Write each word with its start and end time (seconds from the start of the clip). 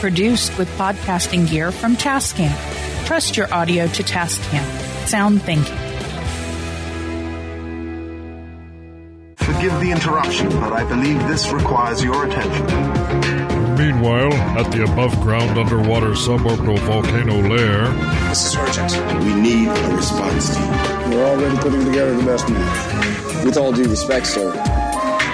Produced 0.00 0.56
with 0.58 0.68
podcasting 0.76 1.48
gear 1.48 1.72
from 1.72 1.96
Tascam. 1.96 2.52
Trust 3.06 3.36
your 3.36 3.52
audio 3.52 3.86
to 3.88 4.02
Tascam. 4.02 4.62
Sound 5.06 5.42
thinking. 5.42 5.74
Forgive 9.38 9.80
the 9.80 9.90
interruption, 9.90 10.48
but 10.50 10.72
I 10.72 10.84
believe 10.84 11.18
this 11.28 11.50
requires 11.50 12.04
your 12.04 12.26
attention. 12.26 12.66
Meanwhile, 13.76 14.32
at 14.58 14.70
the 14.70 14.84
above 14.84 15.18
ground 15.22 15.58
underwater 15.58 16.10
suborbital 16.10 16.78
volcano 16.80 17.40
lair, 17.48 17.86
This 18.28 18.46
is 18.46 18.56
urgent. 18.56 18.92
We 19.24 19.34
need 19.34 19.68
a 19.68 19.96
response 19.96 20.54
team. 20.54 20.70
We're 21.10 21.24
already 21.24 21.56
putting 21.58 21.84
together 21.84 22.14
the 22.16 22.24
best 22.24 22.48
man. 22.50 23.44
With 23.46 23.56
all 23.56 23.72
due 23.72 23.88
respect, 23.88 24.26
sir, 24.26 24.52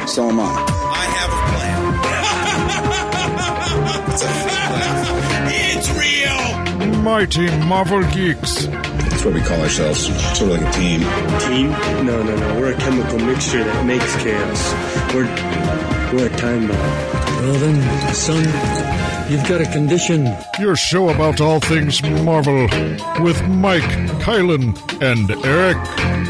so 0.06 0.29
am 0.29 0.41
I. 0.41 0.67
I 0.95 1.06
mighty 7.02 7.47
Marvel 7.66 8.02
Geeks. 8.12 8.66
That's 8.66 9.24
what 9.24 9.34
we 9.34 9.41
call 9.41 9.61
ourselves, 9.61 10.06
sort 10.39 10.53
of 10.53 10.61
like 10.61 10.62
a 10.62 10.72
team. 10.78 11.00
Team? 11.41 11.70
No, 12.06 12.22
no, 12.22 12.36
no. 12.36 12.61
We're 12.61 12.72
a 12.72 12.78
chemical 12.78 13.19
mixture 13.19 13.64
that 13.64 13.84
makes 13.84 14.14
chaos. 14.22 14.72
We're 15.12 15.27
we're 16.12 16.27
a 16.27 16.36
time 16.36 16.69
bomb. 16.69 16.78
Well 17.42 17.55
then, 17.55 18.14
son, 18.14 18.44
you've 19.31 19.47
got 19.48 19.61
a 19.61 19.70
condition. 19.72 20.33
Your 20.61 20.77
show 20.77 21.09
about 21.09 21.41
all 21.41 21.59
things 21.59 22.00
Marvel 22.03 22.69
with 23.22 23.42
Mike, 23.48 23.83
Kylan, 24.22 24.77
and 25.03 25.31
Eric. 25.44 25.78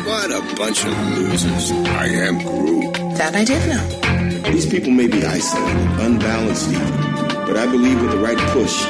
What 0.06 0.30
a 0.30 0.56
bunch 0.56 0.84
of 0.84 1.18
losers. 1.18 1.70
I 1.70 2.06
am 2.06 2.38
Groot. 2.38 2.94
That 3.18 3.34
I 3.36 3.44
did 3.44 3.68
know. 3.68 4.50
These 4.50 4.66
people 4.66 4.90
may 4.90 5.06
be 5.06 5.24
isolated, 5.24 6.00
unbalanced 6.00 6.70
even, 6.70 6.90
but 7.46 7.56
I 7.56 7.66
believe 7.66 8.00
with 8.00 8.10
the 8.10 8.18
right 8.18 8.38
push, 8.52 8.82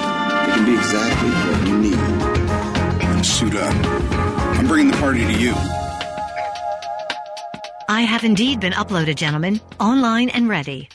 they 0.53 0.59
can 0.59 0.67
be 0.67 0.75
exactly 0.75 1.31
what 1.31 1.65
we 1.65 1.73
need. 1.89 3.25
Suit 3.25 3.55
up. 3.55 3.75
I'm 4.57 4.67
bringing 4.67 4.91
the 4.91 4.99
party 4.99 5.21
to 5.21 5.33
you. 5.33 5.53
I 7.89 8.03
have 8.03 8.25
indeed 8.25 8.61
been 8.61 8.73
uploaded, 8.73 9.17
gentlemen, 9.17 9.61
online 9.79 10.29
and 10.31 10.49
ready. 10.49 10.89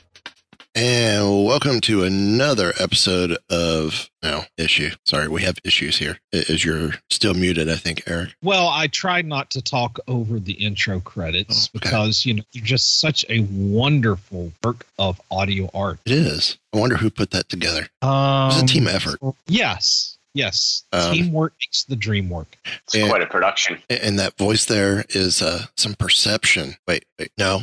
And 0.77 1.43
welcome 1.43 1.81
to 1.81 2.03
another 2.03 2.71
episode 2.79 3.35
of 3.49 4.11
no 4.21 4.43
issue. 4.59 4.91
Sorry, 5.07 5.27
we 5.27 5.41
have 5.41 5.57
issues 5.63 5.97
here. 5.97 6.19
As 6.31 6.63
you're 6.63 6.91
still 7.09 7.33
muted, 7.33 7.67
I 7.67 7.77
think, 7.77 8.03
Eric. 8.05 8.35
Well, 8.43 8.67
I 8.67 8.85
try 8.85 9.23
not 9.23 9.49
to 9.51 9.61
talk 9.63 9.97
over 10.07 10.39
the 10.39 10.53
intro 10.53 10.99
credits 10.99 11.65
Oh, 11.73 11.77
okay. 11.77 11.89
because 11.89 12.25
you 12.27 12.35
know 12.35 12.43
they're 12.53 12.61
just 12.63 12.99
such 13.01 13.25
a 13.27 13.39
wonderful 13.49 14.53
work 14.63 14.85
of 14.99 15.19
audio 15.31 15.67
art. 15.73 15.97
It 16.05 16.11
is. 16.11 16.59
I 16.71 16.77
wonder 16.77 16.97
who 16.97 17.09
put 17.09 17.31
that 17.31 17.49
together. 17.49 17.87
Um, 18.03 18.51
It's 18.51 18.61
a 18.61 18.65
team 18.67 18.87
effort. 18.87 19.19
Yes, 19.47 20.16
yes. 20.37 20.83
Um, 20.91 21.13
Teamwork 21.13 21.53
makes 21.59 21.83
the 21.83 21.95
dream 21.95 22.29
work. 22.29 22.57
It's 22.83 23.07
quite 23.07 23.21
a 23.21 23.27
production. 23.27 23.79
And 23.89 24.17
that 24.19 24.37
voice 24.37 24.65
there 24.65 25.05
is 25.09 25.41
uh, 25.41 25.65
some 25.75 25.95
perception. 25.95 26.75
Wait, 26.87 27.05
wait, 27.19 27.31
no. 27.37 27.61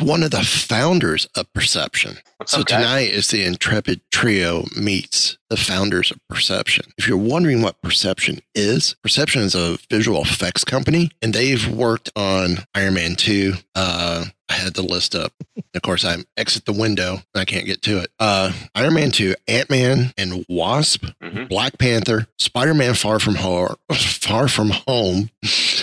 One 0.00 0.22
of 0.22 0.30
the 0.30 0.42
founders 0.42 1.26
of 1.36 1.52
Perception. 1.52 2.18
What's 2.38 2.52
so 2.52 2.60
up, 2.60 2.66
tonight 2.66 3.10
is 3.10 3.28
the 3.28 3.44
Intrepid 3.44 4.00
Trio 4.10 4.64
meets 4.76 5.36
the 5.48 5.56
founders 5.56 6.10
of 6.10 6.18
Perception. 6.28 6.86
If 6.96 7.06
you're 7.08 7.16
wondering 7.18 7.60
what 7.62 7.82
Perception 7.82 8.40
is, 8.54 8.94
Perception 9.02 9.42
is 9.42 9.54
a 9.54 9.78
visual 9.90 10.22
effects 10.22 10.64
company, 10.64 11.10
and 11.20 11.34
they've 11.34 11.68
worked 11.68 12.10
on 12.16 12.58
Iron 12.74 12.94
Man 12.94 13.14
2. 13.16 13.54
Uh, 13.74 14.26
I 14.50 14.54
had 14.54 14.74
the 14.74 14.82
list 14.82 15.14
up. 15.14 15.32
of 15.74 15.82
course, 15.82 16.04
I 16.04 16.16
exit 16.36 16.64
the 16.66 16.72
window 16.72 17.12
and 17.12 17.40
I 17.40 17.44
can't 17.44 17.64
get 17.66 17.80
to 17.82 17.98
it. 18.00 18.10
Uh, 18.18 18.52
Iron 18.74 18.94
Man 18.94 19.10
2, 19.12 19.34
Ant 19.48 19.70
Man 19.70 20.12
and 20.18 20.44
Wasp, 20.48 21.04
Mm-hmm. 21.22 21.44
Black 21.44 21.78
Panther, 21.78 22.26
Spider 22.38 22.74
Man 22.74 22.94
Far 22.94 23.20
From 23.20 23.36
Home, 23.36 23.76
Far 23.92 24.48
From 24.48 24.70
Home. 24.88 25.30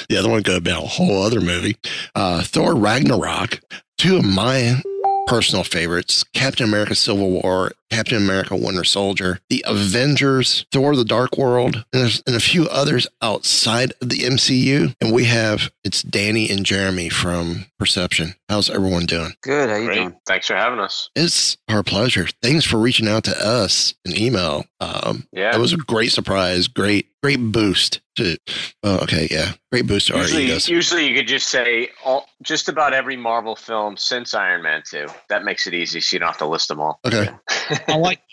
The 0.10 0.18
other 0.20 0.30
one 0.30 0.44
could 0.44 0.56
have 0.56 0.64
been 0.64 0.76
a 0.76 0.82
whole 0.82 1.24
other 1.24 1.40
movie. 1.42 1.78
Uh, 2.14 2.42
Thor 2.44 2.76
Ragnarok, 2.76 3.60
two 3.98 4.18
of 4.18 4.26
my 4.26 4.82
personal 5.28 5.64
favorites 5.64 6.24
Captain 6.34 6.68
America 6.68 6.96
Civil 6.96 7.30
War, 7.30 7.72
Captain 7.90 8.18
America 8.18 8.56
Winter 8.56 8.84
Soldier, 8.84 9.40
The 9.50 9.64
Avengers, 9.68 10.66
Thor 10.72 10.96
the 10.96 11.06
Dark 11.06 11.38
World, 11.38 11.86
and, 11.94 12.22
and 12.28 12.36
a 12.36 12.40
few 12.40 12.68
others 12.68 13.08
outside 13.22 13.94
of 14.02 14.10
the 14.10 14.20
MCU. 14.20 14.96
And 15.02 15.14
we 15.14 15.26
have 15.26 15.72
it's 15.84 16.02
Danny 16.04 16.50
and 16.50 16.66
Jeremy 16.66 17.10
from 17.10 17.66
Perception. 17.80 18.36
How's 18.50 18.70
everyone 18.70 19.06
doing? 19.06 19.34
Good. 19.42 19.70
How 19.70 19.76
you 19.78 19.94
doing? 19.94 20.16
Thanks 20.26 20.48
for 20.48 20.56
having 20.56 20.80
us. 20.80 21.10
It's 21.16 21.58
our 21.70 21.84
pleasure. 21.84 22.28
Thanks 22.42 22.66
for 22.66 22.78
reaching 22.78 23.08
out 23.08 23.24
to 23.26 23.46
us 23.46 23.94
in 24.06 24.18
email. 24.18 24.66
Um, 24.80 25.28
Yeah. 25.32 25.52
That 25.52 25.60
was 25.60 25.74
a 25.74 25.78
great 25.78 26.12
surprise. 26.12 26.68
Great, 26.68 27.08
great 27.24 27.40
boost 27.52 28.02
to, 28.16 28.38
oh, 28.84 29.00
okay. 29.04 29.28
Yeah. 29.32 29.54
Great 29.72 29.86
boost 29.88 30.08
to 30.08 30.16
our 30.16 30.22
Usually, 30.22 30.46
egos. 30.46 30.68
usually 30.70 31.08
you 31.08 31.14
could 31.16 31.28
just 31.28 31.50
say 31.50 31.90
all, 32.04 32.28
just 32.42 32.68
about 32.70 32.94
every 32.94 33.16
Marvel 33.18 33.56
film 33.56 33.96
since 33.98 34.34
Iron 34.34 34.62
Man 34.64 34.82
2. 34.90 35.08
That 35.30 35.44
makes 35.44 35.68
it 35.68 35.74
easy 35.74 36.00
so 36.02 36.16
you 36.16 36.20
don't 36.20 36.28
have 36.28 36.38
to 36.40 36.48
list 36.48 36.68
them 36.70 36.80
all. 36.80 37.00
Okay. 37.06 37.30
I 37.88 37.96
like 37.98 38.22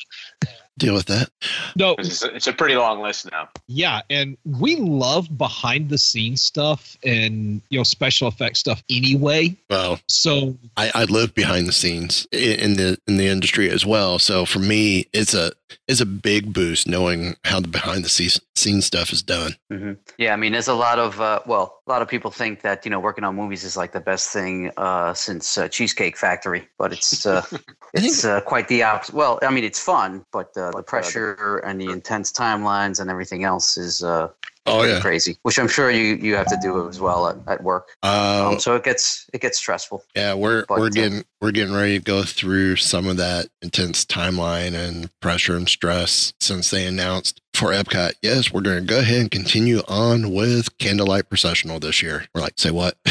Deal 0.76 0.94
with 0.94 1.06
that. 1.06 1.30
no, 1.76 1.94
It's 2.00 2.24
a, 2.24 2.34
it's 2.34 2.48
a 2.48 2.52
pretty 2.52 2.74
long 2.74 3.00
list 3.00 3.30
now. 3.30 3.48
yeah, 3.68 4.00
and 4.10 4.36
we 4.44 4.74
love 4.74 5.38
behind 5.38 5.88
the 5.88 5.98
scenes 5.98 6.42
stuff 6.42 6.96
and 7.04 7.62
you 7.70 7.78
know 7.78 7.84
special 7.84 8.26
effects 8.26 8.58
stuff 8.58 8.82
anyway. 8.90 9.54
Well, 9.70 10.00
So 10.08 10.56
I, 10.76 10.90
I 10.92 11.04
live 11.04 11.32
behind 11.32 11.68
the 11.68 11.72
scenes 11.72 12.26
in 12.32 12.74
the 12.74 12.98
in 13.06 13.18
the 13.18 13.28
industry 13.28 13.70
as 13.70 13.86
well. 13.86 14.18
So 14.18 14.44
for 14.44 14.58
me, 14.58 15.06
it's 15.12 15.32
a 15.32 15.52
it's 15.86 16.00
a 16.00 16.06
big 16.06 16.52
boost 16.52 16.88
knowing 16.88 17.36
how 17.44 17.60
the 17.60 17.68
behind 17.68 18.04
the 18.04 18.08
scenes 18.08 18.40
scene 18.56 18.80
stuff 18.80 19.12
is 19.12 19.22
done. 19.22 19.54
hmm 19.70 19.92
Yeah, 20.18 20.32
I 20.32 20.36
mean, 20.36 20.52
there's 20.52 20.68
a 20.68 20.74
lot 20.74 20.98
of 20.98 21.20
uh, 21.20 21.40
well, 21.46 21.80
a 21.86 21.90
lot 21.90 22.02
of 22.02 22.08
people 22.08 22.30
think 22.30 22.62
that 22.62 22.84
you 22.84 22.90
know 22.90 23.00
working 23.00 23.24
on 23.24 23.34
movies 23.34 23.64
is 23.64 23.76
like 23.76 23.92
the 23.92 24.00
best 24.00 24.30
thing 24.30 24.70
uh, 24.76 25.14
since 25.14 25.58
uh, 25.58 25.68
Cheesecake 25.68 26.16
Factory, 26.16 26.68
but 26.78 26.92
it's 26.92 27.26
uh, 27.26 27.44
it's 27.94 28.24
uh, 28.24 28.40
quite 28.42 28.68
the 28.68 28.82
opposite. 28.82 29.14
Well, 29.14 29.38
I 29.42 29.50
mean, 29.50 29.64
it's 29.64 29.80
fun, 29.80 30.24
but 30.32 30.56
uh, 30.56 30.70
the 30.70 30.82
pressure 30.82 31.58
and 31.58 31.80
the 31.80 31.90
intense 31.90 32.32
timelines 32.32 33.00
and 33.00 33.10
everything 33.10 33.44
else 33.44 33.76
is 33.76 34.02
uh, 34.02 34.28
Oh 34.66 34.82
yeah. 34.82 35.00
crazy. 35.00 35.36
Which 35.42 35.58
I'm 35.58 35.68
sure 35.68 35.90
you 35.90 36.14
you 36.16 36.34
have 36.36 36.46
to 36.46 36.58
do 36.62 36.88
as 36.88 37.00
well 37.00 37.28
at, 37.28 37.36
at 37.46 37.62
work. 37.62 37.88
Uh, 38.02 38.50
Um, 38.52 38.60
so 38.60 38.74
it 38.74 38.84
gets 38.84 39.28
it 39.32 39.40
gets 39.40 39.58
stressful. 39.58 40.04
Yeah, 40.16 40.34
we're 40.34 40.64
But, 40.66 40.78
we're 40.78 40.86
uh, 40.86 40.90
getting 40.90 41.24
we're 41.40 41.50
getting 41.50 41.74
ready 41.74 41.98
to 41.98 42.04
go 42.04 42.22
through 42.22 42.76
some 42.76 43.06
of 43.06 43.18
that 43.18 43.48
intense 43.60 44.04
timeline 44.04 44.74
and 44.74 45.10
pressure 45.20 45.56
and 45.56 45.68
stress 45.68 46.32
since 46.40 46.70
they 46.70 46.86
announced 46.86 47.40
for 47.52 47.70
Epcot. 47.70 48.14
Yes, 48.22 48.52
we're 48.52 48.62
going 48.62 48.80
to 48.80 48.86
go 48.86 49.00
ahead 49.00 49.20
and 49.20 49.30
continue 49.30 49.80
on 49.86 50.32
with 50.32 50.76
Candlelight 50.78 51.28
Processional 51.28 51.78
this 51.78 52.02
year. 52.02 52.26
We're 52.34 52.40
like, 52.40 52.54
say 52.58 52.70
what? 52.70 52.96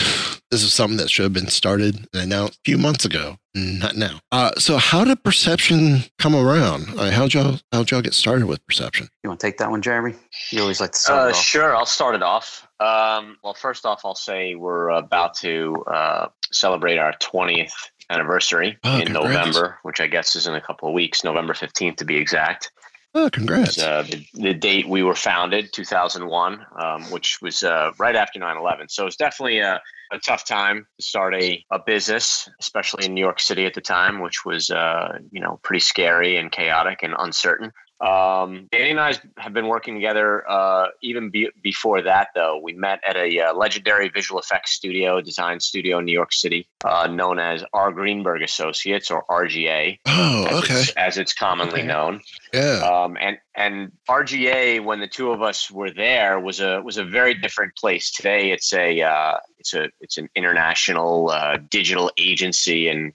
this 0.54 0.62
is 0.64 0.72
something 0.72 0.98
that 0.98 1.10
should 1.10 1.24
have 1.24 1.34
been 1.34 1.48
started 1.48 1.96
and 2.14 2.22
announced 2.24 2.60
a 2.60 2.62
few 2.64 2.78
months 2.78 3.06
ago, 3.06 3.38
not 3.56 3.96
now. 3.96 4.20
Uh, 4.32 4.52
so, 4.60 4.78
how 4.78 5.04
did 5.04 5.24
Perception 5.24 6.04
come 6.20 6.36
around? 6.36 6.86
Uh, 6.96 7.10
how'd 7.10 7.34
y'all 7.34 7.60
how'd 7.72 7.90
y'all 7.90 8.02
get 8.04 8.14
started 8.14 8.46
with 8.46 8.64
Perception? 8.68 9.08
You 9.24 9.30
want 9.32 9.40
to 9.40 9.48
take 9.48 9.58
that 9.58 9.72
one, 9.72 9.82
Jeremy? 9.82 10.14
You 10.52 10.62
always 10.62 10.80
like 10.80 10.92
to 10.92 10.98
start 11.00 11.20
Uh, 11.20 11.28
it 11.30 11.32
off. 11.32 11.44
sure, 11.44 11.76
I'll 11.76 11.88
start 11.88 12.14
it 12.14 12.22
off. 12.22 12.68
Um, 12.80 13.38
well, 13.44 13.56
first 13.56 13.84
off, 13.86 14.02
I'll 14.06 14.14
say 14.14 14.54
we're 14.54 14.90
about 14.90 15.34
to 15.38 15.84
uh, 15.92 16.28
celebrate 16.52 17.00
our 17.00 17.14
20th 17.14 17.74
anniversary 18.12 18.78
Oh, 18.84 19.00
in 19.00 19.08
congrats. 19.08 19.26
November, 19.48 19.80
which 19.82 20.00
I 20.02 20.06
guess 20.08 20.36
is 20.36 20.46
in 20.46 20.54
a 20.54 20.62
couple 20.62 20.88
of 20.88 20.94
weeks, 20.94 21.24
November 21.24 21.54
15th 21.54 21.98
to 21.98 22.06
be 22.06 22.16
exact. 22.18 22.72
Oh, 23.16 23.30
congrats! 23.32 23.78
It's, 23.78 23.84
uh, 23.84 24.04
the, 24.04 24.26
the 24.34 24.54
date 24.56 24.88
we 24.88 25.04
were 25.04 25.14
founded, 25.16 25.72
2001, 25.72 26.66
um, 26.82 27.04
which 27.12 27.40
was 27.44 27.64
uh, 27.64 27.92
right 28.00 28.16
after 28.16 28.40
9 28.40 28.58
11. 28.58 28.90
So 28.90 29.06
it's 29.08 29.16
definitely 29.16 29.60
a, 29.60 29.80
a 30.14 30.20
tough 30.20 30.46
time 30.46 30.86
to 31.00 31.06
start 31.06 31.34
a, 31.34 31.64
a 31.72 31.80
business, 31.80 32.48
especially 32.60 33.06
in 33.06 33.14
New 33.14 33.22
York 33.22 33.40
City 33.40 33.66
at 33.66 33.74
the 33.74 33.82
time, 33.82 34.22
which 34.22 34.46
was, 34.46 34.70
uh, 34.70 35.18
you 35.32 35.42
know, 35.42 35.60
pretty 35.64 35.80
scary 35.80 36.38
and 36.38 36.52
chaotic 36.52 37.00
and 37.02 37.16
uncertain. 37.18 37.72
Um, 38.04 38.68
Danny 38.72 38.90
and 38.90 39.00
I 39.00 39.16
have 39.38 39.54
been 39.54 39.68
working 39.68 39.96
together 39.96 40.50
uh, 40.50 40.88
even 41.02 41.30
be- 41.30 41.52
before 41.62 42.02
that, 42.02 42.30
though. 42.36 42.60
We 42.62 42.74
met 42.74 43.00
at 43.08 43.16
a 43.16 43.40
uh, 43.40 43.54
legendary 43.54 44.10
visual 44.10 44.42
effects 44.42 44.72
studio, 44.72 45.22
design 45.22 45.62
studio 45.62 46.00
in 46.00 46.06
New 46.06 46.12
York 46.12 46.34
City, 46.34 46.68
uh, 46.84 47.08
known 47.08 47.40
as 47.40 47.64
R. 47.74 47.94
Greenberg 47.94 48.42
Associates 48.42 49.10
or 49.10 49.24
RGA. 49.30 50.00
Oh, 50.06 50.46
as 50.50 50.64
okay. 50.64 50.74
It's, 50.82 50.90
as 50.92 51.18
it's 51.18 51.34
commonly 51.34 51.80
Okay. 51.80 51.88
known. 51.88 52.22
Yeah. 52.54 52.80
Um, 52.80 53.18
and 53.20 53.38
and 53.56 53.92
RGA, 54.10 54.84
when 54.84 55.00
the 55.00 55.08
two 55.08 55.32
of 55.32 55.42
us 55.42 55.72
were 55.72 55.92
there, 55.92 56.40
was 56.40 56.60
a 56.60 56.82
was 56.82 56.98
a 56.98 57.06
very 57.06 57.34
different 57.34 57.76
place. 57.78 58.12
Today, 58.12 58.52
it's 58.52 58.74
a 58.74 59.02
uh, 59.02 59.38
it's 59.60 59.74
a 59.74 59.90
it's 60.02 60.18
an 60.18 60.28
international 60.36 61.30
uh, 61.30 61.58
digital 61.70 62.12
agency 62.18 62.90
in 62.90 63.14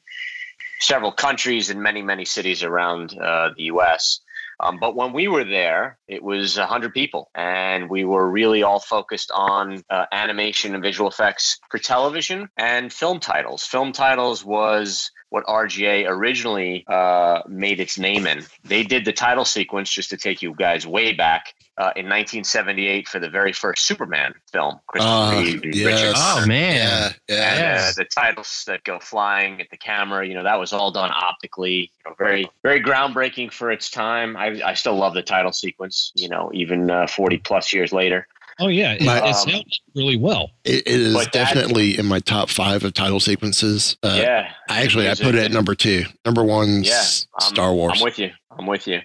several 0.81 1.13
countries 1.13 1.69
and 1.71 1.83
many 1.83 2.01
many 2.01 2.25
cities 2.25 2.63
around 2.63 3.19
uh, 3.19 3.51
the 3.57 3.65
U.S. 3.65 4.21
Um, 4.61 4.79
but 4.79 4.97
when 4.97 5.13
we 5.13 5.29
were 5.29 5.45
there, 5.45 5.99
it 6.09 6.23
was 6.23 6.59
100 6.59 6.93
people, 6.93 7.31
and 7.35 7.89
we 7.89 8.05
were 8.05 8.29
really 8.29 8.63
all 8.63 8.81
focused 8.81 9.31
on 9.33 9.85
uh, 9.89 10.07
animation 10.11 10.75
and 10.75 10.83
visual 10.83 11.09
effects 11.09 11.59
for 11.71 11.79
television 11.79 12.49
and 12.57 12.93
film 12.93 13.21
titles. 13.21 13.63
Film 13.63 13.93
titles 13.93 14.45
was 14.45 15.11
what 15.31 15.45
RGA 15.45 16.09
originally 16.09 16.85
uh, 16.89 17.43
made 17.47 17.81
its 17.81 17.99
name 17.99 18.27
in. 18.27 18.45
They 18.65 18.83
did 18.83 19.05
the 19.05 19.13
title 19.13 19.45
sequence, 19.45 19.91
just 19.91 20.11
to 20.11 20.17
take 20.17 20.43
you 20.43 20.55
guys 20.55 20.87
way 20.87 21.13
back, 21.13 21.55
uh, 21.79 21.93
in 21.97 22.07
1978 22.07 23.07
for 23.09 23.19
the 23.21 23.29
very 23.31 23.53
first 23.53 23.87
Superman 23.87 24.35
film. 24.53 24.81
Christopher 24.89 25.37
Reeve 25.41 25.63
and 25.63 25.75
yes. 25.75 25.87
Richard 25.87 26.15
Oh, 26.17 26.45
man. 26.47 27.15
Yeah, 27.29 27.37
yeah. 27.37 27.55
And, 27.55 27.79
uh, 27.81 27.93
the 27.97 28.05
titles 28.05 28.65
that 28.67 28.83
go 28.85 28.99
flying 28.99 29.61
at 29.61 29.71
the 29.71 29.77
camera, 29.77 30.27
you 30.27 30.35
know, 30.35 30.43
that 30.43 30.59
was 30.59 30.73
all 30.73 30.91
done 30.91 31.11
optically. 31.13 31.91
You 32.05 32.11
know, 32.11 32.15
very, 32.19 32.51
very 32.63 32.83
groundbreaking 32.83 33.53
for 33.53 33.71
its 33.71 33.91
time. 33.91 34.37
I, 34.37 34.61
I 34.65 34.75
still 34.75 34.97
love 34.97 35.15
the 35.15 35.23
title 35.23 35.53
sequence. 35.53 36.13
You 36.15 36.29
know, 36.29 36.51
even 36.53 36.91
uh, 36.91 37.07
40 37.07 37.39
plus 37.39 37.73
years 37.73 37.93
later. 37.93 38.27
Oh 38.61 38.67
yeah, 38.67 38.95
it, 38.95 39.03
My- 39.03 39.19
it 39.19 39.23
Um, 39.23 39.35
sounds 39.35 39.81
really 39.95 40.17
well. 40.17 40.51
It, 40.65 40.79
it 40.85 40.89
is 41.01 41.15
But 41.15 41.33
that- 41.33 41.55
definitely 41.55 41.97
in 41.97 42.07
my 42.07 42.19
top 42.19 42.49
five 42.51 42.83
of 42.83 42.93
title 42.93 43.21
sequences. 43.21 43.97
Uh, 44.03 44.17
yeah. 44.19 44.51
I 44.69 44.83
actually 44.83 45.09
I 45.09 45.15
put 45.15 45.37
a- 45.37 45.39
it 45.39 45.45
at 45.45 45.51
number 45.53 45.77
two. 45.77 46.07
Number 46.25 46.43
one, 46.43 46.83
Yeah, 46.83 47.03
Star 47.39 47.73
Wars. 47.73 47.99
I'm 48.01 48.05
with 48.05 48.19
you. 48.19 48.31
I'm 48.59 48.67
with 48.67 48.89
you. 48.89 49.01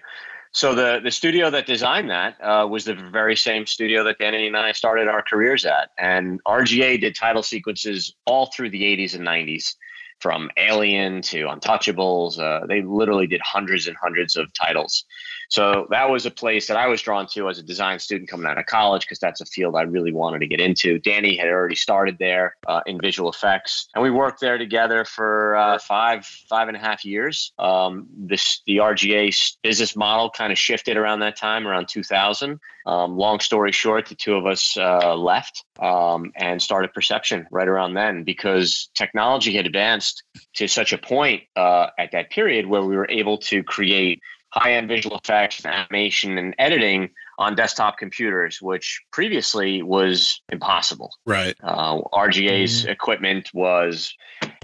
So 0.54 0.76
the 0.76 1.02
the 1.04 1.10
studio 1.10 1.50
that 1.50 1.66
designed 1.66 2.12
that 2.12 2.38
uh, 2.40 2.68
was 2.68 2.86
the 2.86 2.94
very 2.94 3.36
same 3.36 3.66
studio 3.66 4.04
that 4.04 4.20
Danny 4.20 4.46
and 4.46 4.56
I 4.56 4.72
started 4.72 5.08
our 5.08 5.24
careers 5.24 5.66
at, 5.66 5.90
and 5.98 6.40
RGA 6.44 7.02
did 7.02 7.16
title 7.16 7.42
sequences 7.42 8.14
all 8.26 8.52
through 8.56 8.70
the 8.70 8.84
80s 8.84 9.16
and 9.16 9.26
90s, 9.28 9.74
from 10.24 10.50
Alien 10.56 11.22
to 11.22 11.48
Untouchables. 11.48 12.40
Uh, 12.40 12.66
they 12.66 12.82
literally 12.82 13.28
did 13.28 13.42
hundreds 13.44 13.88
and 13.88 13.98
hundreds 14.02 14.38
of 14.38 14.54
titles. 14.54 15.04
So 15.54 15.86
that 15.92 16.10
was 16.10 16.26
a 16.26 16.32
place 16.32 16.66
that 16.66 16.78
I 16.78 16.88
was 16.88 17.00
drawn 17.04 17.28
to 17.34 17.48
as 17.48 17.60
a 17.60 17.62
design 17.62 18.00
student 18.00 18.28
coming 18.28 18.48
out 18.48 18.58
of 18.58 18.66
college 18.66 19.04
because 19.04 19.20
that's 19.20 19.40
a 19.40 19.46
field 19.46 19.76
I 19.76 19.84
really 19.84 20.12
wanted 20.12 20.40
to 20.40 20.48
get 20.48 20.60
into. 20.60 20.98
Danny 20.98 21.38
had 21.38 21.48
already 21.48 21.76
started 21.76 22.18
there 22.18 22.56
uh, 22.66 22.82
in 22.88 23.00
visual 23.00 23.30
effects, 23.30 23.88
and 23.94 24.02
we 24.02 24.10
worked 24.10 24.42
there 24.42 24.58
together 24.58 25.06
for 25.06 25.56
uh, 25.56 25.78
five 25.78 26.26
five 26.26 26.70
and 26.70 26.76
a 26.76 26.80
half 26.80 27.06
years. 27.06 27.54
Um, 27.60 28.08
this 28.18 28.64
the 28.66 28.78
RGA 28.78 29.56
business 29.62 29.96
model 29.96 30.32
kind 30.32 30.52
of 30.52 30.58
shifted 30.58 30.98
around 30.98 31.20
that 31.20 31.38
time, 31.38 31.68
around 31.68 31.88
2000. 31.88 32.60
Um, 32.86 33.16
long 33.16 33.40
story 33.40 33.72
short, 33.72 34.08
the 34.08 34.16
two 34.16 34.36
of 34.36 34.46
us 34.46 34.76
uh, 34.76 35.16
left 35.16 35.64
um, 35.80 36.34
and 36.36 36.62
started 36.62 36.94
Perception 36.94 37.48
right 37.52 37.68
around 37.68 37.94
then 37.94 38.24
because 38.24 38.90
technology 38.96 39.56
had 39.56 39.66
advanced 39.66 40.24
to 40.56 40.68
such 40.68 40.92
a 40.92 40.98
point 40.98 41.44
uh, 41.56 41.88
at 41.98 42.12
that 42.12 42.30
period 42.30 42.66
where 42.66 42.82
we 42.82 42.98
were 42.98 43.10
able 43.10 43.38
to 43.38 43.64
create 43.64 44.20
high-end 44.54 44.88
visual 44.88 45.18
effects 45.18 45.64
and 45.66 45.74
animation 45.74 46.38
and 46.38 46.54
editing 46.60 47.10
on 47.40 47.56
desktop 47.56 47.98
computers, 47.98 48.62
which 48.62 49.02
previously 49.12 49.82
was 49.82 50.42
impossible. 50.50 51.12
Right. 51.26 51.56
Uh, 51.64 52.02
RGA's 52.14 52.86
equipment 52.86 53.50
was 53.54 54.14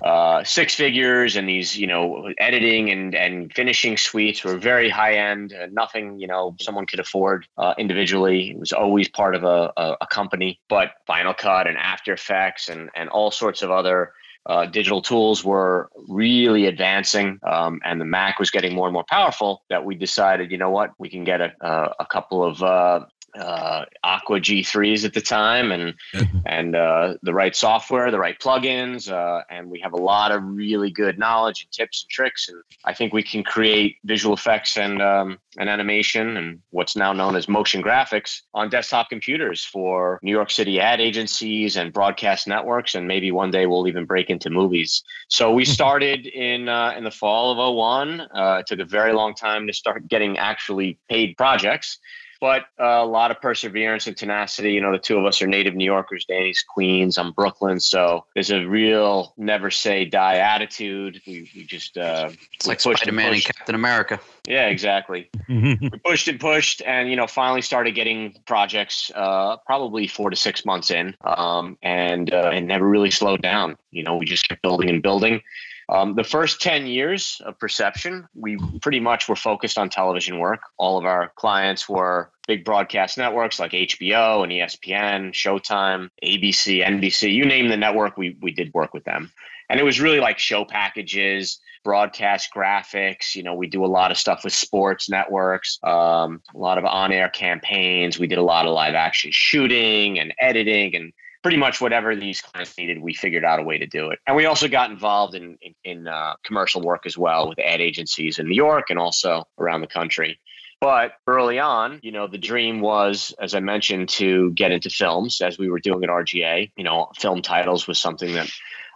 uh, 0.04 0.44
six 0.44 0.76
figures, 0.76 1.36
and 1.36 1.50
these, 1.50 1.76
you 1.76 1.88
know, 1.88 2.32
editing 2.38 2.92
and 2.92 3.16
and 3.16 3.52
finishing 3.54 3.98
suites 3.98 4.44
were 4.44 4.58
very 4.58 4.90
high 4.90 5.16
end. 5.16 5.54
Uh, 5.54 5.66
nothing, 5.72 6.20
you 6.20 6.28
know, 6.28 6.56
someone 6.62 6.86
could 6.86 7.00
afford 7.00 7.48
uh, 7.58 7.74
individually. 7.80 8.52
It 8.52 8.60
was 8.60 8.72
always 8.72 9.10
part 9.10 9.34
of 9.34 9.44
a, 9.44 9.74
a, 9.76 9.98
a 10.02 10.08
company. 10.08 10.60
But 10.70 10.92
Final 11.08 11.34
Cut 11.34 11.66
and 11.66 11.78
After 11.78 12.14
Effects 12.14 12.70
and 12.70 12.92
and 12.94 13.10
all 13.10 13.32
sorts 13.32 13.64
of 13.64 13.72
other 13.72 14.14
uh, 14.50 14.66
digital 14.66 15.01
tools 15.01 15.46
were 15.46 15.90
really 16.07 16.66
advancing, 16.66 17.40
um, 17.44 17.80
and 17.86 18.01
the 18.01 18.06
Mac 18.06 18.40
was 18.40 18.50
getting 18.50 18.74
more 18.74 18.88
and 18.88 18.94
more 18.94 19.06
powerful. 19.07 19.62
That 19.69 19.86
we 19.86 19.94
decided, 19.94 20.51
you 20.51 20.57
know 20.57 20.72
what, 20.72 20.90
we 20.98 21.07
can 21.07 21.24
get 21.24 21.40
a 21.40 21.54
a, 21.62 21.94
a 22.00 22.06
couple 22.06 22.44
of 22.44 22.62
uh, 22.63 23.06
uh, 23.38 23.86
Aqua 24.04 24.40
G3s 24.40 25.06
at 25.06 25.14
the 25.14 25.22
time, 25.22 25.72
and 25.72 25.94
and 26.46 26.76
uh, 26.76 27.16
the 27.22 27.34
right 27.34 27.56
software, 27.56 28.12
the 28.12 28.20
right 28.20 28.40
plugins, 28.40 29.12
uh, 29.12 29.44
and 29.50 29.70
we 29.70 29.80
have 29.80 29.94
a 29.94 29.98
lot 29.98 30.31
of 30.31 30.44
really 30.44 30.92
good 30.92 31.20
knowledge 31.20 31.64
and 31.64 31.72
tips 31.72 32.04
and 32.04 32.10
tricks. 32.10 32.50
And 32.50 32.62
I 32.86 32.94
think 32.94 33.14
we 33.14 33.24
can 33.24 33.44
create 33.44 33.98
visual 34.04 34.34
effects 34.34 34.78
and 34.78 35.02
um, 35.02 35.40
and 35.58 35.70
animation 35.70 36.38
and 36.38 36.60
what's 36.72 36.96
now 36.96 37.14
known 37.14 37.36
as 37.36 37.48
motion 37.48 37.81
graphics 37.84 38.42
on 38.54 38.70
desktop 38.70 39.10
computers 39.10 39.64
for 39.64 40.20
New 40.22 40.31
York 40.31 40.52
City 40.52 40.80
ad 40.80 41.02
agencies 41.02 41.76
and 41.76 41.94
broadcast 41.94 42.48
networks, 42.48 42.96
and 42.96 43.08
maybe 43.08 43.31
one 43.31 43.52
day 43.52 43.66
we'll 43.66 43.88
even 43.88 44.06
break 44.06 44.30
into 44.30 44.50
movies. 44.50 45.04
So 45.28 45.54
we 45.54 45.66
started 45.80 46.26
in 46.26 46.70
uh, 46.70 46.94
in 46.98 47.04
the 47.04 47.12
fall 47.12 47.52
of 47.52 47.76
01. 47.76 48.22
Uh, 48.22 48.58
it 48.60 48.68
took 48.68 48.80
a 48.80 48.86
very 48.86 49.14
long 49.14 49.34
time 49.34 49.68
to 49.68 49.74
start 49.74 50.08
getting 50.08 50.38
actually 50.38 50.98
paid 51.10 51.38
projects 51.38 52.00
but 52.40 52.64
uh, 52.80 52.86
a 52.86 53.06
lot 53.06 53.32
of 53.32 53.42
perseverance 53.42 54.08
and 54.08 54.16
tenacity. 54.16 54.74
You 54.74 54.82
know, 54.82 54.92
the 54.92 55.00
two 55.00 55.18
of 55.18 55.26
us 55.26 55.42
are 55.42 55.48
native 55.48 55.76
New 55.76 55.86
Yorkers. 55.86 56.26
Danny's 56.26 56.64
Queens, 56.68 57.18
I'm 57.18 57.32
Brooklyn, 57.32 57.80
so 57.80 58.26
there's 58.34 58.52
a 58.52 58.66
real 58.66 59.34
never 59.38 59.70
say 59.72 60.06
die 60.06 60.38
attitude. 60.38 61.22
We, 61.28 61.50
we 61.56 61.64
just 61.66 61.98
uh, 61.98 62.30
It's 62.54 62.66
we 62.66 62.72
like 62.72 62.82
pushed 62.82 63.02
Spider 63.04 63.12
Man 63.12 63.28
and 63.28 63.36
pushed. 63.36 63.56
Captain 63.56 63.76
America. 63.76 64.20
Yeah, 64.48 64.68
exactly. 64.68 65.30
we 65.48 65.90
pushed 66.04 66.28
and 66.28 66.40
pushed, 66.40 66.82
and 66.86 67.10
you 67.10 67.16
know, 67.16 67.28
finally 67.28 67.62
started 67.62 67.92
getting 67.94 68.36
projects. 68.46 69.12
Uh, 69.14 69.58
probably 69.66 70.08
four 70.08 70.30
to 70.30 70.36
six 70.36 70.66
months 70.66 70.92
in, 70.92 71.16
um, 71.22 71.78
and 71.82 72.34
uh, 72.34 72.50
and 72.54 72.68
never 72.68 72.88
really 72.88 73.12
slowed 73.12 73.42
down. 73.42 73.78
You 73.92 74.04
know, 74.04 74.18
we 74.18 74.26
just 74.26 74.48
kept 74.48 74.62
building 74.62 74.90
and 74.90 75.04
building. 75.04 75.42
Um, 75.90 76.14
the 76.14 76.24
first 76.24 76.62
10 76.62 76.86
years 76.86 77.42
of 77.46 77.58
Perception, 77.58 78.28
we 78.36 78.60
pretty 78.80 79.00
much 79.00 79.28
were 79.28 79.36
focused 79.36 79.78
on 79.78 79.90
television 79.90 80.38
work. 80.38 80.62
All 80.78 81.00
of 81.00 81.06
our 81.06 81.34
clients 81.36 81.90
were 81.90 82.30
big 82.48 82.64
broadcast 82.64 83.18
networks 83.18 83.60
like 83.60 83.72
HBO 83.72 84.44
and 84.44 84.52
ESPN, 84.52 85.32
Showtime, 85.34 86.10
ABC, 86.24 86.86
NBC, 86.86 87.34
you 87.34 87.44
name 87.44 87.70
the 87.70 87.78
network, 87.78 88.18
we, 88.18 88.38
we 88.42 88.52
did 88.52 88.72
work 88.74 88.94
with 88.94 89.04
them. 89.04 89.32
And 89.68 89.80
it 89.80 89.84
was 89.84 90.00
really 90.00 90.20
like 90.20 90.38
show 90.38 90.64
packages, 90.64 91.60
broadcast 91.84 92.50
graphics. 92.56 93.36
You 93.36 93.44
know, 93.44 93.56
we 93.56 93.68
do 93.68 93.84
a 93.84 93.88
lot 93.88 94.12
of 94.12 94.18
stuff 94.18 94.44
with 94.44 94.54
sports 94.54 95.10
networks, 95.10 95.80
um, 95.84 96.42
a 96.54 96.58
lot 96.58 96.78
of 96.78 96.86
on 96.86 97.12
air 97.12 97.30
campaigns. 97.30 98.20
We 98.20 98.28
did 98.28 98.38
a 98.38 98.44
lot 98.44 98.66
of 98.66 98.74
live 98.74 98.96
action 98.96 99.32
shooting 99.34 100.19
and 100.19 100.34
editing 100.40 100.96
and 100.96 101.14
pretty 101.42 101.58
much 101.58 101.80
whatever 101.80 102.16
these 102.16 102.42
clients 102.42 102.78
needed, 102.78 103.02
we 103.02 103.14
figured 103.14 103.46
out 103.46 103.60
a 103.60 103.64
way 103.64 103.78
to 103.78 103.88
do 103.88 104.10
it. 104.12 104.19
And 104.28 104.36
we 104.36 104.46
also 104.46 104.68
got 104.68 104.92
involved 104.92 105.36
in 105.36 105.58
in, 105.62 105.76
in 105.84 106.08
uh, 106.08 106.36
commercial 106.44 106.81
work 106.81 107.06
as 107.06 107.18
well 107.18 107.50
with 107.50 107.60
ad 107.60 107.81
agencies 107.81 108.40
in 108.40 108.48
New 108.48 108.56
York 108.56 108.90
and 108.90 109.00
also 109.00 109.46
around 109.58 109.81
the 109.81 109.88
country. 109.88 110.40
But 110.81 111.14
early 111.28 111.60
on, 111.60 112.00
you 112.04 112.12
know, 112.14 112.28
the 112.28 112.38
dream 112.38 112.80
was, 112.80 113.34
as 113.42 113.54
I 113.54 113.60
mentioned, 113.60 114.08
to 114.10 114.52
get 114.52 114.72
into 114.72 114.90
films 114.90 115.42
as 115.42 115.58
we 115.58 115.69
were 115.69 115.80
doing 115.80 116.04
at 116.06 116.10
RGA. 116.10 116.72
You 116.78 116.84
know, 116.86 117.10
film 117.18 117.42
titles 117.42 117.86
was 117.86 118.00
something 118.00 118.34
that 118.34 118.50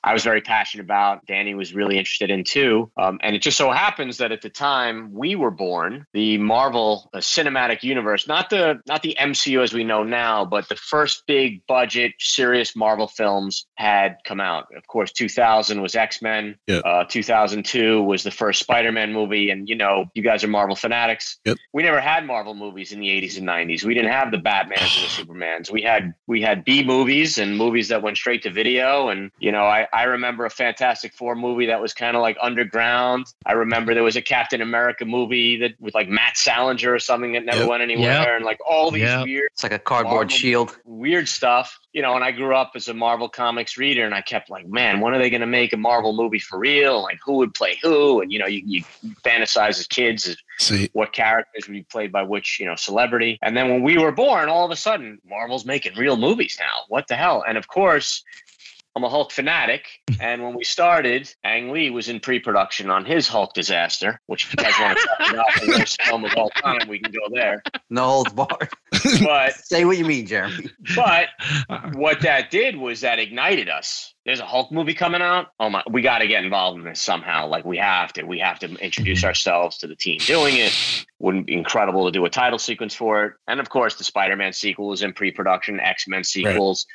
I 0.03 0.13
was 0.13 0.23
very 0.23 0.41
passionate 0.41 0.83
about. 0.83 1.25
Danny 1.25 1.55
was 1.55 1.73
really 1.73 1.97
interested 1.97 2.29
in 2.29 2.43
too. 2.43 2.91
Um, 2.97 3.19
and 3.23 3.35
it 3.35 3.41
just 3.41 3.57
so 3.57 3.71
happens 3.71 4.17
that 4.17 4.31
at 4.31 4.41
the 4.41 4.49
time 4.49 5.13
we 5.13 5.35
were 5.35 5.51
born, 5.51 6.05
the 6.13 6.37
Marvel 6.37 7.09
uh, 7.13 7.17
Cinematic 7.19 7.83
Universe, 7.83 8.27
not 8.27 8.49
the 8.49 8.81
not 8.87 9.01
the 9.01 9.15
MCU 9.19 9.63
as 9.63 9.73
we 9.73 9.83
know 9.83 10.03
now, 10.03 10.45
but 10.45 10.67
the 10.69 10.75
first 10.75 11.23
big 11.27 11.65
budget 11.67 12.13
serious 12.19 12.75
Marvel 12.75 13.07
films 13.07 13.65
had 13.75 14.17
come 14.25 14.39
out. 14.39 14.67
Of 14.75 14.87
course, 14.87 15.11
2000 15.11 15.81
was 15.81 15.95
X 15.95 16.21
Men. 16.21 16.57
Yeah. 16.67 16.79
Uh, 16.79 17.05
2002 17.05 18.03
was 18.03 18.23
the 18.23 18.31
first 18.31 18.59
Spider 18.59 18.91
Man 18.91 19.13
movie, 19.13 19.49
and 19.49 19.69
you 19.69 19.75
know, 19.75 20.05
you 20.13 20.23
guys 20.23 20.43
are 20.43 20.47
Marvel 20.47 20.75
fanatics. 20.75 21.39
Yep. 21.45 21.57
We 21.73 21.83
never 21.83 22.01
had 22.01 22.25
Marvel 22.25 22.53
movies 22.53 22.91
in 22.91 22.99
the 22.99 23.07
80s 23.07 23.37
and 23.37 23.47
90s. 23.47 23.83
We 23.83 23.93
didn't 23.93 24.11
have 24.11 24.31
the 24.31 24.37
Batmans 24.37 24.71
and 24.71 24.79
the 24.79 25.33
Supermans. 25.33 25.71
We 25.71 25.81
had 25.81 26.13
we 26.27 26.41
had 26.41 26.65
B 26.65 26.83
movies 26.83 27.37
and 27.37 27.57
movies 27.57 27.87
that 27.87 28.01
went 28.01 28.17
straight 28.17 28.43
to 28.43 28.51
video. 28.51 29.07
And 29.09 29.31
you 29.39 29.51
know, 29.51 29.63
I 29.63 29.87
I 29.93 30.03
remember 30.03 30.45
a 30.45 30.49
Fantastic 30.49 31.13
Four 31.13 31.35
movie 31.35 31.67
that 31.67 31.79
was 31.79 31.93
kind 31.93 32.15
of 32.17 32.21
like 32.21 32.35
underground. 32.41 33.27
I 33.45 33.51
remember 33.53 33.93
there 33.93 34.03
was 34.03 34.15
a 34.15 34.21
Captain 34.21 34.61
America 34.61 35.05
movie 35.05 35.57
that 35.57 35.73
with 35.79 35.93
like 35.93 36.09
Matt 36.09 36.35
Salinger 36.35 36.91
or 36.93 36.99
something 36.99 37.33
that 37.33 37.45
never 37.45 37.61
Yep. 37.61 37.69
went 37.69 37.83
anywhere, 37.83 38.11
Yep. 38.23 38.27
and 38.37 38.45
like 38.45 38.57
all 38.67 38.89
these 38.89 39.03
Yep. 39.03 39.25
weird. 39.25 39.49
It's 39.53 39.61
like 39.63 39.71
a 39.71 39.79
cardboard 39.79 40.13
Marvel 40.29 40.35
shield. 40.37 40.77
Weird 40.83 41.29
stuff, 41.29 41.77
you 41.93 42.01
know. 42.01 42.15
And 42.15 42.23
I 42.23 42.31
grew 42.31 42.55
up 42.55 42.71
as 42.75 42.87
a 42.87 42.93
Marvel 42.93 43.29
comics 43.29 43.77
reader, 43.77 44.03
and 44.05 44.15
I 44.15 44.21
kept 44.21 44.49
like, 44.49 44.65
man, 44.67 44.99
when 44.99 45.13
are 45.13 45.19
they 45.19 45.29
going 45.29 45.41
to 45.41 45.47
make 45.47 45.73
a 45.73 45.77
Marvel 45.77 46.13
movie 46.13 46.39
for 46.39 46.57
real? 46.57 47.03
Like, 47.03 47.19
who 47.23 47.33
would 47.33 47.53
play 47.53 47.77
who? 47.83 48.21
And 48.21 48.31
you 48.31 48.39
know, 48.39 48.47
you, 48.47 48.63
you 48.65 48.83
fantasize 49.23 49.79
as 49.79 49.87
kids 49.87 50.27
as 50.27 50.37
See, 50.59 50.89
what 50.93 51.13
characters 51.13 51.67
would 51.67 51.73
be 51.73 51.83
played 51.83 52.11
by 52.11 52.21
which 52.23 52.59
you 52.59 52.65
know 52.65 52.75
celebrity. 52.75 53.37
And 53.41 53.55
then 53.57 53.69
when 53.69 53.81
we 53.83 53.97
were 53.97 54.11
born, 54.11 54.49
all 54.49 54.65
of 54.65 54.71
a 54.71 54.75
sudden, 54.75 55.19
Marvel's 55.27 55.65
making 55.65 55.95
real 55.97 56.15
movies 56.17 56.57
now. 56.59 56.81
What 56.89 57.07
the 57.07 57.15
hell? 57.15 57.43
And 57.47 57.57
of 57.57 57.67
course. 57.67 58.23
I'm 58.95 59.03
a 59.03 59.09
Hulk 59.09 59.31
fanatic, 59.31 59.87
and 60.19 60.43
when 60.43 60.53
we 60.53 60.63
started, 60.63 61.33
Ang 61.43 61.71
Lee 61.71 61.89
was 61.89 62.09
in 62.09 62.19
pre-production 62.19 62.91
on 62.91 63.05
his 63.05 63.27
Hulk 63.27 63.55
disaster. 63.55 64.21
Which, 64.27 64.45
if 64.45 64.53
you 64.53 64.63
guys 64.63 64.73
want 64.79 64.99
to 64.99 65.05
talk 65.05 65.31
about 65.31 65.61
the 65.61 65.67
worst 65.79 66.01
film 66.03 66.25
of 66.25 66.31
all 66.37 66.51
time, 66.51 66.87
we 66.87 66.99
can 66.99 67.11
go 67.11 67.21
there. 67.33 67.63
No 67.89 68.05
holds 68.05 68.33
barred. 68.33 68.69
But 69.23 69.53
Say 69.65 69.85
what 69.85 69.97
you 69.97 70.05
mean, 70.05 70.27
Jeremy. 70.27 70.69
but 70.95 71.29
what 71.93 72.21
that 72.21 72.51
did 72.51 72.77
was 72.77 73.01
that 73.01 73.17
ignited 73.17 73.67
us. 73.67 74.13
There's 74.25 74.39
a 74.39 74.45
Hulk 74.45 74.71
movie 74.71 74.93
coming 74.93 75.23
out. 75.23 75.47
Oh 75.59 75.71
my, 75.71 75.81
we 75.89 76.03
got 76.03 76.19
to 76.19 76.27
get 76.27 76.43
involved 76.43 76.77
in 76.77 76.85
this 76.85 77.01
somehow. 77.01 77.47
Like 77.47 77.65
we 77.65 77.77
have 77.77 78.13
to. 78.13 78.23
We 78.23 78.39
have 78.39 78.59
to 78.59 78.67
introduce 78.75 79.19
mm-hmm. 79.19 79.27
ourselves 79.27 79.79
to 79.79 79.87
the 79.87 79.95
team 79.95 80.19
doing 80.19 80.55
it. 80.57 81.05
Wouldn't 81.17 81.47
be 81.47 81.55
incredible 81.55 82.05
to 82.05 82.11
do 82.11 82.23
a 82.25 82.29
title 82.29 82.59
sequence 82.59 82.93
for 82.93 83.25
it. 83.25 83.33
And 83.47 83.59
of 83.59 83.69
course, 83.69 83.95
the 83.95 84.03
Spider-Man 84.03 84.53
sequel 84.53 84.89
was 84.89 85.01
in 85.01 85.13
pre-production. 85.13 85.79
X-Men 85.79 86.23
sequels. 86.23 86.85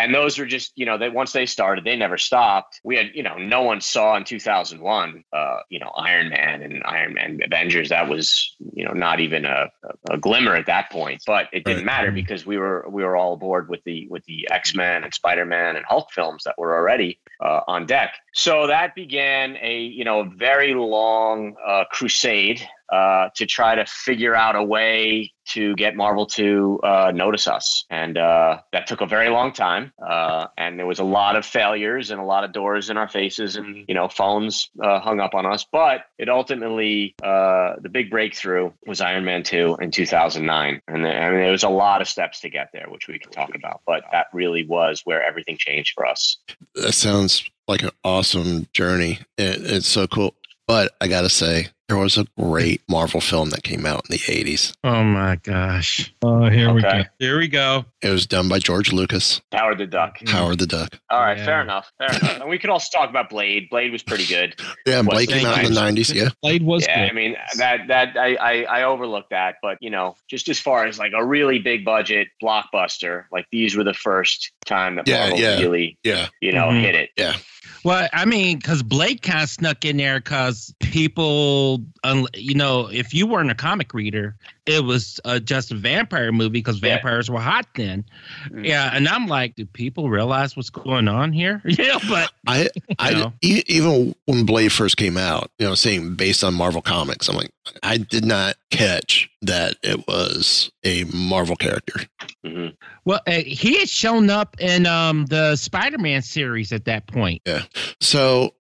And 0.00 0.14
those 0.14 0.38
were 0.38 0.46
just, 0.46 0.72
you 0.76 0.86
know, 0.86 0.96
they 0.96 1.10
once 1.10 1.32
they 1.32 1.44
started, 1.44 1.84
they 1.84 1.94
never 1.94 2.16
stopped. 2.16 2.80
We 2.82 2.96
had, 2.96 3.10
you 3.12 3.22
know, 3.22 3.36
no 3.36 3.60
one 3.60 3.82
saw 3.82 4.16
in 4.16 4.24
2001, 4.24 5.24
uh, 5.30 5.56
you 5.68 5.78
know, 5.78 5.90
Iron 5.90 6.30
Man 6.30 6.62
and 6.62 6.82
Iron 6.86 7.12
Man 7.12 7.38
Avengers. 7.44 7.90
That 7.90 8.08
was, 8.08 8.56
you 8.72 8.82
know, 8.82 8.92
not 8.92 9.20
even 9.20 9.44
a, 9.44 9.70
a 10.10 10.16
glimmer 10.16 10.54
at 10.54 10.64
that 10.66 10.90
point. 10.90 11.22
But 11.26 11.48
it 11.52 11.64
didn't 11.64 11.84
matter 11.84 12.10
because 12.10 12.46
we 12.46 12.56
were 12.56 12.86
we 12.88 13.04
were 13.04 13.14
all 13.14 13.34
aboard 13.34 13.68
with 13.68 13.84
the 13.84 14.06
with 14.08 14.24
the 14.24 14.48
X 14.50 14.74
Men 14.74 15.04
and 15.04 15.12
Spider 15.12 15.44
Man 15.44 15.76
and 15.76 15.84
Hulk 15.84 16.10
films 16.12 16.44
that 16.44 16.54
were 16.56 16.74
already 16.74 17.20
uh, 17.44 17.60
on 17.68 17.84
deck. 17.84 18.14
So 18.32 18.68
that 18.68 18.94
began 18.94 19.58
a, 19.60 19.80
you 19.80 20.04
know, 20.04 20.22
very 20.22 20.72
long 20.72 21.56
uh, 21.66 21.84
crusade 21.90 22.66
uh, 22.90 23.28
to 23.36 23.46
try 23.46 23.74
to 23.74 23.84
figure 23.86 24.34
out 24.34 24.56
a 24.56 24.62
way 24.62 25.32
to 25.50 25.74
get 25.74 25.96
Marvel 25.96 26.26
to 26.26 26.80
uh, 26.82 27.12
notice 27.14 27.48
us. 27.48 27.84
And 27.90 28.16
uh, 28.16 28.60
that 28.72 28.86
took 28.86 29.00
a 29.00 29.06
very 29.06 29.28
long 29.30 29.52
time. 29.52 29.92
Uh, 30.04 30.46
and 30.56 30.78
there 30.78 30.86
was 30.86 31.00
a 31.00 31.04
lot 31.04 31.36
of 31.36 31.44
failures 31.44 32.10
and 32.10 32.20
a 32.20 32.24
lot 32.24 32.44
of 32.44 32.52
doors 32.52 32.88
in 32.88 32.96
our 32.96 33.08
faces 33.08 33.56
and, 33.56 33.84
you 33.88 33.94
know, 33.94 34.08
phones 34.08 34.70
uh, 34.82 35.00
hung 35.00 35.18
up 35.18 35.34
on 35.34 35.46
us. 35.46 35.66
But 35.70 36.02
it 36.18 36.28
ultimately, 36.28 37.14
uh, 37.22 37.74
the 37.80 37.88
big 37.88 38.10
breakthrough 38.10 38.70
was 38.86 39.00
Iron 39.00 39.24
Man 39.24 39.42
2 39.42 39.78
in 39.80 39.90
2009. 39.90 40.82
And 40.86 41.04
there, 41.04 41.20
I 41.20 41.30
mean, 41.30 41.40
there 41.40 41.50
was 41.50 41.64
a 41.64 41.68
lot 41.68 42.00
of 42.00 42.08
steps 42.08 42.40
to 42.40 42.50
get 42.50 42.70
there, 42.72 42.86
which 42.88 43.08
we 43.08 43.18
can 43.18 43.32
talk 43.32 43.54
about. 43.54 43.80
But 43.86 44.04
that 44.12 44.26
really 44.32 44.64
was 44.64 45.02
where 45.04 45.24
everything 45.24 45.56
changed 45.58 45.94
for 45.94 46.06
us. 46.06 46.38
that 46.74 46.92
sounds 46.92 47.48
like 47.66 47.82
an 47.82 47.90
awesome 48.04 48.66
journey. 48.72 49.20
It, 49.36 49.62
it's 49.62 49.88
so 49.88 50.06
cool. 50.06 50.34
But 50.70 50.92
I 51.00 51.08
got 51.08 51.22
to 51.22 51.28
say, 51.28 51.66
there 51.88 51.98
was 51.98 52.16
a 52.16 52.24
great 52.38 52.80
Marvel 52.88 53.20
film 53.20 53.50
that 53.50 53.64
came 53.64 53.84
out 53.84 54.04
in 54.08 54.12
the 54.12 54.18
80s. 54.18 54.72
Oh 54.84 55.02
my 55.02 55.34
gosh. 55.42 56.14
Oh, 56.22 56.48
here 56.48 56.72
we 56.72 56.80
go. 56.80 57.02
Here 57.18 57.38
we 57.38 57.48
go. 57.48 57.86
It 58.02 58.10
was 58.10 58.24
done 58.24 58.48
by 58.48 58.60
George 58.60 58.92
Lucas, 58.92 59.40
Howard 59.50 59.78
the 59.78 59.86
Duck. 59.88 60.18
Howard 60.28 60.60
the 60.60 60.68
Duck. 60.68 60.96
All 61.10 61.18
right, 61.18 61.36
Yeah. 61.36 61.44
fair 61.44 61.60
enough. 61.60 61.90
Fair 61.98 62.08
enough. 62.10 62.40
And 62.42 62.48
we 62.48 62.56
could 62.56 62.70
also 62.70 62.86
talk 62.96 63.10
about 63.10 63.30
Blade. 63.30 63.68
Blade 63.68 63.90
was 63.90 64.04
pretty 64.04 64.26
good. 64.26 64.54
Yeah, 64.86 64.98
Was 65.00 65.08
Blade 65.08 65.28
came 65.30 65.44
out 65.44 65.58
in 65.64 65.74
the 65.74 65.80
90s. 65.80 66.14
Yeah. 66.14 66.28
Blade 66.40 66.62
was 66.62 66.86
yeah, 66.86 67.02
good. 67.06 67.10
I 67.10 67.14
mean 67.14 67.36
that 67.56 67.88
that 67.88 68.16
I, 68.16 68.36
I 68.36 68.62
I 68.62 68.82
overlooked 68.84 69.30
that, 69.30 69.56
but 69.60 69.76
you 69.80 69.90
know, 69.90 70.14
just 70.28 70.48
as 70.48 70.60
far 70.60 70.86
as 70.86 71.00
like 71.00 71.12
a 71.16 71.24
really 71.24 71.58
big 71.58 71.84
budget 71.84 72.28
blockbuster, 72.40 73.24
like 73.32 73.46
these 73.50 73.74
were 73.76 73.84
the 73.84 73.92
first 73.94 74.52
time 74.66 74.94
that 74.94 75.08
Yeah, 75.08 75.18
Marvel 75.30 75.38
yeah. 75.40 75.58
really, 75.58 75.98
Yeah. 76.04 76.28
you 76.40 76.52
know, 76.52 76.66
Mhm. 76.68 76.80
hit 76.82 76.94
it. 76.94 77.10
Yeah. 77.16 77.34
Well, 77.82 78.08
I 78.12 78.24
mean, 78.26 78.58
because 78.58 78.82
Blade 78.82 79.22
kind 79.22 79.42
of 79.42 79.48
snuck 79.48 79.84
in 79.84 79.96
there 79.96 80.18
because 80.20 80.74
people, 80.80 81.82
un- 82.04 82.26
you 82.34 82.54
know, 82.54 82.88
if 82.90 83.12
you 83.14 83.26
weren't 83.26 83.50
a 83.50 83.54
comic 83.54 83.92
reader, 83.94 84.36
it 84.66 84.84
was 84.84 85.18
uh, 85.24 85.38
just 85.38 85.72
a 85.72 85.74
vampire 85.74 86.32
movie 86.32 86.50
because 86.60 86.80
Yeah. 86.82 86.94
vampires 86.96 87.30
were 87.30 87.40
hot 87.40 87.66
then. 87.74 88.04
Mm. 88.48 88.66
Yeah, 88.66 88.90
and 88.94 89.08
I'm 89.08 89.26
like, 89.26 89.56
do 89.56 89.66
people 89.66 90.08
realize 90.10 90.56
what's 90.56 90.70
going 90.70 91.08
on 91.08 91.32
here? 91.32 91.62
Yeah, 91.80 91.98
but 92.08 92.30
I, 92.46 92.68
I, 92.98 93.12
know? 93.12 93.32
e- 93.42 93.62
even 93.66 94.14
when 94.26 94.44
Blade 94.44 94.72
first 94.72 94.96
came 94.96 95.16
out, 95.16 95.50
you 95.58 95.66
know, 95.66 95.74
saying 95.74 96.14
based 96.14 96.44
on 96.44 96.54
Marvel 96.54 96.82
comics, 96.82 97.28
I'm 97.28 97.36
like, 97.36 97.50
I 97.82 97.96
did 97.98 98.24
not 98.24 98.56
catch 98.70 99.30
that 99.42 99.76
it 99.82 100.06
was 100.06 100.70
a 100.84 101.04
Marvel 101.04 101.56
character. 101.56 102.00
hmm 102.44 102.68
well, 103.06 103.20
uh, 103.26 103.32
he 103.32 103.78
had 103.78 103.88
shown 103.88 104.28
up 104.28 104.56
in 104.60 104.86
um, 104.86 105.24
the 105.26 105.56
Spider-Man 105.56 106.20
series 106.22 106.70
at 106.70 106.84
that 106.84 107.06
point. 107.06 107.40
Yeah. 107.46 107.62
So, 108.00 108.54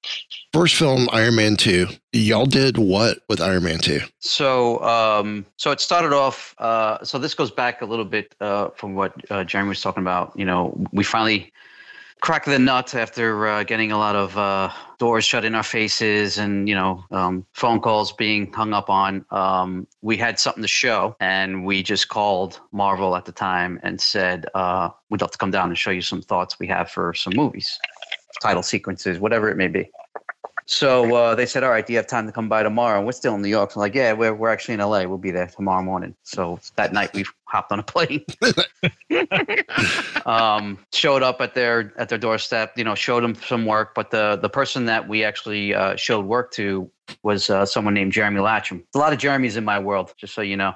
first 0.54 0.76
film, 0.76 1.08
Iron 1.12 1.36
Man 1.36 1.56
2. 1.56 1.88
Y'all 2.14 2.46
did 2.46 2.78
what 2.78 3.20
with 3.30 3.42
Iron 3.42 3.64
Man 3.64 3.80
2? 3.80 4.00
So, 4.20 4.82
um, 4.84 5.46
so 5.58 5.72
it 5.72 5.80
started 5.80 6.14
off. 6.14 6.56
Uh, 6.58 7.04
so 7.04 7.18
this 7.18 7.34
goes 7.34 7.52
back 7.52 7.82
a 7.82 7.86
little 7.86 8.06
bit 8.06 8.36
uh, 8.42 8.70
from 8.70 8.96
what 8.96 9.14
uh, 9.32 9.44
Jeremy 9.44 9.70
was 9.70 9.82
talking 9.82 10.04
about. 10.04 10.34
You 10.36 10.46
know, 10.46 10.78
we 10.92 11.04
finally 11.04 11.52
cracked 12.22 12.46
the 12.46 12.58
nut 12.58 12.96
after 12.96 13.48
uh, 13.48 13.64
getting 13.64 13.92
a 13.92 13.98
lot 13.98 14.16
of 14.16 14.38
uh, 14.38 14.72
doors 14.98 15.24
shut 15.24 15.46
in 15.46 15.54
our 15.54 15.64
faces 15.64 16.38
and 16.38 16.68
you 16.68 16.74
know 16.76 17.04
um, 17.12 17.46
phone 17.54 17.80
calls 17.80 18.12
being 18.12 18.52
hung 18.54 18.74
up 18.74 18.90
on. 18.90 19.26
Um, 19.32 19.88
we 20.02 20.18
had 20.18 20.40
something 20.40 20.64
to 20.64 20.68
show, 20.68 21.16
and 21.20 21.66
we 21.66 21.84
just 21.84 22.10
called 22.10 22.60
Marvel 22.72 23.16
at 23.16 23.26
the 23.26 23.32
time 23.32 23.80
and 23.84 24.02
said, 24.02 24.46
uh, 24.54 24.90
"We'd 25.10 25.22
love 25.22 25.32
to 25.32 25.38
come 25.38 25.52
down 25.52 25.70
and 25.70 25.78
show 25.78 25.92
you 25.92 26.02
some 26.02 26.22
thoughts 26.22 26.60
we 26.60 26.68
have 26.68 26.90
for 26.90 27.14
some 27.14 27.34
movies, 27.36 27.78
title 28.42 28.64
sequences, 28.64 29.20
whatever 29.20 29.50
it 29.50 29.58
may 29.58 29.68
be." 29.68 29.90
So 30.70 31.16
uh, 31.16 31.34
they 31.34 31.46
said, 31.46 31.64
"All 31.64 31.70
right, 31.70 31.86
do 31.86 31.94
you 31.94 31.98
have 31.98 32.08
time 32.08 32.26
to 32.26 32.34
come 32.34 32.50
by 32.50 32.62
tomorrow?" 32.62 32.98
And 32.98 33.06
we're 33.06 33.14
still 33.14 33.36
in 33.36 33.42
New 33.42 33.48
York. 33.48 33.72
So 33.72 33.80
I'm 33.80 33.82
like, 33.82 33.96
"Yeah, 33.96 34.12
we're 34.12 34.34
we're 34.34 34.50
actually 34.50 34.74
in 34.74 34.82
LA. 34.82 35.06
We'll 35.06 35.18
be 35.18 35.32
there 35.32 35.48
tomorrow 35.48 35.82
morning." 35.82 36.14
So 36.24 36.60
that 36.76 36.92
night 36.92 37.14
we 37.14 37.24
hopped 37.46 37.72
on 37.72 37.80
a 37.80 37.84
plane, 37.84 38.26
um, 40.26 40.78
showed 40.92 41.24
up 41.24 41.40
at 41.40 41.54
their 41.54 41.94
at 41.98 42.10
their 42.10 42.18
doorstep. 42.18 42.78
You 42.78 42.84
know, 42.84 42.96
showed 42.96 43.24
them 43.24 43.36
some 43.36 43.66
work. 43.66 43.96
But 43.96 44.12
the 44.12 44.38
the 44.42 44.50
person 44.50 44.86
that 44.86 45.08
we 45.08 45.24
actually 45.24 45.74
uh, 45.74 45.96
showed 45.96 46.26
work 46.26 46.52
to 46.54 46.92
was 47.24 47.50
uh, 47.50 47.66
someone 47.66 47.94
named 47.94 48.12
Jeremy 48.12 48.42
Latcham. 48.42 48.84
A 48.94 48.98
lot 48.98 49.14
of 49.14 49.20
Jeremys 49.20 49.56
in 49.56 49.64
my 49.64 49.80
world, 49.80 50.14
just 50.18 50.34
so 50.34 50.42
you 50.42 50.58
know. 50.58 50.76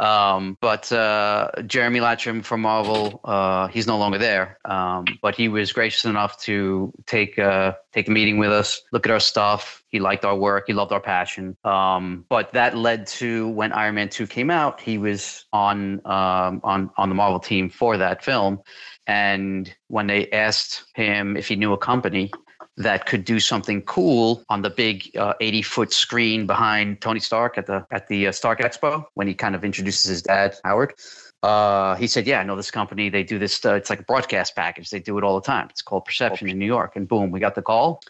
Um, 0.00 0.56
but 0.60 0.90
uh, 0.92 1.50
Jeremy 1.66 2.00
Latcham 2.00 2.44
from 2.44 2.62
Marvel, 2.62 3.20
uh, 3.24 3.68
he's 3.68 3.86
no 3.86 3.98
longer 3.98 4.18
there. 4.18 4.58
Um, 4.64 5.04
but 5.22 5.34
he 5.34 5.48
was 5.48 5.72
gracious 5.72 6.04
enough 6.04 6.40
to 6.42 6.92
take 7.06 7.38
uh, 7.38 7.74
take 7.92 8.08
a 8.08 8.10
meeting 8.10 8.38
with 8.38 8.52
us, 8.52 8.82
look 8.92 9.06
at 9.06 9.12
our 9.12 9.20
stuff. 9.20 9.82
He 9.88 10.00
liked 10.00 10.24
our 10.24 10.36
work. 10.36 10.64
He 10.66 10.72
loved 10.72 10.92
our 10.92 11.00
passion. 11.00 11.56
Um, 11.64 12.24
but 12.28 12.52
that 12.52 12.76
led 12.76 13.06
to 13.08 13.48
when 13.48 13.72
Iron 13.72 13.94
Man 13.94 14.08
Two 14.08 14.26
came 14.26 14.50
out, 14.50 14.80
he 14.80 14.98
was 14.98 15.44
on 15.52 16.00
um, 16.04 16.60
on 16.64 16.90
on 16.96 17.08
the 17.08 17.14
Marvel 17.14 17.40
team 17.40 17.68
for 17.68 17.96
that 17.96 18.24
film. 18.24 18.60
And 19.06 19.72
when 19.88 20.06
they 20.06 20.30
asked 20.30 20.84
him 20.94 21.36
if 21.36 21.48
he 21.48 21.56
knew 21.56 21.72
a 21.72 21.78
company 21.78 22.32
that 22.76 23.06
could 23.06 23.24
do 23.24 23.38
something 23.38 23.82
cool 23.82 24.44
on 24.48 24.62
the 24.62 24.70
big 24.70 25.16
uh, 25.16 25.34
80 25.40 25.62
foot 25.62 25.92
screen 25.92 26.46
behind 26.46 27.00
Tony 27.00 27.20
Stark 27.20 27.56
at 27.56 27.66
the 27.66 27.86
at 27.90 28.08
the 28.08 28.28
uh, 28.28 28.32
Stark 28.32 28.60
Expo 28.60 29.04
when 29.14 29.26
he 29.26 29.34
kind 29.34 29.54
of 29.54 29.64
introduces 29.64 30.08
his 30.08 30.22
dad 30.22 30.56
Howard. 30.64 30.94
Uh, 31.42 31.94
he 31.96 32.06
said, 32.06 32.26
"Yeah, 32.26 32.40
I 32.40 32.42
know 32.42 32.56
this 32.56 32.70
company. 32.70 33.10
They 33.10 33.22
do 33.22 33.38
this. 33.38 33.64
Uh, 33.64 33.74
it's 33.74 33.90
like 33.90 34.00
a 34.00 34.04
broadcast 34.04 34.56
package. 34.56 34.90
They 34.90 34.98
do 34.98 35.18
it 35.18 35.24
all 35.24 35.38
the 35.38 35.46
time. 35.46 35.68
It's 35.70 35.82
called 35.82 36.06
Perception 36.06 36.48
in 36.48 36.58
New 36.58 36.66
York." 36.66 36.96
And 36.96 37.06
boom, 37.06 37.30
we 37.30 37.38
got 37.38 37.54
the 37.54 37.62
call. 37.62 38.00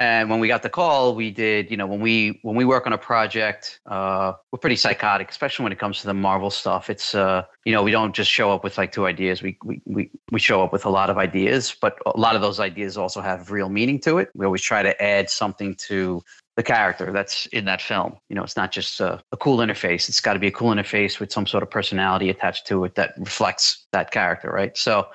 And 0.00 0.30
when 0.30 0.38
we 0.38 0.46
got 0.46 0.62
the 0.62 0.68
call, 0.68 1.16
we 1.16 1.32
did. 1.32 1.70
You 1.70 1.76
know, 1.76 1.86
when 1.86 2.00
we 2.00 2.38
when 2.42 2.54
we 2.54 2.64
work 2.64 2.86
on 2.86 2.92
a 2.92 2.98
project, 2.98 3.80
uh, 3.86 4.32
we're 4.52 4.60
pretty 4.60 4.76
psychotic, 4.76 5.28
especially 5.28 5.64
when 5.64 5.72
it 5.72 5.80
comes 5.80 6.00
to 6.02 6.06
the 6.06 6.14
Marvel 6.14 6.50
stuff. 6.50 6.88
It's 6.88 7.16
uh, 7.16 7.42
you 7.64 7.72
know, 7.72 7.82
we 7.82 7.90
don't 7.90 8.14
just 8.14 8.30
show 8.30 8.52
up 8.52 8.62
with 8.62 8.78
like 8.78 8.92
two 8.92 9.06
ideas. 9.06 9.42
We 9.42 9.58
we 9.64 9.82
we 9.86 10.10
we 10.30 10.38
show 10.38 10.62
up 10.62 10.72
with 10.72 10.84
a 10.84 10.90
lot 10.90 11.10
of 11.10 11.18
ideas, 11.18 11.74
but 11.80 11.98
a 12.06 12.18
lot 12.18 12.36
of 12.36 12.42
those 12.42 12.60
ideas 12.60 12.96
also 12.96 13.20
have 13.20 13.50
real 13.50 13.68
meaning 13.68 13.98
to 14.02 14.18
it. 14.18 14.30
We 14.34 14.46
always 14.46 14.62
try 14.62 14.84
to 14.84 15.02
add 15.02 15.30
something 15.30 15.74
to 15.88 16.22
the 16.54 16.62
character 16.62 17.12
that's 17.12 17.46
in 17.46 17.64
that 17.64 17.82
film. 17.82 18.16
You 18.28 18.36
know, 18.36 18.44
it's 18.44 18.56
not 18.56 18.70
just 18.70 19.00
a, 19.00 19.20
a 19.32 19.36
cool 19.36 19.58
interface. 19.58 20.08
It's 20.08 20.20
got 20.20 20.34
to 20.34 20.38
be 20.38 20.48
a 20.48 20.52
cool 20.52 20.70
interface 20.70 21.18
with 21.18 21.32
some 21.32 21.46
sort 21.46 21.64
of 21.64 21.70
personality 21.70 22.30
attached 22.30 22.68
to 22.68 22.84
it 22.84 22.94
that 22.94 23.14
reflects 23.18 23.86
that 23.92 24.12
character, 24.12 24.50
right? 24.50 24.76
So 24.76 25.08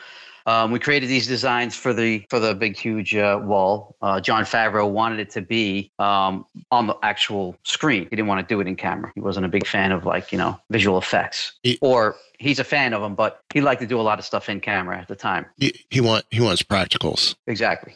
Um, 0.46 0.72
we 0.72 0.80
created 0.80 1.10
these 1.10 1.28
designs 1.28 1.76
for 1.76 1.94
the 1.94 2.26
for 2.30 2.40
the 2.40 2.54
big 2.54 2.78
huge 2.78 3.16
uh, 3.16 3.40
wall. 3.44 3.96
Uh, 4.02 4.20
Jon 4.20 4.44
Favreau 4.44 4.90
wanted 4.90 5.20
it 5.20 5.30
to 5.32 5.42
be 5.42 5.92
um, 6.00 6.46
on 6.72 6.88
the 6.88 6.96
actual 7.04 7.56
screen. 7.64 8.04
He 8.04 8.10
didn't 8.10 8.28
want 8.28 8.48
to 8.48 8.54
do 8.54 8.60
it 8.60 8.68
in 8.68 8.76
camera. 8.76 9.12
He 9.16 9.22
wasn't 9.22 9.46
a 9.46 9.50
big 9.50 9.66
fan 9.66 9.92
of 9.92 10.06
like 10.06 10.32
you 10.32 10.38
know 10.38 10.60
visual 10.70 10.98
effects. 10.98 11.54
or 11.82 12.16
he's 12.40 12.60
a 12.60 12.64
fan 12.64 12.94
of 12.94 13.02
them, 13.02 13.16
but 13.16 13.42
he 13.54 13.62
liked 13.62 13.82
to 13.82 13.88
do 13.88 14.00
a 14.00 14.04
lot 14.04 14.20
of 14.20 14.26
stuff 14.26 14.50
in 14.50 14.60
camera 14.60 15.00
at 15.00 15.08
the 15.08 15.16
time. 15.16 15.46
He, 15.58 15.74
he 15.90 16.02
want 16.02 16.26
he 16.30 16.42
wants 16.42 16.62
practicals. 16.62 17.36
Exactly. 17.48 17.96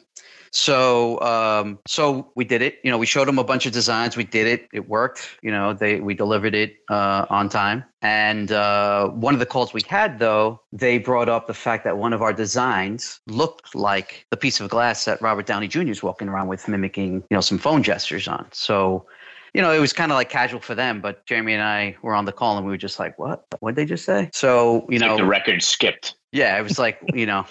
So 0.51 1.19
um, 1.21 1.79
so 1.87 2.31
we 2.35 2.45
did 2.45 2.61
it. 2.61 2.79
You 2.83 2.91
know, 2.91 2.97
we 2.97 3.05
showed 3.05 3.27
them 3.27 3.39
a 3.39 3.43
bunch 3.43 3.65
of 3.65 3.73
designs. 3.73 4.17
We 4.17 4.23
did 4.23 4.47
it. 4.47 4.67
It 4.73 4.87
worked. 4.87 5.27
You 5.41 5.51
know, 5.51 5.73
they 5.73 5.99
we 5.99 6.13
delivered 6.13 6.55
it 6.55 6.75
uh, 6.89 7.25
on 7.29 7.49
time. 7.49 7.83
And 8.01 8.51
uh, 8.51 9.09
one 9.09 9.33
of 9.33 9.39
the 9.39 9.45
calls 9.45 9.73
we 9.73 9.81
had, 9.87 10.19
though, 10.19 10.61
they 10.71 10.99
brought 10.99 11.29
up 11.29 11.47
the 11.47 11.53
fact 11.53 11.83
that 11.83 11.97
one 11.97 12.13
of 12.13 12.21
our 12.21 12.31
designs 12.31 13.19
looked 13.25 13.73
like 13.73 14.25
the 14.29 14.37
piece 14.37 14.59
of 14.59 14.69
glass 14.69 15.05
that 15.05 15.21
Robert 15.21 15.47
Downey 15.47 15.67
Jr. 15.67 15.81
is 15.89 16.03
walking 16.03 16.29
around 16.29 16.47
with, 16.47 16.67
mimicking 16.67 17.15
you 17.29 17.35
know 17.35 17.41
some 17.41 17.57
phone 17.57 17.81
gestures 17.83 18.27
on. 18.27 18.47
So 18.51 19.05
you 19.53 19.63
know, 19.63 19.71
it 19.71 19.79
was 19.79 19.91
kind 19.91 20.11
of 20.11 20.15
like 20.15 20.29
casual 20.29 20.59
for 20.59 20.75
them, 20.75 21.01
but 21.01 21.25
Jeremy 21.25 21.53
and 21.53 21.63
I 21.63 21.95
were 22.03 22.13
on 22.13 22.25
the 22.25 22.31
call 22.31 22.57
and 22.57 22.65
we 22.65 22.71
were 22.71 22.77
just 22.77 22.99
like, 22.99 23.17
what? 23.17 23.43
What 23.59 23.71
did 23.71 23.75
they 23.77 23.85
just 23.89 24.05
say? 24.05 24.29
So, 24.31 24.85
you 24.87 24.99
know, 24.99 25.07
like 25.07 25.17
the 25.17 25.25
record 25.25 25.63
skipped. 25.63 26.13
yeah, 26.31 26.57
it 26.59 26.61
was 26.61 26.77
like, 26.77 26.99
you 27.13 27.25
know, 27.25 27.45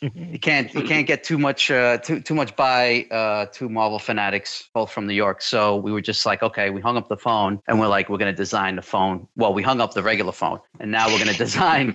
you 0.00 0.38
can't 0.38 0.72
you 0.74 0.82
can't 0.82 1.06
get 1.06 1.24
too 1.24 1.38
much 1.38 1.70
uh, 1.70 1.98
too 1.98 2.20
too 2.20 2.34
much 2.34 2.54
by 2.56 3.06
uh, 3.10 3.46
two 3.52 3.68
Marvel 3.68 3.98
fanatics, 3.98 4.68
both 4.74 4.90
from 4.90 5.06
New 5.06 5.14
York. 5.14 5.42
So 5.42 5.76
we 5.76 5.92
were 5.92 6.00
just 6.00 6.26
like, 6.26 6.42
okay, 6.42 6.70
we 6.70 6.80
hung 6.80 6.96
up 6.96 7.08
the 7.08 7.16
phone 7.16 7.60
and 7.66 7.80
we're 7.80 7.88
like, 7.88 8.08
we're 8.08 8.18
gonna 8.18 8.32
design 8.32 8.76
the 8.76 8.82
phone. 8.82 9.26
Well, 9.36 9.54
we 9.54 9.62
hung 9.62 9.80
up 9.80 9.94
the 9.94 10.02
regular 10.02 10.32
phone, 10.32 10.60
and 10.80 10.90
now 10.90 11.08
we're 11.08 11.18
gonna 11.18 11.34
design 11.46 11.94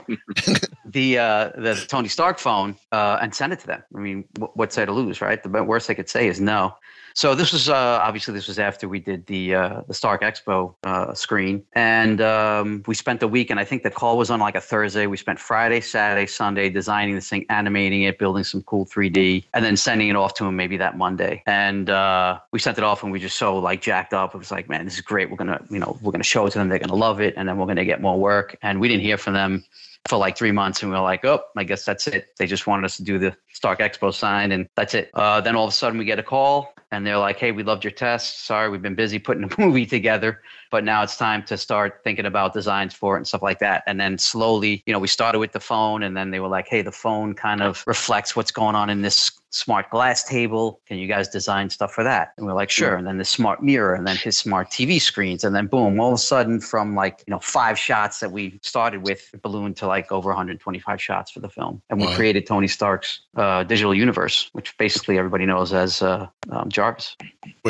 the 0.86 1.17
uh, 1.17 1.50
the 1.55 1.83
Tony 1.88 2.07
Stark 2.07 2.39
phone 2.39 2.75
uh, 2.91 3.19
and 3.21 3.33
send 3.33 3.53
it 3.53 3.60
to 3.60 3.67
them. 3.67 3.83
I 3.95 4.00
mean, 4.00 4.25
wh- 4.39 4.55
what's 4.55 4.75
there 4.75 4.86
to 4.86 4.91
lose, 4.91 5.21
right? 5.21 5.41
The 5.41 5.63
worst 5.63 5.88
they 5.88 5.95
could 5.95 6.10
say 6.10 6.27
is 6.27 6.39
no. 6.41 6.75
So 7.13 7.35
this 7.35 7.51
was 7.51 7.69
uh, 7.69 7.99
obviously 8.01 8.33
this 8.33 8.47
was 8.47 8.59
after 8.59 8.87
we 8.87 8.99
did 8.99 9.25
the 9.27 9.55
uh, 9.55 9.81
the 9.87 9.93
Stark 9.93 10.21
Expo 10.21 10.75
uh, 10.83 11.13
screen, 11.13 11.63
and 11.73 12.21
um, 12.21 12.83
we 12.87 12.95
spent 12.95 13.19
the 13.19 13.27
week. 13.27 13.49
And 13.49 13.59
I 13.59 13.65
think 13.65 13.83
the 13.83 13.91
call 13.91 14.17
was 14.17 14.29
on 14.29 14.39
like 14.39 14.55
a 14.55 14.61
Thursday. 14.61 15.07
We 15.07 15.17
spent 15.17 15.39
Friday, 15.39 15.81
Saturday, 15.81 16.27
Sunday 16.27 16.69
designing 16.69 17.15
this 17.15 17.29
thing, 17.29 17.45
animating 17.49 18.03
it, 18.03 18.17
building 18.17 18.43
some 18.43 18.61
cool 18.63 18.85
3D, 18.85 19.45
and 19.53 19.65
then 19.65 19.77
sending 19.77 20.09
it 20.09 20.15
off 20.15 20.33
to 20.35 20.45
him 20.45 20.55
maybe 20.55 20.77
that 20.77 20.97
Monday. 20.97 21.43
And 21.45 21.89
uh, 21.89 22.39
we 22.51 22.59
sent 22.59 22.77
it 22.77 22.83
off, 22.83 23.03
and 23.03 23.11
we 23.11 23.19
just 23.19 23.37
so 23.37 23.57
like 23.57 23.81
jacked 23.81 24.13
up. 24.13 24.33
It 24.33 24.37
was 24.37 24.51
like, 24.51 24.69
man, 24.69 24.85
this 24.85 24.95
is 24.95 25.01
great. 25.01 25.29
We're 25.29 25.37
gonna 25.37 25.61
you 25.69 25.79
know 25.79 25.97
we're 26.01 26.11
gonna 26.11 26.23
show 26.23 26.45
it 26.45 26.51
to 26.51 26.59
them. 26.59 26.69
They're 26.69 26.79
gonna 26.79 26.95
love 26.95 27.21
it, 27.21 27.33
and 27.37 27.47
then 27.47 27.57
we're 27.57 27.67
gonna 27.67 27.85
get 27.85 28.01
more 28.01 28.19
work. 28.19 28.57
And 28.61 28.79
we 28.79 28.87
didn't 28.87 29.03
hear 29.03 29.17
from 29.17 29.33
them 29.33 29.63
for 30.08 30.17
like 30.17 30.38
three 30.38 30.51
months, 30.51 30.81
and 30.81 30.91
we 30.91 30.98
were 30.98 31.03
like, 31.03 31.24
oh, 31.25 31.41
I 31.55 31.63
guess 31.63 31.86
that's 31.86 32.08
it. 32.08 32.29
They 32.38 32.48
just 32.48 32.67
wanted 32.67 32.86
us 32.86 32.98
to 32.98 33.03
do 33.03 33.20
the 33.20 33.36
Stark 33.53 33.79
Expo 33.79 34.13
sign, 34.13 34.51
and 34.51 34.67
that's 34.75 34.93
it. 34.93 35.12
Uh, 35.13 35.41
then 35.41 35.55
all 35.55 35.65
of 35.65 35.70
a 35.70 35.74
sudden, 35.74 35.98
we 35.98 36.05
get 36.05 36.20
a 36.20 36.24
call, 36.24 36.74
and 36.91 37.05
they're 37.05 37.17
like, 37.17 37.38
hey, 37.38 37.51
we 37.51 37.63
loved 37.63 37.84
your 37.84 37.91
test. 37.91 38.46
Sorry, 38.46 38.70
we've 38.70 38.81
been 38.81 38.96
busy 38.96 39.20
putting 39.20 39.43
a 39.43 39.50
movie 39.60 39.86
together, 39.86 40.41
but 40.72 40.84
now 40.84 41.03
it's 41.03 41.17
time 41.17 41.43
to 41.43 41.58
start 41.58 42.01
thinking 42.03 42.25
about 42.25 42.53
designs 42.53 42.93
for 42.93 43.15
it 43.15 43.20
and 43.20 43.27
stuff 43.27 43.43
like 43.43 43.60
that. 43.60 43.84
And 43.86 44.00
then 44.00 44.17
slowly, 44.17 44.84
you 44.86 44.93
know, 44.93 45.00
we 45.00 45.08
started 45.08 45.39
with 45.39 45.51
the 45.51 45.60
phone, 45.60 46.03
and 46.03 46.17
then 46.17 46.31
they 46.31 46.39
were 46.39 46.50
like, 46.50 46.67
hey, 46.67 46.81
the 46.81 46.91
phone 46.91 47.34
kind 47.34 47.62
of 47.62 47.84
reflects 47.86 48.36
what's 48.36 48.51
going 48.51 48.75
on 48.75 48.89
in 48.89 49.01
this 49.01 49.31
smart 49.51 49.89
glass 49.89 50.24
table. 50.24 50.79
Can 50.88 50.98
you 50.98 51.08
guys 51.08 51.27
design 51.27 51.70
stuff 51.70 51.91
for 51.93 52.03
that? 52.03 52.31
And 52.38 52.46
we're 52.46 52.53
like, 52.53 52.70
sure. 52.70 52.96
And 52.96 53.05
then 53.05 53.17
the 53.17 53.25
smart 53.25 53.62
mirror, 53.62 53.93
and 53.93 54.08
then 54.08 54.15
his 54.17 54.38
smart 54.38 54.70
TV 54.72 55.00
screens, 55.00 55.43
and 55.43 55.55
then 55.55 55.67
boom, 55.67 56.00
all 56.00 56.10
of 56.10 56.15
a 56.15 56.17
sudden, 56.17 56.60
from 56.60 56.96
like 56.96 57.24
you 57.27 57.31
know 57.31 57.39
five 57.39 57.77
shots 57.77 58.20
that 58.22 58.31
we 58.31 58.60
started 58.63 59.03
with, 59.03 59.29
it 59.34 59.41
ballooned 59.41 59.77
to 59.77 59.88
like 59.88 60.12
over 60.12 60.29
125 60.29 61.01
shots 61.01 61.31
for 61.31 61.39
the 61.41 61.50
film, 61.50 61.81
and 61.89 62.00
we 62.00 62.08
Wow. 62.08 62.15
created 62.15 62.48
Tony 62.48 62.67
Stark's 62.67 63.20
uh, 63.36 63.63
digital 63.63 63.93
universe, 63.93 64.50
which 64.53 64.75
basically 64.77 65.17
everybody 65.17 65.46
knows 65.46 65.74
as 65.74 66.01
uh, 66.01 66.27
um, 66.50 66.70
Jarvis. 66.70 67.15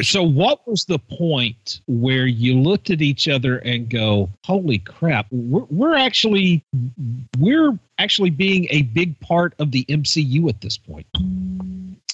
so 0.01 0.23
what 0.23 0.65
was 0.67 0.85
the 0.85 0.99
point 0.99 1.81
where 1.87 2.25
you 2.25 2.57
looked 2.59 2.89
at 2.89 3.01
each 3.01 3.27
other 3.27 3.57
and 3.59 3.89
go 3.89 4.29
holy 4.45 4.79
crap 4.79 5.25
we're, 5.31 5.65
we're 5.69 5.95
actually 5.95 6.63
we're 7.39 7.77
actually 7.99 8.29
being 8.29 8.67
a 8.69 8.81
big 8.83 9.17
part 9.19 9.53
of 9.59 9.71
the 9.71 9.85
mcu 9.89 10.47
at 10.49 10.61
this 10.61 10.77
point 10.77 11.05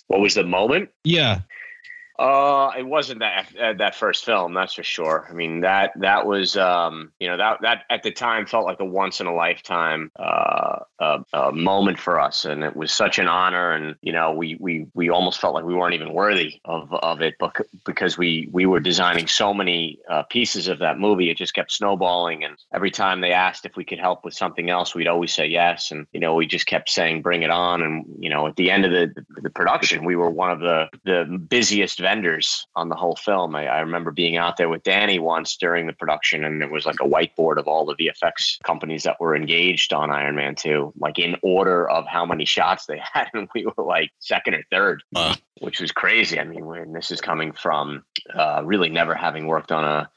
What 0.08 0.22
was 0.22 0.36
the 0.36 0.44
moment? 0.44 0.90
yeah 1.04 1.42
Uh, 2.20 2.72
it 2.76 2.86
wasn't 2.86 3.20
that 3.20 3.48
uh, 3.62 3.74
that 3.74 3.94
first 3.94 4.26
film, 4.26 4.56
that's 4.56 4.74
for 4.74 4.84
sure. 4.84 5.28
I 5.30 5.34
mean 5.34 5.62
that 5.62 5.92
that 5.98 6.26
was 6.26 6.58
um, 6.58 7.12
you 7.20 7.28
know 7.28 7.38
that 7.38 7.62
that 7.62 7.84
at 7.92 8.02
the 8.02 8.12
time 8.12 8.48
felt 8.48 8.66
like 8.66 8.80
a 8.80 8.86
once 8.86 9.22
in 9.22 9.28
a 9.28 9.36
lifetime 9.36 10.12
uh, 10.16 10.80
uh, 11.00 11.20
uh, 11.32 11.52
moment 11.52 12.00
for 12.00 12.20
us, 12.20 12.46
and 12.46 12.64
it 12.64 12.76
was 12.76 12.92
such 12.92 13.20
an 13.20 13.28
honor. 13.28 13.72
And 13.72 13.96
you 14.02 14.14
know 14.14 14.34
we 14.34 14.58
we 14.60 14.88
we 14.96 15.12
almost 15.12 15.40
felt 15.40 15.54
like 15.54 15.64
we 15.64 15.76
weren't 15.76 15.94
even 15.94 16.12
worthy 16.12 16.60
of 16.66 16.92
of 16.92 17.22
it, 17.22 17.36
but 17.40 17.56
because 17.86 18.18
we 18.18 18.50
we 18.52 18.66
were 18.66 18.80
designing 18.80 19.28
so 19.28 19.54
many 19.54 20.00
uh, 20.10 20.24
pieces 20.24 20.68
of 20.68 20.80
that 20.80 20.98
movie, 20.98 21.30
it 21.30 21.38
just 21.38 21.54
kept 21.54 21.72
snowballing. 21.72 22.44
And 22.44 22.58
every 22.74 22.90
time 22.90 23.22
they 23.22 23.34
asked 23.34 23.68
if 23.68 23.76
we 23.76 23.86
could 23.86 24.00
help 24.00 24.26
with 24.26 24.34
something 24.34 24.72
else, 24.72 24.96
we'd 24.96 25.08
always 25.08 25.36
say 25.36 25.46
yes. 25.46 25.92
And 25.92 26.08
you 26.14 26.20
know 26.20 26.34
we 26.34 26.48
just 26.48 26.66
kept 26.66 26.90
saying 26.90 27.22
bring 27.22 27.44
it 27.44 27.52
on. 27.52 27.84
And 27.84 28.06
you 28.18 28.32
know 28.32 28.48
at 28.48 28.56
the 28.56 28.72
end 28.72 28.86
of 28.86 28.92
the 28.92 29.14
the 29.44 29.52
production, 29.52 30.04
we 30.04 30.16
were 30.16 30.32
one 30.32 30.50
of 30.50 30.62
the 30.62 30.90
the 31.04 31.26
busiest 31.48 32.00
vendors 32.08 32.66
on 32.74 32.88
the 32.88 32.96
whole 32.96 33.18
film. 33.18 33.54
I, 33.54 33.68
I 33.68 33.80
remember 33.82 34.12
being 34.12 34.38
out 34.38 34.56
there 34.56 34.70
with 34.70 34.84
Danny 34.84 35.20
once 35.20 35.58
during 35.58 35.88
the 35.88 35.94
production, 35.94 36.46
and 36.46 36.64
it 36.64 36.72
was 36.72 36.86
like 36.86 37.02
a 37.02 37.08
whiteboard 37.08 37.58
of 37.58 37.68
all 37.68 37.86
the 37.86 37.96
VFX 37.96 38.62
companies 38.64 39.04
that 39.04 39.20
were 39.20 39.36
engaged 39.36 39.92
on 39.92 40.10
Iron 40.10 40.36
Man 40.36 40.56
2, 40.56 40.94
like 41.00 41.20
in 41.20 41.36
order 41.42 41.90
of 41.90 42.08
how 42.08 42.26
many 42.26 42.46
shots 42.46 42.86
they 42.86 43.02
had. 43.14 43.28
And 43.34 43.50
we 43.53 43.66
were 43.66 43.84
like 43.84 44.12
second 44.20 44.53
or 44.53 44.64
third, 44.72 45.03
which 45.60 45.81
was 45.81 45.92
crazy. 45.92 46.40
I 46.40 46.46
mean, 46.46 46.66
when 46.66 46.94
this 46.94 47.12
is 47.12 47.20
coming 47.20 47.51
from 47.51 48.03
uh, 48.34 48.62
really 48.64 48.90
never 48.90 49.14
having 49.14 49.48
worked 49.48 49.74
on 49.74 49.84
a 49.84 50.10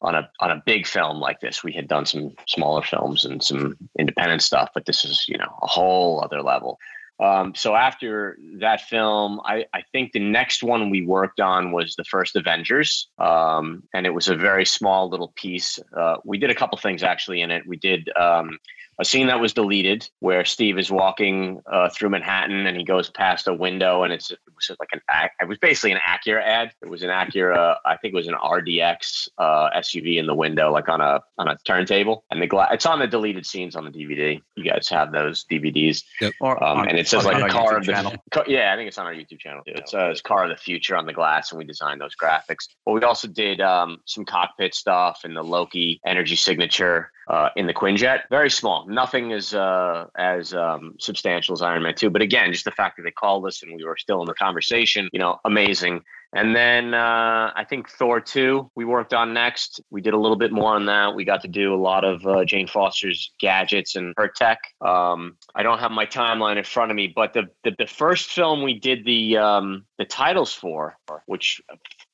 on 0.00 0.14
a 0.14 0.30
on 0.40 0.50
a 0.50 0.62
big 0.64 0.86
film 0.86 1.18
like 1.18 1.40
this. 1.40 1.62
We 1.62 1.72
had 1.72 1.88
done 1.88 2.06
some 2.06 2.32
smaller 2.48 2.82
films 2.82 3.24
and 3.26 3.42
some 3.42 3.76
independent 3.98 4.42
stuff, 4.42 4.70
but 4.74 4.86
this 4.86 5.04
is 5.04 5.26
you 5.28 5.36
know 5.36 5.58
a 5.62 5.66
whole 5.66 6.22
other 6.24 6.42
level. 6.42 6.78
Um, 7.20 7.54
so 7.54 7.76
after 7.76 8.36
that 8.58 8.80
film, 8.82 9.40
I, 9.44 9.66
I 9.72 9.82
think 9.92 10.12
the 10.12 10.18
next 10.20 10.62
one 10.62 10.90
we 10.90 11.06
worked 11.06 11.40
on 11.40 11.70
was 11.70 11.94
the 11.94 12.04
first 12.04 12.34
Avengers, 12.34 13.08
um, 13.18 13.84
and 13.94 14.04
it 14.04 14.10
was 14.10 14.28
a 14.28 14.34
very 14.34 14.64
small 14.64 15.08
little 15.08 15.32
piece. 15.36 15.78
Uh, 15.96 16.16
we 16.24 16.38
did 16.38 16.50
a 16.50 16.54
couple 16.54 16.76
things 16.78 17.02
actually 17.02 17.40
in 17.40 17.50
it. 17.50 17.64
We 17.66 17.76
did 17.76 18.10
um, 18.16 18.58
a 19.00 19.04
scene 19.04 19.26
that 19.28 19.40
was 19.40 19.52
deleted 19.52 20.08
where 20.20 20.44
Steve 20.44 20.78
is 20.78 20.90
walking 20.90 21.60
uh, 21.70 21.88
through 21.90 22.10
Manhattan 22.10 22.66
and 22.66 22.76
he 22.76 22.84
goes 22.84 23.10
past 23.10 23.48
a 23.48 23.54
window 23.54 24.02
and 24.04 24.12
it's 24.12 24.30
it 24.30 24.38
was 24.54 24.70
like 24.78 24.90
an 24.92 25.00
it 25.40 25.48
was 25.48 25.58
basically 25.58 25.92
an 25.92 25.98
Acura 26.08 26.42
ad. 26.42 26.72
It 26.82 26.88
was 26.88 27.02
an 27.02 27.10
Acura, 27.10 27.76
I 27.84 27.96
think 27.96 28.14
it 28.14 28.16
was 28.16 28.28
an 28.28 28.34
RDX 28.34 29.28
uh, 29.38 29.70
SUV 29.76 30.18
in 30.18 30.26
the 30.26 30.34
window, 30.34 30.72
like 30.72 30.88
on 30.88 31.00
a 31.00 31.20
on 31.38 31.48
a 31.48 31.56
turntable. 31.64 32.24
And 32.30 32.40
the 32.40 32.46
glass 32.46 32.70
it's 32.72 32.86
on 32.86 32.98
the 32.98 33.06
deleted 33.06 33.46
scenes 33.46 33.76
on 33.76 33.84
the 33.84 33.90
DVD. 33.90 34.40
You 34.56 34.64
guys 34.64 34.88
have 34.88 35.12
those 35.12 35.44
DVDs. 35.44 36.04
Or 36.40 36.62
Um, 36.62 36.78
on- 36.80 36.88
and 36.88 36.98
it 36.98 37.08
says 37.08 37.24
like 37.24 37.42
our 37.42 37.48
car 37.48 37.72
YouTube 37.72 37.76
of 37.78 37.86
the 37.86 37.92
channel. 37.92 38.14
ca- 38.30 38.44
yeah, 38.46 38.72
I 38.72 38.76
think 38.76 38.88
it's 38.88 38.98
on 38.98 39.06
our 39.06 39.14
YouTube 39.14 39.38
channel. 39.40 39.62
too. 39.66 39.72
It 39.74 39.88
says 39.88 40.20
car 40.22 40.44
of 40.44 40.50
the 40.50 40.56
future 40.56 40.96
on 40.96 41.06
the 41.06 41.12
glass, 41.12 41.50
and 41.52 41.58
we 41.58 41.64
designed 41.64 42.00
those 42.00 42.14
graphics. 42.16 42.68
But 42.84 42.92
we 42.92 43.02
also 43.02 43.28
did 43.28 43.60
um, 43.60 43.98
some 44.06 44.24
cockpit 44.24 44.74
stuff 44.74 45.20
and 45.24 45.36
the 45.36 45.42
Loki 45.42 46.00
energy 46.06 46.36
signature 46.36 47.10
uh, 47.28 47.48
in 47.56 47.66
the 47.66 47.74
Quinjet. 47.74 48.20
Very 48.30 48.50
small, 48.50 48.83
nothing 48.86 49.32
as 49.32 49.54
uh, 49.54 50.06
as 50.16 50.54
um, 50.54 50.94
substantial 50.98 51.52
as 51.52 51.62
Iron 51.62 51.82
Man 51.82 51.94
two. 51.94 52.10
But 52.10 52.22
again, 52.22 52.52
just 52.52 52.64
the 52.64 52.70
fact 52.70 52.96
that 52.96 53.02
they 53.02 53.10
called 53.10 53.46
us 53.46 53.62
and 53.62 53.74
we 53.76 53.84
were 53.84 53.96
still 53.96 54.20
in 54.20 54.26
the 54.26 54.34
conversation, 54.34 55.08
you 55.12 55.18
know, 55.18 55.38
amazing. 55.44 56.02
And 56.36 56.54
then 56.54 56.94
uh, 56.94 57.52
I 57.54 57.64
think 57.64 57.88
Thor 57.88 58.20
2 58.20 58.72
we 58.74 58.84
worked 58.84 59.14
on 59.14 59.32
next. 59.32 59.80
We 59.90 60.00
did 60.00 60.14
a 60.14 60.18
little 60.18 60.36
bit 60.36 60.50
more 60.50 60.74
on 60.74 60.86
that. 60.86 61.14
We 61.14 61.24
got 61.24 61.42
to 61.42 61.48
do 61.48 61.72
a 61.72 61.76
lot 61.76 62.04
of 62.04 62.26
uh, 62.26 62.44
Jane 62.44 62.66
Foster's 62.66 63.32
gadgets 63.38 63.94
and 63.94 64.14
her 64.16 64.28
tech. 64.28 64.58
Um, 64.80 65.36
I 65.54 65.62
don't 65.62 65.78
have 65.78 65.92
my 65.92 66.06
timeline 66.06 66.56
in 66.58 66.64
front 66.64 66.90
of 66.90 66.96
me, 66.96 67.12
but 67.14 67.34
the 67.34 67.44
the, 67.62 67.72
the 67.78 67.86
first 67.86 68.30
film 68.30 68.62
we 68.62 68.78
did 68.78 69.04
the 69.04 69.36
um, 69.36 69.84
the 69.98 70.04
titles 70.04 70.52
for, 70.52 70.96
which 71.26 71.62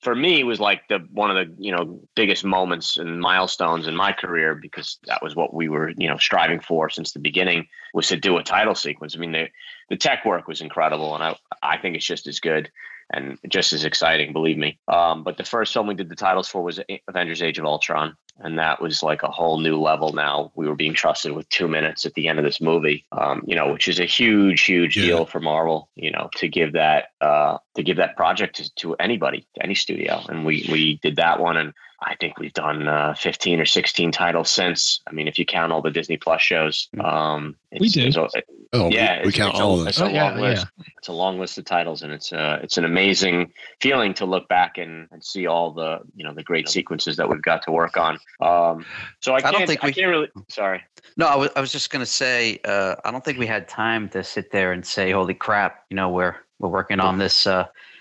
for 0.00 0.14
me 0.14 0.40
it 0.40 0.44
was 0.44 0.60
like 0.60 0.88
the 0.88 0.98
one 1.12 1.30
of 1.30 1.36
the 1.36 1.54
you 1.62 1.72
know 1.72 2.00
biggest 2.14 2.44
moments 2.44 2.96
and 2.96 3.20
milestones 3.20 3.86
in 3.86 3.94
my 3.94 4.12
career 4.12 4.54
because 4.54 4.98
that 5.06 5.22
was 5.22 5.36
what 5.36 5.52
we 5.54 5.68
were 5.68 5.90
you 5.90 6.08
know 6.08 6.16
striving 6.16 6.60
for 6.60 6.88
since 6.90 7.12
the 7.12 7.18
beginning 7.18 7.66
was 7.92 8.08
to 8.08 8.16
do 8.16 8.36
a 8.38 8.42
title 8.42 8.74
sequence. 8.74 9.14
I 9.14 9.18
mean 9.18 9.32
the 9.32 9.48
the 9.88 9.96
tech 9.96 10.24
work 10.24 10.48
was 10.48 10.60
incredible, 10.60 11.14
and 11.14 11.22
I 11.22 11.36
I 11.62 11.78
think 11.78 11.96
it's 11.96 12.06
just 12.06 12.26
as 12.26 12.40
good 12.40 12.70
and 13.12 13.38
just 13.48 13.72
as 13.72 13.84
exciting, 13.84 14.32
believe 14.32 14.56
me. 14.56 14.78
Um, 14.88 15.24
but 15.24 15.36
the 15.36 15.44
first 15.44 15.72
film 15.72 15.86
we 15.86 15.94
did 15.94 16.08
the 16.08 16.16
titles 16.16 16.48
for 16.48 16.62
was 16.62 16.80
Avengers: 17.08 17.42
Age 17.42 17.58
of 17.58 17.64
Ultron, 17.64 18.16
and 18.38 18.58
that 18.58 18.80
was 18.80 19.02
like 19.02 19.22
a 19.22 19.30
whole 19.30 19.58
new 19.58 19.80
level. 19.80 20.12
Now 20.12 20.52
we 20.54 20.68
were 20.68 20.76
being 20.76 20.94
trusted 20.94 21.32
with 21.32 21.48
two 21.48 21.68
minutes 21.68 22.06
at 22.06 22.14
the 22.14 22.28
end 22.28 22.38
of 22.38 22.44
this 22.44 22.60
movie, 22.60 23.04
um, 23.12 23.42
you 23.46 23.56
know, 23.56 23.72
which 23.72 23.88
is 23.88 23.98
a 23.98 24.04
huge, 24.04 24.62
huge 24.62 24.94
deal 24.94 25.26
for 25.26 25.40
Marvel. 25.40 25.90
You 25.96 26.12
know, 26.12 26.30
to 26.36 26.48
give 26.48 26.72
that 26.72 27.08
uh, 27.20 27.58
to 27.76 27.82
give 27.82 27.96
that 27.98 28.16
project 28.16 28.56
to, 28.56 28.74
to 28.76 28.94
anybody, 28.96 29.46
to 29.54 29.62
any 29.62 29.74
studio, 29.74 30.20
and 30.28 30.44
we 30.44 30.66
we 30.70 30.98
did 31.02 31.16
that 31.16 31.40
one, 31.40 31.56
and 31.56 31.72
I 32.02 32.14
think 32.16 32.38
we've 32.38 32.52
done 32.54 32.88
uh, 32.88 33.14
15 33.14 33.60
or 33.60 33.66
16 33.66 34.10
titles 34.12 34.50
since. 34.50 35.00
I 35.06 35.12
mean, 35.12 35.28
if 35.28 35.38
you 35.38 35.44
count 35.44 35.70
all 35.70 35.82
the 35.82 35.90
Disney 35.90 36.16
Plus 36.16 36.40
shows, 36.40 36.88
um, 36.98 37.56
We 37.78 37.86
it's, 37.86 37.94
do. 37.94 38.06
it's- 38.06 38.42
Oh, 38.72 38.88
yeah, 38.88 39.20
we 39.22 39.28
it's, 39.30 39.36
count 39.36 39.56
all 39.56 39.78
a, 39.78 39.82
of 39.82 39.88
It's 39.88 39.98
them. 39.98 40.06
a 40.06 40.10
Oh, 40.10 40.14
yeah, 40.14 40.30
long 40.30 40.40
list. 40.40 40.66
It's 40.98 41.08
a 41.08 41.12
long 41.12 41.40
list 41.40 41.58
of 41.58 41.64
titles, 41.64 42.02
and 42.02 42.12
it's 42.12 42.32
uh, 42.32 42.60
it's 42.62 42.76
an 42.78 42.84
amazing 42.84 43.52
feeling 43.80 44.14
to 44.14 44.24
look 44.26 44.46
back 44.48 44.78
and, 44.78 45.08
and 45.10 45.24
see 45.24 45.46
all 45.48 45.72
the 45.72 45.98
you 46.14 46.24
know 46.24 46.32
the 46.32 46.44
great 46.44 46.68
sequences 46.68 47.16
that 47.16 47.28
we've 47.28 47.42
got 47.42 47.62
to 47.62 47.72
work 47.72 47.96
on. 47.96 48.14
Um, 48.40 48.84
so 49.20 49.32
I 49.32 49.38
I 49.38 49.40
can't. 49.40 49.56
don't 49.56 49.66
think 49.66 49.82
I 49.82 49.88
we- 49.88 49.92
can't 49.92 50.08
really. 50.08 50.28
Sorry. 50.48 50.82
No, 51.16 51.26
I 51.26 51.34
was, 51.36 51.50
I 51.56 51.60
was 51.60 51.72
just 51.72 51.90
going 51.90 52.00
to 52.04 52.06
say, 52.10 52.60
uh, 52.64 52.94
I 53.04 53.10
don't 53.10 53.24
think 53.24 53.38
we 53.38 53.46
had 53.46 53.66
time 53.68 54.08
to 54.10 54.22
sit 54.22 54.52
there 54.52 54.70
and 54.72 54.86
say, 54.86 55.10
"Holy 55.10 55.34
crap!" 55.34 55.84
You 55.90 55.96
know, 55.96 56.08
we're 56.08 56.36
we're 56.60 56.68
working 56.68 57.00
on 57.00 57.18
this 57.18 57.48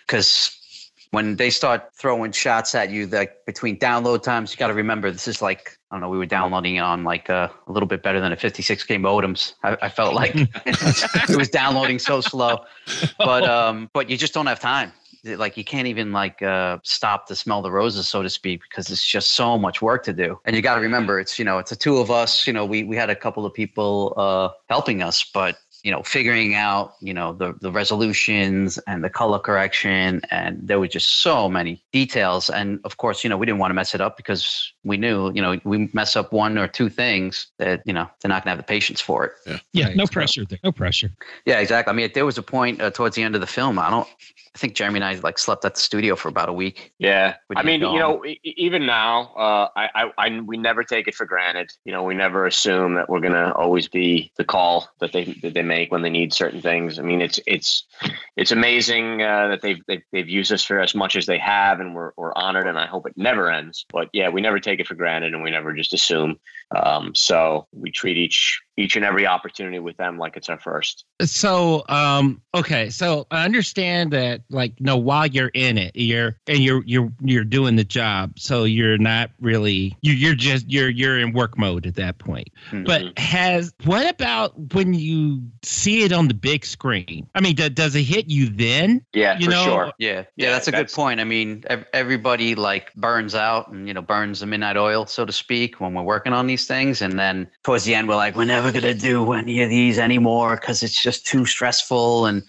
because 0.05 0.59
when 1.11 1.35
they 1.37 1.49
start 1.49 1.89
throwing 1.95 2.31
shots 2.31 2.75
at 2.75 2.91
you, 2.91 3.07
like 3.07 3.45
between 3.45 3.79
download 3.79 4.21
times, 4.21 4.51
you 4.51 4.57
got 4.57 4.67
to 4.67 4.73
remember 4.73 5.09
this 5.09 5.27
is 5.27 5.41
like 5.41 5.77
I 5.89 5.95
don't 5.95 6.01
know. 6.01 6.09
We 6.09 6.19
were 6.19 6.27
downloading 6.27 6.75
it 6.75 6.81
on 6.81 7.03
like 7.03 7.29
uh, 7.31 7.49
a 7.67 7.71
little 7.71 7.87
bit 7.87 8.03
better 8.03 8.19
than 8.19 8.31
a 8.31 8.35
56k 8.35 8.99
modems. 8.99 9.53
I, 9.63 9.75
I 9.81 9.89
felt 9.89 10.13
like 10.13 10.33
it 10.35 11.35
was 11.35 11.49
downloading 11.49 11.97
so 11.97 12.21
slow, 12.21 12.59
but 13.17 13.43
um, 13.43 13.89
but 13.93 14.09
you 14.09 14.17
just 14.17 14.33
don't 14.33 14.45
have 14.45 14.59
time. 14.59 14.91
Like 15.25 15.57
you 15.57 15.65
can't 15.65 15.87
even 15.87 16.11
like 16.11 16.41
uh, 16.43 16.77
stop 16.83 17.27
to 17.27 17.35
smell 17.35 17.61
the 17.61 17.71
roses, 17.71 18.07
so 18.07 18.21
to 18.21 18.29
speak, 18.29 18.61
because 18.69 18.89
it's 18.91 19.05
just 19.05 19.31
so 19.31 19.57
much 19.57 19.81
work 19.81 20.03
to 20.03 20.13
do. 20.13 20.39
And 20.45 20.55
you 20.55 20.61
got 20.61 20.75
to 20.75 20.81
remember, 20.81 21.19
it's 21.19 21.39
you 21.39 21.43
know, 21.43 21.57
it's 21.57 21.71
the 21.71 21.75
two 21.75 21.97
of 21.97 22.11
us. 22.11 22.45
You 22.45 22.53
know, 22.53 22.65
we 22.65 22.83
we 22.83 22.95
had 22.95 23.09
a 23.09 23.15
couple 23.15 23.45
of 23.45 23.53
people 23.53 24.13
uh, 24.15 24.49
helping 24.69 25.01
us, 25.01 25.23
but 25.23 25.57
you 25.83 25.91
know, 25.91 26.03
figuring 26.03 26.55
out, 26.55 26.93
you 26.99 27.13
know, 27.13 27.33
the, 27.33 27.53
the 27.61 27.71
resolutions 27.71 28.77
and 28.79 29.03
the 29.03 29.09
color 29.09 29.39
correction. 29.39 30.21
And 30.29 30.59
there 30.61 30.79
were 30.79 30.87
just 30.87 31.21
so 31.21 31.47
many 31.47 31.83
details. 31.93 32.49
And 32.49 32.79
of 32.83 32.97
course, 32.97 33.23
you 33.23 33.29
know, 33.29 33.37
we 33.37 33.45
didn't 33.45 33.59
want 33.59 33.71
to 33.71 33.75
mess 33.75 33.95
it 33.95 34.01
up 34.01 34.17
because 34.17 34.73
we 34.83 34.97
knew, 34.97 35.31
you 35.33 35.41
know, 35.41 35.59
we 35.63 35.89
mess 35.93 36.15
up 36.15 36.33
one 36.33 36.57
or 36.57 36.67
two 36.67 36.89
things 36.89 37.47
that, 37.59 37.81
you 37.85 37.93
know, 37.93 38.09
they're 38.21 38.29
not 38.29 38.43
going 38.43 38.55
to 38.55 38.57
have 38.57 38.57
the 38.57 38.63
patience 38.63 38.99
for 38.99 39.25
it. 39.25 39.31
Yeah. 39.45 39.59
Yeah, 39.71 39.93
no 39.95 40.05
pressure 40.05 40.45
there. 40.45 40.59
No 40.63 40.71
pressure. 40.71 41.11
Yeah, 41.45 41.59
exactly. 41.59 41.91
I 41.91 41.95
mean, 41.95 42.11
there 42.13 42.25
was 42.25 42.37
a 42.37 42.43
point 42.43 42.81
uh, 42.81 42.91
towards 42.91 43.15
the 43.15 43.23
end 43.23 43.35
of 43.35 43.41
the 43.41 43.47
film. 43.47 43.79
I 43.79 43.89
don't, 43.89 44.07
I 44.55 44.57
think 44.57 44.73
Jeremy 44.75 44.97
and 44.97 45.05
I 45.05 45.13
like 45.15 45.37
slept 45.37 45.63
at 45.65 45.75
the 45.75 45.81
studio 45.81 46.15
for 46.15 46.27
about 46.27 46.49
a 46.49 46.53
week. 46.53 46.91
Yeah, 46.97 47.35
I 47.55 47.63
mean, 47.63 47.81
you 47.81 47.99
know, 47.99 48.23
even 48.43 48.85
now, 48.85 49.33
uh, 49.35 49.69
I, 49.75 49.89
I, 49.95 50.11
I, 50.17 50.39
we 50.39 50.57
never 50.57 50.83
take 50.83 51.07
it 51.07 51.15
for 51.15 51.25
granted. 51.25 51.71
You 51.85 51.91
know, 51.91 52.03
we 52.03 52.15
never 52.15 52.45
assume 52.45 52.95
that 52.95 53.09
we're 53.09 53.19
gonna 53.19 53.51
always 53.55 53.87
be 53.87 54.31
the 54.37 54.43
call 54.43 54.89
that 54.99 55.11
they 55.11 55.25
that 55.43 55.53
they 55.53 55.61
make 55.61 55.91
when 55.91 56.01
they 56.01 56.09
need 56.09 56.33
certain 56.33 56.61
things. 56.61 56.97
I 56.97 57.03
mean, 57.03 57.21
it's 57.21 57.39
it's 57.45 57.83
it's 58.37 58.51
amazing 58.51 59.21
uh, 59.21 59.49
that 59.49 59.61
they've, 59.61 59.81
they've 59.87 60.03
they've 60.11 60.29
used 60.29 60.51
us 60.51 60.63
for 60.63 60.79
as 60.79 60.95
much 60.95 61.15
as 61.15 61.27
they 61.27 61.37
have, 61.37 61.79
and 61.79 61.93
we're 61.93 62.11
we're 62.17 62.33
honored, 62.35 62.67
and 62.67 62.77
I 62.77 62.87
hope 62.87 63.05
it 63.05 63.17
never 63.17 63.51
ends. 63.51 63.85
But 63.91 64.09
yeah, 64.13 64.29
we 64.29 64.41
never 64.41 64.59
take 64.59 64.79
it 64.79 64.87
for 64.87 64.95
granted, 64.95 65.33
and 65.33 65.43
we 65.43 65.51
never 65.51 65.73
just 65.73 65.93
assume. 65.93 66.39
Um, 66.75 67.13
so 67.15 67.67
we 67.71 67.91
treat 67.91 68.17
each 68.17 68.61
each 68.77 68.95
and 68.95 69.03
every 69.03 69.27
opportunity 69.27 69.79
with 69.79 69.97
them 69.97 70.17
like 70.17 70.37
it's 70.37 70.49
our 70.49 70.59
first. 70.59 71.03
So, 71.21 71.83
um, 71.89 72.41
okay, 72.55 72.89
so 72.89 73.27
I 73.29 73.43
understand 73.43 74.11
that, 74.11 74.41
like, 74.49 74.73
no, 74.79 74.95
while 74.95 75.27
you're 75.27 75.51
in 75.53 75.77
it, 75.77 75.95
you're 75.95 76.37
and 76.47 76.59
you're 76.59 76.83
you're 76.85 77.11
you're 77.21 77.43
doing 77.43 77.75
the 77.75 77.83
job, 77.83 78.39
so 78.39 78.63
you're 78.63 78.97
not 78.97 79.31
really 79.41 79.97
you 80.01 80.13
you're 80.13 80.35
just 80.35 80.69
you're 80.71 80.89
you're 80.89 81.19
in 81.19 81.33
work 81.33 81.57
mode 81.57 81.85
at 81.85 81.95
that 81.95 82.19
point. 82.19 82.49
But 82.85 83.17
has 83.19 83.73
what 83.83 84.09
about 84.09 84.73
when 84.73 84.93
you 84.93 85.41
see 85.63 86.03
it 86.03 86.13
on 86.13 86.27
the 86.27 86.33
big 86.33 86.65
screen? 86.65 87.29
I 87.35 87.41
mean, 87.41 87.55
do, 87.55 87.69
does 87.69 87.95
it 87.95 88.03
hit 88.03 88.29
you 88.29 88.49
then? 88.49 89.05
Yeah, 89.13 89.37
you 89.39 89.49
know, 89.49 89.91
Yeah, 89.97 90.23
yeah, 90.37 90.51
that's 90.51 90.67
a 90.67 90.71
good 90.71 90.91
point. 90.91 91.19
I 91.19 91.25
mean, 91.25 91.63
ev- 91.67 91.85
everybody 91.93 92.55
like 92.55 92.93
burns 92.93 93.35
out 93.35 93.69
and 93.69 93.87
you 93.87 93.93
know 93.93 94.01
burns 94.01 94.39
the 94.39 94.45
midnight 94.45 94.77
oil, 94.77 95.05
so 95.05 95.25
to 95.25 95.33
speak, 95.33 95.81
when 95.81 95.93
we're 95.93 96.03
working 96.03 96.31
on 96.31 96.47
these 96.47 96.65
things, 96.65 97.01
and 97.01 97.19
then 97.19 97.49
towards 97.63 97.83
the 97.83 97.95
end, 97.95 98.07
we're 98.07 98.15
like, 98.15 98.35
we're 98.35 98.45
never 98.71 98.81
gonna 98.81 98.93
do 98.93 99.31
any 99.33 99.61
of 99.61 99.69
these 99.69 99.97
anymore 99.97 100.55
because 100.55 100.83
it's 100.83 101.01
just 101.01 101.25
too 101.25 101.45
stressful 101.45 102.25
and. 102.25 102.43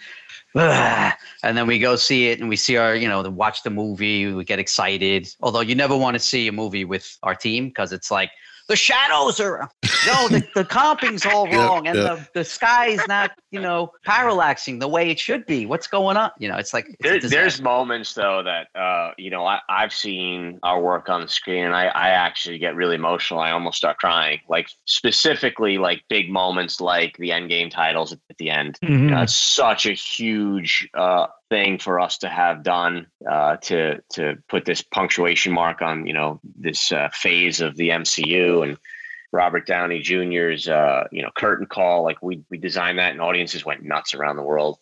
And 1.42 1.56
then 1.56 1.66
we 1.66 1.78
go 1.78 1.96
see 1.96 2.28
it, 2.28 2.38
and 2.38 2.50
we 2.50 2.56
see 2.56 2.76
our, 2.76 2.94
you 2.94 3.08
know, 3.08 3.22
watch 3.22 3.62
the 3.62 3.70
movie. 3.70 4.30
We 4.30 4.44
get 4.44 4.58
excited. 4.58 5.34
Although 5.40 5.62
you 5.62 5.74
never 5.74 5.96
want 5.96 6.16
to 6.16 6.18
see 6.18 6.48
a 6.48 6.52
movie 6.52 6.84
with 6.84 7.16
our 7.22 7.34
team 7.34 7.68
because 7.68 7.94
it's 7.94 8.10
like 8.10 8.30
the 8.70 8.76
shadows 8.76 9.40
are 9.40 9.68
no, 10.06 10.28
the, 10.28 10.46
the 10.54 10.64
comping's 10.64 11.26
all 11.26 11.48
Yeah, 11.50 11.66
wrong, 11.66 11.88
and 11.88 11.98
yeah. 11.98 12.14
the, 12.14 12.28
the 12.34 12.44
sky 12.44 12.86
is 12.88 13.02
not, 13.08 13.32
you 13.50 13.60
know, 13.60 13.92
parallaxing 14.06 14.78
the 14.78 14.86
way 14.86 15.10
it 15.10 15.18
should 15.18 15.44
be. 15.44 15.66
What's 15.66 15.88
going 15.88 16.16
on? 16.16 16.30
You 16.38 16.48
know, 16.48 16.56
it's 16.56 16.72
like 16.72 16.86
it's 16.88 16.98
There, 17.02 17.20
there's 17.20 17.60
moments 17.60 18.14
though 18.14 18.42
that 18.44 18.68
uh, 18.78 19.12
you 19.18 19.30
know 19.30 19.44
I, 19.44 19.58
I've 19.68 19.92
seen 19.92 20.60
our 20.62 20.80
work 20.80 21.08
on 21.08 21.22
the 21.22 21.28
screen, 21.28 21.64
and 21.64 21.74
I, 21.74 21.86
I 21.86 22.10
actually 22.10 22.58
get 22.58 22.76
really 22.76 22.94
emotional. 22.94 23.40
I 23.40 23.50
almost 23.50 23.78
start 23.78 23.98
crying. 23.98 24.40
Like 24.48 24.68
specifically, 24.84 25.78
like 25.78 26.04
big 26.08 26.30
moments, 26.30 26.80
like 26.80 27.16
the 27.16 27.30
Endgame 27.30 27.70
titles 27.70 28.12
at 28.12 28.20
the 28.38 28.50
end. 28.50 28.78
You 28.82 29.10
know, 29.10 29.22
it's 29.22 29.34
such 29.34 29.86
a 29.86 29.92
huge 29.92 30.88
uh, 30.94 31.26
thing 31.50 31.78
for 31.78 32.00
us 32.00 32.18
to 32.18 32.28
have 32.28 32.62
done 32.62 33.08
uh, 33.28 33.56
to 33.56 34.00
to 34.12 34.38
put 34.48 34.64
this 34.64 34.80
punctuation 34.82 35.52
mark 35.52 35.82
on 35.82 36.06
you 36.06 36.14
know 36.14 36.40
this 36.44 36.92
uh, 36.92 37.08
phase 37.12 37.60
of 37.60 37.76
the 37.76 37.90
MCU 37.90 38.62
and. 38.62 38.78
Robert 39.32 39.64
Downey 39.64 40.00
Jr.'s, 40.00 40.66
uh, 40.66 41.06
you 41.12 41.22
know, 41.22 41.30
curtain 41.32 41.66
call. 41.66 42.02
Like 42.02 42.20
we 42.20 42.42
we 42.50 42.58
designed 42.58 42.98
that, 42.98 43.12
and 43.12 43.20
audiences 43.20 43.64
went 43.64 43.84
nuts 43.84 44.12
around 44.12 44.34
the 44.34 44.42
world. 44.42 44.80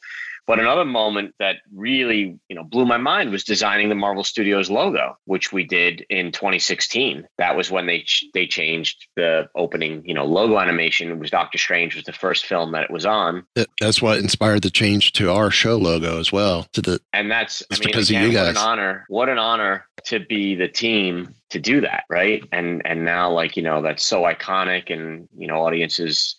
But 0.48 0.58
another 0.58 0.86
moment 0.86 1.34
that 1.38 1.56
really, 1.74 2.38
you 2.48 2.56
know, 2.56 2.64
blew 2.64 2.86
my 2.86 2.96
mind 2.96 3.30
was 3.30 3.44
designing 3.44 3.90
the 3.90 3.94
Marvel 3.94 4.24
Studios 4.24 4.70
logo, 4.70 5.18
which 5.26 5.52
we 5.52 5.62
did 5.62 6.06
in 6.08 6.32
2016. 6.32 7.28
That 7.36 7.54
was 7.54 7.70
when 7.70 7.84
they 7.84 8.00
ch- 8.00 8.24
they 8.32 8.46
changed 8.46 9.08
the 9.14 9.50
opening, 9.54 10.02
you 10.06 10.14
know, 10.14 10.24
logo 10.24 10.58
animation. 10.58 11.10
It 11.10 11.18
was 11.18 11.30
Doctor 11.30 11.58
Strange 11.58 11.94
was 11.94 12.04
the 12.04 12.14
first 12.14 12.46
film 12.46 12.72
that 12.72 12.84
it 12.84 12.90
was 12.90 13.04
on, 13.04 13.44
That's 13.78 14.00
what 14.00 14.20
inspired 14.20 14.62
the 14.62 14.70
change 14.70 15.12
to 15.12 15.30
our 15.30 15.50
show 15.50 15.76
logo 15.76 16.18
as 16.18 16.32
well. 16.32 16.66
To 16.72 16.80
the 16.80 17.00
and 17.12 17.30
that's 17.30 17.62
I 17.70 17.74
mean, 17.74 17.82
because 17.84 18.08
of 18.08 18.16
again, 18.16 18.30
you 18.30 18.38
what 18.38 18.48
an 18.48 18.56
honor, 18.56 19.04
what 19.08 19.28
an 19.28 19.38
honor 19.38 19.86
to 20.04 20.18
be 20.18 20.54
the 20.54 20.68
team 20.68 21.34
to 21.50 21.60
do 21.60 21.82
that, 21.82 22.04
right? 22.08 22.42
And 22.52 22.80
and 22.86 23.04
now, 23.04 23.30
like 23.30 23.54
you 23.58 23.62
know, 23.62 23.82
that's 23.82 24.02
so 24.02 24.22
iconic, 24.22 24.90
and 24.90 25.28
you 25.36 25.46
know, 25.46 25.66
audiences 25.66 26.36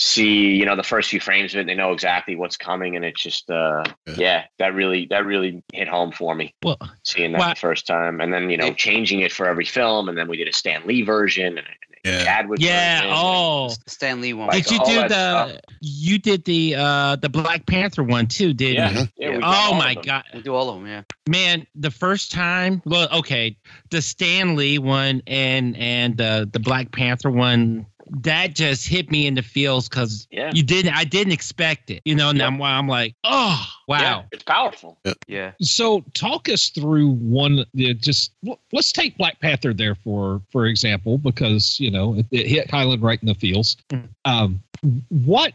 see 0.00 0.54
you 0.56 0.64
know 0.64 0.76
the 0.76 0.82
first 0.82 1.10
few 1.10 1.20
frames 1.20 1.54
of 1.54 1.60
it, 1.60 1.66
they 1.66 1.74
know 1.74 1.92
exactly 1.92 2.34
what's 2.34 2.56
coming, 2.56 2.96
and 2.96 3.04
it's 3.04 3.22
just 3.22 3.50
uh 3.50 3.84
yeah, 4.16 4.44
that 4.58 4.74
really 4.74 5.06
that 5.10 5.26
really 5.26 5.62
hit 5.72 5.88
home 5.88 6.10
for 6.10 6.34
me. 6.34 6.54
Well, 6.62 6.78
seeing 7.04 7.32
that 7.32 7.38
Well- 7.38 7.50
the 7.50 7.56
first 7.60 7.86
time, 7.86 8.20
and 8.20 8.32
then 8.32 8.50
you 8.50 8.56
know 8.56 8.72
changing 8.72 9.20
it 9.20 9.30
for 9.30 9.46
every 9.46 9.66
film, 9.66 10.08
and 10.08 10.16
then 10.16 10.26
we 10.28 10.36
did 10.38 10.48
a 10.48 10.52
Stan 10.52 10.86
Lee 10.86 11.02
version 11.02 11.58
and 11.58 11.66
a 11.66 11.70
yeah. 12.02 12.24
Chadwick 12.24 12.60
yeah. 12.62 13.00
version. 13.02 13.14
Oh, 13.14 13.68
Stan 13.86 14.22
Lee 14.22 14.32
one. 14.32 14.48
Like, 14.48 14.64
did 14.64 14.72
you 14.72 14.78
do 14.86 14.94
the? 15.02 15.06
stuff. 15.08 15.52
You 15.82 16.18
did 16.18 16.44
the 16.46 16.74
uh 16.76 17.16
the 17.16 17.28
Black 17.28 17.66
Panther 17.66 18.02
one 18.02 18.26
too, 18.26 18.54
didn't 18.54 18.76
Yeah, 18.76 19.00
you? 19.02 19.08
yeah, 19.18 19.30
we've 19.32 19.40
Oh 19.44 19.74
my 19.74 19.94
god, 19.96 20.24
We 20.32 20.40
do 20.40 20.54
all 20.54 20.70
of 20.70 20.76
them, 20.76 20.86
yeah. 20.86 21.02
man! 21.28 21.66
The 21.74 21.90
first 21.90 22.32
time, 22.32 22.80
well, 22.86 23.08
okay, 23.18 23.58
the 23.90 24.00
Stan 24.00 24.56
Lee 24.56 24.78
one 24.78 25.20
and 25.26 25.76
and 25.76 26.18
uh, 26.18 26.46
the 26.50 26.60
Black 26.60 26.90
Panther 26.90 27.30
one. 27.30 27.84
That 28.10 28.54
just 28.54 28.88
hit 28.88 29.10
me 29.10 29.26
in 29.26 29.34
the 29.34 29.42
feels 29.42 29.88
because 29.88 30.26
Yeah. 30.30 30.50
you 30.52 30.62
didn't. 30.62 30.94
I 30.94 31.04
didn't 31.04 31.32
expect 31.32 31.90
it, 31.90 32.02
you 32.04 32.14
know. 32.14 32.30
And 32.30 32.42
I'm, 32.42 32.60
I'm 32.60 32.88
like, 32.88 33.14
oh 33.24 33.64
wow, 33.86 34.00
Yeah, 34.00 34.22
it's 34.32 34.42
powerful. 34.42 34.98
Yeah. 35.28 35.52
So 35.60 36.00
talk 36.14 36.48
us 36.48 36.70
through 36.70 37.10
one. 37.10 37.64
Yeah, 37.72 37.92
just 37.92 38.32
l- 38.46 38.58
let's 38.72 38.92
take 38.92 39.16
Black 39.16 39.40
Panther 39.40 39.72
there 39.72 39.94
for 39.94 40.42
for 40.50 40.66
example, 40.66 41.18
because 41.18 41.78
you 41.78 41.90
know 41.90 42.14
it, 42.16 42.26
it 42.32 42.46
hit 42.46 42.68
Kylan 42.68 43.02
right 43.02 43.20
in 43.22 43.28
the 43.28 43.34
feels. 43.34 43.76
Um, 44.24 44.62
what 45.08 45.52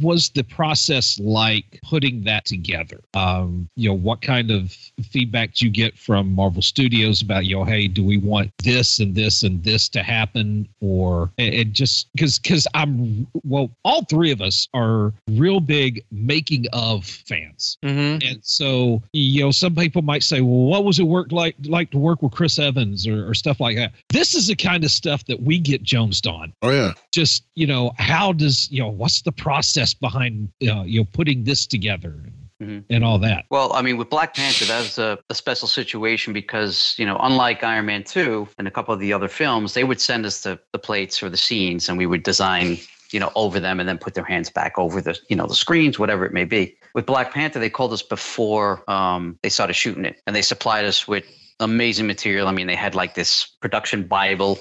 was 0.00 0.30
the 0.30 0.44
process 0.44 1.18
like 1.18 1.80
putting 1.84 2.24
that 2.24 2.44
together? 2.44 3.00
Um, 3.14 3.68
you 3.76 3.88
know, 3.88 3.94
what 3.94 4.22
kind 4.22 4.50
of 4.50 4.76
feedback 5.10 5.54
do 5.54 5.66
you 5.66 5.70
get 5.70 5.98
from 5.98 6.32
Marvel 6.32 6.62
Studios 6.62 7.22
about, 7.22 7.44
you 7.44 7.56
know, 7.56 7.64
hey, 7.64 7.88
do 7.88 8.04
we 8.04 8.16
want 8.16 8.50
this 8.62 9.00
and 9.00 9.14
this 9.14 9.42
and 9.42 9.62
this 9.62 9.88
to 9.90 10.02
happen, 10.02 10.68
or 10.80 11.30
it, 11.38 11.54
it 11.54 11.72
just 11.72 12.08
because 12.14 12.38
because 12.38 12.66
I'm 12.74 13.26
well, 13.44 13.70
all 13.84 14.04
three 14.04 14.30
of 14.30 14.40
us 14.40 14.68
are 14.74 15.12
real 15.28 15.60
big 15.60 16.04
making 16.10 16.66
of 16.72 17.04
fans. 17.04 17.76
Mhm. 17.84 18.28
And 18.28 18.38
so, 18.42 19.02
you 19.12 19.42
know, 19.42 19.50
some 19.50 19.74
people 19.74 20.02
might 20.02 20.22
say, 20.22 20.40
well, 20.40 20.66
what 20.66 20.84
was 20.84 20.98
it 20.98 21.04
work 21.04 21.32
like 21.32 21.56
like 21.64 21.90
to 21.90 21.98
work 21.98 22.22
with 22.22 22.32
Chris 22.32 22.58
Evans 22.58 23.06
or, 23.06 23.28
or 23.28 23.34
stuff 23.34 23.60
like 23.60 23.76
that? 23.76 23.92
This 24.10 24.34
is 24.34 24.46
the 24.46 24.56
kind 24.56 24.84
of 24.84 24.90
stuff 24.90 25.24
that 25.26 25.42
we 25.42 25.58
get 25.58 25.82
jonesed 25.82 26.26
on. 26.26 26.52
Oh 26.62 26.70
yeah. 26.70 26.92
Just, 27.12 27.44
you 27.54 27.66
know, 27.66 27.92
how 27.98 28.32
does, 28.32 28.70
you 28.70 28.80
know, 28.80 28.88
what's 28.88 29.22
the 29.22 29.32
process 29.32 29.73
behind, 30.00 30.48
uh, 30.68 30.82
you 30.82 31.00
know, 31.00 31.08
putting 31.12 31.44
this 31.44 31.66
together 31.66 32.14
and, 32.60 32.84
and 32.90 33.04
all 33.04 33.18
that? 33.18 33.44
Well, 33.50 33.72
I 33.72 33.82
mean, 33.82 33.96
with 33.96 34.10
Black 34.10 34.34
Panther, 34.34 34.64
that 34.66 34.78
was 34.78 34.98
a, 34.98 35.18
a 35.30 35.34
special 35.34 35.68
situation 35.68 36.32
because, 36.32 36.94
you 36.98 37.06
know, 37.06 37.18
unlike 37.20 37.62
Iron 37.64 37.86
Man 37.86 38.04
2 38.04 38.48
and 38.58 38.68
a 38.68 38.70
couple 38.70 38.94
of 38.94 39.00
the 39.00 39.12
other 39.12 39.28
films, 39.28 39.74
they 39.74 39.84
would 39.84 40.00
send 40.00 40.24
us 40.26 40.42
the, 40.42 40.58
the 40.72 40.78
plates 40.78 41.22
or 41.22 41.28
the 41.28 41.36
scenes 41.36 41.88
and 41.88 41.98
we 41.98 42.06
would 42.06 42.22
design, 42.22 42.78
you 43.10 43.20
know, 43.20 43.32
over 43.34 43.60
them 43.60 43.80
and 43.80 43.88
then 43.88 43.98
put 43.98 44.14
their 44.14 44.24
hands 44.24 44.50
back 44.50 44.78
over 44.78 45.00
the, 45.00 45.18
you 45.28 45.36
know, 45.36 45.46
the 45.46 45.54
screens, 45.54 45.98
whatever 45.98 46.24
it 46.24 46.32
may 46.32 46.44
be. 46.44 46.76
With 46.94 47.06
Black 47.06 47.32
Panther, 47.32 47.58
they 47.58 47.70
called 47.70 47.92
us 47.92 48.02
before 48.02 48.88
um, 48.88 49.38
they 49.42 49.48
started 49.48 49.74
shooting 49.74 50.04
it 50.04 50.20
and 50.26 50.34
they 50.34 50.42
supplied 50.42 50.84
us 50.84 51.08
with 51.08 51.24
amazing 51.60 52.06
material. 52.06 52.48
I 52.48 52.52
mean, 52.52 52.66
they 52.66 52.76
had 52.76 52.94
like 52.94 53.14
this 53.14 53.46
production 53.60 54.04
Bible 54.04 54.58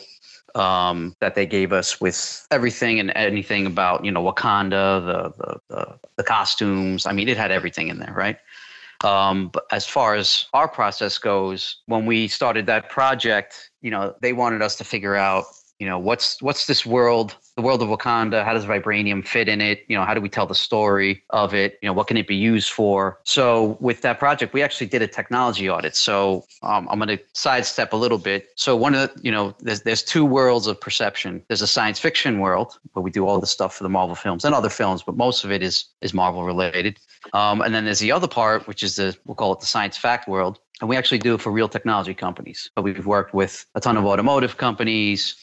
um, 0.56 1.16
that 1.20 1.36
they 1.36 1.46
gave 1.46 1.74
us 1.74 2.00
with 2.00 2.48
everything 2.52 3.00
and 3.00 3.12
anything 3.16 3.66
about 3.66 4.06
you 4.06 4.12
know 4.12 4.24
Wakanda, 4.24 5.04
the 5.06 5.34
the 5.38 5.60
the, 5.70 6.00
the 6.18 6.24
costumes. 6.24 7.06
I 7.06 7.12
mean, 7.12 7.30
it 7.30 7.38
had 7.38 7.52
everything 7.52 7.88
in 7.88 8.00
there, 8.00 8.14
right? 8.14 8.38
Um, 9.04 9.50
but 9.50 9.66
as 9.72 9.86
far 9.86 10.16
as 10.16 10.46
our 10.54 10.68
process 10.68 11.18
goes, 11.18 11.78
when 11.88 12.06
we 12.06 12.28
started 12.28 12.66
that 12.68 12.90
project, 12.90 13.72
you 13.82 13.92
know, 13.92 14.16
they 14.22 14.32
wanted 14.32 14.62
us 14.62 14.78
to 14.78 14.86
figure 14.86 15.16
out, 15.16 15.46
you 15.80 15.88
know, 15.88 16.00
what's 16.00 16.42
what's 16.42 16.68
this 16.68 16.86
world, 16.86 17.36
the 17.56 17.62
world 17.62 17.82
of 17.82 17.90
Wakanda? 17.90 18.44
How 18.44 18.54
does 18.54 18.66
vibranium 18.66 19.26
fit 19.26 19.48
in 19.48 19.62
it? 19.62 19.86
You 19.88 19.96
know, 19.96 20.04
how 20.04 20.14
do 20.14 20.22
we 20.22 20.30
tell 20.30 20.48
the 20.48 20.56
story 20.56 21.24
of 21.30 21.54
it? 21.54 21.78
You 21.82 21.88
know, 21.88 21.94
what 21.94 22.08
can 22.08 22.18
it 22.18 22.28
be 22.28 22.36
used 22.36 22.72
for? 22.72 23.20
So 23.24 23.78
with 23.80 24.02
that 24.02 24.20
project, 24.20 24.54
we 24.54 24.64
actually 24.64 24.88
did 24.88 25.02
a 25.02 25.08
technology 25.08 25.70
audit. 25.70 25.96
So 25.96 26.46
um, 26.64 26.88
I'm 26.90 26.98
going 26.98 27.16
to 27.16 27.24
sidestep 27.34 27.94
a 27.94 27.96
little 27.96 28.18
bit. 28.18 28.50
So 28.56 28.76
one 28.76 28.96
of 28.96 29.14
the, 29.14 29.22
you 29.22 29.32
know, 29.32 29.56
there's 29.60 29.82
there's 29.82 30.04
two 30.04 30.26
worlds 30.26 30.68
of 30.68 30.80
perception. 30.80 31.44
There's 31.48 31.62
a 31.62 31.68
science 31.68 32.00
fiction 32.00 32.40
world 32.40 32.80
where 32.94 33.04
we 33.04 33.12
do 33.12 33.28
all 33.28 33.40
the 33.40 33.48
stuff 33.48 33.76
for 33.76 33.84
the 33.84 33.90
Marvel 33.90 34.16
films 34.16 34.46
and 34.46 34.56
other 34.56 34.70
films, 34.70 35.04
but 35.04 35.16
most 35.16 35.44
of 35.44 35.52
it 35.52 35.62
is 35.62 35.86
is 36.02 36.14
Marvel 36.14 36.44
related. 36.44 37.00
Um, 37.34 37.62
and 37.62 37.74
then 37.74 37.86
there's 37.86 38.00
the 38.00 38.12
other 38.12 38.28
part, 38.28 38.68
which 38.68 38.84
is 38.84 38.96
the 38.96 39.16
we'll 39.26 39.36
call 39.36 39.54
it 39.54 39.60
the 39.60 39.66
science 39.66 39.98
fact 39.98 40.28
world, 40.28 40.60
and 40.82 40.90
we 40.90 40.98
actually 40.98 41.20
do 41.20 41.36
it 41.36 41.42
for 41.42 41.52
real 41.52 41.70
technology 41.70 42.14
companies. 42.14 42.70
But 42.76 42.82
we've 42.82 43.06
worked 43.06 43.34
with 43.34 43.66
a 43.76 43.80
ton 43.80 43.96
of 43.96 44.06
automotive 44.06 44.58
companies, 44.58 45.36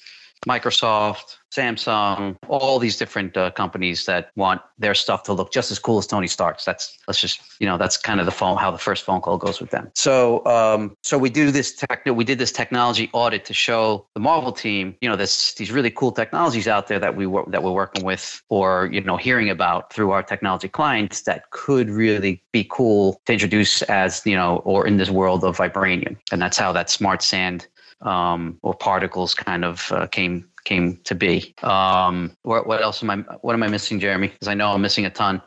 Microsoft, 0.49 1.37
Samsung, 1.53 2.37
all 2.49 2.79
these 2.79 2.97
different 2.97 3.37
uh, 3.37 3.51
companies 3.51 4.07
that 4.07 4.31
want 4.37 4.63
their 4.79 4.95
stuff 4.95 5.25
to 5.25 5.33
look 5.33 5.53
just 5.53 5.71
as 5.71 5.79
cool 5.79 5.99
as 5.99 6.07
Tony 6.07 6.29
Stark's. 6.29 6.65
That's 6.65 6.97
let's 7.09 7.21
just 7.21 7.41
you 7.61 7.67
know 7.67 7.77
that's 7.77 7.97
kind 7.97 8.21
of 8.21 8.27
the 8.27 8.33
phone 8.33 8.57
how 8.57 8.71
the 8.71 8.79
first 8.79 9.05
phone 9.05 9.21
call 9.21 9.37
goes 9.37 9.61
with 9.61 9.71
them. 9.71 9.91
So 9.95 10.45
um, 10.47 10.97
so 11.03 11.19
we 11.19 11.29
do 11.29 11.51
this 11.51 11.75
tech 11.75 12.07
we 12.07 12.25
did 12.25 12.39
this 12.39 12.53
technology 12.53 13.11
audit 13.13 13.45
to 13.47 13.55
show 13.55 14.07
the 14.15 14.21
Marvel 14.21 14.53
team 14.53 14.97
you 15.01 15.09
know 15.09 15.17
there's 15.17 15.55
these 15.55 15.71
really 15.71 15.91
cool 15.91 16.13
technologies 16.13 16.69
out 16.69 16.89
there 16.89 16.99
that 16.99 17.17
we 17.17 17.27
were 17.27 17.45
that 17.49 17.63
we're 17.63 17.73
working 17.73 18.05
with 18.05 18.43
or 18.49 18.89
you 18.93 19.01
know 19.03 19.17
hearing 19.17 19.51
about 19.51 19.93
through 19.93 20.13
our 20.13 20.23
technology 20.23 20.69
clients 20.69 21.23
that 21.23 21.51
could 21.51 21.91
really 21.91 22.43
be 22.53 22.67
cool 22.71 23.21
to 23.27 23.33
introduce 23.33 23.83
as 23.83 24.25
you 24.25 24.37
know 24.37 24.59
or 24.59 24.87
in 24.87 24.97
this 24.97 25.11
world 25.11 25.45
of 25.45 25.57
vibranium 25.57 26.17
and 26.33 26.41
that's 26.41 26.57
how 26.57 26.73
that 26.73 26.89
smart 26.89 27.23
sand 27.23 27.67
um, 28.03 28.59
or 28.63 28.75
particles 28.75 29.35
kind 29.35 29.65
of 29.65 29.91
uh, 29.93 30.07
came 30.07 30.49
came 30.65 30.97
to 31.05 31.15
be. 31.15 31.55
Um, 31.63 32.37
what, 32.43 32.67
what 32.67 32.83
else 32.83 33.03
am 33.03 33.11
I? 33.11 33.17
What 33.43 33.55
am 33.55 33.63
I 33.63 33.69
missing, 33.69 34.01
Jeremy? 34.01 34.29
Because 34.29 34.49
I 34.49 34.55
know 34.55 34.73
I'm 34.73 34.83
missing 34.83 35.07
a 35.07 35.11
ton. 35.11 35.43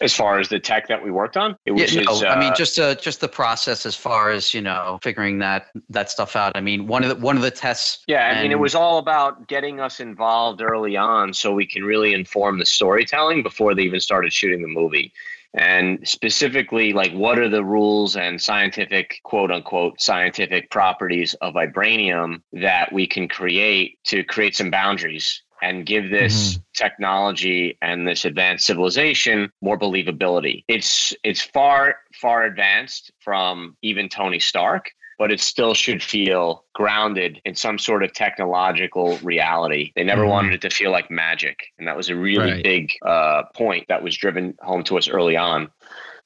As 0.00 0.14
far 0.14 0.38
as 0.38 0.48
the 0.48 0.58
tech 0.58 0.88
that 0.88 1.04
we 1.04 1.10
worked 1.10 1.36
on, 1.36 1.56
it 1.66 1.72
was 1.72 1.92
Yeah, 1.92 2.02
no, 2.02 2.06
just, 2.06 2.24
I 2.24 2.38
mean 2.38 2.52
uh, 2.52 2.54
just 2.54 2.78
uh, 2.78 2.94
just 2.94 3.20
the 3.20 3.28
process 3.28 3.84
as 3.84 3.94
far 3.94 4.30
as 4.30 4.54
you 4.54 4.62
know 4.62 4.98
figuring 5.02 5.40
that 5.40 5.66
that 5.90 6.10
stuff 6.10 6.36
out. 6.36 6.52
I 6.54 6.60
mean 6.60 6.86
one 6.86 7.02
of 7.02 7.10
the 7.10 7.16
one 7.16 7.36
of 7.36 7.42
the 7.42 7.50
tests. 7.50 8.02
Yeah, 8.06 8.28
I 8.28 8.42
mean, 8.42 8.52
it 8.52 8.58
was 8.60 8.74
all 8.74 8.98
about 8.98 9.46
getting 9.48 9.80
us 9.80 10.00
involved 10.00 10.62
early 10.62 10.96
on 10.96 11.34
so 11.34 11.52
we 11.52 11.66
can 11.66 11.84
really 11.84 12.14
inform 12.14 12.58
the 12.58 12.66
storytelling 12.66 13.42
before 13.42 13.74
they 13.74 13.82
even 13.82 14.00
started 14.00 14.32
shooting 14.32 14.62
the 14.62 14.68
movie. 14.68 15.12
And 15.54 16.06
specifically, 16.06 16.92
like, 16.92 17.12
what 17.12 17.38
are 17.38 17.48
the 17.48 17.64
rules 17.64 18.16
and 18.16 18.40
scientific, 18.40 19.20
quote 19.24 19.50
unquote, 19.50 20.00
scientific 20.00 20.70
properties 20.70 21.34
of 21.40 21.54
vibranium 21.54 22.42
that 22.52 22.92
we 22.92 23.06
can 23.06 23.26
create 23.28 23.98
to 24.04 24.22
create 24.22 24.54
some 24.54 24.70
boundaries 24.70 25.42
and 25.62 25.86
give 25.86 26.10
this 26.10 26.54
mm-hmm. 26.54 26.60
technology 26.74 27.76
and 27.82 28.06
this 28.06 28.24
advanced 28.24 28.66
civilization 28.66 29.50
more 29.60 29.78
believability. 29.78 30.64
It's 30.68 31.14
it's 31.22 31.42
far 31.42 31.96
far 32.14 32.44
advanced 32.44 33.12
from 33.20 33.76
even 33.82 34.08
Tony 34.08 34.38
Stark, 34.38 34.90
but 35.20 35.30
it 35.30 35.38
still 35.38 35.74
should 35.74 36.02
feel 36.02 36.64
grounded 36.72 37.42
in 37.44 37.54
some 37.54 37.78
sort 37.78 38.02
of 38.02 38.10
technological 38.14 39.18
reality. 39.18 39.92
They 39.94 40.02
never 40.02 40.24
Mhm. 40.24 40.30
wanted 40.30 40.54
it 40.54 40.62
to 40.62 40.70
feel 40.70 40.90
like 40.90 41.10
magic, 41.10 41.58
and 41.78 41.86
that 41.86 41.94
was 41.94 42.08
a 42.08 42.16
really 42.16 42.52
Right. 42.52 42.62
big 42.62 42.88
uh, 43.04 43.42
point 43.54 43.86
that 43.88 44.02
was 44.02 44.16
driven 44.16 44.56
home 44.62 44.82
to 44.84 44.96
us 44.96 45.10
early 45.10 45.36
on. 45.36 45.70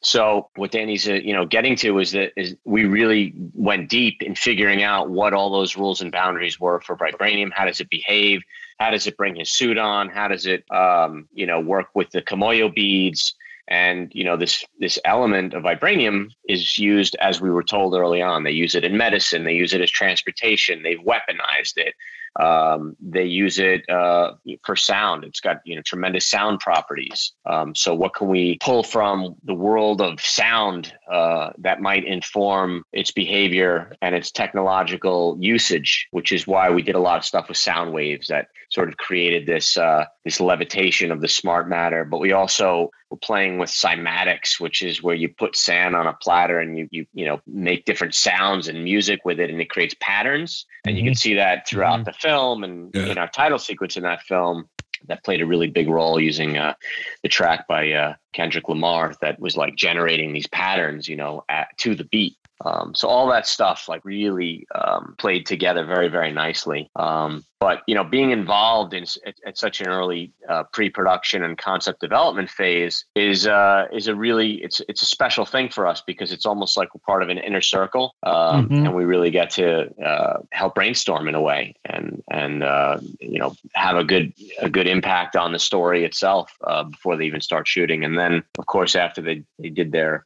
So 0.00 0.48
what 0.54 0.70
Danny's 0.70 1.08
uh, 1.08 1.14
you 1.14 1.32
know 1.32 1.44
getting 1.44 1.74
to 1.76 1.98
is 1.98 2.12
that 2.12 2.34
is 2.36 2.54
we 2.64 2.84
really 2.84 3.34
went 3.54 3.88
deep 3.88 4.22
in 4.22 4.36
figuring 4.36 4.84
out 4.84 5.10
what 5.10 5.32
all 5.32 5.50
those 5.50 5.76
rules 5.76 6.00
and 6.00 6.12
boundaries 6.12 6.60
were 6.60 6.80
for 6.80 6.96
vibranium. 6.96 7.50
How 7.52 7.64
does 7.64 7.80
it 7.80 7.90
behave? 7.90 8.42
How 8.78 8.90
does 8.92 9.08
it 9.08 9.16
bring 9.16 9.34
his 9.34 9.50
suit 9.50 9.76
on? 9.76 10.08
How 10.08 10.28
does 10.28 10.46
it 10.46 10.70
um, 10.70 11.28
you 11.34 11.46
know 11.46 11.58
work 11.58 11.88
with 11.94 12.10
the 12.10 12.22
Kimoyo 12.22 12.72
beads? 12.72 13.34
And 13.68 14.12
you 14.14 14.24
know 14.24 14.36
this 14.36 14.64
this 14.78 14.98
element 15.04 15.54
of 15.54 15.62
vibranium 15.62 16.28
is 16.48 16.78
used 16.78 17.16
as 17.20 17.40
we 17.40 17.50
were 17.50 17.62
told 17.62 17.94
early 17.94 18.20
on. 18.20 18.44
They 18.44 18.50
use 18.50 18.74
it 18.74 18.84
in 18.84 18.96
medicine. 18.96 19.44
They 19.44 19.54
use 19.54 19.72
it 19.72 19.80
as 19.80 19.90
transportation. 19.90 20.82
They've 20.82 20.98
weaponized 20.98 21.76
it. 21.76 21.94
Um, 22.40 22.96
they 23.00 23.24
use 23.24 23.58
it 23.60 23.88
uh, 23.88 24.32
for 24.64 24.74
sound. 24.74 25.24
It's 25.24 25.40
got 25.40 25.60
you 25.64 25.76
know 25.76 25.82
tremendous 25.82 26.26
sound 26.26 26.60
properties. 26.60 27.32
Um, 27.46 27.74
so 27.74 27.94
what 27.94 28.14
can 28.14 28.28
we 28.28 28.58
pull 28.58 28.82
from 28.82 29.36
the 29.44 29.54
world 29.54 30.00
of 30.00 30.20
sound 30.20 30.92
uh, 31.10 31.50
that 31.58 31.80
might 31.80 32.04
inform 32.04 32.82
its 32.92 33.12
behavior 33.12 33.92
and 34.02 34.14
its 34.14 34.32
technological 34.32 35.36
usage? 35.40 36.08
Which 36.10 36.32
is 36.32 36.46
why 36.46 36.70
we 36.70 36.82
did 36.82 36.96
a 36.96 37.00
lot 37.00 37.18
of 37.18 37.24
stuff 37.24 37.48
with 37.48 37.56
sound 37.56 37.92
waves 37.92 38.26
that 38.28 38.48
sort 38.70 38.88
of 38.88 38.96
created 38.96 39.46
this 39.46 39.76
uh, 39.76 40.06
this 40.24 40.40
levitation 40.40 41.12
of 41.12 41.20
the 41.20 41.28
smart 41.28 41.68
matter. 41.68 42.04
But 42.04 42.18
we 42.18 42.32
also 42.32 42.90
were 43.14 43.18
playing 43.18 43.58
with 43.58 43.70
cymatics, 43.70 44.58
which 44.58 44.82
is 44.82 45.02
where 45.02 45.14
you 45.14 45.28
put 45.28 45.56
sand 45.56 45.94
on 45.94 46.06
a 46.06 46.12
platter 46.14 46.58
and 46.58 46.76
you 46.76 46.88
you 46.90 47.06
you 47.14 47.24
know 47.24 47.40
make 47.46 47.84
different 47.84 48.14
sounds 48.14 48.66
and 48.68 48.82
music 48.82 49.20
with 49.24 49.38
it, 49.38 49.50
and 49.50 49.60
it 49.60 49.70
creates 49.70 49.94
patterns. 50.00 50.66
And 50.84 50.98
you 50.98 51.04
can 51.04 51.14
see 51.14 51.34
that 51.34 51.68
throughout 51.68 52.04
the 52.04 52.12
film 52.12 52.64
and 52.64 52.94
in 52.94 53.18
our 53.18 53.28
title 53.28 53.58
sequence 53.58 53.96
in 53.96 54.02
that 54.02 54.22
film. 54.22 54.68
That 55.06 55.22
played 55.22 55.42
a 55.42 55.46
really 55.46 55.66
big 55.66 55.88
role 55.88 56.18
using 56.18 56.56
uh, 56.56 56.74
the 57.22 57.28
track 57.28 57.68
by 57.68 57.92
uh, 57.92 58.14
Kendrick 58.32 58.70
Lamar 58.70 59.12
that 59.20 59.38
was 59.38 59.54
like 59.54 59.76
generating 59.76 60.32
these 60.32 60.46
patterns, 60.46 61.06
you 61.06 61.16
know, 61.16 61.44
at, 61.46 61.68
to 61.78 61.94
the 61.94 62.04
beat. 62.04 62.36
Um, 62.64 62.94
so 62.94 63.08
all 63.08 63.28
that 63.28 63.46
stuff 63.46 63.88
like 63.88 64.04
really 64.04 64.66
um, 64.74 65.14
played 65.18 65.46
together 65.46 65.84
very, 65.84 66.08
very 66.08 66.32
nicely. 66.32 66.90
Um, 66.96 67.44
but 67.60 67.82
you 67.86 67.94
know, 67.94 68.04
being 68.04 68.30
involved 68.30 68.92
in 68.92 69.04
at, 69.24 69.34
at 69.46 69.58
such 69.58 69.80
an 69.80 69.88
early 69.88 70.32
uh, 70.48 70.64
pre-production 70.72 71.42
and 71.42 71.56
concept 71.56 72.00
development 72.00 72.50
phase 72.50 73.04
is 73.14 73.46
uh, 73.46 73.86
is 73.92 74.06
a 74.08 74.14
really 74.14 74.62
it's 74.62 74.80
it's 74.88 75.00
a 75.02 75.06
special 75.06 75.46
thing 75.46 75.70
for 75.70 75.86
us 75.86 76.02
because 76.06 76.30
it's 76.30 76.44
almost 76.44 76.76
like 76.76 76.94
we're 76.94 77.00
part 77.06 77.22
of 77.22 77.30
an 77.30 77.38
inner 77.38 77.62
circle, 77.62 78.14
um, 78.22 78.68
Mhm. 78.68 78.84
and 78.86 78.94
we 78.94 79.04
really 79.04 79.30
get 79.30 79.50
to 79.50 79.88
uh, 80.02 80.38
help 80.50 80.74
brainstorm 80.74 81.26
in 81.26 81.34
a 81.34 81.40
way 81.40 81.74
and 81.86 82.22
and 82.30 82.62
uh, 82.62 82.98
you 83.20 83.38
know 83.38 83.54
have 83.74 83.96
a 83.96 84.04
good 84.04 84.32
a 84.60 84.68
good 84.68 84.86
impact 84.86 85.34
on 85.36 85.52
the 85.52 85.58
story 85.58 86.04
itself 86.04 86.52
uh, 86.64 86.84
before 86.84 87.16
they 87.16 87.24
even 87.24 87.40
start 87.40 87.66
shooting. 87.66 88.04
And 88.04 88.18
then, 88.18 88.42
of 88.58 88.66
course, 88.66 88.94
after 88.94 89.22
they 89.22 89.42
they 89.58 89.70
did 89.70 89.90
their 89.90 90.24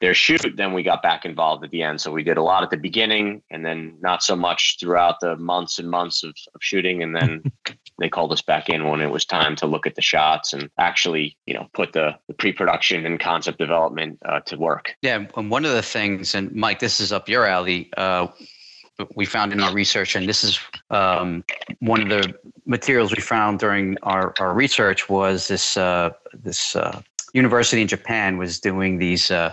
their 0.00 0.14
shoot, 0.14 0.56
then 0.56 0.72
we 0.72 0.82
got 0.82 1.02
back 1.02 1.24
involved 1.24 1.62
at 1.62 1.70
the 1.70 1.82
end. 1.82 2.00
So 2.00 2.10
we 2.10 2.22
did 2.22 2.38
a 2.38 2.42
lot 2.42 2.62
at 2.62 2.70
the 2.70 2.76
beginning 2.78 3.42
and 3.50 3.64
then 3.64 3.96
not 4.00 4.22
so 4.22 4.34
much 4.34 4.78
throughout 4.80 5.20
the 5.20 5.36
months 5.36 5.78
and 5.78 5.90
months 5.90 6.24
of, 6.24 6.34
of 6.54 6.62
shooting. 6.62 7.02
And 7.02 7.14
then 7.14 7.42
they 7.98 8.08
called 8.08 8.32
us 8.32 8.40
back 8.40 8.70
in 8.70 8.88
when 8.88 9.02
it 9.02 9.10
was 9.10 9.26
time 9.26 9.56
to 9.56 9.66
look 9.66 9.86
at 9.86 9.94
the 9.94 10.02
shots 10.02 10.54
and 10.54 10.70
actually, 10.78 11.36
you 11.46 11.52
know, 11.52 11.68
put 11.74 11.92
the, 11.92 12.16
the 12.28 12.34
pre-production 12.34 13.04
and 13.04 13.20
concept 13.20 13.58
development 13.58 14.18
uh, 14.24 14.40
to 14.40 14.56
work. 14.56 14.94
Yeah, 15.02 15.26
and 15.36 15.50
one 15.50 15.66
of 15.66 15.72
the 15.72 15.82
things, 15.82 16.34
and 16.34 16.50
Mike, 16.54 16.78
this 16.78 16.98
is 16.98 17.12
up 17.12 17.28
your 17.28 17.46
alley. 17.46 17.90
Uh, 17.96 18.28
we 19.14 19.24
found 19.24 19.52
in 19.52 19.60
our 19.60 19.72
research, 19.72 20.16
and 20.16 20.28
this 20.28 20.44
is 20.44 20.60
um, 20.90 21.44
one 21.80 22.02
of 22.02 22.08
the 22.08 22.34
materials 22.66 23.14
we 23.14 23.22
found 23.22 23.58
during 23.58 23.96
our, 24.02 24.34
our 24.38 24.52
research 24.52 25.08
was 25.08 25.48
this 25.48 25.76
uh, 25.76 26.10
this 26.34 26.76
uh, 26.76 27.00
university 27.32 27.82
in 27.82 27.88
Japan 27.88 28.38
was 28.38 28.60
doing 28.60 28.98
these 28.98 29.30
uh, 29.30 29.52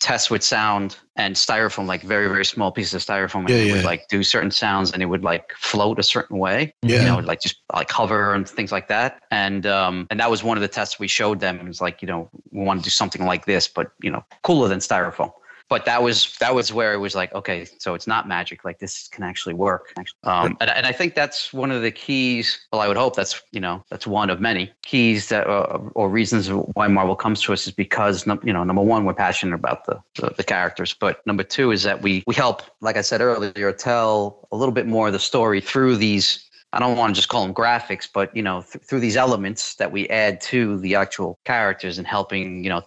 tests 0.00 0.30
with 0.30 0.42
sound 0.42 0.96
and 1.16 1.34
styrofoam, 1.34 1.86
like 1.86 2.02
very 2.02 2.28
very 2.28 2.44
small 2.44 2.72
pieces 2.72 2.94
of 2.94 3.00
styrofoam, 3.02 3.40
and 3.40 3.50
Yeah, 3.50 3.56
it 3.56 3.72
would 3.72 3.84
like 3.84 4.08
do 4.08 4.22
certain 4.22 4.50
sounds, 4.50 4.92
and 4.92 5.02
it 5.02 5.06
would 5.06 5.22
like 5.22 5.52
float 5.56 5.98
a 5.98 6.02
certain 6.02 6.38
way. 6.38 6.74
Yeah. 6.82 7.00
you 7.00 7.06
know, 7.06 7.18
like 7.18 7.40
just 7.40 7.56
like 7.72 7.90
hover 7.90 8.34
and 8.34 8.48
things 8.48 8.72
like 8.72 8.88
that. 8.88 9.22
And 9.30 9.66
um, 9.66 10.06
and 10.10 10.20
that 10.20 10.30
was 10.30 10.42
one 10.42 10.56
of 10.56 10.62
the 10.62 10.68
tests 10.68 10.98
we 10.98 11.08
showed 11.08 11.40
them. 11.40 11.58
It 11.58 11.66
was 11.66 11.80
like 11.80 12.02
you 12.02 12.08
know 12.08 12.28
we 12.50 12.64
want 12.64 12.80
to 12.80 12.84
do 12.84 12.90
something 12.90 13.24
like 13.24 13.46
this, 13.46 13.68
but 13.68 13.92
you 14.02 14.10
know 14.10 14.24
cooler 14.42 14.68
than 14.68 14.80
styrofoam 14.80 15.32
but 15.68 15.84
that 15.84 16.02
was 16.02 16.36
that 16.38 16.54
was 16.54 16.72
where 16.72 16.92
it 16.92 16.98
was 16.98 17.14
like 17.14 17.34
okay 17.34 17.66
so 17.78 17.94
it's 17.94 18.06
not 18.06 18.28
magic 18.28 18.64
like 18.64 18.78
this 18.78 19.08
can 19.08 19.24
actually 19.24 19.54
work. 19.54 19.92
Um, 20.22 20.56
and, 20.60 20.70
and 20.70 20.86
i 20.86 20.92
think 20.92 21.14
that's 21.14 21.52
one 21.52 21.70
of 21.70 21.82
the 21.82 21.90
keys 21.90 22.58
well 22.72 22.80
i 22.80 22.88
would 22.88 22.96
hope 22.96 23.16
that's 23.16 23.40
you 23.52 23.60
know 23.60 23.84
that's 23.90 24.06
one 24.06 24.30
of 24.30 24.40
many 24.40 24.72
keys 24.82 25.28
that 25.28 25.46
uh, 25.46 25.78
or 25.94 26.08
reasons 26.08 26.48
why 26.74 26.88
marvel 26.88 27.16
comes 27.16 27.42
to 27.42 27.52
us 27.52 27.66
is 27.66 27.72
because 27.72 28.26
you 28.42 28.52
know 28.52 28.64
number 28.64 28.82
one 28.82 29.04
we're 29.04 29.14
passionate 29.14 29.54
about 29.54 29.84
the, 29.86 30.00
the 30.16 30.34
the 30.36 30.44
characters 30.44 30.94
but 30.94 31.26
number 31.26 31.42
two 31.42 31.70
is 31.70 31.82
that 31.82 32.02
we 32.02 32.22
we 32.26 32.34
help 32.34 32.62
like 32.80 32.96
i 32.96 33.00
said 33.00 33.20
earlier 33.20 33.72
tell 33.72 34.46
a 34.52 34.56
little 34.56 34.74
bit 34.74 34.86
more 34.86 35.08
of 35.08 35.12
the 35.12 35.18
story 35.18 35.60
through 35.60 35.96
these 35.96 36.43
I 36.74 36.80
don't 36.80 36.96
want 36.96 37.14
to 37.14 37.18
just 37.18 37.28
call 37.28 37.44
them 37.44 37.54
graphics, 37.54 38.08
but 38.12 38.34
you 38.36 38.42
know, 38.42 38.62
th- 38.62 38.84
through 38.84 39.00
these 39.00 39.16
elements 39.16 39.76
that 39.76 39.92
we 39.92 40.08
add 40.08 40.40
to 40.42 40.78
the 40.80 40.96
actual 40.96 41.38
characters 41.44 41.98
and 41.98 42.06
helping, 42.06 42.64
you 42.64 42.70
know, 42.70 42.82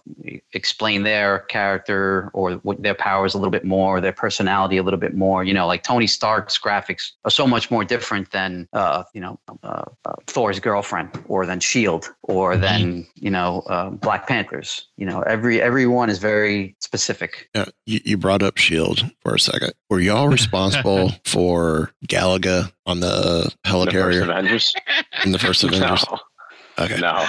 explain 0.52 1.04
their 1.04 1.40
character 1.40 2.30
or 2.34 2.54
what 2.56 2.82
their 2.82 2.94
powers 2.94 3.32
a 3.32 3.38
little 3.38 3.50
bit 3.50 3.64
more, 3.64 4.00
their 4.00 4.12
personality 4.12 4.76
a 4.76 4.82
little 4.82 5.00
bit 5.00 5.14
more. 5.14 5.42
You 5.42 5.54
know, 5.54 5.66
like 5.66 5.82
Tony 5.82 6.06
Stark's 6.06 6.58
graphics 6.58 7.12
are 7.24 7.30
so 7.30 7.46
much 7.46 7.70
more 7.70 7.82
different 7.82 8.30
than, 8.30 8.68
uh, 8.74 9.04
you 9.14 9.22
know, 9.22 9.40
uh, 9.62 9.84
uh, 10.04 10.12
Thor's 10.26 10.60
girlfriend 10.60 11.10
or 11.26 11.46
than 11.46 11.60
Shield 11.60 12.12
or 12.22 12.56
than 12.56 13.06
you 13.14 13.30
know 13.30 13.62
uh, 13.68 13.90
Black 13.90 14.28
Panthers. 14.28 14.86
You 14.96 15.06
know, 15.06 15.22
every 15.22 15.60
everyone 15.60 16.10
is 16.10 16.18
very 16.18 16.76
specific. 16.80 17.48
Yeah, 17.54 17.66
you, 17.86 18.00
you 18.04 18.16
brought 18.18 18.42
up 18.42 18.58
Shield 18.58 19.10
for 19.20 19.34
a 19.34 19.40
second. 19.40 19.72
Were 19.88 20.00
y'all 20.00 20.28
responsible 20.28 21.12
for 21.24 21.92
Galaga 22.06 22.72
on 22.86 23.00
the 23.00 23.52
helicarrier 23.86 24.22
Avengers? 24.22 24.74
in 25.24 25.32
the 25.32 25.38
first 25.38 25.62
Avengers? 25.64 26.04
No. 26.78 26.84
Okay. 26.84 27.00
No, 27.00 27.26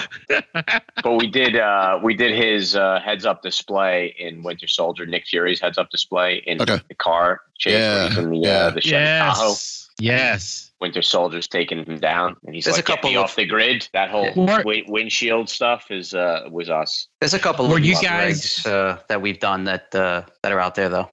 but 1.03 1.15
we 1.15 1.25
did. 1.25 1.55
Uh, 1.55 1.99
we 2.03 2.13
did 2.13 2.35
his 2.37 2.75
uh, 2.75 2.99
heads 3.03 3.25
up 3.25 3.41
display 3.41 4.13
in 4.19 4.43
Winter 4.43 4.67
Soldier. 4.67 5.07
Nick 5.07 5.25
Fury's 5.25 5.59
heads 5.59 5.79
up 5.79 5.89
display 5.89 6.43
in 6.45 6.61
Okay. 6.61 6.77
the 6.87 6.93
car 6.93 7.41
chase 7.57 7.73
Yeah, 7.73 8.19
in 8.19 8.29
the 8.29 8.37
yeah. 8.37 8.49
uh, 8.49 8.69
the 8.69 8.81
Chevy 8.81 9.05
Tahoe. 9.05 9.47
Yes. 9.47 9.89
Yes. 9.99 10.71
Winter 10.79 11.01
Soldier's 11.01 11.47
taking 11.47 11.83
him 11.83 11.97
down, 11.99 12.35
and 12.45 12.53
he's 12.53 12.65
There's 12.65 12.77
like, 12.77 12.87
a 12.87 12.91
couple 12.91 13.09
"Get 13.09 13.13
me 13.15 13.17
of- 13.17 13.23
off 13.23 13.35
the 13.35 13.45
grid." 13.45 13.89
That 13.93 14.11
whole 14.11 14.25
Yeah. 14.35 14.57
wi- 14.59 14.83
windshield 14.87 15.49
stuff 15.49 15.89
is 15.89 16.13
uh, 16.13 16.47
was 16.51 16.69
us. 16.69 17.07
There's 17.19 17.33
a 17.33 17.39
couple 17.39 17.67
Were 17.67 17.77
of 17.77 17.83
you 17.83 17.95
guys- 17.95 18.39
eggs, 18.59 18.65
uh, 18.67 18.99
that 19.09 19.19
we've 19.21 19.39
done 19.39 19.63
that 19.63 19.93
uh, 19.95 20.21
that 20.43 20.51
are 20.51 20.59
out 20.59 20.75
there 20.75 20.89
though. 20.89 21.09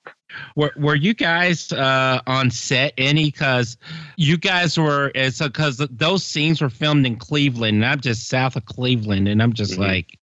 Were, 0.57 0.73
were 0.77 0.95
you 0.97 1.15
guys 1.15 1.73
uh, 1.73 2.21
on 2.27 2.51
set 2.51 2.93
any? 2.99 3.27
Because 3.31 3.77
you 4.17 4.37
guys 4.37 4.79
were, 4.79 5.13
so 5.31 5.47
because 5.49 5.79
those 5.91 6.25
scenes 6.25 6.61
were 6.61 6.71
filmed 6.71 7.07
in 7.07 7.17
Cleveland, 7.17 7.77
and 7.77 7.87
I'm 7.87 8.01
just 8.01 8.29
south 8.29 8.57
of 8.57 8.65
Cleveland, 8.67 9.29
and 9.29 9.43
I'm 9.43 9.53
just 9.53 9.75
Mhm. 9.75 9.79
like, 9.79 10.19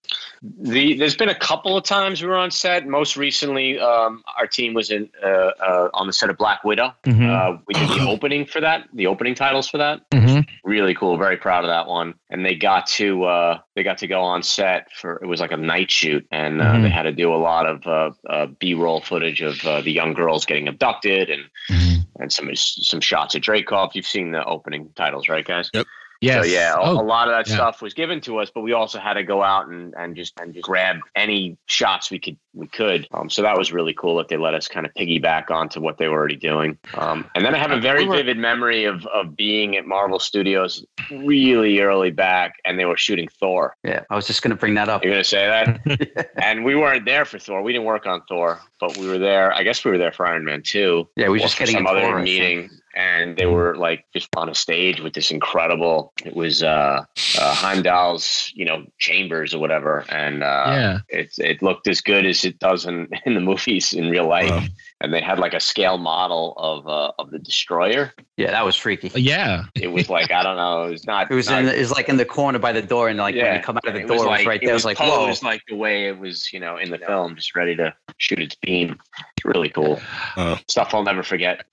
The 0.61 0.95
there's 0.99 1.17
been 1.17 1.31
a 1.31 1.35
couple 1.35 1.77
of 1.79 1.85
times 1.85 2.21
we 2.23 2.29
were 2.29 2.37
on 2.37 2.51
set. 2.51 2.87
Most 2.87 3.17
recently, 3.17 3.79
um, 3.79 4.23
our 4.39 4.47
team 4.47 4.75
was 4.75 4.91
in 4.91 5.09
uh, 5.25 5.27
uh, 5.27 5.89
on 5.95 6.07
the 6.07 6.13
set 6.13 6.29
of 6.29 6.37
Black 6.37 6.63
Widow. 6.63 6.93
Mhm. 7.07 7.31
Uh, 7.31 7.59
we 7.67 7.73
did 7.75 7.89
the 7.89 8.07
opening 8.07 8.45
for 8.45 8.61
that, 8.61 8.85
the 8.93 9.07
opening 9.07 9.35
titles 9.35 9.69
for 9.69 9.79
that. 9.79 10.09
mhm. 10.11 10.47
Really 10.63 10.95
cool. 10.95 11.17
Very 11.17 11.39
proud 11.39 11.65
of 11.65 11.69
that 11.71 11.87
one. 11.89 12.15
And 12.29 12.45
they 12.45 12.55
got 12.55 12.87
to 12.89 13.25
uh, 13.25 13.59
they 13.75 13.83
got 13.83 13.97
to 13.99 14.07
go 14.07 14.21
on 14.21 14.43
set 14.43 14.89
for 14.93 15.17
it 15.23 15.27
was 15.27 15.41
like 15.41 15.53
a 15.53 15.57
night 15.57 15.91
shoot, 15.91 16.27
and 16.31 16.61
uh, 16.61 16.65
Mhm. 16.75 16.83
they 16.83 16.91
had 16.91 17.05
to 17.05 17.13
do 17.13 17.33
a 17.35 17.37
lot 17.41 17.65
of 17.67 17.87
uh, 17.87 18.11
uh, 18.29 18.47
B-roll 18.59 19.01
footage 19.01 19.41
of 19.41 19.65
uh, 19.65 19.81
the 19.81 19.94
young 19.95 20.13
girls 20.13 20.45
getting 20.45 20.69
abducted 20.69 21.31
and 21.31 21.45
Mhm. 21.71 22.07
and 22.21 22.33
some 22.33 22.55
some 22.55 23.01
shots 23.01 23.35
of 23.35 23.43
Dreykov. 23.43 23.95
You've 23.95 24.07
seen 24.07 24.33
the 24.33 24.45
opening 24.45 24.91
titles, 24.95 25.29
right, 25.29 25.45
guys? 25.45 25.71
Yep. 25.73 25.87
Yes, 26.21 26.45
So 26.45 26.51
yeah, 26.51 26.75
a, 26.75 26.81
Oh, 26.81 27.01
a 27.01 27.03
lot 27.03 27.29
of 27.29 27.35
that 27.35 27.49
yeah. 27.49 27.55
stuff 27.57 27.83
was 27.83 27.95
given 27.95 28.21
to 28.23 28.39
us, 28.39 28.51
but 28.55 28.61
we 28.63 28.73
also 28.73 28.99
had 28.99 29.15
to 29.15 29.23
go 29.25 29.43
out 29.43 29.69
and, 29.69 29.95
and 29.97 30.15
just 30.17 30.39
and 30.41 30.53
just 30.53 30.65
grab 30.65 30.97
any 31.15 31.57
shots 31.67 32.11
we 32.11 32.19
could 32.19 32.37
we 32.53 32.67
could. 32.69 33.09
Um, 33.13 33.29
so 33.29 33.43
that 33.43 33.59
was 33.59 33.73
really 33.73 33.95
cool 33.95 34.17
that 34.17 34.29
they 34.29 34.37
let 34.37 34.55
us 34.55 34.69
kind 34.69 34.87
of 34.87 34.93
piggyback 34.95 35.51
onto 35.51 35.81
what 35.81 35.99
they 35.99 36.09
were 36.09 36.17
already 36.19 36.37
doing. 36.37 36.79
Um, 36.95 37.29
and 37.35 37.45
then 37.45 37.55
I 37.55 37.59
have 37.59 37.73
a 37.73 37.81
very 37.81 38.07
vivid 38.07 38.39
memory 38.39 38.85
of 38.85 39.05
of 39.07 39.37
being 39.37 39.77
at 39.77 39.87
Marvel 39.87 40.19
Studios 40.19 40.85
really 41.11 41.81
early 41.81 42.11
back, 42.11 42.55
and 42.65 42.79
they 42.79 42.85
were 42.85 42.97
shooting 42.97 43.29
Thor. 43.41 43.77
Yeah, 43.85 44.05
I 44.11 44.15
was 44.17 44.27
just 44.27 44.43
going 44.43 44.51
to 44.51 44.57
bring 44.57 44.75
that 44.75 44.89
up. 44.89 45.05
You're 45.05 45.13
gonna 45.15 45.25
say 45.25 45.47
that? 45.47 46.31
and 46.43 46.65
we 46.65 46.75
weren't 46.75 47.05
there 47.05 47.25
for 47.25 47.39
Thor. 47.39 47.63
We 47.63 47.73
didn't 47.73 47.87
work 47.87 48.07
on 48.07 48.23
Thor, 48.29 48.61
but 48.81 48.97
we 48.97 49.09
were 49.09 49.19
there. 49.19 49.53
I 49.53 49.63
guess 49.63 49.85
we 49.85 49.91
were 49.91 49.99
there 49.99 50.13
for 50.13 50.27
Iron 50.27 50.45
Man 50.45 50.63
too. 50.63 51.09
Yeah, 51.17 51.27
we 51.27 51.33
were 51.33 51.39
just 51.41 51.59
getting 51.59 51.75
some 51.75 51.87
other 51.87 52.01
I 52.19 52.23
meeting, 52.23 52.71
and 52.95 53.37
they 53.37 53.47
were 53.47 53.77
like 53.77 54.05
just 54.13 54.29
on 54.37 54.49
a 54.49 54.55
stage 54.55 55.01
with 55.01 55.13
this 55.15 55.31
incredible. 55.31 56.13
It 56.25 56.35
was 56.37 56.63
uh, 56.63 57.05
uh, 57.39 57.55
Heimdall's, 57.55 58.51
you 58.55 58.65
know, 58.65 58.85
chambers 58.99 59.53
or 59.55 59.59
whatever, 59.59 60.05
and 60.09 60.43
uh, 60.43 60.65
Yeah. 60.69 60.99
it 61.09 61.33
it 61.39 61.63
looked 61.63 61.89
as 61.89 62.01
good 62.01 62.25
as 62.27 62.45
it 62.45 62.59
does 62.59 62.87
in, 62.87 63.09
in 63.27 63.35
the 63.35 63.41
movies 63.41 63.93
in 63.93 64.11
real 64.11 64.29
life. 64.29 64.51
Wow. 64.51 64.65
And 65.05 65.13
they 65.13 65.21
had 65.21 65.39
like 65.39 65.53
a 65.53 65.61
scale 65.61 65.99
model 65.99 66.55
of 66.57 66.89
uh, 66.89 67.13
of 67.19 67.31
the 67.31 67.39
destroyer. 67.39 68.13
Yeah, 68.39 68.51
that 68.53 68.65
was 68.65 68.75
freaky. 68.75 69.11
Yeah. 69.15 69.65
It 69.75 69.89
was 69.89 70.09
like 70.09 70.31
I 70.31 70.43
don't 70.43 70.57
know. 70.57 70.85
It 70.85 70.91
was 70.91 71.07
not. 71.07 71.31
It 71.31 71.35
was 71.35 71.49
not, 71.49 71.63
in, 71.63 71.69
it 71.69 71.79
was 71.79 71.91
like 71.91 72.09
in 72.09 72.17
the 72.17 72.25
corner 72.25 72.59
by 72.59 72.73
the 72.73 72.83
door, 72.83 73.09
and 73.09 73.19
like 73.19 73.35
when 73.35 73.55
you 73.55 73.61
come 73.61 73.77
out 73.77 73.87
of 73.87 73.95
the 73.95 74.01
it 74.01 74.07
door, 74.07 74.17
was 74.17 74.23
it 74.23 74.29
was 74.29 74.39
like, 74.39 74.47
right 74.47 74.61
there. 74.61 74.71
It 74.71 74.73
was 74.73 74.85
like, 74.85 74.99
whoa. 74.99 75.27
posed 75.27 75.43
like 75.43 75.63
the 75.69 75.77
way 75.77 76.09
it 76.09 76.19
was, 76.19 76.53
you 76.53 76.61
know, 76.61 76.79
in 76.79 76.91
the 76.91 76.99
film, 76.99 77.37
just 77.37 77.55
ready 77.55 77.77
to 77.77 77.95
shoot 78.19 78.41
its 78.41 78.55
beam. 78.55 78.99
It's 79.37 79.45
really 79.45 79.69
cool. 79.69 80.01
Oh. 80.37 80.59
Stuff 80.69 80.95
I'll 80.95 81.03
never 81.03 81.23
forget. 81.23 81.67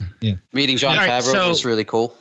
Meeting 0.51 0.77
Jon 0.77 0.97
All 0.97 1.05
right, 1.05 1.23
Favreau 1.23 1.31
so- 1.31 1.49
was 1.49 1.65
really 1.65 1.85
cool. 1.85 2.15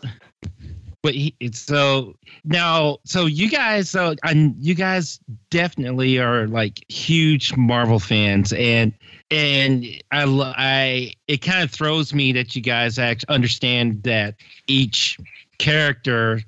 But 1.03 1.15
he, 1.15 1.35
so 1.53 2.15
now, 2.45 2.99
so 3.05 3.25
you 3.25 3.49
guys, 3.49 3.89
so 3.89 4.15
and 4.23 4.55
you 4.59 4.75
guys 4.75 5.19
definitely 5.51 6.19
are 6.19 6.47
like 6.47 6.85
huge 6.91 7.57
Marvel 7.57 7.99
fans, 7.99 8.53
and 8.53 8.93
and 9.31 9.87
I, 10.13 10.25
I, 10.57 11.13
it 11.27 11.39
kind 11.39 11.63
of 11.63 11.71
throws 11.71 12.13
me 12.13 12.33
that 12.33 12.55
you 12.55 12.61
guys 12.61 12.99
actually 12.99 13.35
understand 13.35 14.03
that 14.03 14.35
each 14.67 15.17
character 15.59 16.43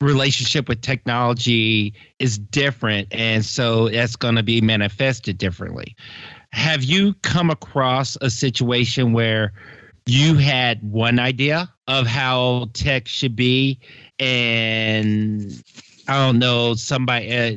relationship 0.00 0.68
with 0.68 0.80
technology 0.80 1.92
is 2.18 2.38
different, 2.38 3.08
and 3.10 3.44
so 3.44 3.90
that's 3.90 4.16
going 4.16 4.36
to 4.36 4.42
be 4.42 4.62
manifested 4.62 5.36
differently. 5.36 5.94
Have 6.52 6.82
you 6.82 7.14
come 7.22 7.50
across 7.50 8.16
a 8.20 8.30
situation 8.30 9.12
where 9.12 9.52
you 10.06 10.36
had 10.36 10.82
one 10.82 11.18
idea 11.18 11.72
of 11.86 12.06
how 12.06 12.68
tech 12.72 13.06
should 13.08 13.36
be 13.36 13.78
and 14.18 15.62
i 16.12 16.26
don't 16.26 16.38
know 16.38 16.74
somebody 16.74 17.32
uh, 17.32 17.56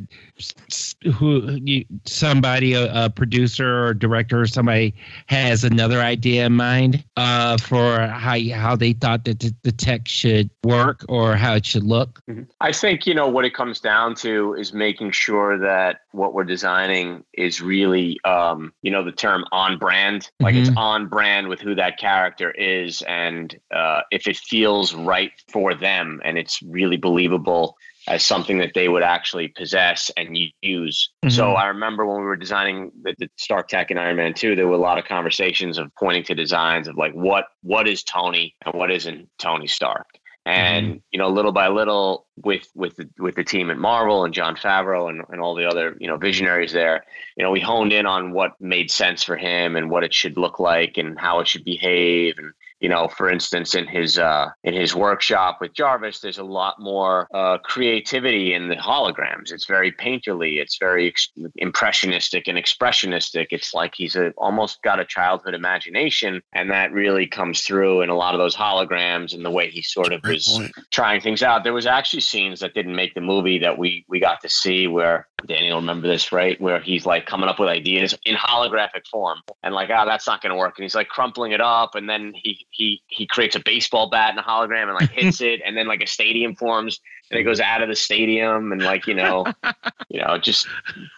who 1.14 1.58
you, 1.64 1.86
somebody 2.06 2.74
a, 2.74 3.06
a 3.06 3.10
producer 3.10 3.86
or 3.86 3.94
director 3.94 4.42
or 4.42 4.48
somebody 4.48 4.94
has 5.28 5.64
another 5.64 6.02
idea 6.02 6.46
in 6.46 6.54
mind 6.54 7.04
uh, 7.18 7.58
for 7.58 8.08
how 8.08 8.38
how 8.54 8.76
they 8.76 8.94
thought 8.94 9.26
that 9.26 9.40
the, 9.40 9.54
the 9.64 9.72
tech 9.72 10.08
should 10.08 10.50
work 10.64 11.06
or 11.10 11.36
how 11.36 11.54
it 11.54 11.66
should 11.66 11.84
look 11.84 12.22
I 12.62 12.72
think, 12.72 13.06
you 13.06 13.14
know, 13.14 13.28
what 13.28 13.46
it 13.46 13.54
comes 13.54 13.80
down 13.80 14.16
to 14.16 14.56
is 14.56 14.74
making 14.74 15.12
sure 15.12 15.58
that 15.60 16.02
what 16.12 16.34
we're 16.34 16.44
designing 16.44 17.24
is 17.34 17.62
really, 17.62 18.20
um, 18.26 18.74
you 18.82 18.90
know, 18.92 19.04
the 19.04 19.12
term 19.12 19.46
on 19.52 19.78
brand. 19.78 20.32
Like 20.40 20.56
it's 20.56 20.70
Mhm. 20.70 20.78
on 20.78 21.08
brand 21.08 21.48
with 21.48 21.62
who 21.62 21.76
that 21.76 21.98
character 22.00 22.52
is. 22.52 23.04
And 23.04 23.56
uh, 23.74 24.02
if 24.12 24.28
it 24.28 24.38
feels 24.38 24.94
right 24.96 25.32
for 25.50 25.76
them 25.76 26.22
and 26.26 26.38
it's 26.38 26.62
really 26.64 26.98
believable 26.98 27.78
as 28.08 28.24
something 28.24 28.60
that 28.60 28.74
they 28.76 28.88
would 28.88 29.04
actually 29.04 29.48
possess 29.48 30.12
and 30.16 30.38
use. 30.62 31.10
So 31.30 31.48
Mhm. 31.48 31.58
I 31.58 31.68
remember 31.68 32.06
when 32.06 32.18
we 32.18 32.26
were 32.26 32.36
designing 32.36 32.92
the, 33.02 33.16
the 33.18 33.30
Stark 33.38 33.68
Tech 33.68 33.90
and 33.90 34.00
Iron 34.00 34.18
Man 34.18 34.34
2, 34.34 34.56
there 34.56 34.68
were 34.68 34.76
a 34.76 34.78
lot 34.78 34.98
of 34.98 35.06
conversations 35.06 35.78
of 35.78 35.92
pointing 36.00 36.24
to 36.26 36.36
designs 36.36 36.88
of 36.88 36.98
like 36.98 37.14
what 37.14 37.48
what 37.62 37.88
is 37.88 38.04
Tony 38.04 38.56
and 38.66 38.76
what 38.76 38.92
isn't 38.92 39.30
Tony 39.40 39.68
Stark. 39.68 40.08
And 40.48 41.02
you 41.10 41.18
know, 41.18 41.28
little 41.30 41.52
by 41.52 41.70
little, 41.70 42.28
with 42.44 42.70
with 42.76 42.96
the, 42.98 43.10
with 43.18 43.34
the 43.34 43.44
team 43.44 43.72
at 43.72 43.78
Marvel 43.80 44.24
and 44.24 44.32
Jon 44.32 44.56
Favreau 44.56 45.10
and, 45.10 45.24
and 45.30 45.42
all 45.42 45.56
the 45.56 45.66
other 45.66 45.98
you 46.00 46.08
know 46.08 46.18
visionaries 46.18 46.72
there, 46.72 47.04
you 47.36 47.44
know, 47.44 47.50
we 47.50 47.60
honed 47.60 47.92
in 47.92 48.06
on 48.06 48.32
what 48.32 48.52
made 48.60 48.92
sense 48.92 49.24
for 49.24 49.38
him 49.38 49.76
and 49.76 49.90
what 49.90 50.04
it 50.04 50.14
should 50.14 50.38
look 50.38 50.60
like 50.60 50.98
and 50.98 51.20
how 51.20 51.40
it 51.40 51.48
should 51.48 51.66
behave. 51.66 52.36
And 52.38 52.54
you 52.86 52.90
know, 52.90 53.08
for 53.08 53.32
instance, 53.32 53.74
in 53.74 53.88
his 53.88 54.20
uh, 54.20 54.50
in 54.64 54.76
his 54.76 54.94
workshop 54.94 55.58
with 55.60 55.74
Jarvis, 55.74 56.20
there's 56.20 56.38
a 56.38 56.44
lot 56.44 56.80
more 56.80 57.28
uh, 57.34 57.58
creativity 57.58 58.54
in 58.54 58.68
the 58.68 58.76
holograms. 58.76 59.52
It's 59.52 59.66
very 59.66 59.92
painterly. 59.92 60.62
It's 60.62 60.78
very 60.78 61.08
ex- 61.08 61.32
impressionistic 61.56 62.48
and 62.48 62.60
expressionistic. 62.60 63.48
It's 63.50 63.74
like 63.74 63.96
he's 63.96 64.16
a, 64.16 64.34
almost 64.38 64.84
got 64.84 65.00
a 65.00 65.06
childhood 65.06 65.56
imagination, 65.56 66.44
and 66.54 66.70
that 66.70 66.92
really 66.92 67.26
comes 67.26 67.64
through 67.64 68.04
in 68.04 68.10
a 68.10 68.16
lot 68.16 68.36
of 68.36 68.40
those 68.40 68.56
holograms 68.56 69.34
and 69.34 69.44
the 69.44 69.50
way 69.50 69.72
he 69.72 69.82
sort 69.82 70.14
of 70.14 70.22
was 70.24 70.62
trying 70.92 71.22
things 71.22 71.42
out. 71.42 71.64
There 71.64 71.74
was 71.74 71.88
actually 71.88 72.22
scenes 72.22 72.60
that 72.60 72.76
didn't 72.76 72.96
make 72.96 73.16
the 73.16 73.22
movie 73.22 73.58
that 73.58 73.80
we 73.80 74.06
we 74.08 74.20
got 74.20 74.42
to 74.42 74.50
see 74.50 74.86
where 74.86 75.28
Daniel 75.46 75.78
remember 75.78 76.08
this 76.08 76.32
right, 76.32 76.60
where 76.60 76.80
he's 76.80 77.06
like 77.06 77.26
coming 77.26 77.48
up 77.48 77.60
with 77.60 77.70
ideas 77.70 78.18
in 78.26 78.36
holographic 78.36 79.08
form, 79.10 79.40
and 79.64 79.74
like, 79.74 79.90
oh, 79.90 80.06
that's 80.06 80.28
not 80.28 80.42
going 80.42 80.52
to 80.52 80.58
work, 80.58 80.78
and 80.78 80.84
he's 80.84 80.96
like 80.96 81.08
crumpling 81.08 81.52
it 81.52 81.62
up, 81.62 81.96
and 81.96 82.10
then 82.10 82.34
he 82.36 82.66
he 82.72 83.02
he 83.08 83.26
creates 83.28 83.56
a 83.56 83.60
baseball 83.60 84.10
bat 84.10 84.34
in 84.34 84.40
a 84.40 84.44
hologram 84.44 84.84
and 84.84 84.96
like 84.96 85.12
hits 85.12 85.42
it, 85.42 85.62
and 85.66 85.76
then 85.78 85.88
like 85.88 86.02
a 86.02 86.08
stadium 86.08 86.56
forms, 86.56 87.00
and 87.32 87.40
it 87.40 87.44
goes 87.44 87.60
out 87.60 87.82
of 87.82 87.90
the 87.90 87.96
stadium, 87.96 88.72
and 88.72 88.82
like 88.82 89.08
you 89.08 89.14
know, 89.14 89.46
you 90.10 90.22
know, 90.22 90.38
just 90.38 90.68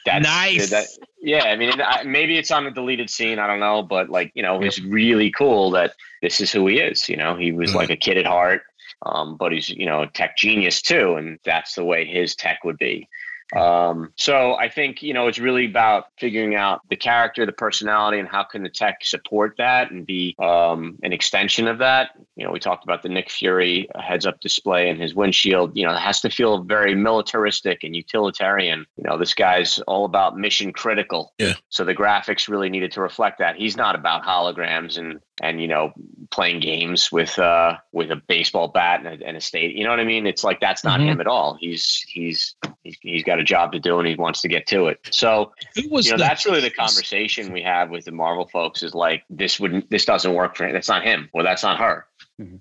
that's 0.06 0.24
Nice. 0.24 0.70
That, 0.70 0.88
yeah, 1.22 1.44
I 1.46 1.56
mean, 1.56 1.82
I, 1.82 2.04
maybe 2.04 2.38
it's 2.38 2.52
on 2.52 2.68
a 2.68 2.72
deleted 2.72 3.10
scene. 3.10 3.40
I 3.40 3.48
don't 3.48 3.60
know, 3.60 3.84
but 3.84 4.10
like 4.10 4.32
you 4.36 4.44
know, 4.44 4.62
it's 4.62 4.82
really 4.82 5.32
cool 5.32 5.72
that 5.72 5.94
this 6.22 6.40
is 6.40 6.52
who 6.52 6.68
he 6.68 6.80
is. 6.80 7.10
You 7.10 7.18
know, 7.18 7.36
he 7.36 7.52
was 7.52 7.76
like 7.76 7.90
a 7.90 7.96
kid 7.96 8.18
at 8.18 8.26
heart, 8.26 8.62
um, 9.06 9.38
but 9.38 9.52
he's 9.52 9.70
you 9.70 9.86
know 9.86 10.04
a 10.04 10.08
tech 10.08 10.38
genius 10.38 10.82
too, 10.82 11.16
and 11.16 11.40
that's 11.46 11.76
the 11.76 11.84
way 11.84 12.06
his 12.06 12.36
tech 12.36 12.64
would 12.64 12.78
be. 12.78 13.08
Um, 13.56 14.12
so 14.18 14.56
I 14.56 14.70
think 14.70 15.02
you 15.02 15.14
know 15.14 15.28
it's 15.28 15.40
really 15.40 15.66
about 15.66 16.06
figuring 16.18 16.56
out 16.56 16.82
the 16.90 16.96
character, 16.96 17.46
the 17.46 17.52
personality, 17.52 18.20
and 18.20 18.28
how 18.28 18.44
can 18.44 18.64
the 18.64 18.70
tech 18.70 19.00
support 19.04 19.56
that 19.58 19.92
and 19.92 20.06
be 20.06 20.36
um, 20.40 20.98
an 21.04 21.14
extension 21.14 21.68
of 21.68 21.78
that. 21.80 22.12
You 22.36 22.46
know, 22.46 22.52
we 22.52 22.60
talked 22.60 22.84
about 22.84 23.04
the 23.04 23.10
Nick 23.10 23.30
Fury 23.32 23.90
heads-up 23.98 24.42
display 24.42 24.90
and 24.90 25.02
his 25.02 25.16
windshield. 25.16 25.76
You 25.76 25.86
know, 25.86 25.94
it 25.94 26.00
has 26.00 26.22
to 26.22 26.30
feel 26.30 26.62
very 26.64 26.94
militaristic 26.94 27.84
and 27.84 27.96
utilitarian. 27.96 28.86
You 28.98 29.04
know, 29.10 29.18
this 29.18 29.34
guy's 29.34 29.80
all 29.80 30.06
about 30.06 30.38
mission 30.38 30.74
critical. 30.74 31.34
Yeah. 31.38 31.54
So 31.70 31.84
the 31.84 31.96
graphics 31.96 32.48
really 32.48 32.70
needed 32.70 32.92
to 32.94 33.02
reflect 33.02 33.40
that. 33.40 33.56
He's 33.56 33.78
not 33.78 33.96
about 33.96 34.24
holograms 34.24 34.98
and 34.98 35.20
and 35.40 35.62
you 35.62 35.68
know 35.68 35.94
playing 36.32 36.60
games 36.60 37.12
with 37.12 37.38
uh 37.38 37.78
with 37.92 38.10
a 38.12 38.16
baseball 38.16 38.68
bat 38.68 39.06
and 39.06 39.22
a, 39.22 39.26
and 39.28 39.38
a 39.38 39.42
state. 39.42 39.76
You 39.76 39.84
know 39.84 39.92
what 39.92 40.00
I 40.00 40.04
mean? 40.04 40.26
It's 40.26 40.44
like 40.44 40.60
that's 40.60 40.84
not 40.84 41.00
Mhm. 41.00 41.06
him 41.06 41.22
at 41.22 41.28
all. 41.28 41.58
He's 41.60 42.04
he's 42.08 42.56
he's, 42.84 42.98
he's 43.02 43.24
got 43.24 43.37
a 43.40 43.44
job 43.44 43.72
to 43.74 43.80
do 43.80 44.00
and 44.00 44.08
he 44.08 44.16
wants 44.16 44.42
to 44.42 44.48
get 44.48 44.68
to 44.68 44.88
it. 44.88 45.00
So 45.12 45.52
Who 45.76 45.90
was 45.90 46.06
you 46.06 46.12
know 46.14 46.18
the- 46.18 46.24
that's 46.24 46.46
really 46.46 46.62
the 46.62 46.70
conversation 46.70 47.52
we 47.52 47.62
have 47.64 47.90
with 47.90 48.06
the 48.06 48.12
Marvel 48.12 48.48
folks 48.48 48.84
is 48.84 48.94
like 48.94 49.24
this 49.30 49.60
wouldn't 49.60 49.90
this 49.90 50.06
doesn't 50.06 50.34
work 50.34 50.56
for 50.56 50.66
him. 50.66 50.74
That's 50.74 50.90
not 50.90 51.04
him 51.04 51.30
Well, 51.34 51.44
that's 51.44 51.64
not 51.64 51.78
her. 51.80 52.06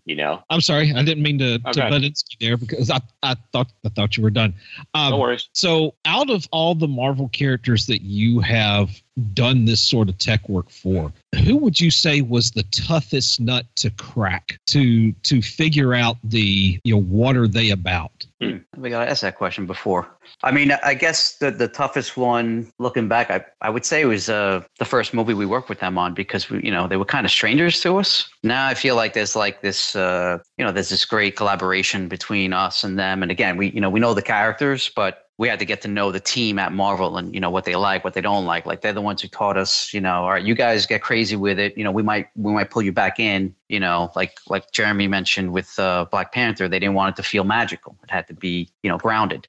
You 0.06 0.16
know. 0.16 0.42
I'm 0.48 0.62
sorry, 0.62 0.90
I 0.94 1.02
didn't 1.02 1.22
mean 1.22 1.38
to, 1.38 1.58
to 1.58 1.68
Okay. 1.68 1.80
Budinsky 1.82 2.38
there 2.40 2.56
because 2.56 2.90
I, 2.90 2.98
I 3.22 3.36
thought 3.52 3.70
I 3.84 3.90
thought 3.90 4.16
you 4.16 4.22
were 4.22 4.30
done. 4.30 4.54
Um, 4.94 5.10
No 5.10 5.18
worries. 5.18 5.50
So, 5.52 5.94
out 6.06 6.30
of 6.30 6.48
all 6.50 6.74
the 6.74 6.88
Marvel 6.88 7.28
characters 7.28 7.84
that 7.88 8.00
you 8.00 8.40
have 8.40 8.90
done 9.32 9.64
this 9.64 9.82
sort 9.82 10.08
of 10.08 10.18
tech 10.18 10.48
work 10.48 10.70
for, 10.70 11.12
who 11.44 11.56
would 11.56 11.80
you 11.80 11.90
say 11.90 12.20
was 12.20 12.50
the 12.50 12.62
toughest 12.64 13.40
nut 13.40 13.66
to 13.76 13.90
crack 13.90 14.58
to 14.66 15.12
to 15.12 15.40
figure 15.42 15.94
out 15.94 16.16
the 16.24 16.78
you 16.84 16.94
know 16.94 17.02
what 17.02 17.36
are 17.36 17.48
they 17.48 17.70
about? 17.70 18.26
We 18.40 18.90
got 18.90 19.04
to 19.04 19.10
ask 19.10 19.22
that 19.22 19.36
question 19.36 19.64
before. 19.64 20.06
I 20.42 20.52
mean, 20.52 20.70
I 20.70 20.92
guess 20.92 21.38
the, 21.38 21.50
the 21.50 21.68
toughest 21.68 22.16
one, 22.16 22.70
looking 22.78 23.08
back, 23.08 23.30
I, 23.30 23.44
I 23.62 23.70
would 23.70 23.86
say 23.86 24.04
was 24.04 24.28
uh, 24.28 24.62
the 24.78 24.84
first 24.84 25.14
movie 25.14 25.32
we 25.32 25.46
worked 25.46 25.70
with 25.70 25.80
them 25.80 25.96
on 25.96 26.12
because 26.12 26.50
we, 26.50 26.60
you 26.62 26.70
know, 26.70 26.86
they 26.86 26.98
were 26.98 27.06
kind 27.06 27.24
of 27.24 27.30
strangers 27.30 27.80
to 27.80 27.96
us. 27.96 28.28
Now 28.42 28.66
I 28.66 28.74
feel 28.74 28.94
like 28.94 29.14
there's 29.14 29.36
like 29.36 29.62
this, 29.62 29.96
uh, 29.96 30.38
you 30.58 30.64
know, 30.64 30.72
there's 30.72 30.90
this 30.90 31.06
great 31.06 31.36
collaboration 31.36 32.08
between 32.08 32.52
us 32.52 32.84
and 32.84 32.98
them. 32.98 33.22
And 33.22 33.30
again, 33.30 33.56
we, 33.56 33.70
you 33.70 33.80
know, 33.80 33.88
we 33.88 34.00
know 34.00 34.12
the 34.12 34.22
characters, 34.22 34.90
but 34.94 35.25
we 35.38 35.48
had 35.48 35.58
to 35.58 35.66
get 35.66 35.82
to 35.82 35.88
know 35.88 36.10
the 36.12 36.20
team 36.20 36.58
at 36.58 36.72
Marvel 36.72 37.18
and 37.18 37.34
you 37.34 37.40
know 37.40 37.50
what 37.50 37.64
they 37.64 37.76
like, 37.76 38.04
what 38.04 38.14
they 38.14 38.20
don't 38.20 38.46
like. 38.46 38.64
Like 38.64 38.80
they're 38.80 38.92
the 38.92 39.02
ones 39.02 39.20
who 39.20 39.28
taught 39.28 39.56
us, 39.56 39.92
you 39.92 40.00
know, 40.00 40.24
all 40.24 40.30
right, 40.30 40.42
you 40.42 40.54
guys 40.54 40.86
get 40.86 41.02
crazy 41.02 41.36
with 41.36 41.58
it. 41.58 41.76
You 41.76 41.84
know, 41.84 41.92
we 41.92 42.02
might 42.02 42.28
we 42.36 42.52
might 42.52 42.70
pull 42.70 42.82
you 42.82 42.92
back 42.92 43.20
in. 43.20 43.54
You 43.68 43.80
know, 43.80 44.10
like 44.16 44.38
like 44.48 44.70
Jeremy 44.72 45.08
mentioned 45.08 45.52
with 45.52 45.78
uh, 45.78 46.06
Black 46.10 46.32
Panther, 46.32 46.68
they 46.68 46.78
didn't 46.78 46.94
want 46.94 47.14
it 47.14 47.22
to 47.22 47.28
feel 47.28 47.44
magical. 47.44 47.96
It 48.02 48.10
had 48.10 48.26
to 48.28 48.34
be 48.34 48.70
you 48.82 48.90
know 48.90 48.98
grounded. 48.98 49.46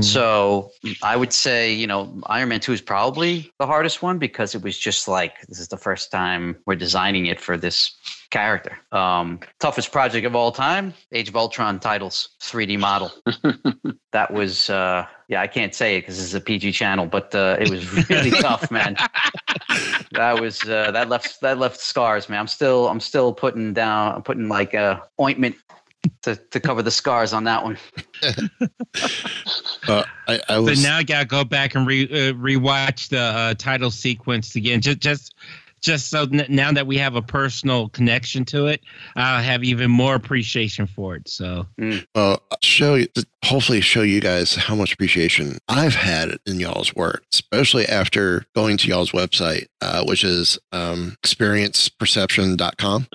So 0.00 0.70
I 1.02 1.16
would 1.16 1.32
say, 1.32 1.72
you 1.72 1.86
know, 1.86 2.20
Iron 2.26 2.48
Man 2.48 2.60
2 2.60 2.72
is 2.72 2.80
probably 2.80 3.52
the 3.58 3.66
hardest 3.66 4.00
one 4.00 4.18
because 4.18 4.54
it 4.54 4.62
was 4.62 4.78
just 4.78 5.08
like, 5.08 5.40
this 5.48 5.58
is 5.58 5.68
the 5.68 5.76
first 5.76 6.10
time 6.10 6.56
we're 6.66 6.76
designing 6.76 7.26
it 7.26 7.40
for 7.40 7.56
this 7.56 7.96
character. 8.30 8.78
Um, 8.92 9.40
toughest 9.58 9.90
project 9.90 10.24
of 10.24 10.36
all 10.36 10.52
time, 10.52 10.94
Age 11.12 11.28
of 11.28 11.36
Ultron 11.36 11.80
titles, 11.80 12.30
3D 12.40 12.78
model. 12.78 13.12
that 14.12 14.32
was, 14.32 14.70
uh, 14.70 15.04
yeah, 15.28 15.40
I 15.40 15.46
can't 15.48 15.74
say 15.74 15.96
it 15.96 16.02
because 16.02 16.16
this 16.16 16.26
is 16.26 16.34
a 16.34 16.40
PG 16.40 16.72
channel, 16.72 17.06
but 17.06 17.34
uh, 17.34 17.56
it 17.60 17.68
was 17.68 18.08
really 18.08 18.30
tough, 18.40 18.70
man. 18.70 18.96
That 20.12 20.40
was 20.40 20.62
uh, 20.62 20.90
that 20.92 21.08
left 21.08 21.40
that 21.40 21.58
left 21.58 21.80
scars, 21.80 22.28
man. 22.28 22.38
I'm 22.38 22.46
still 22.46 22.88
I'm 22.88 23.00
still 23.00 23.32
putting 23.32 23.72
down 23.72 24.16
I'm 24.16 24.22
putting 24.22 24.48
like 24.48 24.74
uh, 24.74 25.00
ointment 25.20 25.56
to, 26.22 26.36
to 26.36 26.60
cover 26.60 26.82
the 26.82 26.90
scars 26.90 27.32
on 27.32 27.44
that 27.44 27.62
one. 27.64 27.78
Uh, 29.86 30.04
I, 30.28 30.40
I 30.48 30.60
But 30.60 30.78
now 30.78 30.98
I 30.98 31.02
gotta 31.02 31.26
go 31.26 31.44
back 31.44 31.74
and 31.74 31.86
re 31.86 32.04
uh, 32.04 32.32
rewatch 32.34 33.08
the 33.08 33.18
uh, 33.20 33.54
title 33.54 33.90
sequence 33.90 34.54
again. 34.54 34.80
Just 34.80 35.00
just 35.00 35.34
just 35.82 36.08
so 36.10 36.22
n- 36.32 36.46
now 36.48 36.72
that 36.72 36.86
we 36.86 36.96
have 36.98 37.16
a 37.16 37.22
personal 37.22 37.88
connection 37.90 38.44
to 38.46 38.66
it, 38.66 38.80
I'll 39.16 39.42
have 39.42 39.62
even 39.64 39.90
more 39.90 40.14
appreciation 40.14 40.86
for 40.86 41.16
it. 41.16 41.28
So 41.28 41.66
well 42.14 42.42
show 42.62 42.94
you 42.94 43.08
hopefully 43.44 43.80
show 43.80 44.02
you 44.02 44.20
guys 44.20 44.54
how 44.54 44.74
much 44.74 44.92
appreciation 44.94 45.58
I've 45.68 45.96
had 45.96 46.36
in 46.46 46.60
y'all's 46.60 46.94
work, 46.94 47.24
especially 47.32 47.86
after 47.86 48.44
going 48.54 48.76
to 48.78 48.88
y'all's 48.88 49.10
website, 49.10 49.66
uh, 49.80 50.04
which 50.04 50.22
is 50.24 50.58
um, 50.70 51.16
experienceperception.com. 51.24 53.08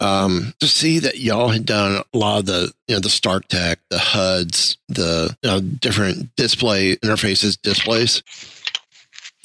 Um, 0.00 0.54
to 0.60 0.66
see 0.66 0.98
that 0.98 1.18
y'all 1.18 1.48
had 1.48 1.64
done 1.66 2.02
a 2.12 2.18
lot 2.18 2.40
of 2.40 2.46
the 2.46 2.72
you 2.88 2.96
know 2.96 3.00
the 3.00 3.08
Stark 3.08 3.46
Tech, 3.48 3.78
the 3.90 3.98
HUDs, 3.98 4.76
the 4.88 5.36
you 5.42 5.50
know, 5.50 5.60
different 5.60 6.34
display 6.36 6.96
interfaces, 6.96 7.60
displays. 7.60 8.22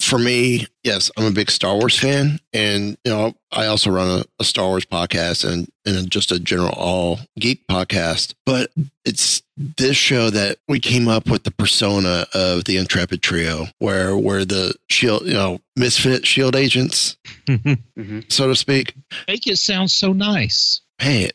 For 0.06 0.20
me, 0.20 0.68
yes, 0.84 1.10
I'm 1.16 1.24
a 1.24 1.32
big 1.32 1.50
Star 1.50 1.74
Wars 1.74 1.98
fan, 1.98 2.38
and 2.52 2.96
you 3.04 3.10
know 3.10 3.34
I 3.50 3.66
also 3.66 3.90
run 3.90 4.20
a, 4.20 4.24
a 4.38 4.44
Star 4.44 4.66
Wars 4.66 4.86
podcast 4.86 5.44
and 5.44 5.68
and 5.84 6.08
just 6.08 6.30
a 6.30 6.38
general 6.38 6.74
all 6.74 7.18
geek 7.40 7.66
podcast. 7.66 8.34
But 8.44 8.70
it's 9.04 9.42
this 9.56 9.96
show 9.96 10.30
that 10.30 10.58
we 10.68 10.78
came 10.78 11.08
up 11.08 11.28
with 11.28 11.42
the 11.42 11.50
persona 11.50 12.24
of 12.34 12.66
the 12.66 12.76
Intrepid 12.76 13.20
Trio, 13.20 13.66
where 13.80 14.16
where 14.16 14.44
the 14.44 14.76
shield, 14.88 15.26
you 15.26 15.34
know, 15.34 15.58
misfit 15.74 16.24
shield 16.24 16.54
agents, 16.54 17.16
mm-hmm. 17.48 18.20
so 18.28 18.46
to 18.46 18.54
speak. 18.54 18.94
Make 19.26 19.48
it 19.48 19.56
sound 19.56 19.90
so 19.90 20.12
nice. 20.12 20.82
Hey, 20.98 21.32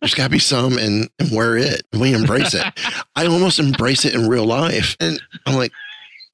there's 0.00 0.14
got 0.14 0.24
to 0.24 0.30
be 0.30 0.38
some, 0.38 0.78
and, 0.78 1.10
and 1.18 1.30
wear 1.32 1.56
it. 1.56 1.82
We 1.92 2.14
embrace 2.14 2.54
it. 2.54 2.64
I 3.16 3.26
almost 3.26 3.58
embrace 3.58 4.04
it 4.04 4.14
in 4.14 4.28
real 4.28 4.46
life, 4.46 4.96
and 5.00 5.20
I'm 5.46 5.56
like, 5.56 5.72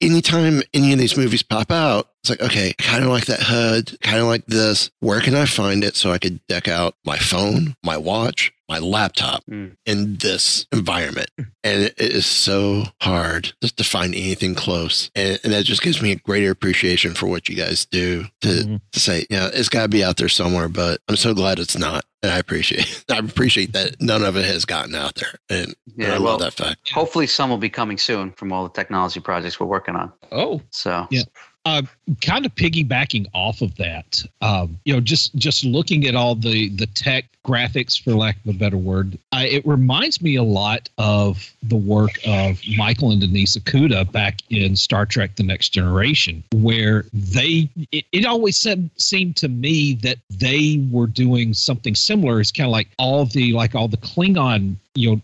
anytime 0.01 0.61
any 0.73 0.93
of 0.93 0.99
these 0.99 1.17
movies 1.17 1.43
pop 1.43 1.71
out, 1.71 2.09
it's 2.21 2.29
like, 2.29 2.41
okay, 2.41 2.73
kind 2.77 3.03
of 3.03 3.09
like 3.09 3.25
that 3.25 3.41
HUD, 3.41 3.99
kind 4.01 4.19
of 4.19 4.27
like 4.27 4.45
this. 4.47 4.89
Where 4.99 5.21
can 5.21 5.35
I 5.35 5.45
find 5.45 5.83
it 5.83 5.95
so 5.95 6.11
I 6.11 6.17
could 6.17 6.45
deck 6.47 6.67
out 6.67 6.95
my 7.05 7.17
phone, 7.17 7.75
my 7.83 7.97
watch, 7.97 8.51
my 8.67 8.79
laptop 8.79 9.43
mm. 9.45 9.75
in 9.85 10.17
this 10.17 10.65
environment? 10.71 11.29
Mm. 11.39 11.47
And 11.63 11.83
it 11.83 11.99
is 11.99 12.25
so 12.25 12.83
hard 13.01 13.53
just 13.61 13.77
to 13.77 13.83
find 13.83 14.13
anything 14.13 14.55
close. 14.55 15.09
And, 15.15 15.39
and 15.43 15.53
that 15.53 15.65
just 15.65 15.81
gives 15.81 16.01
me 16.01 16.11
a 16.11 16.15
greater 16.15 16.51
appreciation 16.51 17.13
for 17.13 17.27
what 17.27 17.49
you 17.49 17.55
guys 17.55 17.85
do 17.85 18.25
to, 18.41 18.47
mm-hmm. 18.47 18.75
to 18.91 18.99
say, 18.99 19.25
you 19.29 19.37
know, 19.37 19.49
it's 19.53 19.69
got 19.69 19.83
to 19.83 19.89
be 19.89 20.03
out 20.03 20.17
there 20.17 20.29
somewhere, 20.29 20.69
but 20.69 20.99
I'm 21.07 21.15
so 21.15 21.33
glad 21.33 21.59
it's 21.59 21.77
not. 21.77 22.05
And 22.23 22.31
I 22.31 22.37
appreciate, 22.39 23.03
I 23.11 23.17
appreciate 23.19 23.73
that 23.73 24.01
none 24.01 24.23
of 24.23 24.35
it 24.35 24.45
has 24.45 24.65
gotten 24.65 24.95
out 24.95 25.15
there. 25.15 25.33
And 25.49 25.75
Yeah, 25.95 26.07
I 26.07 26.09
well, 26.13 26.23
love 26.23 26.39
that 26.39 26.53
fact. 26.53 26.91
hopefully 26.91 27.27
some 27.27 27.49
will 27.49 27.57
be 27.57 27.69
coming 27.69 27.97
soon 27.97 28.31
from 28.31 28.51
all 28.51 28.63
the 28.63 28.73
technology 28.73 29.19
projects 29.19 29.59
we're 29.59 29.67
working 29.67 29.95
on. 29.95 30.11
Oh, 30.31 30.61
So 30.71 31.07
yeah. 31.09 31.23
Uh, 31.65 31.81
kind 32.21 32.45
of 32.45 32.53
piggybacking 32.53 33.25
off 33.33 33.61
of 33.61 33.75
that, 33.75 34.21
um, 34.41 34.77
you 34.85 34.93
know, 34.93 34.99
just 34.99 35.33
just 35.35 35.65
looking 35.65 36.05
at 36.05 36.13
all 36.15 36.35
the 36.35 36.69
the 36.69 36.85
tech 36.85 37.25
graphics, 37.43 37.99
for 37.99 38.11
lack 38.11 38.37
of 38.45 38.55
a 38.55 38.57
better 38.57 38.77
word, 38.77 39.17
I, 39.31 39.47
it 39.47 39.65
reminds 39.65 40.21
me 40.21 40.35
a 40.35 40.43
lot 40.43 40.89
of 40.99 41.51
the 41.63 41.75
work 41.75 42.19
of 42.25 42.59
Michael 42.77 43.11
and 43.11 43.21
Denise 43.21 43.57
Okuda 43.57 44.11
back 44.11 44.41
in 44.49 44.75
Star 44.75 45.07
Trek: 45.07 45.37
The 45.37 45.43
Next 45.43 45.69
Generation, 45.69 46.43
where 46.53 47.05
they 47.13 47.67
it, 47.91 48.05
it 48.11 48.25
always 48.25 48.57
seemed, 48.57 48.91
seemed 48.97 49.35
to 49.37 49.47
me 49.47 49.93
that 50.03 50.17
they 50.29 50.85
were 50.91 51.07
doing 51.07 51.55
something 51.55 51.95
similar. 51.95 52.41
It's 52.41 52.51
kind 52.51 52.67
of 52.67 52.71
like 52.73 52.89
all 52.99 53.25
the 53.25 53.53
like 53.53 53.73
all 53.73 53.87
the 53.87 53.97
Klingon, 53.97 54.75
you 54.93 55.15
know, 55.15 55.21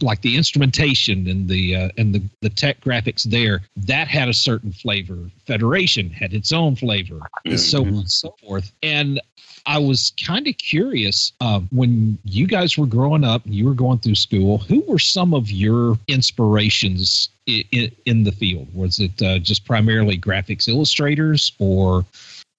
like 0.00 0.20
the 0.22 0.36
instrumentation 0.36 1.28
and 1.28 1.48
the 1.48 1.76
uh, 1.76 1.88
and 1.96 2.14
the 2.14 2.22
the 2.40 2.50
tech 2.50 2.80
graphics 2.80 3.24
there 3.24 3.62
that 3.76 4.08
had 4.08 4.28
a 4.28 4.34
certain 4.34 4.72
flavor. 4.72 5.30
Federation 5.46 6.10
had 6.10 6.32
its 6.34 6.52
own 6.52 6.76
flavor 6.76 7.20
and 7.44 7.60
so 7.60 7.82
on 7.82 7.88
and 7.88 8.10
so 8.10 8.34
forth. 8.40 8.72
And 8.82 9.20
i 9.68 9.78
was 9.78 10.12
kind 10.24 10.46
of 10.46 10.56
curious 10.58 11.32
uh, 11.40 11.60
when 11.72 12.16
you 12.22 12.46
guys 12.46 12.78
were 12.78 12.86
growing 12.86 13.24
up 13.24 13.42
you 13.44 13.64
were 13.64 13.74
going 13.74 13.98
through 13.98 14.14
school 14.14 14.58
who 14.58 14.80
were 14.82 14.98
some 14.98 15.34
of 15.34 15.50
your 15.50 15.98
inspirations 16.06 17.30
in, 17.46 17.64
in, 17.72 17.92
in 18.04 18.24
the 18.24 18.32
field? 18.32 18.68
Was 18.74 18.98
it 18.98 19.22
uh, 19.22 19.38
just 19.38 19.64
primarily 19.64 20.18
graphics 20.18 20.68
illustrators 20.68 21.52
or 21.58 22.04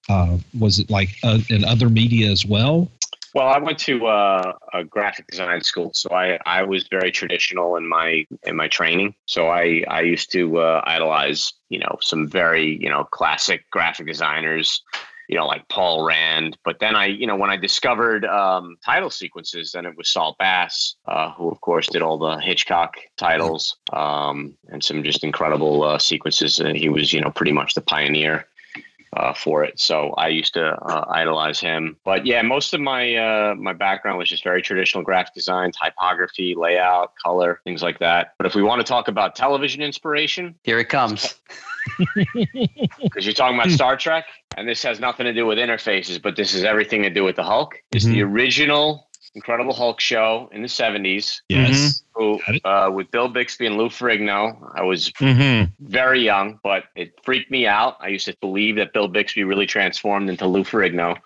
uh, 0.10 0.38
was 0.58 0.80
it 0.80 0.90
like 0.90 1.10
uh, 1.24 1.40
in 1.50 1.66
other 1.66 1.90
media 1.90 2.32
as 2.32 2.46
well 2.46 2.90
Well, 3.34 3.48
I 3.48 3.60
went 3.60 3.78
to 3.80 4.08
uh, 4.08 4.54
a 4.74 4.84
graphic 4.84 5.28
design 5.28 5.62
school, 5.62 5.92
so 5.94 6.12
I, 6.12 6.40
I 6.46 6.64
was 6.64 6.88
very 6.88 7.12
traditional 7.12 7.76
in 7.76 7.88
my 7.88 8.26
in 8.44 8.56
my 8.56 8.68
training. 8.68 9.16
So 9.26 9.48
I 9.48 9.84
I 9.88 10.02
used 10.02 10.32
to 10.32 10.60
uh, 10.60 10.82
idolize 10.86 11.54
you 11.70 11.80
know 11.80 11.98
some 12.02 12.28
very 12.28 12.78
you 12.82 12.90
know 12.90 13.04
classic 13.04 13.70
graphic 13.70 14.08
designers, 14.08 14.82
you 15.28 15.38
know 15.38 15.46
like 15.46 15.68
Paul 15.68 16.06
Rand. 16.06 16.58
But 16.64 16.80
then 16.80 16.96
I 16.96 17.08
you 17.08 17.28
know 17.28 17.36
when 17.36 17.50
I 17.50 17.58
discovered 17.58 18.26
um, 18.26 18.78
title 18.84 19.10
sequences, 19.10 19.72
then 19.74 19.86
it 19.86 19.98
was 19.98 20.10
Saul 20.10 20.36
Bass, 20.40 20.96
uh, 21.06 21.32
who 21.32 21.50
of 21.50 21.60
course 21.62 21.88
did 21.88 22.02
all 22.02 22.18
the 22.18 22.38
Hitchcock 22.38 22.96
titles 23.18 23.78
um, 23.92 24.54
and 24.70 24.84
some 24.84 25.04
just 25.04 25.24
incredible 25.24 25.84
uh, 25.84 26.00
sequences. 26.00 26.60
And 26.60 26.78
he 26.78 26.90
was 26.90 27.12
you 27.12 27.22
know 27.22 27.32
pretty 27.32 27.52
much 27.52 27.74
the 27.74 27.82
pioneer 27.82 28.48
uh, 29.18 29.34
for 29.34 29.64
it. 29.64 29.80
So 29.80 30.14
I 30.18 30.28
used 30.30 30.54
to 30.54 30.66
uh, 30.66 31.06
idolize 31.10 31.60
him. 31.60 31.98
But 32.04 32.26
yeah, 32.26 32.42
most 32.44 32.74
of 32.74 32.82
my 32.82 33.16
uh, 33.16 33.56
my 33.56 33.74
background 33.74 34.18
was 34.18 34.30
just 34.30 34.44
very 34.44 34.62
traditional 34.62 35.04
graphic 35.04 35.34
design, 35.34 35.72
typography, 35.72 36.56
layout, 36.56 37.14
color, 37.24 37.60
things 37.64 37.82
like 37.82 38.00
that. 38.00 38.34
But 38.38 38.46
if 38.46 38.56
we 38.56 38.62
want 38.62 38.80
to 38.80 38.88
talk 38.88 39.08
about 39.08 39.36
television 39.36 39.82
inspiration, 39.82 40.56
here 40.64 40.80
it 40.80 40.90
comes. 40.90 41.36
Because 41.96 43.26
you're 43.26 43.34
talking 43.34 43.58
about 43.58 43.72
Star 43.72 43.96
Trek, 43.96 44.26
and 44.58 44.68
this 44.68 44.84
has 44.84 45.00
nothing 45.00 45.24
to 45.24 45.34
do 45.34 45.46
with 45.46 45.58
interfaces, 45.58 46.22
but 46.22 46.36
this 46.36 46.54
is 46.54 46.66
everything 46.66 47.04
to 47.04 47.10
do 47.10 47.24
with 47.24 47.38
the 47.38 47.44
Hulk. 47.44 47.82
It's 47.94 48.04
the 48.04 48.22
original 48.24 49.08
Incredible 49.36 49.74
Hulk 49.74 50.02
show 50.02 50.50
in 50.52 50.64
the 50.64 50.68
70s. 50.68 51.42
Yes. 51.48 52.04
Who, 52.18 52.42
uh, 52.66 52.90
with 52.92 53.12
Bill 53.12 53.28
Bixby 53.28 53.68
and 53.68 53.78
Lou 53.78 53.90
Ferrigno. 53.90 54.58
I 54.74 54.82
was 54.82 55.12
Mhm. 55.12 55.72
very 55.80 56.22
young, 56.22 56.60
but 56.64 56.86
it 56.96 57.14
freaked 57.24 57.52
me 57.52 57.68
out. 57.68 57.98
I 58.00 58.08
used 58.08 58.26
to 58.26 58.36
believe 58.42 58.78
that 58.78 58.92
Bill 58.92 59.08
Bixby 59.08 59.44
really 59.44 59.68
transformed 59.68 60.28
into 60.30 60.48
Lou 60.48 60.64
Ferrigno. 60.64 61.18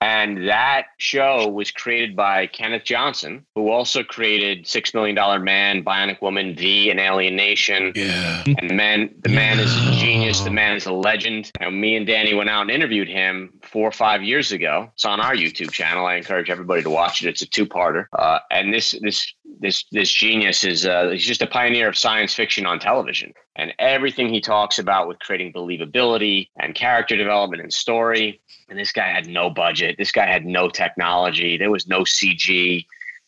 And 0.00 0.48
that 0.48 0.86
show 0.98 1.46
was 1.48 1.70
created 1.70 2.16
by 2.16 2.48
Kenneth 2.48 2.82
Johnson, 2.84 3.46
who 3.54 3.70
also 3.70 4.02
created 4.02 4.66
Six 4.66 4.94
Million 4.94 5.14
Dollar 5.14 5.38
Man, 5.38 5.84
Bionic 5.84 6.20
Woman, 6.20 6.56
V, 6.56 6.90
and 6.90 6.98
Alien 6.98 7.36
Nation. 7.36 7.92
Yeah. 7.94 8.42
And 8.46 8.68
the 8.68 8.74
man, 8.74 9.14
the 9.20 9.28
man 9.28 9.60
is 9.60 9.72
a 9.76 9.92
genius. 9.92 10.40
The 10.40 10.50
man 10.50 10.76
is 10.76 10.86
a 10.86 10.92
legend. 10.92 11.52
And 11.60 11.80
me 11.80 11.94
and 11.94 12.04
Danny 12.04 12.34
went 12.34 12.50
out 12.50 12.62
and 12.62 12.70
interviewed 12.70 13.08
him 13.08 13.52
four 13.62 13.86
or 13.86 13.92
five 13.92 14.24
years 14.24 14.50
ago. 14.50 14.90
It's 14.94 15.04
on 15.04 15.20
our 15.20 15.34
YouTube 15.34 15.70
channel. 15.70 16.04
I 16.04 16.16
encourage 16.16 16.50
everybody 16.50 16.82
to 16.82 16.90
watch 16.90 17.22
it. 17.22 17.28
It's 17.28 17.42
a 17.42 17.46
two-parter. 17.46 18.06
Uh, 18.12 18.40
and 18.50 18.74
this 18.74 18.96
this 19.02 19.32
this 19.60 19.84
this 19.92 20.10
genius 20.10 20.64
is 20.64 20.84
uh, 20.84 21.10
he's 21.10 21.24
just 21.24 21.42
a 21.42 21.46
pioneer 21.46 21.88
of 21.88 21.96
science 21.96 22.34
fiction 22.34 22.66
on 22.66 22.80
television. 22.80 23.32
And 23.54 23.72
everything 23.78 24.30
he 24.30 24.40
talks 24.40 24.78
about 24.78 25.06
with 25.06 25.20
creating 25.20 25.52
believability 25.52 26.48
and 26.58 26.74
character 26.74 27.16
development 27.16 27.62
and 27.62 27.72
story. 27.72 28.40
And 28.72 28.80
this 28.80 28.90
guy 28.90 29.08
had 29.08 29.26
no 29.28 29.50
budget. 29.50 29.96
This 29.98 30.10
guy 30.10 30.24
had 30.24 30.46
no 30.46 30.70
technology. 30.70 31.58
There 31.58 31.70
was 31.70 31.86
no 31.86 32.04
CG. 32.04 32.86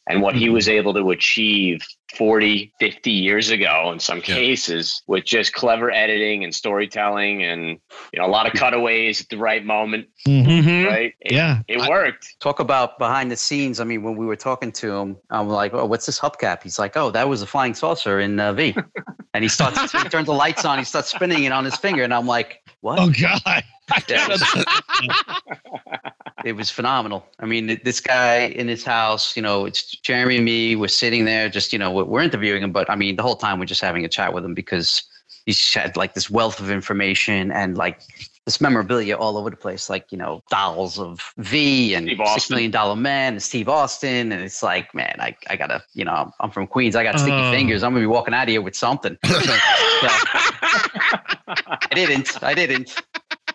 And 0.08 0.22
what 0.22 0.34
he 0.34 0.48
was 0.48 0.70
able 0.70 0.94
to 0.94 1.10
achieve 1.10 1.82
40, 2.16 2.72
50 2.80 3.10
years 3.10 3.50
ago 3.50 3.90
in 3.92 3.98
some 3.98 4.22
cases 4.22 5.02
with 5.06 5.26
just 5.26 5.52
clever 5.52 5.90
editing 5.90 6.44
and 6.44 6.54
storytelling 6.54 7.42
and 7.42 7.78
you 8.12 8.18
know 8.18 8.24
a 8.24 8.28
lot 8.28 8.46
of 8.46 8.54
cutaways 8.54 9.20
at 9.20 9.28
the 9.28 9.36
right 9.36 9.62
moment. 9.66 10.06
Mhm. 10.26 10.86
Right? 10.86 11.12
It, 11.20 11.32
Yeah. 11.32 11.60
It 11.68 11.86
worked. 11.90 12.36
Talk 12.40 12.58
about 12.58 12.98
behind 12.98 13.30
the 13.30 13.36
scenes. 13.36 13.80
I 13.80 13.84
mean, 13.84 14.02
when 14.02 14.16
we 14.16 14.24
were 14.24 14.36
talking 14.36 14.72
to 14.72 14.94
him, 14.96 15.16
I'm 15.28 15.48
like, 15.48 15.74
"Oh, 15.74 15.84
what's 15.84 16.06
this 16.06 16.18
hubcap?" 16.18 16.62
He's 16.62 16.78
like, 16.78 16.96
"Oh, 16.96 17.10
that 17.10 17.28
was 17.28 17.42
a 17.42 17.46
flying 17.46 17.74
saucer 17.74 18.18
in 18.18 18.40
uh, 18.40 18.54
V." 18.54 18.74
and 19.34 19.44
he 19.44 19.48
starts, 19.48 19.92
he 19.92 19.98
turns 20.08 20.26
the 20.26 20.32
lights 20.32 20.64
on, 20.64 20.78
he 20.78 20.84
starts 20.84 21.08
spinning 21.10 21.44
it 21.44 21.52
on 21.52 21.66
his 21.66 21.76
finger, 21.76 22.02
and 22.02 22.14
I'm 22.14 22.26
like, 22.26 22.62
"What?" 22.80 22.98
Oh 22.98 23.10
God. 23.10 23.62
Yeah, 24.08 24.26
it, 26.44 26.52
was, 26.56 26.70
phenomenal. 26.70 27.26
I 27.38 27.46
mean, 27.46 27.78
this 27.84 28.00
guy 28.00 28.46
in 28.46 28.68
his 28.68 28.84
house, 28.84 29.36
you 29.36 29.42
know, 29.42 29.66
it's 29.66 29.82
Jeremy 29.96 30.36
and 30.36 30.44
me. 30.44 30.76
We're 30.76 30.88
sitting 30.88 31.24
there, 31.24 31.48
just 31.48 31.72
you 31.72 31.78
know, 31.78 31.90
we're, 31.90 32.04
we're 32.04 32.22
interviewing 32.22 32.62
him, 32.62 32.72
but 32.72 32.88
I 32.90 32.96
mean, 32.96 33.16
the 33.16 33.22
whole 33.22 33.36
time 33.36 33.58
we're 33.58 33.66
just 33.66 33.80
having 33.80 34.04
a 34.04 34.08
chat 34.08 34.32
with 34.32 34.44
him 34.44 34.54
because 34.54 35.02
he's 35.46 35.72
had 35.74 35.96
like 35.96 36.14
this 36.14 36.30
wealth 36.30 36.60
of 36.60 36.70
information 36.70 37.50
and 37.52 37.76
like 37.76 38.00
this 38.46 38.60
memorabilia 38.60 39.16
all 39.16 39.36
over 39.38 39.48
the 39.50 39.56
place, 39.56 39.88
like 39.88 40.10
you 40.12 40.18
know, 40.18 40.42
dolls 40.50 40.98
of 40.98 41.32
V 41.38 41.94
and 41.94 42.06
Steve 42.06 42.18
Six 42.18 42.30
Austin. 42.30 42.54
Million 42.54 42.70
Dollar 42.70 42.96
Man 42.96 43.34
and 43.34 43.42
Steve 43.42 43.68
Austin, 43.68 44.32
and 44.32 44.42
it's 44.42 44.62
like, 44.62 44.94
man, 44.94 45.16
I, 45.18 45.34
I 45.48 45.56
gotta, 45.56 45.82
you 45.94 46.04
know, 46.04 46.30
I'm 46.40 46.50
from 46.50 46.66
Queens, 46.66 46.94
I 46.96 47.02
got 47.04 47.18
sticky 47.18 47.36
Oh. 47.36 47.50
fingers. 47.50 47.82
I'm 47.82 47.92
gonna 47.92 48.02
be 48.02 48.06
walking 48.06 48.34
out 48.34 48.42
of 48.44 48.48
here 48.48 48.62
with 48.62 48.76
something. 48.76 49.16
So- 50.00 50.08
I 51.46 51.88
didn't. 51.94 52.42
I 52.42 52.54
didn't. 52.54 53.02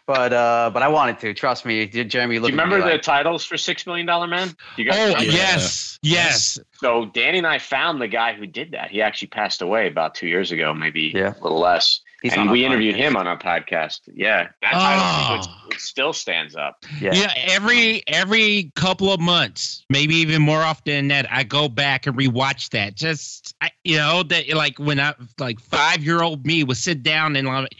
But 0.10 0.34
uh, 0.34 0.72
but 0.74 0.82
I 0.82 0.88
wanted 0.88 1.20
to. 1.20 1.36
Trust 1.36 1.68
me, 1.68 1.86
Jeremy. 1.86 2.38
Do 2.40 2.42
you 2.42 2.48
remember 2.48 2.82
the 2.82 2.98
titles 2.98 3.46
for 3.46 3.58
Six 3.58 3.86
Million 3.86 4.08
Dollar 4.08 4.26
Man? 4.26 4.56
You 4.76 4.86
guys 4.86 4.98
Oh, 4.98 5.06
remember? 5.10 5.24
yes. 5.32 6.00
Yes. 6.02 6.58
So 6.78 7.06
Danny 7.14 7.38
and 7.38 7.46
I 7.46 7.60
found 7.60 8.02
the 8.02 8.08
guy 8.08 8.34
who 8.34 8.48
did 8.48 8.72
that. 8.72 8.90
He 8.90 9.04
actually 9.04 9.28
passed 9.28 9.62
away 9.62 9.86
about 9.88 10.16
two 10.16 10.26
years 10.28 10.52
ago, 10.52 10.74
maybe 10.74 11.12
Yeah. 11.14 11.34
a 11.40 11.44
little 11.44 11.60
less. 11.60 12.02
He's 12.24 12.34
on 12.34 12.40
and 12.40 12.50
our 12.50 12.54
we 12.54 12.66
interviewed 12.66 12.96
podcast. 12.96 12.98
him 12.98 13.16
on 13.18 13.28
our 13.28 13.38
podcast. 13.38 14.00
Yeah, 14.12 14.48
that 14.64 14.72
title 14.74 15.04
Oh. 15.04 15.42
sequence 15.42 15.76
it 15.76 15.80
still 15.80 16.12
stands 16.12 16.56
up. 16.56 16.84
Yeah. 17.00 17.14
Yeah, 17.14 17.32
every 17.38 18.02
every 18.08 18.72
couple 18.76 19.14
of 19.14 19.20
months, 19.22 19.86
maybe 19.92 20.16
even 20.16 20.42
more 20.42 20.62
often 20.64 20.94
than 20.96 21.08
that, 21.10 21.32
I 21.32 21.44
go 21.44 21.70
back 21.70 22.08
and 22.08 22.18
rewatch 22.18 22.72
that. 22.72 22.96
Just 22.96 23.54
I, 23.62 23.70
you 23.84 23.98
know 23.98 24.24
that 24.24 24.50
like 24.56 24.80
when 24.80 25.00
I 25.00 25.14
like 25.38 25.60
five 25.62 26.04
year 26.04 26.22
old 26.24 26.46
me 26.48 26.64
would 26.64 26.78
sit 26.78 27.04
down 27.04 27.36
and 27.36 27.48
like 27.48 27.76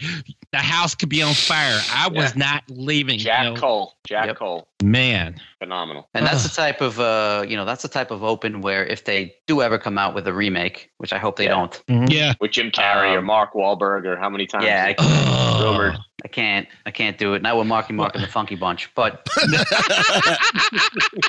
the 0.52 0.58
house 0.58 0.96
could 0.96 1.10
be 1.10 1.22
on 1.22 1.34
fire. 1.34 1.80
I 1.94 2.08
was 2.08 2.32
Yeah. 2.36 2.40
not 2.40 2.64
leaving. 2.70 3.20
Jack 3.20 3.44
you 3.46 3.54
know. 3.54 3.60
Cole. 3.60 3.94
Jack 4.08 4.28
Yep. 4.28 4.38
Cole. 4.38 4.68
man. 4.84 5.40
Phenomenal. 5.60 6.08
And 6.14 6.26
that's 6.26 6.44
the 6.44 6.50
type 6.50 6.80
of 6.82 7.00
uh, 7.00 7.46
you 7.48 7.56
know, 7.58 7.66
that's 7.66 7.82
the 7.84 7.90
type 7.90 8.12
of 8.12 8.24
open 8.24 8.62
where 8.62 8.86
if 8.86 9.04
they 9.06 9.36
do 9.46 9.62
ever 9.62 9.78
come 9.78 9.98
out 9.98 10.16
with 10.16 10.26
a 10.28 10.34
remake, 10.34 10.90
which 10.98 11.12
I 11.12 11.18
hope 11.18 11.36
they 11.36 11.46
Yeah. 11.46 11.68
don't. 11.88 12.10
Yeah. 12.12 12.34
With 12.40 12.52
Jim 12.52 12.72
Carrey 12.72 13.14
or 13.14 13.20
Um, 13.20 13.26
Mark 13.26 13.54
Wahlberg 13.54 14.06
or 14.06 14.18
how 14.18 14.30
many 14.30 14.46
times? 14.48 14.66
Yeah, 14.66 14.86
I, 14.88 14.96
Oh. 14.98 15.62
Rumored. 15.64 15.98
I 16.24 16.28
can't. 16.28 16.68
I 16.86 16.92
can't 16.92 17.18
do 17.18 17.34
it. 17.34 17.42
Not 17.42 17.58
with 17.58 17.68
Marky 17.68 17.94
Mark 17.94 18.14
and 18.16 18.24
the 18.24 18.28
Funky 18.38 18.56
Bunch. 18.56 18.94
But 18.94 19.26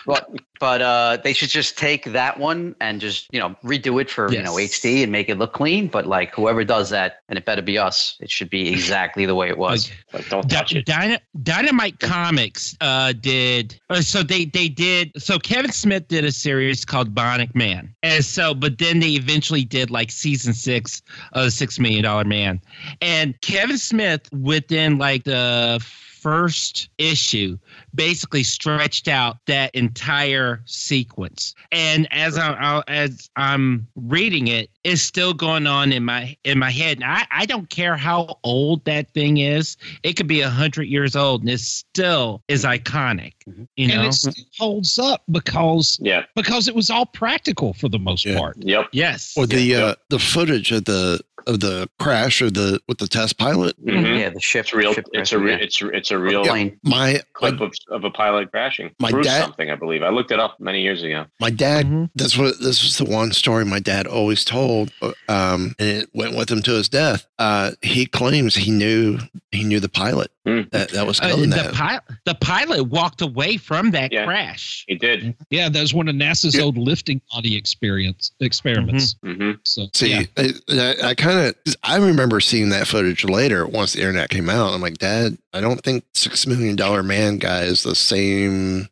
but 0.06 0.30
but 0.58 0.82
uh, 0.82 1.18
they 1.22 1.32
should 1.32 1.48
just 1.48 1.78
take 1.78 2.04
that 2.12 2.38
one 2.38 2.74
and 2.80 3.00
just 3.00 3.28
you 3.32 3.40
know 3.40 3.54
redo 3.64 4.00
it 4.00 4.10
for 4.10 4.32
you 4.32 4.42
know 4.42 4.54
HD 4.54 5.02
and 5.02 5.12
make 5.12 5.28
it 5.28 5.38
look 5.38 5.52
clean. 5.52 5.88
But 5.88 6.06
like 6.06 6.34
whoever 6.34 6.64
does 6.64 6.90
that, 6.90 7.20
and 7.28 7.38
it 7.38 7.44
better 7.44 7.62
be 7.62 7.78
us. 7.78 8.16
It 8.20 8.30
should 8.30 8.50
be 8.50 8.68
exactly 8.72 9.26
the 9.26 9.34
way 9.34 9.48
it 9.48 9.58
was. 9.58 9.90
Like, 10.12 10.28
don't 10.28 10.48
touch 10.50 10.70
Dy- 10.70 10.78
it. 10.78 10.86
Dyna- 10.86 11.20
Dynamite 11.42 12.00
Comics 12.00 12.76
uh, 12.80 13.12
did 13.12 13.78
uh, 13.90 14.00
so 14.00 14.19
they 14.22 14.44
they 14.46 14.68
did 14.68 15.12
so 15.16 15.38
Kevin 15.38 15.72
Smith 15.72 16.08
did 16.08 16.24
a 16.24 16.32
series 16.32 16.84
called 16.84 17.14
Bionic 17.14 17.54
Man. 17.54 17.94
And 18.02 18.24
so 18.24 18.54
but 18.54 18.78
then 18.78 19.00
they 19.00 19.10
eventually 19.10 19.64
did 19.64 19.90
like 19.90 20.10
season 20.10 20.54
six 20.54 21.02
of 21.32 21.52
Six 21.52 21.78
Million 21.78 22.04
Dollar 22.04 22.24
Man. 22.24 22.60
And 23.00 23.40
Kevin 23.40 23.78
Smith 23.78 24.22
within 24.32 24.98
like 24.98 25.24
the 25.24 25.84
first 26.20 26.90
issue 26.98 27.58
basically 27.94 28.42
stretched 28.42 29.08
out 29.08 29.36
that 29.46 29.74
entire 29.74 30.62
sequence 30.66 31.54
and 31.72 32.06
as 32.12 32.38
I, 32.38 32.52
I 32.52 32.82
as 32.88 33.28
I'm 33.36 33.86
reading 33.96 34.48
it 34.48 34.70
it's 34.84 35.02
still 35.02 35.34
going 35.34 35.66
on 35.66 35.92
in 35.92 36.04
my 36.04 36.36
in 36.44 36.58
my 36.58 36.70
head 36.70 36.98
and 36.98 37.04
I, 37.04 37.26
I 37.30 37.46
don't 37.46 37.68
care 37.70 37.96
how 37.96 38.38
old 38.44 38.84
that 38.84 39.10
thing 39.12 39.38
is 39.38 39.76
it 40.02 40.14
could 40.14 40.26
be 40.28 40.40
a 40.40 40.48
hundred 40.50 40.84
years 40.84 41.16
old 41.16 41.42
and 41.42 41.50
it 41.50 41.60
still 41.60 42.42
is 42.48 42.64
iconic 42.64 43.32
you 43.76 43.88
know 43.88 43.94
And 44.00 44.06
it 44.08 44.12
still 44.14 44.32
holds 44.58 44.98
up 44.98 45.22
because 45.30 45.98
Yeah. 46.00 46.24
because 46.36 46.68
it 46.68 46.74
was 46.74 46.90
all 46.90 47.06
practical 47.06 47.72
for 47.74 47.88
the 47.88 47.98
most 47.98 48.24
Yeah. 48.24 48.38
part. 48.38 48.56
Yep. 48.60 48.88
yes 48.92 49.34
Or 49.36 49.46
the 49.46 49.60
Yeah. 49.60 49.78
uh, 49.84 49.94
the 50.08 50.18
footage 50.18 50.70
of 50.72 50.84
the 50.84 51.20
of 51.46 51.60
the 51.60 51.88
crash 51.98 52.42
of 52.42 52.52
the 52.52 52.78
with 52.86 52.98
the 52.98 53.08
test 53.08 53.38
pilot. 53.38 53.74
Mhm. 53.82 54.18
Yeah, 54.20 54.28
the 54.28 54.40
ship. 54.40 54.66
It's 54.66 54.74
real. 54.74 54.92
ship 54.92 55.06
It's 55.14 55.32
a 55.32 55.38
re- 55.38 55.52
yeah. 55.52 55.58
it's 55.58 55.80
it's 55.82 56.10
a 56.10 56.18
real 56.18 56.44
plane. 56.44 56.78
My 56.84 57.12
my, 57.14 57.20
clip 57.32 57.60
of, 57.62 57.72
of 57.88 58.04
a 58.04 58.10
pilot 58.10 58.50
crashing 58.50 58.90
My 59.00 59.10
through 59.10 59.22
dad- 59.22 59.42
something. 59.42 59.70
I 59.70 59.74
believe 59.74 60.02
I 60.02 60.10
looked 60.10 60.30
it 60.30 60.38
up 60.40 60.58
many 60.60 60.82
years 60.82 61.02
ago. 61.02 61.26
my 61.40 61.50
dad. 61.50 61.86
Mhm. 61.86 62.10
That's 62.14 62.36
what 62.36 62.60
this 62.60 62.82
was 62.82 62.98
the 62.98 63.04
one 63.04 63.32
story 63.32 63.64
my 63.64 63.80
dad 63.80 64.06
always 64.06 64.44
told. 64.44 64.92
Um, 65.28 65.74
and 65.78 65.88
it 66.02 66.10
went 66.14 66.36
with 66.36 66.50
him 66.50 66.62
to 66.62 66.72
his 66.72 66.88
death. 66.88 67.26
Uh, 67.38 67.72
he 67.82 68.06
claims 68.06 68.54
he 68.54 68.70
knew 68.70 69.18
he 69.52 69.64
knew 69.64 69.80
the 69.80 69.88
pilot 69.88 70.30
Hmm. 70.46 70.62
that 70.72 70.90
that 70.90 71.06
was 71.06 71.20
Uh, 71.20 71.34
the, 71.36 71.46
that. 71.48 71.74
pilot, 71.74 72.02
the 72.24 72.34
pilot 72.36 72.84
walked 72.84 73.20
away 73.20 73.56
from 73.56 73.90
that 73.92 74.12
Yeah. 74.12 74.24
crash 74.24 74.84
He 74.88 74.94
did. 74.94 75.34
Yeah, 75.50 75.68
that 75.68 75.80
was 75.80 75.92
one 75.92 76.08
of 76.08 76.14
NASA's 76.14 76.54
Yeah. 76.54 76.62
old 76.62 76.78
lifting 76.78 77.20
body 77.32 77.56
experience 77.56 78.30
experiments. 78.40 79.16
hmm 79.24 79.52
So 79.64 79.88
See, 79.94 80.10
yeah. 80.10 80.22
I, 80.36 80.52
I, 80.70 80.94
I 81.10 81.14
kind 81.14 81.38
of 81.66 81.74
I 81.82 81.96
remember 81.96 82.40
seeing 82.40 82.68
that 82.70 82.86
footage 82.86 83.24
later 83.24 83.66
once 83.66 83.92
the 83.94 84.00
internet 84.00 84.30
came 84.30 84.48
out. 84.50 84.72
I'm 84.74 84.80
like, 84.80 84.98
Dad, 84.98 85.36
I 85.52 85.60
don't 85.60 85.82
think 85.82 86.04
Six 86.14 86.46
Million 86.46 86.76
Dollar 86.76 87.02
Man 87.02 87.38
guy 87.38 87.62
is 87.62 87.82
the 87.82 87.94
same 87.96 88.88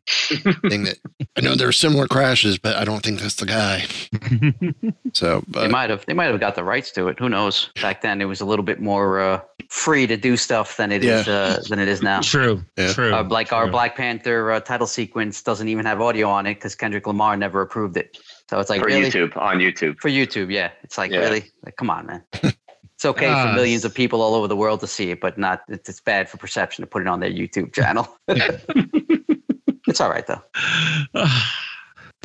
thing 0.67 0.83
that 0.83 0.97
I 1.37 1.41
know. 1.41 1.55
There 1.55 1.69
are 1.69 1.71
similar 1.71 2.05
crashes, 2.07 2.57
but 2.57 2.75
I 2.75 2.83
don't 2.83 3.01
think 3.01 3.19
that's 3.21 3.35
the 3.35 3.45
guy. 3.45 3.85
So, 5.13 5.43
They 5.47 5.67
might 5.67 5.89
have. 5.89 6.05
They 6.05 6.13
might 6.13 6.25
have 6.25 6.39
got 6.39 6.53
the 6.53 6.63
rights 6.63 6.91
to 6.91 7.07
it. 7.07 7.17
Who 7.19 7.29
knows? 7.29 7.71
Back 7.81 8.01
then, 8.01 8.21
it 8.21 8.25
was 8.25 8.41
a 8.41 8.45
little 8.45 8.63
bit 8.63 8.79
more 8.79 9.19
uh, 9.19 9.41
free 9.69 10.05
to 10.05 10.15
do 10.15 10.37
stuff 10.37 10.77
than 10.77 10.91
it 10.91 11.03
is 11.03 11.25
Yeah. 11.25 11.33
uh, 11.33 11.57
than 11.67 11.79
it 11.79 11.87
is 11.87 12.03
now. 12.03 12.21
true 12.21 12.63
Yeah. 12.77 12.93
true 12.93 13.11
Uh, 13.13 13.23
like 13.23 13.51
our. 13.51 13.67
Black 13.69 13.95
Panther 13.95 14.51
uh, 14.51 14.59
title 14.59 14.85
sequence 14.87 15.41
doesn't 15.41 15.67
even 15.67 15.85
have 15.85 15.99
audio 16.01 16.29
on 16.29 16.45
it 16.45 16.55
because 16.55 16.75
Kendrick 16.75 17.07
Lamar 17.07 17.37
never 17.37 17.61
approved 17.61 17.97
it. 17.97 18.17
So 18.49 18.59
it's 18.59 18.69
like 18.69 18.81
For 18.81 18.87
really 18.87 19.09
YouTube 19.09 19.35
on 19.37 19.57
YouTube. 19.57 19.97
for 19.99 20.09
YouTube. 20.09 20.51
Yeah, 20.51 20.69
it's 20.83 20.97
like 20.97 21.11
Yeah. 21.11 21.19
really, 21.19 21.43
like, 21.65 21.75
come 21.75 21.89
on, 21.89 22.05
man. 22.05 22.23
It's 22.99 23.05
okay 23.05 23.27
for 23.27 23.31
Ah, 23.31 23.53
millions 23.55 23.85
of 23.85 23.93
people 23.93 24.21
all 24.21 24.35
over 24.35 24.49
the 24.49 24.57
world 24.57 24.81
to 24.81 24.87
see 24.87 25.09
it, 25.11 25.21
but 25.21 25.37
not. 25.37 25.61
It's, 25.69 25.87
it's 25.87 26.01
bad 26.01 26.27
for 26.27 26.35
perception 26.35 26.81
to 26.81 26.85
put 26.85 27.01
it 27.01 27.07
on 27.07 27.21
their 27.21 27.31
YouTube 27.31 27.71
channel. 27.71 28.05
it's 28.27 30.01
all 30.01 30.09
right 30.09 30.27
though. 30.27 30.43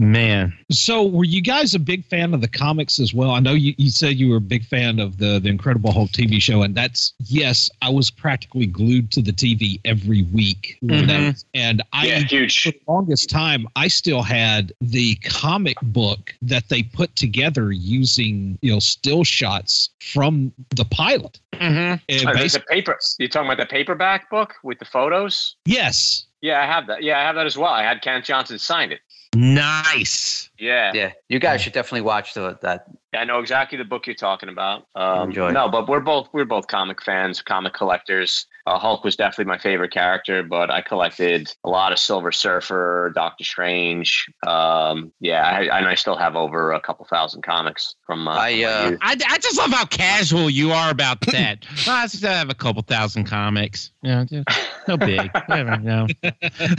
Man. 0.00 0.52
So, 0.72 1.04
were 1.06 1.22
you 1.24 1.40
guys 1.40 1.74
a 1.74 1.78
big 1.78 2.04
fan 2.06 2.34
of 2.34 2.40
the 2.40 2.48
comics 2.48 2.98
as 2.98 3.14
well? 3.14 3.30
I 3.30 3.38
know 3.38 3.52
you, 3.52 3.74
you 3.78 3.90
said 3.90 4.16
you 4.16 4.28
were 4.28 4.38
a 4.38 4.40
big 4.40 4.64
fan 4.64 4.98
of 4.98 5.18
the 5.18 5.38
the 5.38 5.48
Incredible 5.48 5.92
Hulk 5.92 6.10
TV 6.10 6.42
show, 6.42 6.62
and 6.62 6.74
that's 6.74 7.14
yes, 7.26 7.70
I 7.80 7.90
was 7.90 8.10
practically 8.10 8.66
glued 8.66 9.12
to 9.12 9.22
the 9.22 9.30
TV 9.32 9.80
every 9.84 10.22
week. 10.24 10.78
when 10.80 11.06
that 11.06 11.20
Mhm. 11.20 11.26
was- 11.32 11.44
and 11.54 11.80
I, 11.92 12.06
Yeah, 12.08 12.18
huge. 12.20 12.60
for 12.62 12.70
the 12.72 12.80
longest 12.88 13.30
time, 13.30 13.68
I 13.76 13.86
still 13.86 14.22
had 14.22 14.72
the 14.80 15.14
comic 15.16 15.76
book 15.80 16.34
that 16.42 16.68
they 16.68 16.82
put 16.82 17.14
together 17.14 17.70
using 17.70 18.58
you 18.62 18.72
know 18.72 18.80
still 18.80 19.22
shots 19.22 19.90
from 20.00 20.52
the 20.70 20.84
pilot. 20.86 21.38
Mm-hmm. 21.52 22.02
And 22.08 22.28
Oh, 22.28 22.34
there's 22.34 22.56
basi- 22.56 22.66
paper. 22.66 22.98
You're 23.20 23.28
talking 23.28 23.46
about 23.50 23.62
the 23.62 23.70
paperback 23.72 24.28
book 24.28 24.54
with 24.64 24.80
the 24.80 24.84
photos? 24.86 25.54
yes, 25.66 26.26
Yeah, 26.42 26.60
I 26.60 26.66
have 26.66 26.86
that. 26.88 27.02
Yeah, 27.04 27.18
I 27.20 27.22
have 27.22 27.36
that 27.36 27.46
as 27.46 27.56
well. 27.56 27.72
I 27.72 27.82
had 27.84 28.02
Kenneth 28.02 28.26
Johnson 28.26 28.58
sign 28.58 28.90
it. 28.92 29.00
Nice. 29.34 30.50
Yeah. 30.58 30.92
Yeah, 30.94 31.12
you 31.28 31.38
guys 31.38 31.62
should 31.62 31.72
definitely 31.72 32.02
watch 32.02 32.34
the, 32.34 32.58
that. 32.62 32.86
I 33.14 33.24
know 33.24 33.38
exactly 33.40 33.78
the 33.78 33.84
book 33.84 34.06
you're 34.06 34.14
talking 34.14 34.48
about. 34.48 34.86
Um, 34.94 35.30
Enjoy. 35.30 35.50
No, 35.50 35.68
but 35.68 35.88
we're 35.88 36.00
both 36.00 36.28
we're 36.32 36.44
both 36.44 36.66
comic 36.68 37.02
fans, 37.02 37.42
comic 37.42 37.74
collectors. 37.74 38.46
Uh, 38.66 38.78
Hulk 38.78 39.04
was 39.04 39.14
definitely 39.14 39.44
my 39.44 39.58
favorite 39.58 39.92
character, 39.92 40.42
but 40.42 40.70
I 40.70 40.80
collected 40.80 41.52
a 41.64 41.68
lot 41.68 41.92
of 41.92 41.98
Silver 41.98 42.32
Surfer, 42.32 43.12
Doctor 43.14 43.44
Strange. 43.44 44.26
Um, 44.46 45.12
yeah, 45.20 45.42
I, 45.46 45.78
and 45.78 45.86
I 45.86 45.94
still 45.94 46.16
have 46.16 46.34
over 46.34 46.72
a 46.72 46.80
couple 46.80 47.04
thousand 47.04 47.42
comics 47.42 47.94
from. 48.06 48.26
Uh, 48.26 48.32
I, 48.32 48.52
from 48.52 48.62
my 48.62 48.64
uh. 48.64 48.96
I, 49.02 49.16
I 49.28 49.38
just 49.38 49.58
love 49.58 49.70
how 49.70 49.84
casual 49.84 50.48
you 50.48 50.70
are 50.72 50.90
about 50.90 51.20
that. 51.32 51.66
Well, 51.86 51.96
I 51.96 52.06
just 52.06 52.24
have 52.24 52.48
a 52.48 52.54
couple 52.54 52.80
thousand 52.82 53.24
comics. 53.24 53.90
Yeah, 54.02 54.24
just 54.24 54.48
no 54.88 54.96
big. 54.96 55.30
Whatever, 55.46 55.74
you 55.74 55.80
know. 55.80 56.06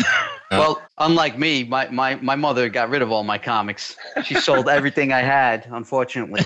Well, 0.52 0.80
unlike 1.00 1.38
me, 1.40 1.64
my, 1.64 1.90
my, 1.90 2.16
my 2.16 2.36
mother 2.36 2.70
got 2.70 2.90
rid 2.90 3.02
of 3.02 3.12
all 3.12 3.24
my 3.24 3.38
comics. 3.38 3.96
She 4.24 4.36
sold 4.36 4.70
everything 4.70 5.12
I 5.12 5.22
had, 5.22 5.68
unfortunately. 5.72 6.44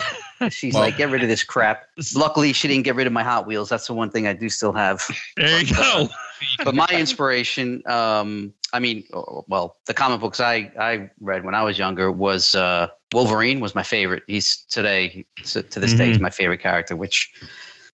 She's 0.50 0.74
Well- 0.74 0.84
like, 0.84 0.98
get 0.98 1.10
rid 1.12 1.22
of 1.22 1.28
this 1.28 1.44
crap. 1.44 1.84
Luckily, 2.16 2.54
she 2.54 2.68
didn't 2.70 2.86
get 2.86 2.96
rid 2.96 3.08
of 3.08 3.14
my 3.14 3.24
Hot 3.24 3.46
Wheels. 3.46 3.68
That's 3.70 3.86
the 3.88 3.94
one 3.94 4.10
thing 4.10 4.26
I 4.26 4.34
do 4.34 4.48
still 4.50 4.72
have. 4.72 5.06
There 5.40 5.62
you 5.62 5.74
go. 5.74 6.10
But 6.64 6.76
my 6.76 6.88
inspiration, 6.92 7.82
um, 7.88 8.54
I 8.74 8.80
mean, 8.80 9.04
well, 9.48 9.78
the 9.88 9.94
comic 9.94 10.20
books 10.20 10.40
I, 10.40 10.72
I 10.80 11.10
read 11.20 11.44
when 11.44 11.56
I 11.56 11.64
was 11.64 11.78
younger 11.78 12.12
was 12.12 12.56
uh, 12.56 12.88
Wolverine 13.14 13.60
was 13.60 13.74
my 13.76 13.84
favorite. 13.84 14.24
He's 14.28 14.66
today, 14.70 15.26
to, 15.46 15.64
to 15.64 15.80
this 15.80 15.94
day, 15.94 16.08
he's 16.08 16.20
my 16.20 16.30
favorite 16.30 16.62
character, 16.62 16.96
which 16.96 17.32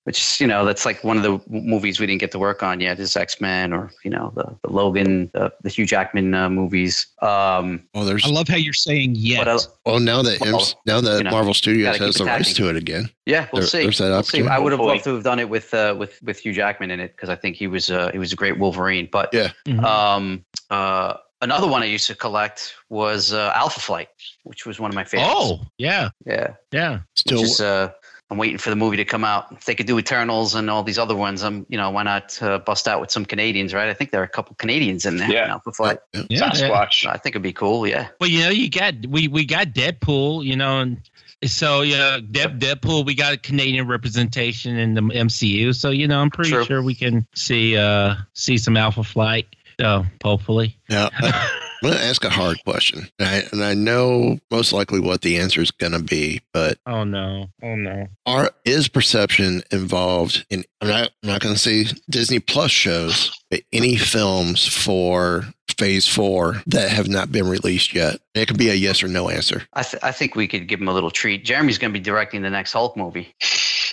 which 0.05 0.39
you 0.39 0.47
know 0.47 0.63
that's 0.65 0.85
like 0.85 1.03
one 1.03 1.17
of 1.17 1.23
the 1.23 1.39
movies 1.49 1.99
we 1.99 2.05
didn't 2.05 2.19
get 2.21 2.31
to 2.31 2.39
work 2.39 2.61
on 2.63 2.79
yet 2.79 2.99
is 2.99 3.15
x-men 3.17 3.73
or 3.73 3.91
you 4.03 4.09
know 4.11 4.31
the, 4.35 4.45
the 4.63 4.69
logan 4.71 5.29
the, 5.33 5.51
the 5.63 5.69
hugh 5.69 5.85
jackman 5.85 6.33
uh, 6.33 6.49
movies 6.49 7.07
um 7.21 7.83
Well, 7.93 8.05
there's 8.05 8.23
I 8.25 8.29
love 8.29 8.47
how 8.47 8.55
you're 8.57 8.73
saying 8.73 9.15
yet. 9.15 9.39
what 9.39 9.47
else 9.47 9.67
well 9.85 9.99
now 9.99 10.21
that 10.21 10.39
Well, 10.41 10.55
MC 10.55 10.75
now 10.85 11.01
that 11.01 11.17
you 11.17 11.23
know, 11.23 11.31
Marvel 11.31 11.53
Studios 11.53 11.97
has 11.97 12.15
the 12.15 12.25
rights 12.25 12.53
to 12.53 12.69
it 12.69 12.75
again. 12.75 13.09
yeah 13.25 13.47
we'll 13.51 13.61
There- 13.61 13.67
see 13.69 13.83
there's 13.83 13.97
that 13.97 14.09
We'll 14.11 14.23
see. 14.23 14.47
i 14.47 14.57
would 14.59 14.71
have 14.71 14.81
loved 14.81 15.03
to 15.05 15.13
have 15.15 15.23
done 15.23 15.39
it 15.39 15.49
with 15.49 15.73
uh 15.73 15.95
with 15.97 16.21
with 16.23 16.39
hugh 16.39 16.53
jackman 16.53 16.91
in 16.91 16.99
it 16.99 17.15
because 17.15 17.29
i 17.29 17.35
think 17.35 17.55
he 17.55 17.67
was 17.67 17.89
uh 17.89 18.11
he 18.11 18.19
was 18.19 18.31
a 18.31 18.35
great 18.35 18.57
wolverine 18.59 19.09
but 19.11 19.33
Yeah. 19.33 19.51
um 19.83 20.45
uh 20.69 21.15
another 21.41 21.67
one 21.67 21.81
i 21.83 21.85
used 21.85 22.07
to 22.07 22.15
collect 22.15 22.75
was 22.89 23.33
uh 23.33 23.51
alpha 23.55 23.79
flight 23.79 24.09
which 24.43 24.65
was 24.65 24.79
one 24.79 24.89
of 24.91 24.95
my 24.95 25.03
favorites 25.03 25.33
Oh, 25.35 25.59
yeah, 25.77 26.09
yeah 26.25 26.53
yeah. 26.71 26.99
Still, 27.15 27.41
which 27.41 27.49
is 27.51 27.59
uh 27.61 27.89
I'm 28.31 28.37
waiting 28.37 28.57
for 28.57 28.71
the 28.71 28.75
movie 28.75 28.97
to 28.97 29.05
come 29.05 29.23
out. 29.23 29.51
If 29.51 29.65
they 29.65 29.75
could 29.75 29.85
do 29.85 29.99
Eternals 29.99 30.55
and 30.55 30.67
all 30.69 30.81
these 30.81 30.97
other 30.97 31.15
ones, 31.15 31.43
I'm, 31.43 31.65
you 31.69 31.77
know, 31.77 31.91
why 31.91 32.01
not 32.03 32.41
uh, 32.41 32.57
bust 32.57 32.87
out 32.87 32.99
with 32.99 33.11
some 33.11 33.23
Canadians, 33.23 33.71
right? 33.71 33.87
I 33.87 33.93
think 33.93 34.09
there 34.09 34.19
are 34.21 34.25
a 34.25 34.27
couple 34.29 34.55
Canadians 34.55 35.05
in 35.05 35.17
there. 35.17 35.29
Yeah. 35.29 35.45
now 35.45 35.61
before 35.63 35.87
I, 35.87 35.97
Yeah. 36.29 36.49
Sasquatch. 36.49 37.05
I 37.05 37.17
think 37.17 37.33
it'd 37.33 37.43
be 37.43 37.53
cool. 37.53 37.85
Yeah. 37.85 38.07
Well, 38.19 38.29
you 38.29 38.39
know, 38.41 38.49
you 38.49 38.69
got 38.69 38.95
we 39.07 39.27
we 39.27 39.45
got 39.45 39.67
Deadpool, 39.67 40.43
you 40.43 40.55
know, 40.55 40.79
and 40.79 41.01
so 41.45 41.81
yeah, 41.81 42.17
Dead, 42.31 42.59
Deadpool. 42.59 43.05
We 43.05 43.13
got 43.13 43.33
a 43.33 43.37
Canadian 43.37 43.87
representation 43.87 44.75
in 44.77 44.95
the 44.95 45.01
MCU, 45.01 45.75
so 45.75 45.91
you 45.91 46.07
know, 46.07 46.19
I'm 46.19 46.31
pretty 46.31 46.49
True. 46.51 46.65
sure 46.65 46.81
we 46.81 46.95
can 46.95 47.27
see 47.35 47.77
uh 47.77 48.15
see 48.33 48.57
some 48.57 48.75
Alpha 48.75 49.03
Flight. 49.03 49.45
So 49.79 50.05
hopefully, 50.23 50.77
now 50.89 51.09
I, 51.13 51.59
I'm 51.83 51.89
going 51.89 52.01
to 52.01 52.05
ask 52.05 52.23
a 52.23 52.29
hard 52.29 52.63
question, 52.63 53.07
and 53.19 53.27
I, 53.27 53.43
and 53.51 53.63
I 53.63 53.73
know 53.73 54.39
most 54.49 54.73
likely 54.73 54.99
what 54.99 55.21
the 55.21 55.37
answer 55.37 55.61
is 55.61 55.71
going 55.71 55.93
to 55.93 56.01
be, 56.01 56.41
but 56.53 56.77
oh 56.85 57.03
no, 57.03 57.47
oh 57.61 57.75
no. 57.75 58.07
are 58.25 58.51
is 58.63 58.87
perception 58.87 59.63
involved 59.71 60.45
in? 60.49 60.63
I'm 60.81 60.87
not 60.87 61.11
I'm 61.23 61.29
not 61.29 61.41
going 61.41 61.53
to 61.53 61.59
say 61.59 61.85
Disney 62.09 62.39
Plus 62.39 62.71
shows, 62.71 63.31
but 63.49 63.61
any 63.71 63.97
films 63.97 64.67
for 64.67 65.43
Phase 65.77 66.07
Four 66.07 66.61
that 66.67 66.89
have 66.89 67.07
not 67.07 67.31
been 67.31 67.47
released 67.47 67.93
yet. 67.93 68.19
It 68.33 68.47
could 68.47 68.57
be 68.57 68.69
a 68.69 68.73
yes 68.73 69.03
or 69.03 69.07
no 69.07 69.29
answer. 69.29 69.63
I, 69.73 69.83
th- 69.83 70.03
I 70.03 70.11
think 70.11 70.35
we 70.35 70.47
could 70.47 70.67
give 70.67 70.79
him 70.79 70.87
a 70.87 70.93
little 70.93 71.11
treat. 71.11 71.45
Jeremy's 71.45 71.77
going 71.77 71.93
to 71.93 71.99
be 71.99 72.03
directing 72.03 72.41
the 72.41 72.49
next 72.49 72.73
Hulk 72.73 72.95
movie. 72.95 73.35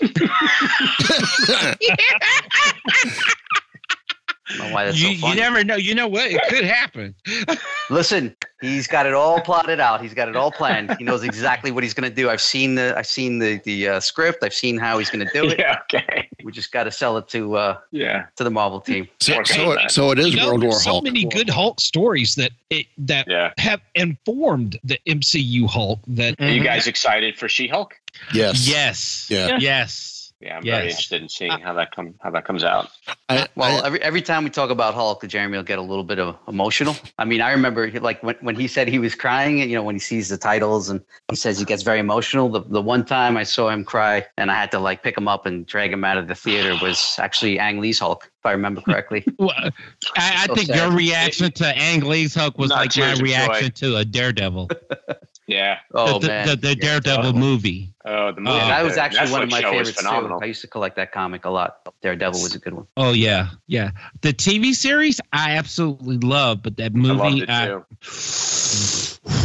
I 4.54 4.58
don't 4.58 4.68
know 4.68 4.74
why 4.74 4.84
that's 4.84 5.00
You, 5.00 5.16
so 5.16 5.28
you 5.28 5.34
never 5.34 5.64
know. 5.64 5.76
You 5.76 5.94
know 5.94 6.08
what? 6.08 6.30
It 6.30 6.40
could 6.48 6.64
happen. 6.64 7.14
Listen, 7.90 8.34
he's 8.60 8.86
got 8.86 9.06
it 9.06 9.14
all 9.14 9.40
plotted 9.40 9.80
out. 9.80 10.00
He's 10.02 10.14
got 10.14 10.28
it 10.28 10.36
all 10.36 10.50
planned. 10.52 10.94
He 10.98 11.04
knows 11.04 11.22
exactly 11.22 11.70
what 11.70 11.82
he's 11.82 11.94
going 11.94 12.08
to 12.08 12.14
do. 12.14 12.30
I've 12.30 12.40
seen 12.40 12.74
the 12.74 12.94
I've 12.96 13.06
seen 13.06 13.38
the 13.38 13.58
the 13.64 13.88
uh, 13.88 14.00
script. 14.00 14.42
I've 14.42 14.54
seen 14.54 14.78
how 14.78 14.98
he's 14.98 15.10
going 15.10 15.26
to 15.26 15.32
do 15.32 15.46
it. 15.48 15.58
Yeah. 15.58 15.78
Okay. 15.92 16.28
We 16.44 16.50
just 16.52 16.72
got 16.72 16.84
to 16.84 16.90
sell 16.90 17.16
it 17.18 17.28
to 17.28 17.56
uh, 17.56 17.78
Yeah. 17.90 18.26
to 18.36 18.44
the 18.44 18.50
Marvel 18.50 18.80
team. 18.80 19.08
So, 19.20 19.34
Okay. 19.40 19.54
so, 19.54 19.72
it, 19.72 19.90
so 19.90 20.10
it 20.10 20.18
is 20.18 20.30
You 20.30 20.36
know, 20.36 20.48
World 20.48 20.62
War 20.64 20.72
so 20.72 20.90
Hulk. 20.92 21.04
many 21.04 21.24
good 21.24 21.48
Hulk 21.48 21.80
stories 21.80 22.34
that 22.36 22.50
it, 22.70 22.86
that 22.98 23.26
Yeah. 23.28 23.52
have 23.58 23.80
informed 23.94 24.78
the 24.84 24.98
MCU 25.06 25.68
Hulk. 25.68 26.00
That 26.08 26.40
Are 26.40 26.48
you 26.48 26.62
guys 26.64 26.86
excited 26.86 27.38
for 27.38 27.48
She-Hulk? 27.48 27.94
Yes. 28.34 28.68
Yes. 28.68 29.26
Yeah. 29.30 29.58
Yes. 29.58 30.21
Yeah, 30.42 30.56
I'm 30.56 30.64
Yes. 30.64 30.74
very 30.76 30.88
interested 30.88 31.22
in 31.22 31.28
seeing 31.28 31.52
uh, 31.52 31.58
how 31.60 31.72
that 31.74 31.94
come 31.94 32.14
how 32.20 32.30
that 32.30 32.44
comes 32.44 32.64
out. 32.64 32.90
I, 33.28 33.46
Well, 33.54 33.80
I- 33.82 33.86
every 33.86 34.02
every 34.02 34.22
time 34.22 34.42
we 34.42 34.50
talk 34.50 34.70
about 34.70 34.92
Hulk, 34.94 35.24
Jeremy 35.28 35.56
will 35.56 35.62
get 35.62 35.78
a 35.78 35.82
little 35.82 36.02
bit 36.02 36.18
of 36.18 36.36
emotional. 36.48 36.96
I 37.16 37.24
mean, 37.24 37.40
I 37.40 37.52
remember 37.52 37.86
he- 37.86 38.00
like 38.00 38.20
when, 38.24 38.34
when 38.40 38.56
he 38.56 38.66
said 38.66 38.88
he 38.88 38.98
was 38.98 39.14
crying, 39.14 39.60
and 39.60 39.70
you 39.70 39.76
know, 39.76 39.84
when 39.84 39.94
he 39.94 40.00
sees 40.00 40.28
the 40.28 40.36
titles 40.36 40.88
and 40.88 41.00
he 41.30 41.36
says 41.36 41.60
he 41.60 41.64
gets 41.64 41.84
very 41.84 42.00
emotional. 42.00 42.48
The 42.48 42.62
the 42.62 42.82
one 42.82 43.04
time 43.04 43.36
I 43.36 43.44
saw 43.44 43.68
him 43.68 43.84
cry 43.84 44.26
and 44.36 44.50
I 44.50 44.54
had 44.54 44.72
to 44.72 44.80
like 44.80 45.04
pick 45.04 45.16
him 45.16 45.28
up 45.28 45.46
and 45.46 45.64
drag 45.64 45.92
him 45.92 46.02
out 46.04 46.16
of 46.18 46.26
the 46.26 46.34
theater 46.34 46.76
was 46.82 47.16
actually 47.20 47.60
Ang 47.60 47.78
Lee's 47.80 48.00
Hulk, 48.00 48.24
if 48.24 48.44
I 48.46 48.50
remember 48.52 48.80
correctly. 48.80 49.24
Well, 49.38 49.50
I, 49.56 49.70
I 50.16 50.46
So 50.46 50.54
think 50.56 50.66
sad. 50.68 50.76
your 50.76 50.90
reaction 50.90 51.52
to 51.52 51.66
Ang 51.78 52.00
Lee's 52.00 52.34
Hulk 52.34 52.58
was 52.58 52.70
Not 52.70 52.78
like 52.96 52.96
my 52.96 53.14
reaction 53.22 53.68
joy. 53.74 53.88
to 53.88 53.96
a 53.98 54.04
Daredevil. 54.04 54.70
Yeah. 55.46 55.78
Oh 55.92 56.18
the, 56.18 56.28
man, 56.28 56.46
the, 56.46 56.56
the 56.56 56.74
Daredevil 56.76 57.32
movie. 57.32 57.92
Oh, 58.04 58.32
the 58.32 58.40
movie. 58.40 58.56
Yeah, 58.56 58.68
that 58.68 58.84
was 58.84 58.96
actually 58.96 59.30
one 59.32 59.42
of 59.42 59.50
my 59.50 59.60
show 59.60 59.76
was 59.76 59.90
favorites 59.90 60.02
too. 60.02 60.38
I 60.40 60.46
used 60.46 60.60
to 60.62 60.66
collect 60.66 60.96
that 60.96 61.12
comic 61.12 61.44
a 61.44 61.50
lot. 61.50 61.88
Daredevil 62.00 62.40
was 62.40 62.54
a 62.54 62.58
good 62.58 62.74
one. 62.74 62.86
Oh 62.96 63.12
yeah, 63.12 63.50
yeah. 63.66 63.90
The 64.20 64.32
TV 64.32 64.74
series 64.74 65.20
I 65.32 65.52
absolutely 65.52 66.18
love, 66.18 66.62
but 66.62 66.76
that 66.76 66.94
movie. 66.94 67.10
I 67.10 67.14
loved 67.14 67.34
movie, 67.34 67.42
it 67.42 67.50
I, 67.50 67.66
too. 67.66 67.84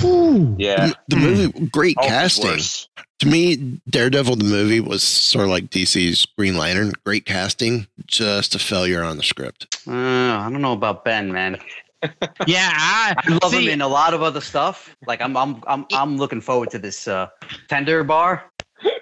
Whew. 0.02 0.56
Yeah. 0.58 0.92
the 1.08 1.16
movie, 1.16 1.68
great 1.68 1.96
Hulk 1.98 2.10
is 2.10 2.12
casting. 2.12 2.46
worse. 2.46 2.90
To 3.20 3.28
me, 3.28 3.80
Daredevil 3.90 4.36
the 4.36 4.46
movie 4.46 4.80
was 4.80 5.02
sort 5.02 5.46
of 5.46 5.50
like 5.50 5.72
DC's 5.72 6.28
Green 6.38 6.56
Lantern. 6.56 6.94
Great 7.04 7.26
casting, 7.26 7.88
just 8.06 8.54
a 8.54 8.60
failure 8.60 9.04
on 9.04 9.18
the 9.18 9.24
script. 9.24 9.76
Uh, 9.88 9.92
I 9.92 10.48
don't 10.52 10.62
know 10.62 10.74
about 10.74 11.04
Ben, 11.04 11.32
man. 11.32 11.58
Yeah, 12.46 12.72
I, 12.74 13.14
I 13.18 13.40
love 13.42 13.52
see, 13.52 13.66
him 13.66 13.70
in 13.74 13.82
a 13.82 13.88
lot 13.88 14.14
of 14.14 14.22
other 14.22 14.42
stuff. 14.42 14.96
Like 15.06 15.22
I'm, 15.22 15.36
I'm, 15.36 15.64
I'm, 15.68 15.86
I'm 15.92 16.18
looking 16.18 16.42
forward 16.42 16.70
to 16.72 16.80
this 16.80 17.08
uh, 17.08 17.28
Tender 17.68 18.04
Bar 18.04 18.52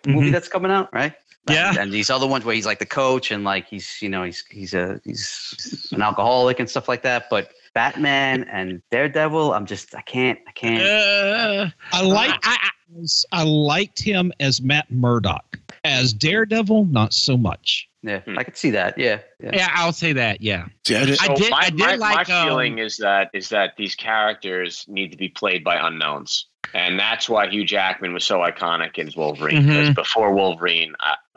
movie 0.07 0.29
Mhm. 0.29 0.31
that's 0.31 0.47
coming 0.47 0.71
out, 0.71 0.93
right? 0.93 1.13
Yeah. 1.49 1.69
and, 1.69 1.77
and 1.77 1.93
these 1.93 2.09
other 2.09 2.25
ones 2.25 2.43
where 2.43 2.55
he's 2.55 2.65
like 2.65 2.79
the 2.79 2.85
coach 2.87 3.29
and 3.31 3.43
like 3.43 3.67
he's, 3.67 4.01
you 4.01 4.09
know, 4.09 4.23
he's 4.23 4.43
he's 4.49 4.73
a 4.73 4.99
he's 5.03 5.89
an 5.91 6.01
alcoholic 6.01 6.59
and 6.59 6.67
stuff 6.69 6.87
like 6.87 7.03
that. 7.03 7.29
But 7.29 7.51
Batman 7.75 8.45
and 8.45 8.81
Daredevil, 8.89 9.53
I'm 9.53 9.65
just, 9.67 9.93
I 9.93 10.01
can't, 10.01 10.39
I 10.47 10.51
can't. 10.53 10.81
Uh, 10.81 11.69
I 11.91 12.01
like, 12.01 12.31
I, 12.43 12.57
I, 12.63 13.05
I 13.31 13.43
liked 13.43 14.01
him 14.01 14.31
as 14.39 14.61
Matt 14.61 14.89
Murdock. 14.89 15.59
As 15.83 16.13
Daredevil, 16.13 16.85
not 16.85 17.13
so 17.13 17.37
much. 17.37 17.87
Yeah, 18.05 18.21
I 18.37 18.43
could 18.43 18.55
see 18.55 18.69
that. 18.71 18.97
Yeah, 18.99 19.19
yeah. 19.39 19.51
yeah, 19.53 19.69
I'll 19.73 19.91
say 19.91 20.13
that. 20.13 20.39
Yeah, 20.39 20.67
See, 20.85 20.95
I 20.95 21.05
did, 21.05 21.19
I 21.19 21.33
did. 21.33 21.49
my, 21.51 21.57
I 21.57 21.69
did 21.71 21.79
my, 21.79 21.95
like. 21.95 22.27
my 22.27 22.35
um, 22.35 22.47
feeling 22.47 22.77
is 22.77 22.97
that 22.97 23.31
is 23.33 23.49
that 23.49 23.73
these 23.77 23.95
characters 23.95 24.85
need 24.87 25.11
to 25.11 25.17
be 25.17 25.29
played 25.29 25.63
by 25.63 25.75
unknowns, 25.75 26.45
and 26.75 26.99
that's 26.99 27.27
why 27.27 27.49
Hugh 27.49 27.65
Jackman 27.65 28.13
was 28.13 28.23
so 28.23 28.39
iconic 28.39 28.99
as 28.99 29.15
Wolverine. 29.15 29.63
Mhm. 29.63 29.67
Because 29.67 29.95
before 29.95 30.33
Wolverine, 30.35 30.93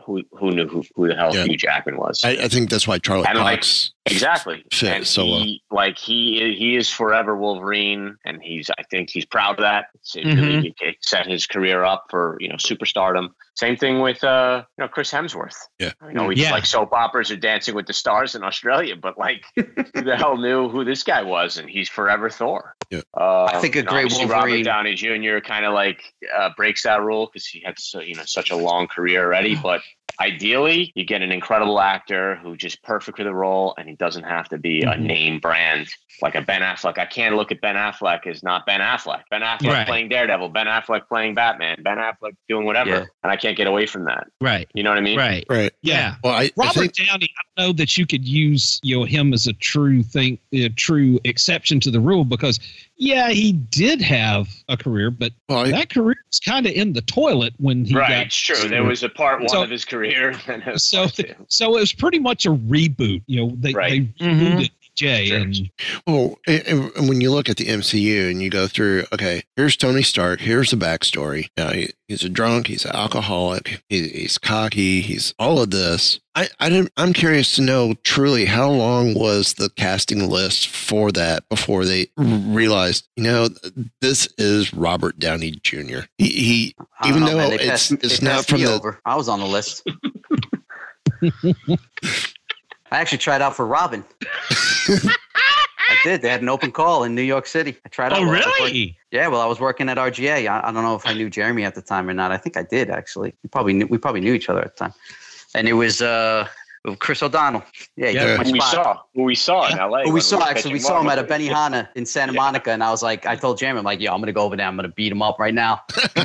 who 0.09 0.23
who 0.33 0.51
knew 0.51 0.67
who, 0.67 0.83
who 0.97 1.07
the 1.07 1.15
hell 1.15 1.35
Yeah. 1.35 1.45
Hugh 1.45 1.57
Jackman 1.59 1.99
was? 1.99 2.21
I, 2.25 2.31
I 2.31 2.49
think 2.49 2.71
that's 2.71 2.89
why 2.89 2.99
Charlie 2.99 3.27
And, 3.29 3.39
like, 3.39 3.59
Cox. 3.61 3.93
Exactly. 4.07 4.65
Fit 4.73 4.89
and 4.97 5.07
so 5.07 5.27
well. 5.27 5.47
like 5.71 5.99
he 5.99 6.55
he 6.59 6.77
is 6.77 6.89
forever 6.91 7.37
Wolverine, 7.37 8.17
and 8.25 8.43
he's 8.43 8.71
I 8.79 8.83
think 8.91 9.11
he's 9.11 9.27
proud 9.27 9.57
of 9.57 9.61
that. 9.61 9.89
It's, 9.97 10.17
it 10.17 10.25
really 10.25 10.75
it 10.81 10.97
set 11.03 11.27
his 11.27 11.47
career 11.47 11.85
up 11.85 12.07
for 12.09 12.39
you 12.41 12.49
know 12.49 12.55
superstardom. 12.57 13.29
Same 13.55 13.77
thing 13.77 14.01
with 14.01 14.25
uh 14.25 14.65
you 14.79 14.85
know 14.85 14.89
Chris 14.89 15.13
Hemsworth. 15.13 15.57
Yeah. 15.79 15.93
I 16.01 16.13
know 16.15 16.31
he's 16.31 16.41
Yeah. 16.41 16.53
like 16.53 16.65
soap 16.65 16.95
operas 16.95 17.31
or 17.31 17.37
Dancing 17.37 17.75
with 17.75 17.87
the 17.87 17.93
Stars 17.93 18.35
in 18.35 18.43
Australia, 18.43 18.97
but 18.97 19.19
like 19.19 19.45
who 19.57 19.65
the 20.03 20.17
hell 20.17 20.39
knew 20.39 20.71
who 20.71 20.85
this 20.85 21.03
guy 21.03 21.23
was? 21.23 21.59
And 21.59 21.69
he's 21.69 21.91
forever 21.91 22.31
Thor. 22.31 22.75
Uh, 22.93 23.45
I 23.45 23.61
think 23.61 23.77
a 23.77 23.83
great 23.83 24.05
obviously 24.05 24.27
Wolverine- 24.27 24.65
Robert 24.65 24.65
Downey 24.65 24.95
Jr. 24.95 25.41
kind 25.41 25.65
of 25.65 25.75
like 25.75 26.03
uh, 26.37 26.51
breaks 26.57 26.83
that 26.85 27.03
rule 27.03 27.27
because 27.27 27.47
he 27.47 27.61
had 27.65 27.79
so, 27.79 28.01
you 28.01 28.15
know 28.15 28.23
such 28.25 28.51
a 28.51 28.57
long 28.57 28.87
career 28.87 29.25
already. 29.25 29.57
But 29.63 29.83
ideally, 30.21 30.91
you 30.95 31.05
get 31.05 31.23
an 31.23 31.31
incredible 31.31 31.81
actor 31.81 32.37
who 32.37 32.57
just 32.57 32.83
perfect 32.83 33.19
for 33.19 33.25
the 33.25 33.35
role, 33.35 33.75
and 33.79 33.89
he 33.89 33.95
doesn't 33.95 34.25
have 34.25 34.49
to 34.51 34.59
be 34.59 34.83
a 34.83 34.87
Mm-hmm. 34.89 35.03
Mhm. 35.03 35.07
name 35.07 35.39
brand 35.41 35.89
like 36.21 36.35
a 36.35 36.41
Ben 36.43 36.63
Affleck. 36.63 36.99
I 36.99 37.05
can't 37.07 37.37
look 37.37 37.53
at 37.53 37.61
Ben 37.61 37.77
Affleck 37.77 38.27
as 38.27 38.43
not 38.43 38.67
Ben 38.67 38.81
Affleck. 38.81 39.23
Ben 39.31 39.43
Affleck 39.43 39.69
Right. 39.73 39.87
playing 39.87 40.09
Daredevil. 40.09 40.49
Ben 40.49 40.67
Affleck 40.67 41.07
playing 41.09 41.35
Batman. 41.37 41.81
Ben 41.85 41.99
Affleck 41.99 42.33
doing 42.49 42.65
whatever, 42.67 42.91
Yeah. 42.91 43.05
and 43.23 43.31
I 43.31 43.37
can't 43.37 43.57
get 43.57 43.69
away 43.69 43.87
from 43.87 44.05
that. 44.07 44.27
Right. 44.41 44.67
You 44.75 44.83
know 44.83 44.91
what 44.91 44.99
I 44.99 45.03
mean? 45.03 45.17
Right. 45.19 45.45
Right. 45.49 45.73
Yeah. 45.83 46.17
Well, 46.25 46.33
I, 46.35 46.45
I 46.45 46.51
Robert 46.57 46.75
think 46.75 46.95
Downey, 46.95 47.29
I 47.57 47.63
know 47.63 47.73
that 47.75 47.97
you 47.97 48.05
could 48.07 48.27
use 48.27 48.81
you 48.83 48.99
know 48.99 49.05
him 49.05 49.33
as 49.33 49.47
a 49.47 49.53
true 49.53 50.03
thing, 50.03 50.39
a 50.53 50.69
true 50.71 51.21
exception 51.25 51.79
to 51.81 51.91
the 51.93 52.01
rule 52.01 52.25
because 52.25 52.59
yeah, 52.97 53.31
he 53.31 53.53
did 53.53 54.01
have 54.01 54.49
a 54.69 54.77
career, 54.77 55.11
but 55.11 55.33
well, 55.49 55.61
I, 55.67 55.71
that 55.71 55.91
career 55.91 56.17
was 56.29 56.41
kind 56.41 56.67
of 56.67 56.73
in 56.73 56.93
the 56.93 57.03
toilet 57.03 57.55
when 57.59 57.85
he 57.85 57.95
Right. 57.95 58.09
got 58.09 58.27
It's 58.27 58.37
true. 58.37 58.69
There 58.69 58.85
was 58.85 59.03
a 59.03 59.09
part 59.09 59.41
one 59.41 59.49
So- 59.49 59.63
of 59.63 59.71
his 59.71 59.85
career. 59.85 60.35
And 60.49 60.81
so 60.81 61.07
so 61.49 61.77
it 61.77 61.81
was 61.81 61.93
pretty 61.93 62.19
much 62.19 62.47
a 62.47 62.51
reboot. 62.51 63.23
You 63.27 63.41
know, 63.47 63.53
they 63.57 63.73
Right. 63.73 64.17
they 64.19 64.25
Mhm. 64.27 64.41
rebooted 64.41 64.71
Jay 64.99 65.27
Sure. 65.27 65.39
and 65.39 65.71
Well, 66.07 66.39
and- 66.47 66.91
and 66.97 67.09
when 67.09 67.21
you 67.21 67.31
look 67.31 67.49
at 67.49 67.57
the 67.57 67.67
MCU 67.69 68.29
and 68.31 68.43
you 68.43 68.51
go 68.51 68.67
through, 68.67 69.05
okay, 69.13 69.45
here's 69.57 69.77
Tony 69.77 70.03
Stark, 70.03 70.41
here's 70.41 70.73
the 70.73 70.77
backstory. 70.77 71.49
You 71.57 71.65
know, 71.65 71.71
he, 71.71 71.91
he's 72.09 72.25
a 72.25 72.29
drunk, 72.29 72.67
he's 72.67 72.85
an 72.85 72.97
alcoholic, 72.97 73.81
he, 73.89 74.09
he's 74.09 74.39
cocky, 74.39 75.01
he's 75.01 75.35
all 75.39 75.61
of 75.63 75.71
this. 75.71 76.19
I, 76.35 76.49
I 76.59 76.69
didn't, 76.69 76.93
I'm 76.97 77.13
curious 77.13 77.55
to 77.57 77.63
know 77.63 77.95
truly 78.03 78.45
how 78.47 78.71
long 78.71 79.15
was 79.15 79.55
the 79.55 79.71
casting 79.71 80.29
list 80.29 80.67
for 80.69 81.13
that 81.13 81.49
before 81.49 81.85
they 81.85 82.09
realized, 82.17 83.07
you 83.17 83.23
know, 83.25 83.49
this 84.01 84.29
is 84.37 84.75
Robert 84.75 85.19
Downey 85.21 85.53
Jr. 85.63 86.01
He, 86.19 86.29
he 86.29 86.75
even 87.07 87.21
know, 87.21 87.27
though 87.29 87.37
man. 87.39 87.53
It's 87.53 87.65
passed- 87.67 87.93
it's 87.93 88.21
not 88.23 88.47
from 88.47 88.63
the 88.63 88.73
over. 88.73 89.01
I 89.05 89.15
was 89.17 89.29
on 89.29 89.39
the 89.39 89.47
list. 89.47 89.85
I 92.91 92.99
actually 93.01 93.19
tried 93.19 93.43
out 93.43 93.55
for 93.55 93.67
Robin. 93.67 94.05
I 94.51 95.97
did. 96.05 96.23
They 96.23 96.29
had 96.29 96.43
an 96.43 96.49
open 96.49 96.73
call 96.73 97.05
in 97.05 97.15
New 97.15 97.23
York 97.23 97.47
City. 97.47 97.77
I 97.85 97.89
tried 97.89 98.13
out. 98.13 98.19
Oh, 98.19 98.23
while 98.23 98.31
working- 98.33 98.53
really? 98.63 98.99
Yeah, 99.11 99.29
well, 99.29 99.41
I 99.41 99.47
was 99.47 99.59
working 99.61 99.89
at 99.89 99.97
RGA. 99.97 100.49
I, 100.49 100.69
I 100.69 100.73
don't 100.73 100.83
know 100.83 100.95
if 100.95 101.07
I 101.07 101.15
knew 101.15 101.31
Jeremy 101.31 101.65
at 101.65 101.75
the 101.75 101.83
time 101.83 102.09
or 102.09 102.15
not. 102.15 102.31
I 102.33 102.37
think 102.37 102.57
I 102.57 102.63
did 102.63 102.91
actually. 102.91 103.35
We 103.43 103.49
probably 103.49 103.73
knew, 103.73 103.87
we 103.87 103.99
probably 103.99 104.21
knew 104.21 104.35
each 104.35 104.49
other 104.49 104.61
at 104.61 104.77
the 104.77 104.85
time. 104.85 104.95
And 105.55 105.67
it 105.67 105.73
was 105.73 106.03
uh, 106.03 106.47
Chris 106.99 107.23
O'Donnell. 107.23 107.63
Yeah, 107.97 108.11
Yeah. 108.11 108.37
Who 108.37 108.53
we 108.53 108.61
saw, 108.61 109.01
who 109.15 109.23
we 109.25 109.35
saw 109.35 109.67
in 109.69 109.79
LA. 109.79 110.03
Who 110.05 110.13
we 110.13 110.21
saw 110.21 110.37
were 110.39 110.43
actually, 110.45 110.75
we 110.75 110.79
saw 110.79 111.01
him 111.01 111.09
at 111.09 111.19
a 111.19 111.25
Benihana 111.25 111.89
in 111.95 112.05
Santa 112.05 112.33
Monica, 112.35 112.71
and 112.71 112.85
I 112.85 112.91
was 112.91 113.03
like, 113.03 113.25
I 113.27 113.35
told 113.37 113.59
Jeremy, 113.59 113.79
I'm 113.79 113.85
like, 113.85 114.01
yo, 114.01 114.13
I'm 114.13 114.21
gonna 114.21 114.33
go 114.33 114.43
over 114.43 114.57
there, 114.57 114.67
I'm 114.67 114.77
gonna 114.77 114.89
beat 114.89 115.11
him 115.11 115.23
up 115.23 115.39
right 115.39 115.55
now. 115.55 115.81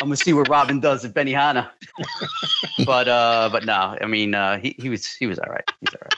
I'm 0.00 0.06
gonna 0.08 0.16
see 0.16 0.32
what 0.32 0.48
Robin 0.48 0.80
does 0.80 1.04
at 1.04 1.12
Benihana. 1.14 1.68
but 2.86 3.08
uh, 3.08 3.48
but 3.52 3.64
no, 3.64 3.96
I 4.00 4.06
mean, 4.06 4.34
uh, 4.34 4.58
he 4.58 4.74
he 4.78 4.88
was 4.88 5.06
he 5.12 5.26
was 5.26 5.38
all 5.38 5.50
right. 5.50 5.64
He's 5.80 5.94
all 5.94 6.00
right. 6.02 6.14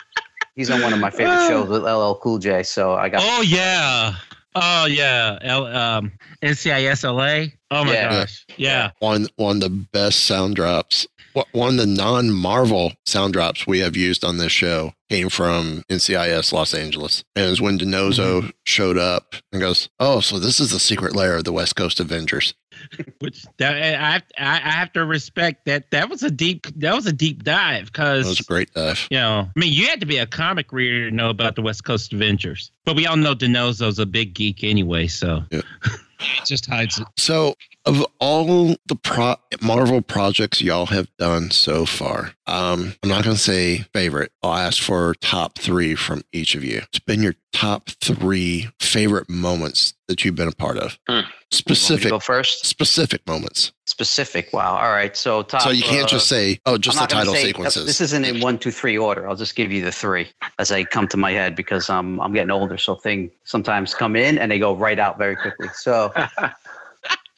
He's 0.55 0.71
on 0.71 0.83
one 0.83 0.93
of 0.93 0.99
my 1.01 1.11
favorite 1.11 1.47
shows 1.49 1.69
with 1.69 1.83
LL 1.83 2.15
Cool 2.23 2.39
J, 2.39 2.63
so 2.63 2.93
I 2.95 3.09
got. 3.09 3.23
Oh 3.25 3.43
yeah. 3.43 4.15
Oh 4.55 4.85
yeah. 4.87 5.39
L, 5.43 5.67
um, 5.67 6.13
NCIS 6.43 7.05
LA. 7.05 7.53
Oh 7.71 7.85
my 7.85 7.93
Yeah. 7.95 8.11
gosh. 8.11 8.45
Yeah. 8.57 8.91
one 8.99 9.27
one 9.37 9.57
of 9.57 9.63
the 9.63 9.71
best 9.71 10.25
sound 10.27 10.57
drops. 10.57 11.07
One 11.53 11.71
of 11.71 11.77
the 11.79 11.87
non-Marvel 11.87 12.93
sound 13.07 13.33
drops 13.33 13.67
we 13.67 13.79
have 13.79 13.97
used 13.97 14.23
on 14.23 14.37
this 14.37 14.53
show 14.53 14.93
came 15.09 15.31
from 15.31 15.83
NCIS 15.89 16.53
Los 16.53 16.75
Angeles, 16.75 17.25
and 17.35 17.47
it 17.47 17.49
was 17.49 17.61
when 17.63 17.79
DiNozzo 17.79 18.53
showed 18.67 18.99
up 18.99 19.35
and 19.51 19.63
goes, 19.63 19.89
"Oh, 19.99 20.21
so 20.21 20.39
this 20.39 20.61
is 20.61 20.71
the 20.73 20.79
secret 20.79 21.17
lair 21.17 21.37
of 21.39 21.45
the 21.45 21.53
West 21.53 21.75
Coast 21.75 22.01
Avengers." 22.01 22.53
Which 23.21 23.45
that 23.59 23.75
I 23.75 24.13
have, 24.13 24.23
I 24.39 24.57
I 24.57 24.71
have 24.73 24.93
to 24.95 25.05
respect 25.05 25.67
that. 25.67 25.91
That 25.91 26.09
was 26.09 26.23
a 26.23 26.31
deep. 26.31 26.67
That 26.77 26.95
was 26.95 27.07
a 27.07 27.13
deep 27.13 27.43
dive 27.45 27.87
because 27.87 28.25
That 28.25 28.31
was 28.31 28.41
a 28.41 28.45
great 28.45 28.73
dive. 28.75 29.07
you 29.11 29.19
know. 29.19 29.49
I 29.55 29.59
mean, 29.59 29.73
you 29.73 29.87
had 29.87 30.01
to 30.01 30.07
be 30.07 30.19
a 30.19 30.27
comic 30.27 30.73
reader 30.73 31.11
to 31.11 31.15
know 31.15 31.31
about 31.31 31.57
the 31.57 31.63
West 31.63 31.85
Coast 31.85 32.13
Avengers. 32.13 32.71
But 32.85 32.97
we 32.97 33.07
all 33.07 33.17
know 33.17 33.35
DiNozzo's 33.35 33.99
a 33.99 34.07
big 34.07 34.35
geek 34.35 34.65
anyway. 34.65 35.07
So 35.07 35.43
he 35.51 36.41
just 36.47 36.67
hides 36.67 36.99
it. 36.99 37.07
So, 37.17 37.55
of 37.85 38.07
all 38.21 38.77
the 38.87 38.97
pro- 39.03 39.37
Marvel 39.61 40.03
projects 40.03 40.63
y'all 40.63 40.87
have 40.87 41.09
done 41.17 41.51
so 41.51 41.85
far, 41.85 42.35
um, 42.47 42.95
I'm 43.03 43.09
not 43.09 43.25
going 43.25 43.37
to 43.37 43.43
say 43.43 43.79
favorite. 43.93 44.33
I'll 44.43 44.55
ask 44.55 44.83
for 44.83 45.15
top 45.21 45.59
three 45.59 45.95
from 45.95 46.23
each 46.33 46.55
of 46.55 46.65
you. 46.65 46.79
It's 46.79 46.99
been 47.01 47.23
your 47.23 47.35
top 47.53 47.91
three 48.01 48.69
favorite 48.81 49.29
moments 49.29 49.95
that 50.09 50.25
you've 50.25 50.35
been 50.35 50.49
a 50.49 50.53
part 50.53 50.79
of. 50.79 50.99
Hmm. 51.09 51.21
Specific, 51.51 52.11
go 52.11 52.19
first. 52.19 52.65
specific 52.65 53.27
moments. 53.27 53.73
Specific. 53.85 54.55
Wow. 54.55 54.77
All 54.77 54.91
right. 54.91 55.15
So 55.15 55.43
top. 55.43 55.61
so 55.61 55.71
you 55.71 55.83
can't 55.83 56.05
uh, 56.05 56.09
just 56.09 56.27
say, 56.27 56.59
"Oh, 56.65 56.79
just 56.79 56.99
the 56.99 57.07
title 57.07 57.35
say- 57.35 57.45
sequences." 57.45 57.85
This 57.85 58.01
isn't 58.01 58.25
in 58.25 58.41
one, 58.41 58.59
two, 58.59 58.71
three 58.71 58.97
order. 58.97 59.29
I'll 59.29 59.37
just 59.37 59.55
give 59.55 59.71
you 59.71 59.85
the 59.85 59.93
three 59.93 60.31
as 60.59 60.73
I 60.73 60.85
come 60.85 61.09
to 61.09 61.19
my 61.19 61.33
head 61.33 61.55
because 61.55 61.91
um, 61.91 62.19
I'm 62.23 62.33
getting 62.33 62.51
older. 62.51 62.79
So 62.79 62.95
things 62.95 63.33
sometimes 63.45 63.95
come 63.95 64.17
in 64.17 64.39
and 64.39 64.51
they 64.51 64.59
go 64.59 64.75
right 64.75 64.99
out 64.99 65.19
very 65.19 65.37
quickly. 65.37 65.69
So 65.75 66.11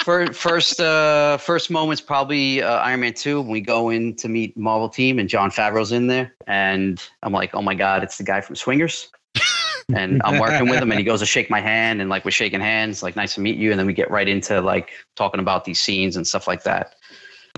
fir- 0.05 0.32
first, 0.32 0.80
uh, 0.80 1.38
first 1.38 1.70
moments 1.70 2.00
probably 2.00 2.62
uh, 2.62 2.76
Iron 2.78 3.00
Man 3.00 3.14
two 3.14 3.40
when 3.40 3.50
we 3.50 3.61
go 3.61 3.90
in 3.90 4.14
to 4.16 4.28
meet 4.28 4.57
Marvel 4.57 4.88
team 4.88 5.18
and 5.18 5.28
Jon 5.28 5.50
Favreau's 5.50 5.92
in 5.92 6.07
there 6.07 6.34
and 6.46 7.02
I'm 7.22 7.32
like, 7.32 7.55
oh 7.55 7.62
my 7.62 7.74
god, 7.74 8.02
it's 8.02 8.18
the 8.18 8.24
guy 8.24 8.40
from 8.40 8.57
Swingers. 8.57 9.11
and 9.94 10.22
I'm 10.24 10.38
working 10.38 10.68
with 10.68 10.80
him, 10.80 10.90
and 10.92 10.98
he 10.98 11.05
goes 11.05 11.20
to 11.20 11.26
shake 11.26 11.50
my 11.50 11.61
hand, 11.61 12.00
and 12.00 12.09
like 12.09 12.24
we're 12.24 12.30
shaking 12.30 12.61
hands, 12.61 13.02
like 13.02 13.16
nice 13.16 13.34
to 13.34 13.40
meet 13.40 13.59
you, 13.59 13.70
and 13.70 13.78
then 13.78 13.86
we 13.86 13.92
get 13.92 14.11
right 14.11 14.28
into 14.28 14.61
like 14.61 14.92
talking 15.16 15.40
about 15.40 15.64
these 15.64 15.80
scenes 15.80 16.16
and 16.16 16.26
stuff 16.26 16.46
like 16.46 16.62
that. 16.62 16.94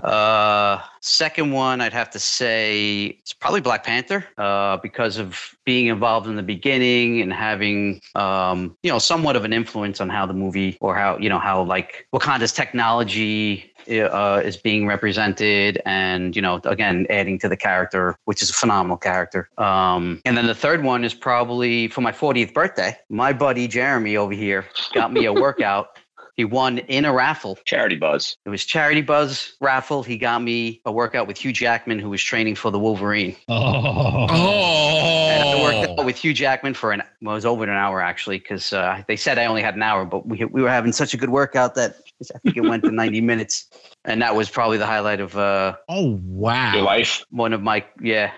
Uh, 0.03 0.79
second 1.01 1.51
one, 1.51 1.81
I'd 1.81 1.93
have 1.93 2.09
to 2.11 2.19
say 2.19 3.17
it's 3.19 3.33
probably 3.33 3.61
Black 3.61 3.83
Panther, 3.83 4.25
uh, 4.37 4.77
because 4.77 5.17
of 5.17 5.55
being 5.65 5.87
involved 5.87 6.27
in 6.27 6.35
the 6.35 6.43
beginning 6.43 7.21
and 7.21 7.33
having, 7.33 7.99
um, 8.13 8.77
you 8.83 8.91
know, 8.91 8.99
somewhat 8.99 9.35
of 9.35 9.43
an 9.43 9.53
influence 9.53 9.99
on 9.99 10.09
how 10.09 10.25
the 10.25 10.33
movie 10.33 10.77
or 10.81 10.95
how, 10.95 11.17
you 11.17 11.29
know, 11.29 11.39
how 11.39 11.63
like 11.63 12.07
Wakanda's 12.13 12.53
technology 12.53 13.73
uh, 13.89 14.41
is 14.43 14.57
being 14.57 14.85
represented 14.85 15.81
and, 15.85 16.35
you 16.35 16.41
know, 16.41 16.59
again, 16.65 17.07
adding 17.09 17.39
to 17.39 17.49
the 17.49 17.57
character, 17.57 18.17
which 18.25 18.41
is 18.41 18.49
a 18.49 18.53
phenomenal 18.53 18.97
character. 18.97 19.49
Um, 19.57 20.21
and 20.25 20.37
then 20.37 20.45
the 20.45 20.55
third 20.55 20.83
one 20.83 21.03
is 21.03 21.13
probably 21.13 21.87
for 21.87 22.01
my 22.01 22.11
40th 22.11 22.53
birthday. 22.53 22.95
My 23.09 23.33
buddy 23.33 23.67
Jeremy 23.67 24.17
over 24.17 24.33
here 24.33 24.65
got 24.93 25.11
me 25.11 25.25
a 25.25 25.33
workout. 25.45 25.97
He 26.37 26.45
won 26.45 26.77
in 26.77 27.03
a 27.03 27.11
raffle. 27.11 27.57
Charity 27.65 27.95
Buzz. 27.95 28.37
It 28.45 28.49
was 28.49 28.63
Charity 28.63 29.01
Buzz 29.01 29.53
raffle. 29.59 30.03
He 30.03 30.17
got 30.17 30.41
me 30.41 30.81
a 30.85 30.91
workout 30.91 31.27
with 31.27 31.37
Hugh 31.43 31.51
Jackman, 31.51 31.97
who 31.99 32.09
was 32.11 32.21
training 32.21 32.53
for 32.55 32.69
the 32.71 32.77
Wolverine. 32.79 33.35
Oh, 33.49 34.27
And 34.29 35.43
I 35.49 35.61
worked 35.61 35.89
Oh. 35.89 35.99
out 36.01 36.05
with 36.05 36.17
Hugh 36.17 36.33
Jackman 36.33 36.73
for 36.73 36.91
an 36.91 37.01
well, 37.21 37.33
it 37.33 37.37
was 37.37 37.45
over 37.45 37.63
an 37.63 37.69
hour 37.71 38.01
actually, 38.01 38.37
because 38.37 38.71
uh, 38.73 39.01
they 39.07 39.15
said 39.15 39.37
I 39.39 39.45
only 39.45 39.61
had 39.61 39.75
an 39.75 39.83
hour, 39.83 40.05
but 40.05 40.27
we 40.27 40.43
we 40.45 40.61
were 40.61 40.69
having 40.69 40.91
such 40.91 41.13
a 41.13 41.17
good 41.17 41.29
workout 41.29 41.75
that 41.75 41.95
I 42.33 42.37
think 42.39 42.57
it 42.57 42.61
went 42.61 42.83
to 42.83 42.91
90 42.91 43.21
minutes, 43.31 43.65
and 44.05 44.21
that 44.21 44.35
was 44.35 44.49
probably 44.49 44.77
the 44.77 44.85
highlight 44.85 45.19
of 45.19 45.35
uh, 45.37 45.75
Oh 45.89 46.19
wow. 46.23 46.73
Your 46.73 46.83
life. 46.83 47.25
one 47.31 47.53
of 47.53 47.61
my 47.61 47.83
yeah. 48.01 48.31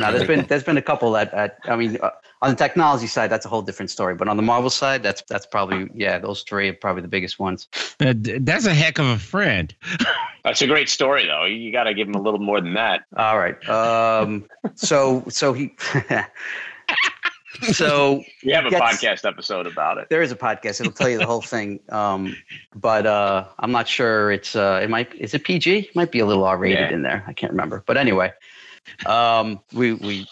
Now 0.00 0.10
there's 0.10 0.26
been 0.26 0.46
there's 0.46 0.64
been 0.64 0.76
a 0.78 0.82
couple 0.82 1.12
that, 1.12 1.30
that 1.32 1.58
I 1.64 1.76
mean 1.76 1.98
uh, 2.02 2.10
on 2.44 2.50
the 2.50 2.56
technology 2.56 3.06
side 3.06 3.28
that's 3.30 3.46
a 3.46 3.48
whole 3.48 3.62
different 3.62 3.90
story, 3.90 4.14
but 4.14 4.28
on 4.28 4.36
the 4.36 4.42
Marvel 4.42 4.70
side 4.70 5.02
that's 5.02 5.22
that's 5.28 5.46
probably 5.46 5.88
yeah 5.94 6.18
those 6.18 6.42
three 6.42 6.68
are 6.68 6.74
probably 6.74 7.02
the 7.02 7.08
biggest 7.08 7.38
ones. 7.38 7.66
Uh, 8.00 8.12
That's 8.16 8.66
a 8.66 8.74
heck 8.74 8.98
of 8.98 9.06
a 9.06 9.18
friend. 9.18 9.74
That's 10.44 10.60
a 10.60 10.66
great 10.66 10.88
story, 10.90 11.26
though. 11.26 11.46
You 11.46 11.72
got 11.72 11.84
to 11.84 11.94
give 11.94 12.06
him 12.06 12.14
a 12.16 12.20
little 12.20 12.40
more 12.40 12.60
than 12.60 12.74
that. 12.74 13.04
All 13.16 13.38
right. 13.38 13.56
Um. 13.68 14.44
So 14.74 15.24
so 15.28 15.52
he. 15.54 15.74
so 17.72 18.22
We 18.44 18.52
have 18.52 18.66
a 18.66 18.70
Gets- 18.70 18.82
podcast 19.02 19.24
episode 19.28 19.66
about 19.66 19.98
it. 19.98 20.08
there 20.10 20.22
is 20.22 20.32
a 20.32 20.36
podcast. 20.36 20.80
It'll 20.80 20.92
tell 20.92 21.08
you 21.08 21.18
the 21.18 21.26
whole 21.26 21.40
thing. 21.40 21.80
Um. 21.88 22.36
But 22.74 23.06
uh, 23.06 23.46
I'm 23.58 23.72
not 23.72 23.88
sure. 23.88 24.32
It's 24.32 24.54
uh. 24.54 24.80
It 24.82 24.90
might. 24.90 25.14
Is 25.14 25.32
it 25.34 25.44
PG? 25.44 25.78
It 25.78 25.96
might 25.96 26.12
be 26.12 26.18
a 26.20 26.26
little 26.26 26.44
R 26.44 26.58
rated 26.58 26.78
Yeah. 26.90 26.94
in 26.94 27.02
there. 27.02 27.24
I 27.26 27.32
can't 27.32 27.52
remember. 27.52 27.82
But 27.86 27.96
anyway. 27.96 28.32
Um. 29.06 29.60
We 29.72 29.94
we 29.94 30.26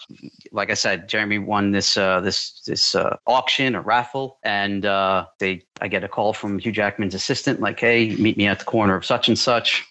like 0.51 0.69
I 0.69 0.75
said, 0.75 1.09
Jeremy 1.09 1.39
won 1.39 1.71
this 1.71 1.97
uh 1.97 2.21
this 2.21 2.61
this 2.61 2.95
uh, 2.95 3.17
auction 3.27 3.75
or 3.75 3.81
raffle, 3.81 4.39
and 4.43 4.85
uh, 4.85 5.25
they 5.39 5.63
I 5.81 5.87
get 5.87 6.03
a 6.03 6.07
call 6.07 6.33
from 6.33 6.59
Hugh 6.59 6.71
Jackman's 6.71 7.15
assistant 7.15 7.59
like, 7.59 7.79
hey, 7.79 8.15
meet 8.15 8.37
me 8.37 8.47
at 8.47 8.59
the 8.59 8.65
corner 8.65 8.95
of 8.95 9.05
such 9.05 9.27
and 9.27 9.37
such. 9.37 9.85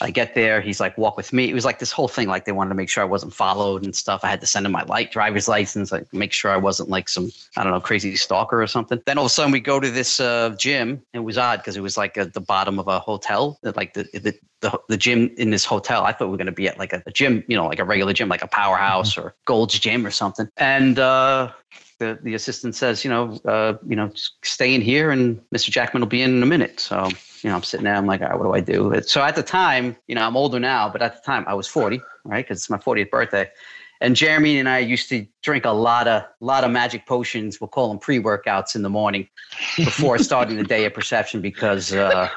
I 0.00 0.10
get 0.10 0.34
there. 0.34 0.60
He's 0.60 0.80
like, 0.80 0.96
walk 0.96 1.16
with 1.16 1.32
me. 1.32 1.50
It 1.50 1.54
was 1.54 1.64
like 1.64 1.78
this 1.78 1.92
whole 1.92 2.08
thing. 2.08 2.28
Like 2.28 2.44
they 2.44 2.52
wanted 2.52 2.70
to 2.70 2.74
make 2.74 2.88
sure 2.88 3.02
I 3.02 3.06
wasn't 3.06 3.34
followed 3.34 3.84
and 3.84 3.94
stuff. 3.94 4.20
I 4.24 4.28
had 4.28 4.40
to 4.40 4.46
send 4.46 4.64
him 4.64 4.72
my 4.72 4.82
light 4.84 5.12
driver's 5.12 5.48
license, 5.48 5.92
like 5.92 6.12
make 6.12 6.32
sure 6.32 6.50
I 6.50 6.56
wasn't 6.56 6.88
like 6.88 7.08
some 7.08 7.30
I 7.56 7.62
don't 7.62 7.72
know 7.72 7.80
crazy 7.80 8.16
stalker 8.16 8.62
or 8.62 8.66
something. 8.66 9.00
Then 9.06 9.18
all 9.18 9.24
of 9.24 9.30
a 9.30 9.34
sudden 9.34 9.52
we 9.52 9.60
go 9.60 9.78
to 9.78 9.90
this 9.90 10.20
uh, 10.20 10.54
gym. 10.58 11.02
It 11.12 11.20
was 11.20 11.36
odd 11.36 11.58
because 11.58 11.76
it 11.76 11.82
was 11.82 11.96
like 11.96 12.16
at 12.16 12.32
the 12.32 12.40
bottom 12.40 12.78
of 12.78 12.88
a 12.88 12.98
hotel, 12.98 13.58
like 13.62 13.94
the 13.94 14.04
the 14.14 14.34
the, 14.60 14.78
the 14.88 14.96
gym 14.96 15.30
in 15.36 15.50
this 15.50 15.64
hotel. 15.64 16.04
I 16.04 16.12
thought 16.12 16.26
we 16.26 16.32
were 16.32 16.36
going 16.36 16.46
to 16.46 16.52
be 16.52 16.68
at 16.68 16.78
like 16.78 16.92
a, 16.92 17.02
a 17.06 17.10
gym, 17.10 17.44
you 17.48 17.56
know, 17.56 17.66
like 17.66 17.78
a 17.78 17.84
regular 17.84 18.12
gym, 18.12 18.28
like 18.28 18.42
a 18.42 18.48
powerhouse 18.48 19.16
or 19.16 19.34
Gold's 19.46 19.78
Gym 19.78 20.06
or 20.06 20.10
something. 20.10 20.48
And 20.56 20.98
uh, 20.98 21.52
the 21.98 22.18
the 22.22 22.34
assistant 22.34 22.74
says, 22.74 23.04
you 23.04 23.10
know, 23.10 23.38
uh, 23.44 23.74
you 23.86 23.96
know, 23.96 24.10
stay 24.42 24.74
in 24.74 24.80
here, 24.80 25.10
and 25.10 25.40
Mr. 25.54 25.70
Jackman 25.70 26.00
will 26.00 26.08
be 26.08 26.22
in 26.22 26.36
in 26.36 26.42
a 26.42 26.46
minute. 26.46 26.80
So 26.80 27.10
you 27.42 27.50
know, 27.50 27.56
I'm 27.56 27.62
sitting 27.62 27.84
there. 27.84 27.94
I'm 27.94 28.06
like, 28.06 28.20
all 28.20 28.28
right, 28.28 28.38
what 28.38 28.44
do 28.44 28.52
I 28.52 28.60
do? 28.60 29.00
So 29.02 29.22
at 29.22 29.36
the 29.36 29.42
time, 29.42 29.96
you 30.06 30.14
know, 30.14 30.22
I'm 30.22 30.36
older 30.36 30.60
now, 30.60 30.88
but 30.88 31.02
at 31.02 31.16
the 31.16 31.22
time 31.22 31.44
I 31.46 31.54
was 31.54 31.66
40, 31.66 32.00
right? 32.24 32.44
Because 32.44 32.58
it's 32.58 32.70
my 32.70 32.78
40th 32.78 33.10
birthday. 33.10 33.50
And 34.02 34.16
Jeremy 34.16 34.58
and 34.58 34.68
I 34.68 34.78
used 34.78 35.08
to 35.10 35.26
drink 35.42 35.66
a 35.66 35.70
lot 35.70 36.08
of 36.08 36.24
lot 36.40 36.64
of 36.64 36.70
magic 36.70 37.06
potions. 37.06 37.60
We'll 37.60 37.68
call 37.68 37.88
them 37.88 37.98
pre 37.98 38.18
workouts 38.18 38.74
in 38.74 38.80
the 38.82 38.88
morning 38.88 39.28
before 39.76 40.16
starting 40.30 40.56
the 40.56 40.64
day 40.64 40.86
at 40.86 40.94
Perception 40.94 41.42
because 41.42 41.92
uh, 41.92 42.30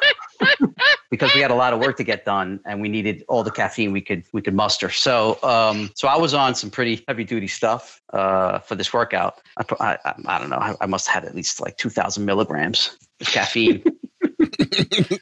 because 1.10 1.34
we 1.34 1.42
had 1.42 1.52
a 1.52 1.56
lot 1.56 1.74
of 1.74 1.80
work 1.80 1.96
to 1.98 2.04
get 2.04 2.26
done 2.26 2.60
and 2.66 2.82
we 2.82 2.90
needed 2.90 3.24
all 3.30 3.44
the 3.44 3.52
caffeine 3.52 3.94
we 3.94 4.02
could 4.02 4.26
we 4.34 4.42
could 4.42 4.54
muster. 4.54 4.90
So 4.90 5.40
um, 5.42 5.90
so 5.96 6.10
I 6.10 6.18
was 6.18 6.34
on 6.34 6.54
some 6.54 6.70
pretty 6.70 7.04
heavy 7.08 7.24
duty 7.24 7.48
stuff 7.48 8.02
uh, 8.12 8.60
for 8.60 8.76
this 8.76 8.92
workout. 8.92 9.40
I, 9.58 9.98
I, 10.04 10.14
I 10.26 10.40
don't 10.40 10.50
know. 10.50 10.58
I, 10.58 10.76
I 10.82 10.86
must 10.86 11.08
have 11.08 11.24
had 11.24 11.30
at 11.30 11.36
least 11.36 11.62
like 11.62 11.78
two 11.78 11.90
thousand 11.90 12.26
milligrams 12.26 12.98
of 13.22 13.28
caffeine. 13.28 13.84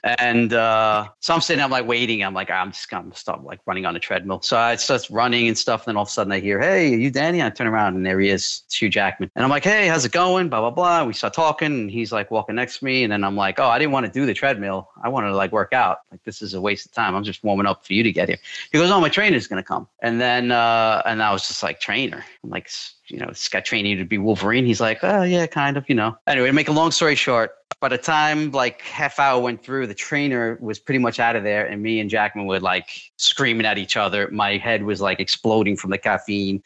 and 0.03 0.53
uh, 0.53 1.07
so 1.19 1.33
I'm 1.33 1.41
sitting, 1.41 1.63
I'm 1.63 1.69
like 1.69 1.87
waiting. 1.87 2.23
I'm 2.23 2.33
like, 2.33 2.49
I'm 2.49 2.71
just 2.71 2.89
gonna 2.89 3.15
stop 3.15 3.43
like 3.43 3.59
running 3.65 3.85
on 3.85 3.93
the 3.93 3.99
treadmill. 3.99 4.41
So 4.41 4.57
I 4.57 4.75
start 4.75 5.07
running 5.09 5.47
and 5.47 5.57
stuff. 5.57 5.81
And 5.81 5.91
then 5.91 5.97
all 5.97 6.03
of 6.03 6.09
a 6.09 6.11
sudden 6.11 6.33
I 6.33 6.39
hear, 6.39 6.59
Hey, 6.59 6.93
are 6.93 6.97
you 6.97 7.11
Danny? 7.11 7.41
I 7.41 7.49
turn 7.49 7.67
around 7.67 7.95
and 7.95 8.05
there 8.05 8.19
he 8.19 8.29
is, 8.29 8.63
Hugh 8.71 8.89
Jackman. 8.89 9.31
And 9.35 9.43
I'm 9.43 9.51
like, 9.51 9.63
Hey, 9.63 9.87
how's 9.87 10.05
it 10.05 10.11
going? 10.11 10.49
Blah, 10.49 10.61
blah, 10.61 10.71
blah. 10.71 11.03
We 11.03 11.13
start 11.13 11.33
talking 11.33 11.67
and 11.67 11.91
he's 11.91 12.11
like 12.11 12.31
walking 12.31 12.55
next 12.55 12.79
to 12.79 12.85
me. 12.85 13.03
And 13.03 13.11
then 13.11 13.23
I'm 13.23 13.35
like, 13.35 13.59
Oh, 13.59 13.67
I 13.67 13.77
didn't 13.79 13.91
want 13.91 14.05
to 14.07 14.11
do 14.11 14.25
the 14.25 14.33
treadmill. 14.33 14.89
I 15.03 15.09
wanted 15.09 15.29
to 15.29 15.35
like 15.35 15.51
work 15.51 15.73
out. 15.73 15.99
Like, 16.11 16.23
this 16.23 16.41
is 16.41 16.53
a 16.53 16.61
waste 16.61 16.87
of 16.87 16.91
time. 16.91 17.15
I'm 17.15 17.23
just 17.23 17.43
warming 17.43 17.67
up 17.67 17.85
for 17.85 17.93
you 17.93 18.03
to 18.03 18.11
get 18.11 18.27
here. 18.27 18.37
He 18.71 18.77
goes, 18.77 18.89
Oh, 18.89 18.99
my 18.99 19.09
trainer's 19.09 19.47
to 19.47 19.63
come. 19.63 19.87
And 20.01 20.19
then, 20.19 20.51
uh, 20.51 21.01
and 21.05 21.21
I 21.21 21.31
was 21.31 21.47
just 21.47 21.61
like, 21.61 21.79
Trainer. 21.79 22.23
I'm 22.43 22.49
like, 22.49 22.69
you 23.11 23.17
know, 23.17 23.31
guy 23.51 23.59
training 23.59 23.97
to 23.97 24.05
be 24.05 24.17
Wolverine. 24.17 24.65
He's 24.65 24.81
like, 24.81 24.99
oh 25.03 25.23
yeah, 25.23 25.45
kind 25.45 25.77
of, 25.77 25.87
you 25.89 25.95
know. 25.95 26.17
Anyway, 26.27 26.47
to 26.47 26.53
make 26.53 26.69
a 26.69 26.71
long 26.71 26.91
story 26.91 27.15
short, 27.15 27.51
by 27.79 27.89
the 27.89 27.97
time 27.97 28.51
like 28.51 28.81
half 28.81 29.19
hour 29.19 29.30
went 29.39 29.63
through, 29.63 29.88
the 29.88 29.93
trainer 29.93 30.57
was 30.61 30.79
pretty 30.79 30.99
much 30.99 31.19
out 31.19 31.36
of 31.36 31.43
there, 31.43 31.65
and 31.65 31.82
me 31.82 31.99
and 31.99 32.09
Jackman 32.09 32.45
were 32.45 32.59
like 32.59 32.89
screaming 33.17 33.65
at 33.65 33.77
each 33.77 33.95
other. 33.97 34.29
My 34.32 34.57
head 34.57 34.84
was 34.84 35.01
like 35.01 35.19
exploding 35.19 35.77
from 35.77 35.91
the 35.91 35.97
caffeine. 35.97 36.61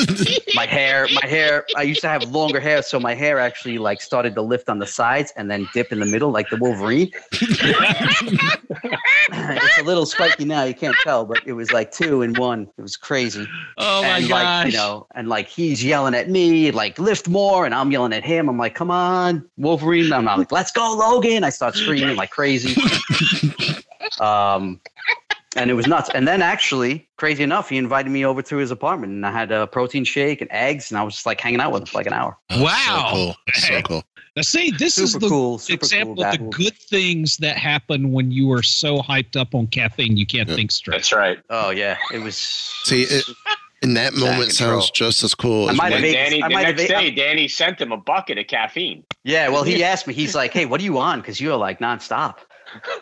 my 0.54 0.66
hair, 0.66 1.06
my 1.12 1.26
hair. 1.28 1.64
I 1.76 1.82
used 1.82 2.00
to 2.02 2.08
have 2.08 2.24
longer 2.30 2.60
hair, 2.60 2.82
so 2.82 2.98
my 2.98 3.14
hair 3.14 3.38
actually 3.38 3.78
like 3.78 4.00
started 4.00 4.34
to 4.34 4.42
lift 4.42 4.68
on 4.68 4.78
the 4.78 4.86
sides 4.86 5.32
and 5.36 5.50
then 5.50 5.68
dip 5.74 5.92
in 5.92 6.00
the 6.00 6.06
middle, 6.06 6.30
like 6.30 6.48
the 6.50 6.56
Wolverine. 6.56 7.10
it's 9.32 9.78
a 9.78 9.82
little 9.82 10.06
spiky 10.06 10.44
now, 10.44 10.64
you 10.64 10.74
can't 10.74 10.96
tell, 11.02 11.24
but 11.24 11.40
it 11.46 11.52
was 11.52 11.72
like 11.72 11.92
two 11.92 12.22
in 12.22 12.34
one. 12.34 12.68
It 12.78 12.82
was 12.82 12.96
crazy. 12.96 13.46
Oh 13.76 14.02
my 14.02 14.18
and 14.18 14.28
gosh! 14.28 14.64
like 14.64 14.72
you 14.72 14.78
know, 14.78 15.06
and 15.14 15.28
like 15.28 15.48
he's 15.48 15.84
yelling 15.84 16.14
at 16.14 16.30
me, 16.30 16.70
like 16.70 16.98
lift 16.98 17.28
more, 17.28 17.64
and 17.64 17.74
I'm 17.74 17.90
yelling 17.92 18.12
at 18.12 18.24
him. 18.24 18.48
I'm 18.48 18.58
like, 18.58 18.74
come 18.74 18.90
on, 18.90 19.48
Wolverine. 19.56 20.12
I'm 20.12 20.24
like, 20.24 20.52
let's 20.52 20.72
go, 20.72 20.94
Logan. 20.96 21.44
I 21.44 21.50
start 21.50 21.74
screaming 21.74 21.97
like 22.16 22.30
crazy. 22.30 22.80
um, 24.20 24.80
and 25.56 25.70
it 25.70 25.74
was 25.74 25.86
nuts. 25.86 26.10
And 26.14 26.26
then 26.26 26.42
actually, 26.42 27.08
crazy 27.16 27.42
enough, 27.42 27.68
he 27.68 27.76
invited 27.76 28.10
me 28.10 28.24
over 28.24 28.42
to 28.42 28.56
his 28.56 28.70
apartment, 28.70 29.12
and 29.12 29.26
I 29.26 29.32
had 29.32 29.50
a 29.50 29.66
protein 29.66 30.04
shake 30.04 30.40
and 30.40 30.50
eggs, 30.52 30.90
and 30.90 30.98
I 30.98 31.02
was 31.02 31.14
just 31.14 31.26
like 31.26 31.40
hanging 31.40 31.60
out 31.60 31.72
with 31.72 31.82
him 31.82 31.86
for 31.86 31.98
like 31.98 32.06
an 32.06 32.12
hour. 32.12 32.36
wow. 32.50 33.08
So 33.10 33.12
cool. 33.12 33.36
So 33.54 33.82
cool. 33.82 34.04
Now, 34.36 34.42
see, 34.42 34.70
this 34.70 34.98
is 34.98 35.14
the 35.14 35.28
cool, 35.28 35.60
example 35.68 36.14
cool 36.14 36.24
of 36.24 36.32
the 36.32 36.38
good 36.38 36.76
things 36.76 37.38
that 37.38 37.56
happen 37.56 38.12
when 38.12 38.30
you 38.30 38.52
are 38.52 38.62
so 38.62 38.98
hyped 38.98 39.34
up 39.34 39.52
on 39.52 39.66
caffeine 39.66 40.16
you 40.16 40.26
can't 40.26 40.48
think 40.48 40.70
straight. 40.70 40.94
That's 40.94 41.12
right. 41.12 41.40
Oh 41.50 41.70
yeah, 41.70 41.96
it 42.12 42.20
was. 42.20 42.36
See, 42.36 43.02
it, 43.02 43.24
in 43.82 43.94
that 43.94 44.14
moment 44.14 44.52
sounds 44.52 44.90
just 44.90 45.22
as 45.22 45.34
cool 45.34 45.68
I 45.68 45.72
as 45.72 45.76
might 45.76 45.92
have 45.92 45.94
And 45.94 46.02
when- 46.02 46.14
ate- 46.14 46.30
Danny, 46.30 46.42
I 46.42 46.48
the 46.48 46.54
might 46.54 46.66
have 46.66 46.76
next 46.76 46.90
ate- 46.90 46.98
day, 46.98 47.10
Danny 47.10 47.48
sent 47.48 47.80
him 47.80 47.92
a 47.92 47.96
bucket 47.96 48.38
of 48.38 48.46
caffeine. 48.46 49.04
Yeah, 49.24 49.48
well, 49.48 49.62
he 49.62 49.84
asked 49.84 50.06
me. 50.06 50.14
He's 50.14 50.34
like, 50.34 50.52
"Hey, 50.52 50.64
what 50.66 50.80
are 50.80 50.84
you 50.84 50.98
on?" 50.98 51.20
Because 51.20 51.40
you're 51.40 51.56
like 51.56 51.78
nonstop. 51.80 52.36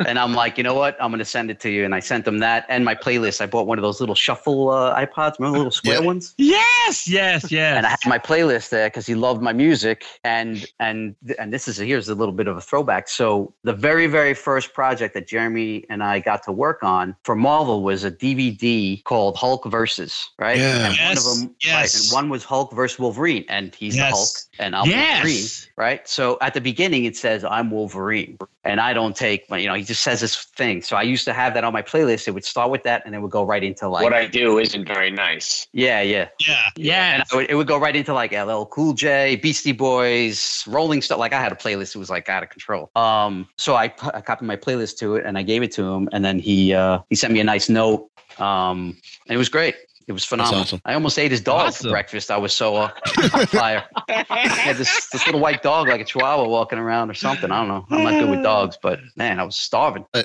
And 0.06 0.18
I'm 0.18 0.32
like, 0.34 0.56
you 0.58 0.64
know 0.64 0.74
what? 0.74 0.96
I'm 1.00 1.10
gonna 1.10 1.24
send 1.24 1.50
it 1.50 1.60
to 1.60 1.70
you. 1.70 1.84
And 1.84 1.94
I 1.94 2.00
sent 2.00 2.24
them 2.24 2.38
that 2.38 2.66
and 2.68 2.84
my 2.84 2.94
playlist. 2.94 3.40
I 3.40 3.46
bought 3.46 3.66
one 3.66 3.78
of 3.78 3.82
those 3.82 4.00
little 4.00 4.14
shuffle 4.14 4.70
uh, 4.70 4.94
iPods, 5.06 5.38
remember 5.38 5.58
the 5.58 5.64
little 5.64 5.70
square 5.70 6.00
Yeah. 6.00 6.06
ones? 6.06 6.34
Yes, 6.38 7.08
yes, 7.08 7.50
yes. 7.50 7.76
And 7.76 7.86
I 7.86 7.90
had 7.90 7.98
my 8.06 8.18
playlist 8.18 8.68
there 8.70 8.88
because 8.88 9.06
he 9.06 9.14
loved 9.14 9.42
my 9.42 9.52
music. 9.52 10.04
And 10.24 10.64
and 10.80 11.14
and 11.38 11.52
this 11.52 11.68
is 11.68 11.76
here's 11.76 12.08
a 12.08 12.14
little 12.14 12.34
bit 12.34 12.46
of 12.48 12.56
a 12.56 12.60
throwback. 12.60 13.08
So 13.08 13.54
the 13.62 13.72
very 13.72 14.06
very 14.06 14.34
first 14.34 14.72
project 14.74 15.14
that 15.14 15.26
Jeremy 15.26 15.84
and 15.90 16.02
I 16.02 16.20
got 16.20 16.42
to 16.44 16.52
work 16.52 16.82
on 16.82 17.16
for 17.24 17.34
Marvel 17.36 17.82
was 17.82 18.04
a 18.04 18.10
DVD 18.10 19.02
called 19.04 19.36
Hulk 19.36 19.64
versus, 19.66 20.30
right? 20.38 20.58
Yeah. 20.58 20.74
And 20.76 20.82
one 20.84 20.92
Yes, 20.96 21.26
of 21.26 21.38
them, 21.38 21.54
yes. 21.62 21.74
right? 21.74 22.04
And 22.04 22.12
one 22.12 22.28
was 22.28 22.44
Hulk 22.44 22.72
versus 22.74 22.98
Wolverine, 22.98 23.44
and 23.48 23.74
he's 23.74 23.96
Yes. 23.96 24.10
the 24.10 24.16
Hulk, 24.16 24.28
and 24.66 24.76
I'm 24.76 24.86
Yes. 24.86 25.16
Wolverine, 25.24 25.46
right? 25.76 26.08
So 26.08 26.38
at 26.40 26.54
the 26.54 26.60
beginning 26.60 27.04
it 27.04 27.16
says 27.16 27.44
I'm 27.44 27.70
Wolverine, 27.70 28.38
and 28.64 28.80
I 28.80 28.92
don't 28.92 29.14
take, 29.16 29.48
you 29.61 29.68
know, 29.68 29.74
he 29.74 29.82
just 29.82 30.02
says 30.02 30.20
this 30.20 30.36
thing. 30.57 30.82
So 30.82 30.96
I 30.96 31.02
used 31.02 31.24
to 31.24 31.32
have 31.32 31.54
that 31.54 31.64
on 31.64 31.72
my 31.72 31.82
playlist. 31.82 32.28
It 32.28 32.32
would 32.32 32.44
start 32.44 32.70
with 32.70 32.82
that, 32.84 33.02
and 33.04 33.14
it 33.14 33.20
would 33.20 33.30
go 33.30 33.44
right 33.44 33.62
into 33.62 33.88
like 33.88 34.02
what 34.04 34.12
I 34.12 34.26
do 34.26 34.59
isn't 34.59 34.86
very 34.86 35.11
nice. 35.11 35.66
yeah, 35.72 36.00
yeah. 36.00 36.28
Yeah. 36.46 36.62
yeah. 36.76 37.14
And 37.14 37.24
I 37.32 37.36
would, 37.36 37.50
it 37.50 37.54
would 37.54 37.66
go 37.66 37.78
right 37.78 37.94
into 37.94 38.12
like 38.12 38.32
LL 38.32 38.64
Cool 38.64 38.92
J, 38.92 39.36
Beastie 39.36 39.72
Boys, 39.72 40.64
Rolling 40.66 41.02
Stone. 41.02 41.18
Like 41.18 41.32
I 41.32 41.40
had 41.40 41.52
a 41.52 41.57
playlist. 41.57 41.94
It 41.94 41.98
was 41.98 42.11
like 42.11 42.28
out 42.28 42.42
of 42.42 42.50
control. 42.50 42.90
Um, 42.96 43.48
so 43.57 43.74
I, 43.74 43.84
I 43.84 44.20
copied 44.20 44.46
my 44.46 44.57
playlist 44.57 44.98
to 44.98 45.16
it 45.16 45.26
and 45.26 45.36
I 45.38 45.42
gave 45.42 45.62
it 45.62 45.72
to 45.72 45.82
him. 45.84 46.09
And 46.12 46.24
then 46.24 46.38
he 46.38 46.72
uh, 46.72 47.00
he 47.09 47.16
sent 47.16 47.32
me 47.32 47.40
a 47.40 47.44
nice 47.44 47.68
note. 47.68 48.11
Um, 48.38 48.96
and 49.26 49.34
it 49.34 49.38
was 49.38 49.48
great. 49.48 49.74
It 50.09 50.12
was 50.12 50.24
phenomenal. 50.24 50.61
awesome. 50.61 50.80
I 50.84 50.94
almost 50.94 51.18
ate 51.18 51.32
his 51.32 51.40
dog 51.40 51.66
Awesome. 51.68 51.86
for 51.88 51.90
breakfast. 51.90 52.30
I 52.30 52.36
was 52.36 52.52
so 52.52 52.76
uh, 52.76 52.90
on 53.34 53.46
fire. 53.46 53.84
I 54.09 54.24
had 54.57 54.76
this, 54.76 55.09
this 55.09 55.26
little 55.26 55.40
white 55.40 55.62
dog, 55.64 55.88
like 55.88 56.00
a 56.00 56.04
chihuahua, 56.04 56.46
walking 56.46 56.78
around 56.78 57.11
or 57.11 57.14
something. 57.14 57.50
I 57.50 57.59
don't 57.59 57.68
know. 57.68 57.86
I'm 57.90 58.04
not 58.04 58.11
good 58.20 58.30
with 58.30 58.42
dogs, 58.44 58.78
but 58.80 59.00
man, 59.16 59.40
I 59.40 59.42
was 59.42 59.57
starving. 59.57 60.04
I, 60.14 60.24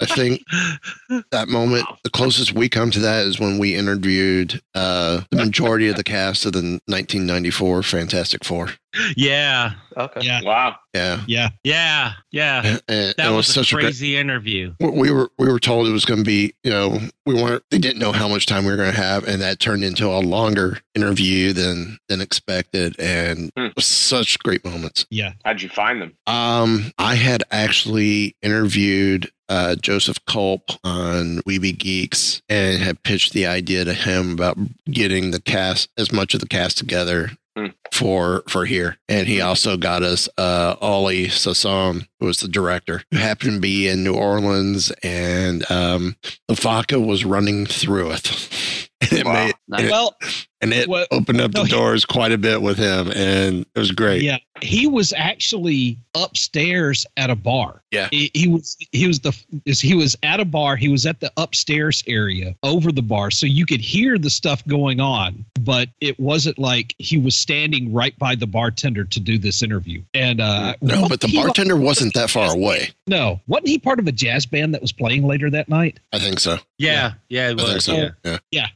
I 0.00 0.06
think 0.06 0.42
that 1.32 1.48
moment, 1.48 1.86
the 2.04 2.10
closest 2.10 2.52
we 2.52 2.68
come 2.68 2.90
to 2.92 3.00
that 3.00 3.26
is 3.26 3.40
when 3.40 3.58
we 3.58 3.74
interviewed 3.74 4.60
uh, 4.74 5.22
the 5.30 5.36
majority 5.36 5.88
of 5.88 5.96
the 5.96 6.04
cast 6.04 6.46
of 6.46 6.52
the 6.52 6.60
1994 6.86 7.82
Fantastic 7.82 8.44
Four. 8.44 8.70
Yeah, 9.16 9.72
Okay. 9.96 10.20
Yeah. 10.22 10.40
Wow. 10.42 10.76
Yeah, 10.94 11.20
Yeah. 11.28 11.48
yeah, 11.62 12.12
yeah. 12.32 12.62
and, 12.64 12.82
and 12.88 13.14
That 13.16 13.28
was, 13.28 13.36
was 13.46 13.48
a 13.50 13.52
such 13.52 13.72
a 13.72 13.74
great. 13.76 13.84
crazy 13.84 14.16
interview. 14.16 14.74
We 14.80 15.10
were 15.12 15.30
we 15.38 15.48
were 15.48 15.60
told 15.60 15.86
it 15.86 15.92
was 15.92 16.04
going 16.04 16.18
to 16.20 16.24
be 16.24 16.54
you 16.64 16.70
know 16.70 16.98
we 17.26 17.34
weren't 17.34 17.62
they 17.70 17.78
didn't 17.78 17.98
know 18.00 18.10
how 18.12 18.26
much 18.28 18.46
time 18.46 18.64
we 18.64 18.70
were 18.70 18.76
going 18.76 18.92
to 18.92 19.00
have 19.00 19.26
and 19.28 19.40
that 19.42 19.60
turned 19.60 19.84
into 19.84 20.06
a 20.08 20.18
longer 20.18 20.78
interview 20.96 21.52
than 21.52 21.98
than 22.08 22.20
expected 22.20 22.98
and 22.98 23.50
Hmm. 23.56 23.68
was 23.76 23.86
such 23.86 24.38
great 24.40 24.64
moments. 24.64 25.06
Yeah. 25.10 25.32
How'd 25.44 25.62
you 25.62 25.68
find 25.68 26.00
them? 26.02 26.16
Um, 26.26 26.92
I 26.98 27.14
had 27.14 27.42
actually 27.50 28.34
interviewed 28.42 29.30
uh, 29.48 29.74
Joseph 29.74 30.24
Culp 30.26 30.70
on 30.84 31.38
Weeby 31.38 31.76
Geeks 31.76 32.40
and 32.48 32.80
had 32.80 33.02
pitched 33.02 33.32
the 33.32 33.46
idea 33.46 33.84
to 33.84 33.92
him 33.94 34.32
about 34.32 34.56
getting 34.88 35.32
the 35.32 35.40
cast 35.40 35.88
as 35.98 36.12
much 36.12 36.34
of 36.34 36.40
the 36.40 36.46
cast 36.46 36.78
together 36.78 37.32
For 37.92 38.42
for 38.48 38.64
here. 38.64 38.96
And 39.08 39.26
he 39.28 39.40
also 39.40 39.76
got 39.76 40.02
us 40.02 40.28
uh, 40.38 40.76
Oley 40.80 41.26
Sassone, 41.26 42.06
who 42.20 42.26
was 42.26 42.38
the 42.38 42.48
director, 42.48 43.02
who 43.10 43.18
happened 43.18 43.54
to 43.54 43.60
be 43.60 43.88
in 43.88 44.04
New 44.04 44.14
Orleans, 44.14 44.90
and 45.02 45.68
um, 45.70 46.16
the 46.48 46.54
vodka 46.54 46.98
was 47.00 47.24
running 47.24 47.66
through 47.66 48.12
it. 48.12 48.48
And 49.02 49.18
it 49.18 49.24
Wow. 49.24 49.32
made 49.32 49.54
and 49.72 49.86
it, 49.86 49.90
Well, 49.90 50.14
and 50.60 50.74
it 50.74 50.86
what- 50.86 51.08
opened 51.10 51.40
up 51.40 51.54
no, 51.54 51.62
the 51.62 51.68
he- 51.68 51.72
doors 51.72 52.04
quite 52.04 52.32
a 52.32 52.38
bit 52.38 52.60
with 52.60 52.76
him, 52.76 53.10
and 53.10 53.64
it 53.74 53.78
was 53.78 53.92
great. 53.92 54.20
yeah. 54.22 54.36
He 54.62 54.86
was 54.86 55.12
actually 55.16 55.98
upstairs 56.14 57.06
at 57.16 57.30
a 57.30 57.36
bar. 57.36 57.82
Yeah. 57.90 58.08
He, 58.10 58.30
he 58.34 58.48
was 58.48 58.76
he 58.92 59.06
was 59.06 59.20
the 59.20 59.36
he 59.66 59.94
was 59.94 60.16
at 60.22 60.40
a 60.40 60.44
bar. 60.44 60.76
He 60.76 60.88
was 60.88 61.06
at 61.06 61.20
the 61.20 61.32
upstairs 61.36 62.02
area 62.06 62.54
over 62.62 62.92
the 62.92 63.02
bar, 63.02 63.30
so 63.30 63.46
you 63.46 63.66
could 63.66 63.80
hear 63.80 64.18
the 64.18 64.30
stuff 64.30 64.66
going 64.66 65.00
on, 65.00 65.44
but 65.60 65.88
it 66.00 66.18
wasn't 66.20 66.58
like 66.58 66.94
he 66.98 67.18
was 67.18 67.34
standing 67.34 67.92
right 67.92 68.16
by 68.18 68.34
the 68.34 68.46
bartender 68.46 69.04
to 69.04 69.20
do 69.20 69.38
this 69.38 69.62
interview. 69.62 70.02
And 70.14 70.40
uh, 70.40 70.74
No, 70.80 71.08
but 71.08 71.20
the 71.20 71.26
he 71.26 71.36
like- 71.38 71.46
bartender 71.46 71.76
wasn't 71.76 72.14
that 72.14 72.30
far 72.30 72.54
away. 72.54 72.90
no, 73.06 73.40
wasn't 73.46 73.68
he 73.68 73.78
part 73.78 73.98
of 73.98 74.06
a 74.06 74.12
jazz 74.12 74.46
band 74.46 74.72
that 74.74 74.80
was 74.82 74.92
playing 74.92 75.24
later 75.26 75.50
that 75.50 75.68
night? 75.68 75.98
I 76.12 76.18
think 76.18 76.38
so. 76.38 76.58
Yeah, 76.78 77.14
yeah, 77.28 77.50
it 77.50 77.60
I 77.60 77.64
think 77.64 77.80
so. 77.82 77.94
Yeah. 77.94 78.10
Yeah. 78.24 78.38
Yeah. 78.52 78.66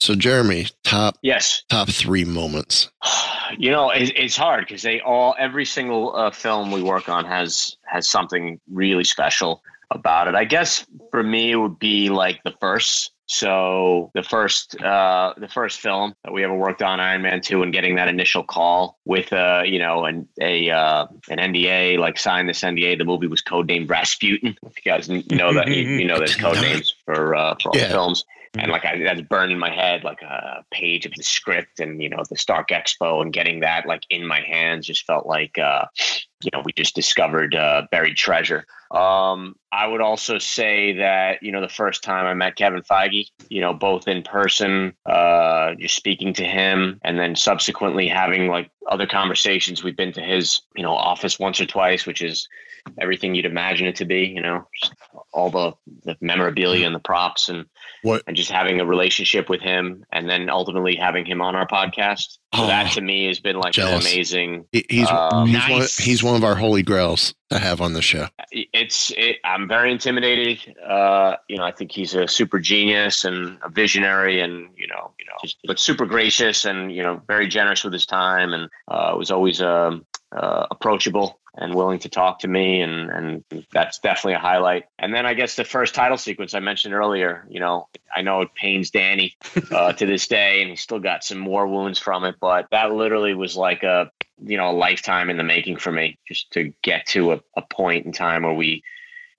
So 0.00 0.14
Jeremy, 0.14 0.66
top 0.84 1.16
Yes. 1.22 1.62
top 1.68 1.88
three 1.88 2.24
moments. 2.24 2.90
You 3.58 3.70
know, 3.70 3.90
it, 3.90 4.10
it's 4.16 4.34
hard 4.34 4.64
because 4.66 4.80
they 4.80 5.01
all 5.02 5.34
every 5.38 5.64
single 5.64 6.14
uh, 6.16 6.30
film 6.30 6.70
we 6.70 6.82
work 6.82 7.08
on 7.08 7.24
has 7.26 7.76
has 7.84 8.08
something 8.08 8.60
really 8.70 9.04
special. 9.04 9.62
about 9.94 10.26
it. 10.26 10.34
I 10.34 10.44
guess 10.44 10.86
for 11.10 11.22
me, 11.22 11.50
it 11.52 11.56
would 11.56 11.78
be 11.78 12.08
like 12.08 12.42
the 12.44 12.54
first. 12.60 13.10
So 13.26 14.10
the 14.14 14.22
first, 14.22 14.80
uh, 14.80 15.34
the 15.36 15.48
first 15.48 15.80
film 15.80 16.14
that 16.24 16.32
we 16.32 16.44
ever 16.44 16.54
worked 16.54 16.82
on, 16.82 16.98
Iron 16.98 17.20
Man 17.22 17.40
two, 17.42 17.62
and 17.62 17.72
getting 17.74 17.96
that 17.96 18.08
initial 18.08 18.42
call 18.42 18.98
with, 19.04 19.32
uh, 19.34 19.62
you 19.66 19.78
know, 19.78 20.04
an 20.06 20.26
a 20.40 20.70
uh, 20.70 21.06
an 21.28 21.38
NDA, 21.38 21.98
like 21.98 22.18
sign 22.18 22.46
this 22.46 22.60
NDA. 22.62 22.96
The 22.98 23.04
movie 23.04 23.26
was 23.26 23.42
codenamed 23.42 23.88
Rasputin. 23.90 24.56
If 24.66 24.84
you 24.84 24.90
guys 24.92 25.08
know 25.08 25.52
that, 25.54 25.68
you, 25.68 25.82
you 26.00 26.06
know 26.06 26.16
there's 26.18 26.36
code 26.46 26.60
names 26.60 26.94
for 27.04 27.34
uh, 27.34 27.54
for 27.62 27.70
all 27.70 27.76
Yeah. 27.76 27.88
the 27.88 27.92
films. 27.94 28.24
And 28.54 28.70
like 28.70 28.84
I, 28.84 28.98
that's 28.98 29.22
burned 29.22 29.50
in 29.50 29.58
my 29.58 29.70
head, 29.70 30.04
like 30.04 30.20
a 30.22 30.64
page 30.70 31.06
of 31.06 31.12
the 31.16 31.22
script, 31.22 31.80
and 31.80 32.02
you 32.02 32.10
know 32.10 32.22
the 32.28 32.36
Stark 32.36 32.68
Expo, 32.68 33.22
and 33.22 33.32
getting 33.32 33.60
that 33.60 33.86
like 33.86 34.02
in 34.10 34.26
my 34.26 34.40
hands 34.40 34.86
just 34.86 35.06
felt 35.06 35.26
like, 35.26 35.56
uh, 35.58 35.86
you 36.44 36.50
know, 36.52 36.62
we 36.64 36.72
just 36.72 36.94
discovered 36.94 37.54
uh, 37.54 37.82
buried 37.90 38.16
treasure. 38.16 38.66
Um, 38.90 39.56
I 39.72 39.86
would 39.86 40.00
also 40.02 40.38
say 40.38 40.92
that 40.98 41.42
you 41.42 41.50
know 41.52 41.60
the 41.62 41.68
first 41.68 42.02
time 42.04 42.26
I 42.26 42.34
met 42.34 42.56
Kevin 42.56 42.82
Feige, 42.82 43.28
you 43.48 43.60
know, 43.60 43.72
both 43.72 44.06
in 44.06 44.22
person, 44.22 44.92
uh, 45.06 45.74
just 45.78 45.94
speaking 45.96 46.34
to 46.34 46.44
him, 46.44 47.00
and 47.02 47.18
then 47.18 47.34
subsequently 47.36 48.06
having 48.08 48.48
like 48.48 48.70
other 48.90 49.06
conversations. 49.06 49.82
We've 49.82 49.96
been 49.96 50.12
to 50.12 50.20
his 50.22 50.60
you 50.76 50.82
know 50.82 50.92
office 50.94 51.38
once 51.38 51.60
or 51.60 51.66
twice, 51.66 52.06
which 52.06 52.20
is 52.22 52.46
everything 53.00 53.34
you'd 53.34 53.46
imagine 53.46 53.86
it 53.86 53.96
to 53.96 54.04
be. 54.04 54.26
You 54.26 54.42
know, 54.42 54.66
just 54.78 54.92
all 55.32 55.50
the 55.50 55.72
the 56.04 56.16
memorabilia 56.20 56.84
and 56.84 56.94
the 56.94 56.98
props 57.00 57.48
and 57.48 57.64
What 58.02 58.22
and 58.26 58.36
just 58.36 58.50
having 58.50 58.78
a 58.80 58.84
relationship 58.84 59.48
with 59.48 59.62
him, 59.62 60.04
and 60.12 60.28
then 60.28 60.50
ultimately 60.50 60.96
having 60.96 61.24
him 61.24 61.40
on 61.40 61.56
our 61.56 61.66
podcast. 61.66 62.38
So 62.54 62.64
Oh, 62.64 62.66
that 62.66 62.92
to 62.92 63.00
me 63.00 63.28
has 63.28 63.40
been 63.40 63.56
like 63.56 63.72
jealous. 63.72 64.04
an 64.04 64.12
amazing. 64.12 64.66
He- 64.72 64.84
he's 64.90 65.08
um, 65.08 65.46
he's, 65.46 65.68
one, 65.70 65.86
he's 65.98 66.22
one 66.22 66.31
of 66.34 66.44
our 66.44 66.54
holy 66.54 66.82
grails 66.82 67.34
to 67.50 67.58
have 67.58 67.80
on 67.80 67.92
the 67.92 68.02
show. 68.02 68.26
it's 68.50 69.12
it, 69.16 69.36
i'm 69.44 69.68
very 69.68 69.92
intimidated 69.92 70.76
uh 70.86 71.36
you 71.48 71.56
know 71.56 71.64
i 71.64 71.72
think 71.72 71.92
he's 71.92 72.14
a 72.14 72.26
super 72.26 72.58
genius 72.58 73.24
and 73.24 73.58
a 73.62 73.68
visionary 73.68 74.40
and 74.40 74.68
you 74.76 74.86
know 74.86 75.12
you 75.18 75.26
know 75.26 75.32
just, 75.42 75.58
but 75.64 75.78
super 75.78 76.06
gracious 76.06 76.64
and 76.64 76.94
you 76.94 77.02
know 77.02 77.20
very 77.26 77.48
generous 77.48 77.84
with 77.84 77.92
his 77.92 78.06
time 78.06 78.52
and 78.52 78.68
uh 78.88 79.14
was 79.16 79.30
always 79.30 79.60
um 79.60 80.04
uh, 80.34 80.66
approachable 80.70 81.38
and 81.54 81.74
willing 81.74 81.98
to 81.98 82.08
talk 82.08 82.38
to 82.38 82.48
me 82.48 82.80
and 82.80 83.10
and 83.10 83.44
that's 83.72 83.98
definitely 83.98 84.32
a 84.32 84.38
highlight 84.38 84.84
and 84.98 85.14
then 85.14 85.26
i 85.26 85.34
guess 85.34 85.56
the 85.56 85.64
first 85.64 85.94
title 85.94 86.16
sequence 86.16 86.54
i 86.54 86.60
mentioned 86.60 86.94
earlier 86.94 87.46
you 87.50 87.60
know 87.60 87.88
i 88.14 88.22
know 88.22 88.40
it 88.40 88.54
pains 88.54 88.90
danny 88.90 89.36
uh, 89.70 89.92
to 89.92 90.06
this 90.06 90.26
day 90.26 90.62
and 90.62 90.70
he's 90.70 90.80
still 90.80 90.98
got 90.98 91.22
some 91.22 91.38
more 91.38 91.66
wounds 91.66 91.98
from 91.98 92.24
it 92.24 92.36
but 92.40 92.66
that 92.70 92.92
literally 92.92 93.34
was 93.34 93.56
like 93.56 93.82
a 93.82 94.10
you 94.44 94.56
know 94.56 94.70
a 94.70 94.72
lifetime 94.72 95.30
in 95.30 95.36
the 95.36 95.44
making 95.44 95.76
for 95.76 95.92
me 95.92 96.18
just 96.26 96.50
to 96.52 96.72
get 96.82 97.06
to 97.06 97.32
a, 97.32 97.40
a 97.56 97.62
point 97.62 98.06
in 98.06 98.12
time 98.12 98.42
where 98.42 98.54
we 98.54 98.82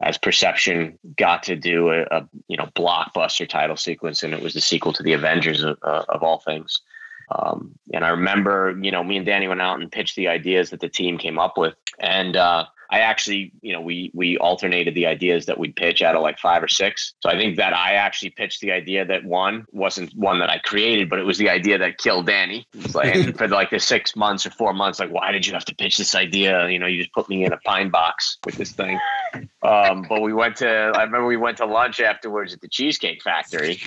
as 0.02 0.18
perception 0.18 0.98
got 1.18 1.44
to 1.44 1.56
do 1.56 1.90
a, 1.90 2.04
a 2.04 2.28
you 2.48 2.58
know 2.58 2.68
blockbuster 2.76 3.48
title 3.48 3.78
sequence 3.78 4.24
and 4.24 4.34
it 4.34 4.42
was 4.42 4.54
the 4.54 4.62
sequel 4.62 4.94
to 4.94 5.04
the 5.04 5.14
avengers 5.14 5.64
of, 5.64 5.78
uh, 5.84 6.04
of 6.10 6.24
all 6.24 6.40
things. 6.40 6.82
Um, 7.32 7.72
and 7.94 8.04
i 8.04 8.10
remember 8.10 8.78
you 8.82 8.92
know 8.92 9.04
me 9.04 9.18
and 9.18 9.26
danny 9.26 9.48
went 9.48 9.62
out 9.62 9.80
and 9.80 9.92
pitched 9.92 10.16
the 10.16 10.28
ideas 10.28 10.70
that 10.70 10.82
the 10.82 10.90
team 10.90 11.18
came 11.18 11.40
up 11.40 11.58
with. 11.58 11.76
And 12.00 12.36
uh, 12.36 12.66
I 12.94 13.00
actually, 13.00 13.52
you 13.64 13.74
know, 13.74 13.82
we 13.82 14.12
we 14.14 14.38
alternated 14.38 14.94
the 14.94 15.08
ideas 15.08 15.48
that 15.48 15.58
we'd 15.58 15.76
pitch 15.76 16.04
out 16.04 16.16
of 16.16 16.22
like 16.22 16.38
five 16.38 16.62
or 16.62 16.68
six. 16.68 17.16
So 17.22 17.30
I 17.30 17.36
think 17.36 17.58
that 17.58 17.74
I 17.74 17.94
actually 17.94 18.30
pitched 18.30 18.62
the 18.62 18.72
idea 18.72 19.04
that 19.04 19.26
one 19.26 19.66
wasn't 19.72 20.16
one 20.16 20.38
that 20.42 20.52
I 20.52 20.60
created, 20.60 21.10
but 21.10 21.18
it 21.18 21.24
was 21.24 21.40
the 21.40 21.50
idea 21.50 21.80
that 21.80 21.98
killed 21.98 22.28
Danny. 22.28 22.68
It's 22.76 22.94
like 22.94 23.36
for 23.38 23.48
like 23.48 23.72
the 23.72 23.80
six 23.80 24.16
months 24.16 24.46
or 24.46 24.52
four 24.52 24.74
months, 24.74 25.00
like 25.00 25.10
why 25.10 25.32
did 25.32 25.48
you 25.48 25.54
have 25.54 25.66
to 25.66 25.76
pitch 25.76 25.98
this 25.98 26.14
idea? 26.14 26.70
You 26.70 26.78
know, 26.78 26.86
you 26.86 27.00
just 27.00 27.14
put 27.14 27.28
me 27.30 27.44
in 27.44 27.52
a 27.52 27.58
pine 27.66 27.90
box 27.90 28.38
with 28.46 28.58
this 28.58 28.74
thing. 28.74 29.00
Um, 29.64 30.06
but 30.08 30.22
we 30.22 30.32
went 30.32 30.58
to, 30.58 30.70
I 30.70 31.02
remember 31.02 31.26
we 31.26 31.38
went 31.38 31.58
to 31.58 31.66
lunch 31.66 32.00
afterwards 32.00 32.54
at 32.54 32.62
the 32.62 32.68
Cheesecake 32.68 33.24
Factory, 33.24 33.82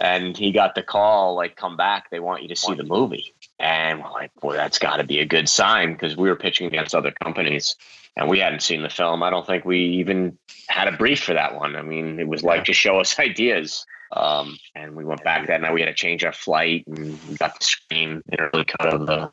and 0.00 0.36
he 0.36 0.50
got 0.50 0.74
the 0.74 0.82
call 0.82 1.36
like, 1.36 1.54
come 1.54 1.76
back, 1.76 2.10
they 2.10 2.18
want 2.18 2.42
you 2.42 2.48
to 2.48 2.56
see 2.56 2.74
the 2.74 2.82
movie. 2.82 3.34
And 3.62 4.02
we're 4.02 4.10
like, 4.10 4.32
well, 4.42 4.56
that's 4.56 4.78
got 4.78 4.96
to 4.96 5.04
be 5.04 5.20
a 5.20 5.24
good 5.24 5.48
sign 5.48 5.92
because 5.92 6.16
we 6.16 6.28
were 6.28 6.34
pitching 6.34 6.66
against 6.66 6.96
other 6.96 7.12
companies 7.22 7.76
and 8.16 8.28
we 8.28 8.40
hadn't 8.40 8.60
seen 8.60 8.82
the 8.82 8.90
film. 8.90 9.22
I 9.22 9.30
don't 9.30 9.46
think 9.46 9.64
we 9.64 9.78
even 9.78 10.36
had 10.68 10.88
a 10.88 10.96
brief 10.96 11.22
for 11.22 11.32
that 11.32 11.54
one. 11.54 11.76
I 11.76 11.82
mean, 11.82 12.18
it 12.18 12.26
was 12.26 12.42
like 12.42 12.64
just 12.64 12.80
show 12.80 12.98
us 12.98 13.16
ideas. 13.20 13.86
Um, 14.14 14.58
and 14.74 14.94
we 14.96 15.04
went 15.04 15.22
back 15.22 15.46
that 15.46 15.60
night. 15.60 15.72
We 15.72 15.80
had 15.80 15.86
to 15.86 15.94
change 15.94 16.24
our 16.24 16.32
flight 16.32 16.84
and 16.88 17.18
we 17.30 17.36
got 17.36 17.58
the 17.58 17.64
screen 17.64 18.20
an 18.30 18.40
early 18.40 18.64
cut 18.64 18.92
of 18.92 19.06
the 19.06 19.30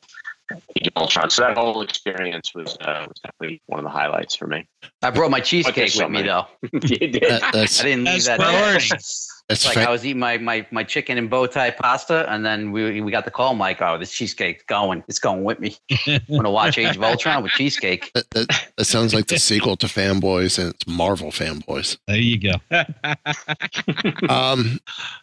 Ultron. 0.96 1.32
So 1.32 1.42
that 1.42 1.58
whole 1.58 1.82
experience 1.82 2.54
was 2.54 2.78
uh, 2.82 3.06
was 3.08 3.20
definitely 3.20 3.62
one 3.66 3.80
of 3.80 3.84
the 3.84 3.90
highlights 3.90 4.36
for 4.36 4.48
me. 4.48 4.68
I 5.02 5.10
brought 5.10 5.32
my 5.32 5.42
cheesecake 5.42 5.76
there's 5.76 5.96
so 5.96 6.06
with 6.06 6.14
me 6.14 6.22
though. 6.22 6.46
you 6.72 6.80
did. 6.80 7.24
That- 7.24 7.56
I 7.56 7.66
didn't 7.66 8.06
leave 8.06 8.24
that. 8.26 8.40
priorities. 9.50 9.64
It's 9.64 9.64
that's 9.64 9.76
like 9.76 9.84
fa- 9.84 9.90
I 9.90 9.92
was 9.92 10.06
eating 10.06 10.20
my, 10.20 10.38
my, 10.38 10.66
my 10.72 10.84
chicken 10.84 11.18
and 11.18 11.30
bow 11.30 11.48
tie 11.48 11.72
pasta, 11.72 12.32
and 12.32 12.46
then 12.46 12.72
we 12.72 13.02
we 13.02 13.12
got 13.12 13.26
the 13.26 13.32
call. 13.32 13.56
Mike, 13.56 13.82
oh, 13.82 13.98
this 13.98 14.12
cheesecake's 14.12 14.64
going. 14.64 15.04
It's 15.08 15.20
going 15.20 15.44
with 15.44 15.60
me. 15.60 15.78
I'm 16.08 16.22
gonna 16.30 16.52
watch 16.52 16.78
Age 16.78 16.96
of 16.96 17.04
Ultron 17.04 17.44
with 17.44 17.52
cheesecake. 17.54 18.12
that, 18.14 18.30
that, 18.32 18.70
that 18.78 18.86
sounds 18.86 19.14
like 19.14 19.28
the 19.28 19.40
sequel 19.40 19.76
to 19.78 19.88
Fanboys 19.88 20.60
and 20.60 20.74
it's 20.74 20.88
Marvel 20.88 21.32
Fanboys. 21.32 21.98
There 22.08 22.18
you 22.18 22.40
go. 22.40 22.54
Um, 24.30 24.80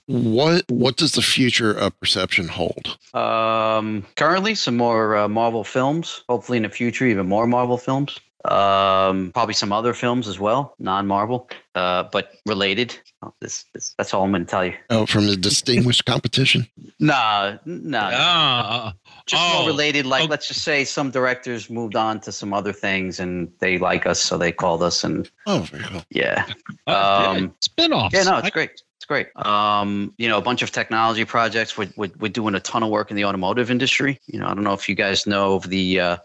what 0.07 0.64
what 0.68 0.97
does 0.97 1.12
the 1.12 1.22
future 1.22 1.72
of 1.72 1.99
Perception 2.01 2.49
hold? 2.49 2.99
Um, 3.14 4.05
currently, 4.16 4.55
some 4.55 4.77
more 4.77 5.16
uh, 5.16 5.29
Marvel 5.29 5.64
films. 5.64 6.24
Hopefully, 6.29 6.57
in 6.57 6.64
the 6.64 6.68
future, 6.68 7.07
even 7.07 7.29
more 7.29 7.47
Marvel 7.47 7.79
films. 7.79 8.18
Um, 8.51 9.32
probably 9.32 9.55
some 9.55 9.72
other 9.72 9.92
films 9.94 10.28
as 10.28 10.38
well, 10.38 10.74
non-Marvel, 10.78 11.49
uh, 11.74 12.05
but 12.12 12.32
related. 12.47 12.97
Oh, 13.22 13.32
this, 13.40 13.64
this 13.74 13.94
that's 13.99 14.12
all 14.14 14.24
I'm 14.24 14.30
going 14.30 14.44
to 14.44 14.51
tell 14.51 14.64
you. 14.64 14.74
Oh, 14.90 15.07
from 15.07 15.26
the 15.26 15.36
distinguished 15.36 16.05
competition. 16.07 16.66
Nah, 17.01 17.57
nah, 17.64 18.11
Ah, 18.12 18.94
just 19.26 19.42
oh, 19.42 19.59
more 19.61 19.66
related. 19.68 20.07
Like, 20.07 20.22
okay. 20.24 20.30
let's 20.30 20.49
just 20.49 20.62
say 20.62 20.84
some 20.84 21.11
directors 21.11 21.68
moved 21.70 21.97
on 21.97 22.20
to 22.20 22.32
some 22.32 22.53
other 22.55 22.72
things, 22.72 23.20
and 23.20 23.51
they 23.61 23.78
like 23.78 24.07
us, 24.07 24.20
so 24.20 24.38
they 24.38 24.53
called 24.53 24.82
us, 24.82 25.03
and 25.05 25.30
Oh, 25.47 25.61
very 25.61 25.84
cool. 25.84 26.03
yeah, 26.11 26.47
uh, 26.86 27.34
um, 27.36 27.55
spinoffs. 27.61 28.12
yeah, 28.12 28.22
no, 28.24 28.36
it's 28.38 28.47
I- 28.47 28.51
great. 28.51 28.82
It's 28.99 29.05
great. 29.05 29.28
Um, 29.36 30.14
you 30.16 30.26
know, 30.26 30.38
a 30.38 30.42
bunch 30.42 30.62
of 30.62 30.72
technology 30.72 31.26
projects. 31.26 31.76
We're, 31.76 31.90
we're, 31.97 32.11
we're 32.18 32.32
doing 32.32 32.55
a 32.55 32.61
ton 32.61 32.82
of 32.82 32.88
work 32.88 33.11
in 33.11 33.16
the 33.16 33.26
automotive 33.26 33.70
industry. 33.70 34.18
You 34.26 34.40
know, 34.40 34.47
I 34.47 34.55
don't 34.55 34.64
know 34.64 34.72
if 34.72 34.88
you 34.88 34.94
guys 34.94 35.26
know 35.26 35.55
of 35.57 35.68
the 35.68 36.01
uh, 36.01 36.16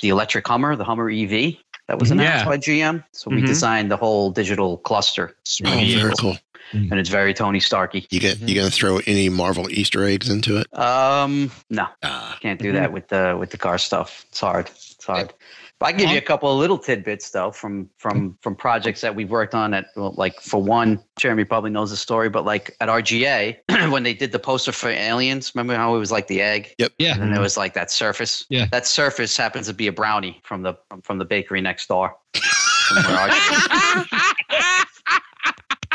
the 0.00 0.08
electric 0.10 0.46
Hummer, 0.46 0.76
the 0.76 0.84
Hummer 0.84 1.10
EV 1.10 1.56
that 1.88 1.98
was 1.98 2.10
announced 2.10 2.44
Yeah. 2.44 2.44
by 2.44 2.56
GM. 2.58 3.04
So 3.12 3.30
we 3.30 3.42
Mhm. 3.42 3.46
designed 3.46 3.90
the 3.90 3.96
whole 3.96 4.30
digital 4.30 4.78
cluster, 4.78 5.34
Oh, 5.64 5.70
very 5.70 6.12
cool. 6.18 6.36
and 6.72 6.94
it's 6.94 7.08
very 7.10 7.34
Tony 7.34 7.58
Starky. 7.60 8.06
You 8.10 8.20
get 8.20 8.40
you 8.40 8.54
gonna 8.54 8.70
throw 8.70 9.00
any 9.06 9.28
Marvel 9.28 9.70
Easter 9.70 10.04
eggs 10.04 10.28
into 10.28 10.56
it? 10.58 10.66
Um, 10.78 11.50
no, 11.70 11.86
Ah, 12.02 12.36
can't 12.40 12.60
do 12.60 12.72
that 12.72 12.92
with 12.92 13.08
the 13.08 13.36
with 13.38 13.50
the 13.50 13.58
car 13.58 13.78
stuff. 13.78 14.24
It's 14.30 14.40
hard. 14.40 14.68
It's 14.70 15.04
hard. 15.04 15.32
But 15.82 15.88
I 15.88 15.92
can 15.94 16.02
give 16.02 16.10
you 16.10 16.18
a 16.18 16.20
couple 16.20 16.48
of 16.48 16.60
little 16.60 16.78
tidbits 16.78 17.30
though 17.30 17.50
from 17.50 17.90
from 17.98 18.38
from 18.40 18.54
projects 18.54 19.00
that 19.00 19.16
we've 19.16 19.30
worked 19.30 19.52
on. 19.52 19.74
At 19.74 19.86
well, 19.96 20.14
like 20.16 20.40
for 20.40 20.62
one, 20.62 21.02
Jeremy 21.18 21.42
probably 21.42 21.70
knows 21.70 21.90
the 21.90 21.96
story, 21.96 22.30
but 22.30 22.44
like 22.44 22.76
at 22.80 22.88
RGA 22.88 23.56
when 23.90 24.04
they 24.04 24.14
did 24.14 24.30
the 24.30 24.38
poster 24.38 24.70
for 24.70 24.90
Aliens, 24.90 25.50
remember 25.56 25.74
how 25.74 25.96
it 25.96 25.98
was 25.98 26.12
like 26.12 26.28
the 26.28 26.40
egg? 26.40 26.72
Yep. 26.78 26.92
Yeah. 26.98 27.14
And 27.14 27.22
then 27.22 27.32
there 27.32 27.40
was 27.40 27.56
like 27.56 27.74
that 27.74 27.90
surface. 27.90 28.46
Yeah. 28.48 28.66
That 28.70 28.86
surface 28.86 29.36
happens 29.36 29.66
to 29.66 29.74
be 29.74 29.88
a 29.88 29.92
brownie 29.92 30.40
from 30.44 30.62
the 30.62 30.74
from, 30.88 31.02
from 31.02 31.18
the 31.18 31.24
bakery 31.24 31.60
next 31.60 31.88
door. 31.88 32.14
From 32.32 33.02
where 33.02 33.28
RGA 33.28 34.06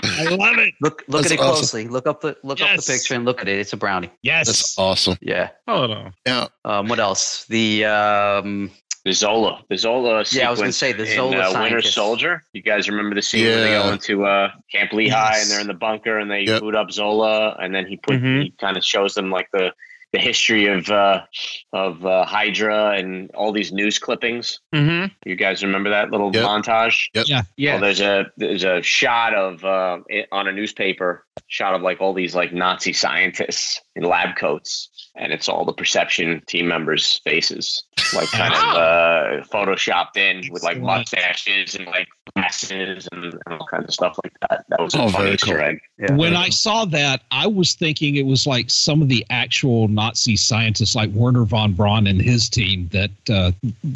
I 0.04 0.36
love 0.36 0.58
it. 0.58 0.74
Look 0.82 1.06
look 1.08 1.22
That's 1.22 1.32
at 1.32 1.40
it 1.40 1.40
awesome. 1.40 1.56
closely. 1.56 1.88
Look 1.88 2.08
up 2.08 2.20
the 2.20 2.36
look 2.44 2.60
up 2.60 2.76
the 2.76 2.84
picture 2.86 3.14
and 3.14 3.24
look 3.24 3.40
at 3.42 3.48
it. 3.48 3.58
It's 3.58 3.72
a 3.72 3.78
brownie. 3.78 4.12
Yes. 4.22 4.48
that's 4.48 4.78
awesome. 4.78 5.18
Yeah. 5.22 5.52
Hold 5.66 5.92
on. 5.92 6.14
Yeah. 6.26 6.48
Um, 6.66 6.90
what 6.90 7.00
else? 7.00 7.46
The 7.46 7.86
um, 7.86 8.70
The 9.08 9.14
Zola, 9.14 9.64
the 9.70 9.78
Zola 9.78 10.26
sequence. 10.26 10.36
Yeah, 10.36 10.48
I 10.50 10.52
was 10.52 10.60
gonna 10.60 10.74
say 10.74 10.92
the 10.92 11.04
in, 11.10 11.16
Zola 11.16 11.50
uh, 11.58 11.62
Winter. 11.64 11.82
Soldier. 11.82 12.44
You 12.52 12.62
guys 12.62 12.90
remember 12.90 13.16
the 13.16 13.22
scene 13.22 13.46
where 13.46 13.62
they 13.62 13.70
go 13.70 13.90
into 13.94 14.26
uh, 14.26 14.52
Camp 14.70 14.92
Lehigh 14.92 15.30
Yes. 15.32 15.44
and 15.44 15.52
they're 15.52 15.62
in 15.62 15.68
the 15.68 15.74
bunker 15.74 16.20
and 16.20 16.30
they 16.30 16.42
Yep. 16.42 16.60
boot 16.62 16.76
up 16.76 16.92
Zola 16.92 17.56
and 17.58 17.74
then 17.74 17.86
he 17.88 17.96
put 17.96 18.16
Mhm. 18.22 18.44
he 18.44 18.50
kind 18.60 18.76
of 18.76 18.84
shows 18.84 19.14
them 19.14 19.32
like 19.32 19.48
the 19.54 19.72
the 20.12 20.20
history 20.20 20.66
of 20.68 20.90
uh, 20.90 21.22
of 21.72 22.06
uh, 22.06 22.26
Hydra 22.26 22.98
and 22.98 23.32
all 23.32 23.54
these 23.54 23.72
news 23.72 23.98
clippings. 23.98 24.60
Mm-hmm. 24.76 25.14
You 25.26 25.36
guys 25.38 25.64
remember 25.64 25.90
that 25.90 26.12
little 26.12 26.32
Yep. 26.36 26.44
montage? 26.46 27.08
Yep. 27.14 27.26
Yeah. 27.30 27.42
Yeah. 27.56 27.72
Well, 27.76 27.82
there's 27.84 28.02
a 28.02 28.26
there's 28.36 28.64
a 28.66 28.82
shot 28.82 29.34
of 29.34 29.64
uh, 29.64 30.00
it, 30.10 30.28
on 30.34 30.50
a 30.50 30.52
newspaper 30.52 31.26
shot 31.48 31.76
of 31.76 31.82
like 31.82 32.02
all 32.02 32.14
these 32.14 32.36
like 32.36 32.52
Nazi 32.52 32.92
scientists 32.92 33.80
in 33.96 34.04
lab 34.04 34.36
coats, 34.36 34.90
and 35.16 35.32
it's 35.32 35.48
all 35.48 35.64
the 35.64 35.72
perception 35.74 36.42
team 36.46 36.68
members' 36.68 37.22
faces. 37.24 37.84
Like 38.16 38.30
kind 38.32 38.54
of 38.54 38.60
uh, 38.62 39.44
photoshopped 39.52 40.18
in 40.18 40.52
with 40.52 40.64
like 40.64 40.80
mustaches 40.80 41.76
and 41.76 41.86
like 41.88 42.08
glasses 42.36 43.08
and, 43.12 43.26
and 43.26 43.42
all 43.60 43.68
kinds 43.68 43.86
of 43.86 43.94
stuff 43.94 44.18
like 44.24 44.34
that. 44.50 44.66
That 44.70 44.80
was 44.80 44.94
a 44.96 45.02
Oh, 45.02 45.10
fun 45.10 45.24
very 45.24 45.34
Easter 45.34 45.56
cool. 45.58 45.64
egg. 46.08 46.18
when 46.18 46.36
I 46.36 46.50
saw 46.50 46.86
that, 46.86 47.24
I 47.32 47.48
was 47.48 47.74
thinking 47.74 48.16
it 48.16 48.26
was 48.26 48.46
like 48.48 48.70
some 48.70 49.02
of 49.02 49.10
the 49.10 49.26
actual 49.30 49.88
Nazi 49.88 50.36
scientists, 50.38 50.96
like 50.96 51.10
Wernher 51.12 51.44
von 51.44 51.74
Braun 51.74 52.08
and 52.08 52.22
his 52.22 52.48
team, 52.50 52.88
that 52.94 53.12
uh, 53.30 53.52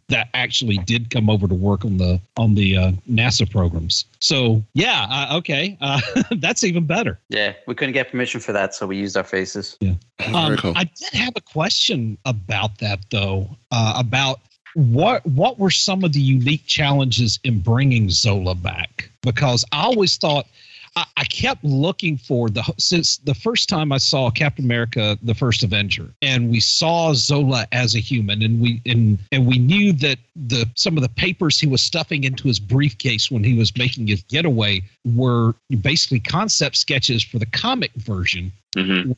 that 0.09 0.29
actually 0.33 0.77
did 0.79 1.09
come 1.09 1.29
over 1.29 1.47
to 1.47 1.55
work 1.55 1.85
on 1.85 1.97
the 1.97 2.19
on 2.37 2.55
the 2.55 2.75
uh, 2.77 2.91
NASA 3.09 3.49
programs. 3.49 4.05
So 4.19 4.63
yeah, 4.73 5.07
uh, 5.09 5.37
okay, 5.37 5.77
uh, 5.79 6.01
that's 6.37 6.63
even 6.63 6.85
better. 6.85 7.19
Yeah, 7.29 7.53
we 7.67 7.75
couldn't 7.75 7.93
get 7.93 8.11
permission 8.11 8.39
for 8.41 8.51
that, 8.51 8.73
so 8.75 8.87
we 8.87 8.97
used 8.97 9.15
our 9.15 9.23
faces. 9.23 9.77
Yeah. 9.79 9.93
Very 10.19 10.33
Um, 10.35 10.57
cool. 10.57 10.73
I 10.75 10.83
did 10.83 11.13
have 11.13 11.33
a 11.35 11.41
question 11.41 12.17
about 12.25 12.77
that 12.79 12.99
though, 13.09 13.49
uh, 13.71 13.93
about 13.97 14.39
what 14.73 15.25
what 15.25 15.59
were 15.59 15.71
some 15.71 16.03
of 16.03 16.13
the 16.13 16.21
unique 16.21 16.65
challenges 16.65 17.39
in 17.43 17.59
bringing 17.59 18.09
Zola 18.09 18.55
back? 18.55 19.09
Because 19.21 19.65
I 19.71 19.83
always 19.83 20.17
thought 20.17 20.47
I, 20.95 21.05
I 21.17 21.23
kept 21.25 21.63
looking 21.63 22.17
for 22.17 22.49
the 22.49 22.63
since 22.77 23.17
the 23.17 23.33
first 23.33 23.67
time 23.67 23.91
I 23.91 23.97
saw 23.97 24.29
Captain 24.29 24.63
America: 24.63 25.17
The 25.21 25.33
First 25.33 25.63
Avenger, 25.63 26.13
and 26.21 26.49
we 26.49 26.59
saw 26.59 27.13
Zola 27.13 27.67
as 27.71 27.95
a 27.95 27.99
human, 27.99 28.41
and 28.41 28.61
we 28.61 28.81
and 28.85 29.19
and 29.31 29.45
we 29.45 29.57
knew 29.57 29.91
that 29.93 30.19
the 30.35 30.69
some 30.75 30.95
of 30.97 31.03
the 31.03 31.09
papers 31.09 31.59
he 31.59 31.67
was 31.67 31.81
stuffing 31.81 32.23
into 32.23 32.47
his 32.47 32.59
briefcase 32.59 33.29
when 33.29 33.43
he 33.43 33.57
was 33.57 33.75
making 33.77 34.07
his 34.07 34.23
getaway 34.23 34.81
were 35.03 35.53
basically 35.81 36.19
concept 36.19 36.77
sketches 36.77 37.23
for 37.23 37.39
the 37.39 37.45
comic 37.45 37.91
version 37.95 38.51
Mm-hmm. 38.75 39.11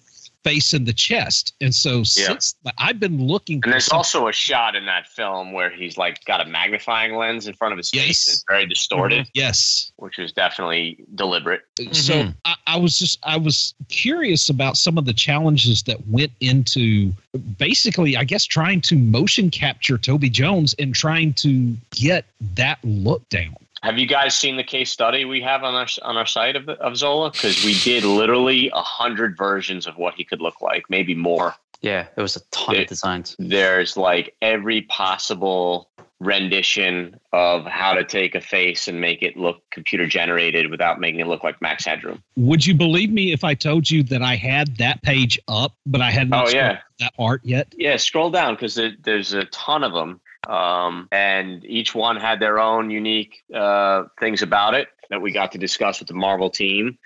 Face 0.44 0.74
in 0.74 0.86
the 0.86 0.94
chest. 0.94 1.54
And 1.62 1.74
so 1.74 2.04
since 2.04 2.56
I've 2.78 3.00
been 3.00 3.22
looking 3.22 3.56
And 3.56 3.64
for 3.64 3.70
there's 3.72 3.86
some- 3.86 3.98
also 3.98 4.28
a 4.28 4.34
shot 4.34 4.76
in 4.76 4.86
that 4.86 5.08
film 5.08 5.52
where 5.52 5.70
he's 5.70 5.98
like 5.98 6.24
got 6.26 6.42
a 6.42 6.46
magnifying 6.46 7.16
lens 7.16 7.48
in 7.48 7.54
front 7.54 7.72
of 7.72 7.78
his 7.78 7.90
face. 7.90 8.28
Yes. 8.28 8.28
It's 8.28 8.46
very 8.48 8.66
distorted, 8.66 9.22
mm-hmm. 9.22 9.32
yes. 9.34 9.92
which 9.98 10.18
was 10.18 10.32
definitely 10.32 11.04
deliberate. 11.16 11.62
So 11.92 12.14
mm-hmm. 12.14 12.32
I, 12.46 12.56
I 12.68 12.78
was 12.78 12.98
just 12.98 13.20
I 13.24 13.38
was 13.38 13.74
curious 13.90 14.50
about 14.50 14.78
some 14.78 14.98
of 14.98 15.06
the 15.06 15.14
challenges 15.14 15.84
that 15.84 16.06
went 16.08 16.32
into 16.40 17.14
basically, 17.58 18.18
I 18.18 18.24
guess, 18.24 18.46
trying 18.46 18.82
to 18.82 18.98
motion 18.98 19.50
capture 19.50 19.98
Toby 19.98 20.30
Jones 20.30 20.76
and 20.78 20.94
trying 20.94 21.34
to 21.36 21.76
get 21.92 22.26
that 22.56 22.80
look 22.84 23.28
down. 23.30 23.56
Have 23.84 24.00
you 24.00 24.08
guys 24.08 24.34
seen 24.36 24.56
the 24.56 24.64
case 24.64 24.90
study 24.92 25.26
we 25.26 25.42
have 25.42 25.64
on 25.64 25.76
our 25.76 25.88
on 26.04 26.16
our 26.16 26.26
site 26.26 26.56
of, 26.56 26.70
of 26.70 26.96
Zola? 26.96 27.32
Because 27.32 27.66
we 27.66 27.74
did 27.80 28.06
literally 28.06 28.70
a 28.74 28.82
hundred 28.82 29.38
versions 29.38 29.86
of 29.88 29.98
what 29.98 30.16
he 30.16 30.24
could 30.24 30.40
look 30.42 30.62
like, 30.62 30.84
maybe 30.90 31.14
more. 31.14 31.54
Yeah, 31.82 32.08
there 32.16 32.22
was 32.22 32.38
a 32.38 32.42
ton 32.52 32.78
of 32.80 32.88
designs. 32.88 33.36
There's 33.40 33.98
like 33.98 34.36
every 34.42 34.84
possible 34.84 35.90
rendition 36.22 37.20
of 37.34 37.66
how 37.66 37.94
to 37.94 38.06
take 38.06 38.36
a 38.36 38.40
face 38.40 38.88
and 38.88 39.02
make 39.02 39.22
it 39.22 39.36
look 39.36 39.62
computer 39.72 40.08
generated 40.08 40.72
without 40.72 41.02
making 41.02 41.20
it 41.20 41.28
look 41.28 41.44
like 41.44 41.62
Max 41.62 41.84
Headroom. 41.84 42.24
Would 42.38 42.66
you 42.66 42.74
believe 42.74 43.12
me 43.12 43.34
if 43.34 43.44
I 43.44 43.54
told 43.54 43.92
you 43.92 44.02
that 44.04 44.22
I 44.22 44.36
had 44.38 44.78
that 44.78 45.02
page 45.04 45.38
up, 45.50 45.74
but 45.86 46.00
I 46.00 46.10
hadn't 46.12 46.34
Oh, 46.34 46.48
yeah. 46.48 46.80
that 47.00 47.12
art 47.20 47.42
yet? 47.44 47.74
Yeah, 47.78 47.98
scroll 47.98 48.30
down 48.32 48.56
because 48.56 48.76
there, 48.76 48.94
there's 49.04 49.34
a 49.34 49.44
ton 49.46 49.84
of 49.84 49.92
them, 49.92 50.22
um, 50.48 51.08
and 51.12 51.64
each 51.66 51.94
one 51.96 52.18
had 52.18 52.40
their 52.40 52.60
own 52.60 52.90
unique 52.90 53.44
uh, 53.54 54.04
things 54.20 54.42
about 54.42 54.74
it 54.74 54.88
that 55.10 55.22
we 55.22 55.32
got 55.32 55.52
to 55.52 55.58
discuss 55.58 56.00
with 56.00 56.08
the 56.08 56.14
Marvel 56.14 56.50
team. 56.50 56.98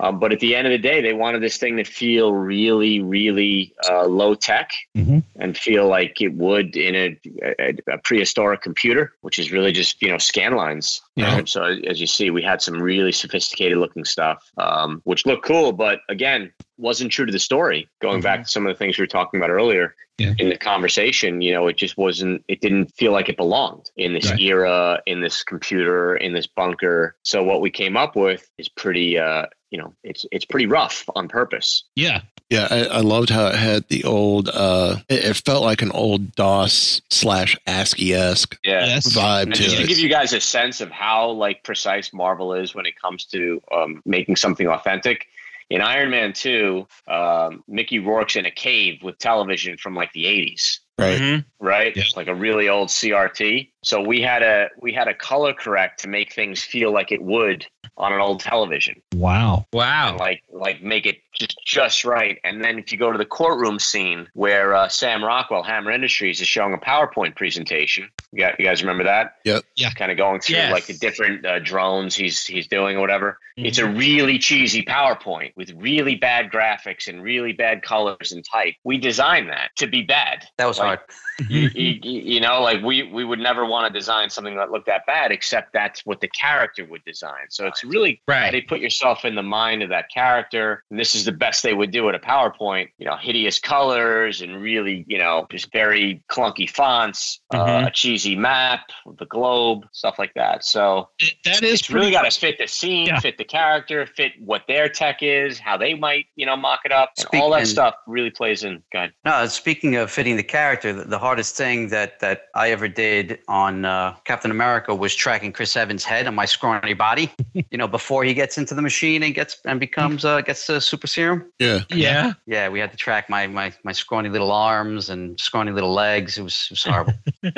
Um, 0.00 0.18
but 0.18 0.32
at 0.32 0.40
the 0.40 0.56
end 0.56 0.66
of 0.66 0.72
the 0.72 0.78
day, 0.78 1.00
they 1.00 1.12
wanted 1.12 1.40
this 1.40 1.56
thing 1.56 1.76
to 1.76 1.84
feel 1.84 2.32
really, 2.32 3.00
really 3.00 3.72
uh, 3.88 4.06
low 4.06 4.34
tech 4.34 4.72
Mhm. 4.96 5.22
and 5.38 5.56
feel 5.56 5.86
like 5.86 6.20
it 6.20 6.34
would 6.34 6.76
in 6.76 6.94
a, 6.96 7.20
a, 7.60 7.76
a 7.92 7.98
prehistoric 7.98 8.60
computer, 8.60 9.12
which 9.20 9.38
is 9.38 9.52
really 9.52 9.70
just 9.70 10.02
you 10.02 10.08
know 10.08 10.18
scan 10.18 10.56
lines. 10.56 11.00
Yeah. 11.14 11.36
Um, 11.36 11.46
so 11.46 11.62
as 11.62 12.00
you 12.00 12.08
see, 12.08 12.30
we 12.30 12.42
had 12.42 12.60
some 12.60 12.82
really 12.82 13.12
sophisticated 13.12 13.78
looking 13.78 14.04
stuff, 14.04 14.50
um, 14.58 15.00
which 15.04 15.26
looked 15.26 15.44
cool, 15.44 15.70
but 15.70 16.00
again, 16.08 16.52
wasn't 16.78 17.12
true 17.12 17.26
to 17.26 17.32
the 17.32 17.38
story. 17.38 17.88
Going 18.02 18.20
back 18.20 18.44
to 18.44 18.48
some 18.48 18.66
of 18.66 18.72
the 18.74 18.78
things 18.78 18.98
we 18.98 19.02
were 19.02 19.06
talking 19.06 19.38
about 19.40 19.50
earlier 19.50 19.94
Yeah. 20.18 20.34
in 20.38 20.48
the 20.48 20.56
conversation, 20.56 21.40
you 21.40 21.52
know, 21.52 21.66
it 21.68 21.76
just 21.76 21.96
wasn't. 21.96 22.44
It 22.48 22.60
didn't 22.60 22.86
feel 22.94 23.12
like 23.12 23.28
it 23.28 23.36
belonged 23.36 23.90
in 23.96 24.12
this 24.14 24.30
Right. 24.30 24.40
era, 24.40 25.00
in 25.06 25.20
this 25.20 25.42
computer, 25.42 26.16
in 26.16 26.32
this 26.32 26.46
bunker. 26.46 27.16
So 27.22 27.42
what 27.42 27.60
we 27.60 27.70
came 27.70 27.96
up 27.96 28.16
with 28.16 28.48
is 28.58 28.68
pretty. 28.68 29.18
Uh, 29.18 29.46
you 29.70 29.78
know, 29.78 29.92
it's 30.04 30.24
it's 30.30 30.44
pretty 30.44 30.66
rough 30.66 31.04
on 31.16 31.26
purpose. 31.28 31.82
Yeah. 31.96 32.20
Yeah, 32.50 32.68
I, 32.70 32.84
I 32.84 33.00
loved 33.00 33.30
how 33.30 33.46
it 33.46 33.56
had 33.56 33.88
the 33.88 34.04
old. 34.04 34.48
uh 34.48 34.98
It, 35.08 35.24
it 35.24 35.34
felt 35.44 35.64
like 35.64 35.82
an 35.82 35.90
old 35.90 36.32
DOS 36.36 37.00
slash 37.10 37.56
ASCII 37.66 38.14
esque 38.14 38.56
Yeah. 38.62 38.84
Yes. 38.86 39.12
vibe 39.16 39.44
And 39.44 39.54
to 39.56 39.62
just 39.62 39.76
to 39.78 39.86
give 39.86 39.98
you 39.98 40.08
guys 40.08 40.32
a 40.32 40.40
sense 40.40 40.80
of 40.80 40.90
how 40.92 41.30
like 41.30 41.64
precise 41.64 42.12
Marvel 42.12 42.52
is 42.54 42.72
when 42.74 42.86
it 42.86 42.94
comes 43.00 43.24
to 43.26 43.60
um, 43.72 44.00
making 44.04 44.36
something 44.36 44.68
authentic. 44.68 45.26
In 45.70 45.80
Iron 45.80 46.10
Man 46.10 46.32
2, 46.32 46.86
um, 47.08 47.64
Mickey 47.66 47.98
Rourke's 47.98 48.36
in 48.36 48.46
a 48.46 48.50
cave 48.50 49.02
with 49.02 49.18
television 49.18 49.76
from 49.76 49.94
like 49.94 50.12
the 50.12 50.24
80s, 50.24 50.78
right? 50.98 51.44
right? 51.58 51.96
It's 51.96 52.16
like 52.16 52.28
a 52.28 52.34
really 52.34 52.68
old 52.68 52.88
CRT. 52.88 53.70
So 53.84 54.00
we 54.00 54.20
had 54.20 54.42
a 54.42 54.68
we 54.80 54.92
had 54.92 55.08
a 55.08 55.14
color 55.14 55.52
correct 55.52 56.00
to 56.00 56.08
make 56.08 56.32
things 56.32 56.62
feel 56.62 56.92
like 56.92 57.12
it 57.12 57.22
would 57.22 57.66
on 57.96 58.12
an 58.12 58.20
old 58.20 58.40
television. 58.40 59.00
Wow. 59.14 59.66
Wow. 59.72 60.16
like 60.18 60.42
like 60.50 60.82
make 60.82 61.06
it 61.06 61.18
just 61.32 61.56
just 61.64 62.04
right. 62.04 62.38
And 62.44 62.62
then 62.64 62.78
if 62.78 62.90
you 62.92 62.98
go 62.98 63.12
to 63.12 63.18
the 63.18 63.24
courtroom 63.26 63.78
scene 63.78 64.28
where 64.34 64.74
uh, 64.74 64.88
Sam 64.88 65.22
Rockwell, 65.22 65.62
Hammer 65.62 65.90
Industries, 65.90 66.40
is 66.40 66.48
showing 66.48 66.74
a 66.74 66.78
PowerPoint 66.78 67.36
presentation, 67.36 68.08
you, 68.32 68.40
got, 68.40 68.58
you 68.58 68.64
guys 68.64 68.82
remember 68.82 69.04
that? 69.04 69.36
Yep. 69.44 69.64
Yeah. 69.76 69.90
Kind 69.92 70.10
of 70.10 70.16
going 70.16 70.40
through 70.40 70.56
Yes. 70.56 70.72
like 70.72 70.86
the 70.86 70.94
different 70.94 71.44
uh, 71.44 71.58
drones 71.60 72.14
he's 72.16 72.44
he's 72.44 72.66
doing 72.66 72.96
or 72.96 73.00
whatever. 73.00 73.38
It's 73.56 73.78
Mm-hmm. 73.78 73.94
a 73.94 73.98
really 73.98 74.38
cheesy 74.38 74.82
PowerPoint 74.82 75.52
with 75.56 75.70
really 75.76 76.16
bad 76.16 76.50
graphics 76.50 77.06
and 77.06 77.22
really 77.22 77.52
bad 77.52 77.82
colors 77.82 78.32
and 78.32 78.44
type. 78.44 78.74
We 78.82 78.98
designed 78.98 79.48
that 79.50 79.70
to 79.76 79.86
be 79.86 80.02
bad. 80.02 80.44
That 80.58 80.66
was 80.66 80.78
Like, 80.80 80.98
hard. 81.38 81.50
you, 81.50 81.70
you, 81.72 82.20
you 82.34 82.40
know, 82.40 82.60
like 82.62 82.82
we 82.82 83.04
we 83.04 83.24
would 83.24 83.38
never 83.38 83.64
want 83.74 83.92
to 83.92 83.98
design 83.98 84.30
something 84.30 84.56
that 84.56 84.70
looked 84.70 84.86
that 84.86 85.04
bad, 85.06 85.32
except 85.32 85.72
that's 85.72 86.06
what 86.06 86.20
the 86.20 86.28
character 86.28 86.84
would 86.86 87.04
design. 87.04 87.46
So 87.50 87.66
it's 87.66 87.82
really 87.84 88.20
Right. 88.28 88.50
they 88.52 88.60
put 88.60 88.80
yourself 88.80 89.24
in 89.24 89.34
the 89.34 89.42
mind 89.42 89.82
of 89.82 89.88
that 89.90 90.06
character, 90.12 90.82
and 90.90 90.98
this 90.98 91.14
is 91.14 91.24
the 91.24 91.32
best 91.32 91.62
they 91.62 91.74
would 91.74 91.90
do 91.90 92.08
at 92.08 92.14
a 92.14 92.18
PowerPoint. 92.18 92.88
You 92.98 93.06
know, 93.06 93.16
hideous 93.16 93.58
colors 93.58 94.40
and 94.40 94.62
really, 94.62 95.04
you 95.08 95.18
know, 95.18 95.46
just 95.50 95.72
very 95.72 96.22
clunky 96.30 96.68
fonts, 96.70 97.40
uh, 97.52 97.56
Mhm. 97.64 97.86
a 97.88 97.90
cheesy 97.90 98.36
map, 98.36 98.80
the 99.18 99.26
globe, 99.26 99.80
stuff 99.92 100.18
like 100.18 100.32
that. 100.34 100.64
So 100.64 101.08
That 101.44 101.62
is 101.62 101.80
it's 101.80 101.90
really 101.90 102.12
got 102.12 102.30
to 102.30 102.40
fit 102.44 102.56
the 102.58 102.68
scene, 102.68 103.06
Yeah. 103.08 103.20
fit 103.20 103.36
the 103.38 103.44
character, 103.58 104.06
fit 104.06 104.32
what 104.38 104.62
their 104.68 104.88
tech 104.88 105.22
is, 105.22 105.58
how 105.58 105.76
they 105.76 105.94
might, 105.94 106.26
you 106.36 106.46
know, 106.46 106.56
mock 106.56 106.80
it 106.84 106.92
up, 106.92 107.10
and 107.32 107.40
all 107.42 107.50
that 107.50 107.66
stuff 107.66 107.94
really 108.06 108.30
plays 108.30 108.62
in. 108.64 108.82
Go 108.92 108.98
ahead. 109.00 109.12
No, 109.24 109.46
speaking 109.46 109.96
of 109.96 110.10
fitting 110.10 110.36
the 110.36 110.42
character, 110.58 110.92
the, 110.92 111.04
the 111.04 111.18
hardest 111.18 111.56
thing 111.56 111.88
that 111.88 112.20
that 112.20 112.38
I 112.54 112.70
ever 112.70 112.88
did 112.88 113.38
on 113.48 113.63
uh, 113.84 114.14
Captain 114.24 114.50
America 114.50 114.94
was 114.94 115.14
tracking 115.14 115.52
Chris 115.52 115.76
Evans' 115.76 116.04
head 116.04 116.26
on 116.26 116.34
my 116.34 116.44
scrawny 116.44 116.94
body. 116.94 117.32
you 117.54 117.78
know, 117.78 117.88
before 117.88 118.24
he 118.24 118.34
gets 118.34 118.58
into 118.58 118.74
the 118.74 118.82
machine 118.82 119.22
and 119.22 119.34
gets 119.34 119.58
and 119.64 119.78
becomes 119.80 120.24
uh, 120.24 120.40
gets 120.42 120.66
the 120.66 120.80
super 120.80 121.06
serum. 121.06 121.50
Yeah. 121.58 121.80
Yeah. 121.90 122.32
Yeah, 122.46 122.68
we 122.68 122.78
had 122.80 122.90
to 122.90 122.96
track 122.96 123.28
my 123.30 123.46
my 123.46 123.72
my 123.84 123.92
scrawny 123.92 124.28
little 124.28 124.52
arms 124.52 125.08
and 125.10 125.38
scrawny 125.40 125.72
little 125.72 125.92
legs. 125.92 126.36
It 126.38 126.42
was 126.42 126.68
it 126.70 126.72
was 126.72 126.84
horrible. 126.84 127.14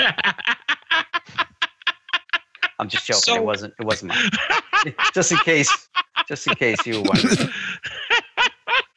I'm 2.78 2.88
just 2.88 3.06
joking. 3.06 3.20
So- 3.22 3.36
it 3.36 3.44
wasn't. 3.44 3.74
It 3.78 3.84
wasn't 3.86 4.10
mine. 4.14 4.94
just 5.14 5.32
in 5.32 5.38
case. 5.38 5.88
Just 6.28 6.46
in 6.46 6.54
case 6.54 6.84
you 6.86 7.02
were 7.02 7.08
wondering. 7.08 7.48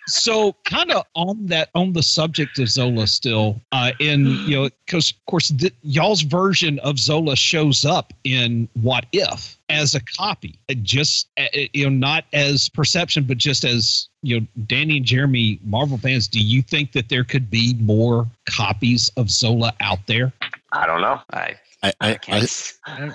So 0.09 0.55
kind 0.65 0.91
of 0.91 1.05
on 1.15 1.45
that 1.45 1.69
on 1.75 1.93
the 1.93 2.03
subject 2.03 2.57
of 2.59 2.67
zola 2.69 3.07
still 3.07 3.59
uh 3.71 3.91
in 3.99 4.25
you 4.47 4.55
know 4.55 4.69
because 4.85 5.11
of 5.11 5.25
course 5.27 5.49
th- 5.49 5.73
y'all's 5.83 6.21
version 6.21 6.79
of 6.79 6.97
zola 6.99 7.35
shows 7.35 7.85
up 7.85 8.13
in 8.23 8.67
what 8.81 9.05
if 9.13 9.57
as 9.69 9.93
a 9.95 10.01
copy 10.17 10.57
just 10.81 11.29
uh, 11.37 11.45
you 11.73 11.89
know 11.89 11.95
not 11.95 12.25
as 12.33 12.69
perception 12.69 13.23
but 13.23 13.37
just 13.37 13.63
as 13.63 14.09
you 14.21 14.39
know 14.39 14.47
danny 14.67 14.97
and 14.97 15.05
jeremy 15.05 15.59
marvel 15.63 15.97
fans 15.97 16.27
do 16.27 16.39
you 16.39 16.61
think 16.61 16.91
that 16.91 17.09
there 17.09 17.23
could 17.23 17.49
be 17.49 17.75
more 17.79 18.27
copies 18.49 19.09
of 19.17 19.29
zola 19.29 19.73
out 19.81 19.99
there 20.07 20.33
I 20.71 20.85
don't 20.85 21.01
know. 21.01 21.19
I 21.33 21.55
I 21.81 21.93
I, 22.01 22.11
I, 22.11 22.15
can't. 22.15 22.73
I, 22.85 23.11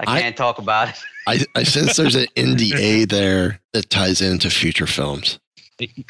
I- 0.00 0.20
can't 0.20 0.36
talk 0.36 0.58
about 0.58 0.88
it. 0.88 0.96
I, 1.26 1.44
I 1.54 1.62
sense 1.62 1.96
there's 1.96 2.16
an 2.16 2.26
NDA 2.36 3.08
there 3.08 3.60
that 3.72 3.90
ties 3.90 4.20
into 4.20 4.50
future 4.50 4.86
films. 4.86 5.38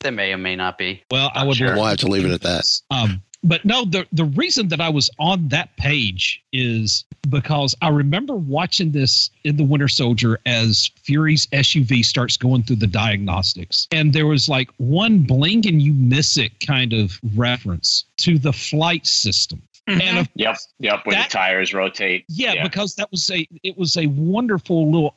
There 0.00 0.12
may 0.12 0.30
or 0.30 0.38
may 0.38 0.56
not 0.56 0.76
be. 0.76 1.02
well 1.10 1.32
i 1.34 1.42
would 1.42 1.58
We'll 1.58 1.84
have 1.84 1.96
to 1.98 2.06
leave 2.06 2.26
it 2.26 2.30
at 2.30 2.42
that. 2.42 2.64
Um, 2.90 3.22
but 3.46 3.64
no, 3.64 3.84
the 3.84 4.06
the 4.12 4.24
reason 4.24 4.68
that 4.68 4.80
I 4.80 4.88
was 4.88 5.08
on 5.18 5.48
that 5.48 5.76
page 5.76 6.42
is 6.52 7.04
because 7.28 7.74
I 7.80 7.88
remember 7.90 8.34
watching 8.34 8.90
this 8.92 9.30
in 9.44 9.56
the 9.56 9.62
Winter 9.64 9.88
Soldier 9.88 10.40
as 10.46 10.90
Fury's 11.04 11.46
SUV 11.48 12.04
starts 12.04 12.36
going 12.36 12.64
through 12.64 12.76
the 12.76 12.86
diagnostics, 12.86 13.86
and 13.92 14.12
there 14.12 14.26
was 14.26 14.48
like 14.48 14.70
one 14.78 15.20
blink 15.20 15.64
and 15.66 15.80
you 15.80 15.92
miss 15.94 16.36
it 16.36 16.58
kind 16.60 16.92
of 16.92 17.20
reference 17.36 18.04
to 18.18 18.38
the 18.38 18.52
flight 18.52 19.06
system. 19.06 19.62
And 19.86 20.18
of 20.18 20.28
Yep, 20.34 20.56
yep. 20.80 21.00
when 21.06 21.16
That- 21.16 21.30
the 21.30 21.36
tires 21.36 21.72
rotate. 21.72 22.24
Yeah, 22.28 22.62
because 22.62 22.94
that 22.96 23.10
was 23.10 23.30
a 23.30 23.46
it 23.62 23.76
was 23.78 23.96
a 23.96 24.06
wonderful 24.06 24.86
little. 24.90 25.14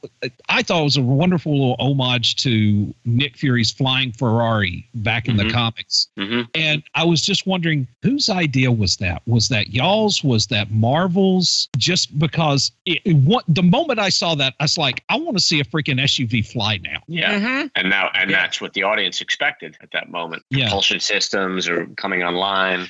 I 0.48 0.62
thought 0.62 0.82
it 0.82 0.84
was 0.84 0.98
a 0.98 1.02
wonderful 1.02 1.52
little 1.54 1.76
homage 1.80 2.36
to 2.44 2.94
Nick 3.06 3.36
Fury's 3.38 3.72
Flying 3.72 4.12
Ferrari 4.12 4.88
back 4.96 5.28
in 5.28 5.38
the 5.38 5.46
Mhm. 5.46 5.52
comics. 5.54 6.08
hmm 6.18 6.42
And 6.54 6.84
I 6.96 7.04
was 7.04 7.22
just 7.22 7.48
wondering 7.48 7.88
whose 8.04 8.30
idea 8.30 8.72
was 8.72 8.98
that? 8.98 9.22
Was 9.26 9.50
that 9.50 9.74
y'all's? 9.74 10.24
Was 10.24 10.48
that 10.48 10.70
Marvel's? 10.72 11.68
Just 11.78 12.18
because 12.20 12.72
it, 12.86 13.02
it, 13.06 13.16
what, 13.16 13.44
the 13.48 13.64
moment 13.64 14.00
I 14.00 14.10
saw 14.10 14.36
that, 14.36 14.54
I 14.60 14.64
was 14.66 14.78
like, 14.78 15.04
I 15.10 15.16
want 15.18 15.38
to 15.38 15.44
see 15.44 15.60
a 15.60 15.64
freaking 15.66 16.00
SUV 16.00 16.46
fly 16.46 16.78
now. 16.78 17.02
Yeah, 17.08 17.68
and 17.76 17.90
now 17.90 18.10
and 18.14 18.30
that's 18.32 18.62
what 18.62 18.74
the 18.74 18.84
audience 18.84 19.22
expected 19.22 19.78
at 19.82 19.92
that 19.92 20.10
moment. 20.10 20.44
Yeah. 20.50 20.66
Propulsion 20.66 21.00
systems 21.00 21.68
are 21.68 21.86
coming 21.98 22.24
online. 22.24 22.88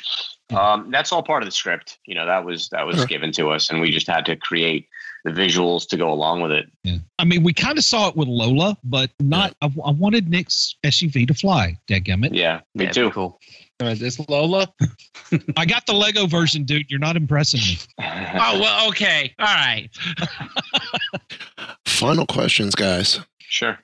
Um, 0.55 0.89
that's 0.91 1.11
all 1.11 1.21
part 1.23 1.43
of 1.43 1.47
the 1.47 1.51
script. 1.51 1.99
You 2.05 2.15
know, 2.15 2.25
that 2.25 2.43
was 2.43 2.69
that 2.69 2.85
was 2.85 2.95
Sure. 2.97 3.05
given 3.05 3.31
to 3.33 3.49
us, 3.49 3.69
and 3.69 3.79
we 3.81 3.91
just 3.91 4.07
had 4.07 4.25
to 4.25 4.35
create 4.35 4.87
the 5.25 5.31
visuals 5.31 5.87
to 5.89 5.97
go 5.97 6.11
along 6.11 6.41
with 6.41 6.51
it. 6.51 6.65
Yeah. 6.83 6.97
I 7.19 7.25
mean, 7.25 7.43
we 7.43 7.53
kind 7.53 7.77
of 7.77 7.83
saw 7.83 8.07
it 8.07 8.15
with 8.15 8.27
Lola, 8.29 8.77
but 8.83 9.11
not. 9.19 9.53
I, 9.61 9.65
I 9.85 9.91
wanted 9.91 10.29
Nick's 10.29 10.75
SUV 10.85 11.27
to 11.27 11.33
fly. 11.33 11.77
Dadgummit. 11.87 12.29
Yeah, 12.33 12.61
me 12.73 12.87
too. 12.87 13.11
Cool. 13.11 13.39
Uh, 13.81 13.93
this 13.95 14.19
Lola. 14.27 14.67
I 15.57 15.65
got 15.65 15.85
the 15.85 15.93
Lego 15.93 16.25
version, 16.25 16.63
dude. 16.63 16.89
You're 16.89 16.99
not 16.99 17.15
impressing 17.15 17.59
me. 17.61 17.77
Oh 18.41 18.59
well, 18.59 18.87
okay, 18.89 19.33
all 19.39 19.45
right. 19.45 19.89
Final 21.85 22.25
questions, 22.25 22.75
guys. 22.75 23.19
Sure. 23.39 23.77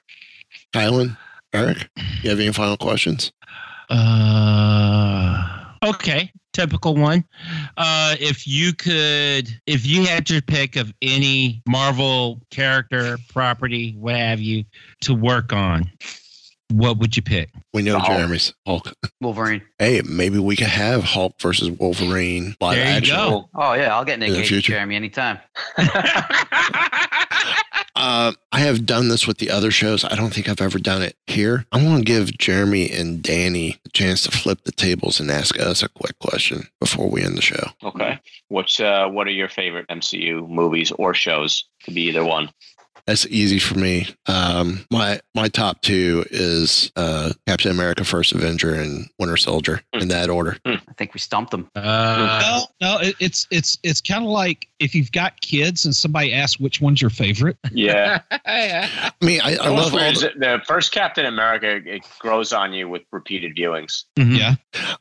Kylan, 0.73 1.17
Eric, 1.53 1.89
you 2.21 2.29
have 2.29 2.39
any 2.39 2.51
final 2.51 2.77
questions? 2.77 3.31
Uh, 3.89 4.74
okay, 5.85 6.31
typical 6.53 6.95
one. 6.95 7.23
Uh, 7.77 8.15
if 8.19 8.47
you 8.47 8.73
could, 8.73 9.49
if 9.67 9.85
you 9.85 10.05
had 10.05 10.29
your 10.29 10.41
pick 10.41 10.75
of 10.75 10.93
any 11.01 11.61
Marvel 11.67 12.41
character, 12.51 13.17
property, 13.29 13.95
what 13.97 14.15
have 14.15 14.39
you, 14.39 14.65
to 15.01 15.13
work 15.13 15.53
on, 15.53 15.89
what 16.71 16.97
would 16.97 17.15
you 17.15 17.21
pick? 17.21 17.49
We 17.73 17.83
know 17.83 17.99
Hulk. 17.99 18.17
Jeremy's 18.17 18.53
Hulk. 18.65 18.93
Wolverine. 19.21 19.61
Hey, 19.77 20.01
maybe 20.01 20.39
we 20.39 20.55
could 20.55 20.67
have 20.67 21.03
Hulk 21.03 21.39
versus 21.39 21.69
Wolverine 21.69 22.55
live 22.59 22.75
There 22.75 22.85
you 22.85 22.97
action. 22.97 23.15
go. 23.15 23.49
Oh 23.53 23.73
yeah, 23.73 23.95
I'll 23.95 24.05
get 24.05 24.19
Nick 24.19 24.29
In 24.29 24.35
the 24.35 24.43
Cage. 24.43 24.63
Jeremy, 24.63 24.95
anytime. 24.95 25.39
Uh, 27.95 28.33
I 28.51 28.59
have 28.59 28.85
done 28.85 29.07
this 29.07 29.25
with 29.25 29.37
the 29.37 29.49
other 29.49 29.71
shows. 29.71 30.03
I 30.03 30.15
don't 30.15 30.33
think 30.33 30.49
I've 30.49 30.61
ever 30.61 30.79
done 30.79 31.01
it 31.01 31.15
here. 31.27 31.65
I 31.71 31.83
want 31.83 31.99
to 31.99 32.03
give 32.03 32.37
Jeremy 32.37 32.91
and 32.91 33.23
Danny 33.23 33.79
a 33.85 33.89
chance 33.89 34.23
to 34.23 34.31
flip 34.31 34.63
the 34.65 34.73
tables 34.73 35.19
and 35.19 35.31
ask 35.31 35.57
us 35.59 35.81
a 35.81 35.87
quick 35.89 36.19
question 36.19 36.67
before 36.79 37.09
we 37.09 37.23
end 37.23 37.37
the 37.37 37.41
show. 37.41 37.69
Okay. 37.83 38.19
What's 38.49 38.79
uh 38.79 39.07
what 39.07 39.27
are 39.27 39.31
your 39.31 39.49
favorite 39.49 39.87
MCU 39.87 40.47
movies 40.47 40.91
or 40.91 41.13
shows? 41.13 41.65
Could 41.83 41.95
be 41.95 42.03
either 42.03 42.25
one. 42.25 42.51
That's 43.07 43.27
easy 43.27 43.59
for 43.59 43.77
me. 43.77 44.07
Um, 44.25 44.85
my 44.91 45.19
my 45.35 45.47
top 45.47 45.81
two 45.81 46.25
is 46.31 46.91
uh, 46.95 47.33
Captain 47.47 47.69
America: 47.69 48.03
First 48.03 48.31
Avenger 48.31 48.73
and 48.73 49.07
Winter 49.19 49.37
Soldier 49.37 49.81
in 49.93 50.07
that 50.07 50.29
order. 50.29 50.57
I 50.65 50.79
think 50.97 51.13
we 51.13 51.19
stumped 51.19 51.51
them. 51.51 51.69
Uh, 51.75 52.65
no, 52.81 52.87
no, 52.87 52.99
it, 53.01 53.15
it's 53.19 53.45
it's 53.51 53.77
it's 53.83 54.01
kind 54.01 54.23
of 54.23 54.31
like 54.31 54.67
if 54.79 54.95
you've 54.95 55.11
got 55.11 55.39
kids 55.41 55.85
and 55.85 55.95
somebody 55.95 56.33
asks 56.33 56.59
which 56.59 56.81
one's 56.81 56.99
your 57.01 57.11
favorite. 57.11 57.57
Yeah. 57.71 58.21
I 58.31 59.11
mean, 59.21 59.41
I, 59.41 59.57
I 59.57 59.67
love 59.67 59.93
all 59.93 59.99
the, 59.99 60.31
the 60.37 60.61
first 60.65 60.91
Captain 60.93 61.25
America 61.25 61.81
it 61.85 62.03
grows 62.19 62.53
on 62.53 62.73
you 62.73 62.87
with 62.89 63.01
repeated 63.11 63.55
viewings. 63.55 64.05
mhm. 64.17 64.37
Yeah, 64.37 64.55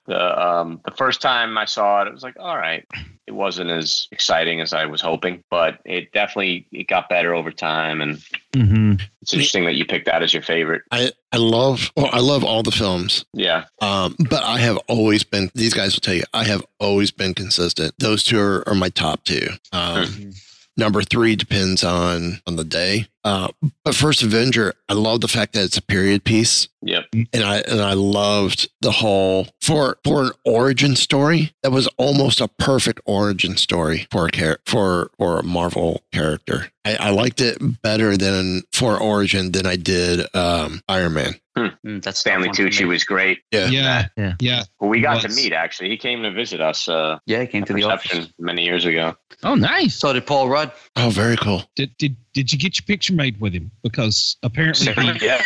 The 0.07 0.41
um 0.47 0.81
the 0.85 0.91
first 0.93 1.23
time 1.23 1.57
I 1.57 1.65
saw 1.65 2.03
it, 2.03 2.09
it 2.09 2.13
was 2.13 2.23
like, 2.23 2.37
all 2.39 2.57
right. 2.57 2.85
It 3.27 3.33
wasn't 3.33 3.71
as 3.71 4.07
exciting 4.13 4.61
as 4.61 4.75
I 4.75 4.85
was 4.85 5.01
hoping, 5.01 5.43
but 5.51 5.79
it 5.87 6.13
definitely 6.13 6.67
it 6.73 6.89
got 6.89 7.09
better 7.09 7.35
over 7.35 7.51
time 7.51 7.94
and 8.01 8.23
Mhm. 8.55 9.01
it's 9.23 9.33
interesting 9.33 9.65
that 9.67 9.75
you 9.75 9.85
picked 9.85 10.07
that 10.07 10.23
as 10.23 10.33
your 10.33 10.43
favorite. 10.43 10.83
I 10.91 11.13
I 11.33 11.37
love 11.39 11.91
well, 11.97 12.11
I 12.13 12.21
love 12.21 12.45
all 12.45 12.63
the 12.63 12.71
films. 12.73 13.25
Yeah. 13.33 13.65
Um, 13.81 14.15
but 14.29 14.43
I 14.45 14.59
have 14.59 14.79
always 14.89 15.25
been. 15.25 15.51
These 15.55 15.75
guys 15.75 15.95
will 15.95 16.01
tell 16.01 16.15
you 16.15 16.25
I 16.33 16.45
have 16.45 16.65
always 16.81 17.11
been 17.11 17.35
consistent. 17.35 17.95
Those 17.99 18.23
two 18.25 18.39
are, 18.39 18.63
are 18.69 18.75
my 18.75 18.89
top 18.91 19.25
two. 19.25 19.49
Um, 19.73 20.33
Number 20.77 21.03
three 21.03 21.37
depends 21.37 21.85
on 21.85 22.41
on 22.47 22.57
the 22.57 22.65
day. 22.65 23.07
Uh, 23.25 23.49
but 23.85 23.95
First 23.95 24.23
Avenger, 24.23 24.75
I 24.89 24.93
love 24.93 25.23
the 25.23 25.29
fact 25.29 25.55
that 25.55 25.65
it's 25.65 25.79
a 25.79 25.83
period 25.83 26.25
piece. 26.25 26.69
Yep. 26.87 27.05
and 27.33 27.43
I 27.43 27.61
and 27.61 27.81
I 27.81 27.95
loved 27.95 28.69
the 28.83 28.91
whole 28.91 29.47
for 29.63 29.97
for 30.05 30.25
an 30.25 30.33
origin 30.45 30.95
story 30.97 31.55
that 31.63 31.73
was 31.73 31.87
almost 31.97 32.43
a 32.43 32.49
perfect 32.49 33.01
origin 33.07 33.57
story 33.57 34.07
for 34.11 34.27
a 34.27 34.31
char- 34.31 34.59
for 34.67 35.11
for 35.17 35.39
a 35.39 35.43
Marvel 35.43 36.03
character. 36.13 36.71
I, 36.85 36.97
I 36.97 37.11
liked 37.11 37.41
it 37.41 37.57
better 37.81 38.19
than 38.19 38.65
for 38.75 38.99
origin 39.01 39.53
than 39.53 39.65
I 39.65 39.77
did 39.77 40.27
um, 40.37 40.83
Iron 40.91 41.15
Man. 41.15 41.35
Mm, 41.57 42.03
that's 42.03 42.19
Stanley 42.19 42.49
tough 42.49 42.59
one 42.59 42.69
Tucci 42.69 42.87
was 42.87 43.05
great. 43.05 43.39
Yeah, 43.51 43.69
yeah, 43.69 44.07
Yeah. 44.19 44.35
yeah. 44.41 44.63
Who 44.81 44.89
we 44.89 45.01
got 45.01 45.23
to 45.23 45.29
meet 45.31 45.55
actually. 45.55 45.89
He 45.89 45.97
came 45.97 46.23
to 46.25 46.31
visit 46.33 46.61
us 46.61 46.87
uh 46.87 47.19
Yeah, 47.25 47.41
he 47.41 47.47
came 47.47 47.65
to 47.65 47.73
the 47.73 47.77
reception 47.77 48.19
office. 48.25 48.33
many 48.39 48.65
years 48.65 48.85
ago. 48.85 49.17
Oh, 49.43 49.55
nice. 49.55 49.95
So 49.95 50.13
did 50.13 50.27
Paul 50.27 50.51
Rudd. 50.51 50.71
Oh, 50.97 51.09
very 51.09 51.39
cool. 51.39 51.63
Did 51.77 51.97
did 51.97 52.17
did 52.35 52.53
you 52.53 52.59
get 52.59 52.79
your 52.79 52.85
picture 52.85 53.15
made 53.15 53.41
with 53.41 53.55
him? 53.55 53.71
Because 53.83 54.37
apparently 54.43 54.93
he, 55.19 55.27
yeah. 55.27 55.41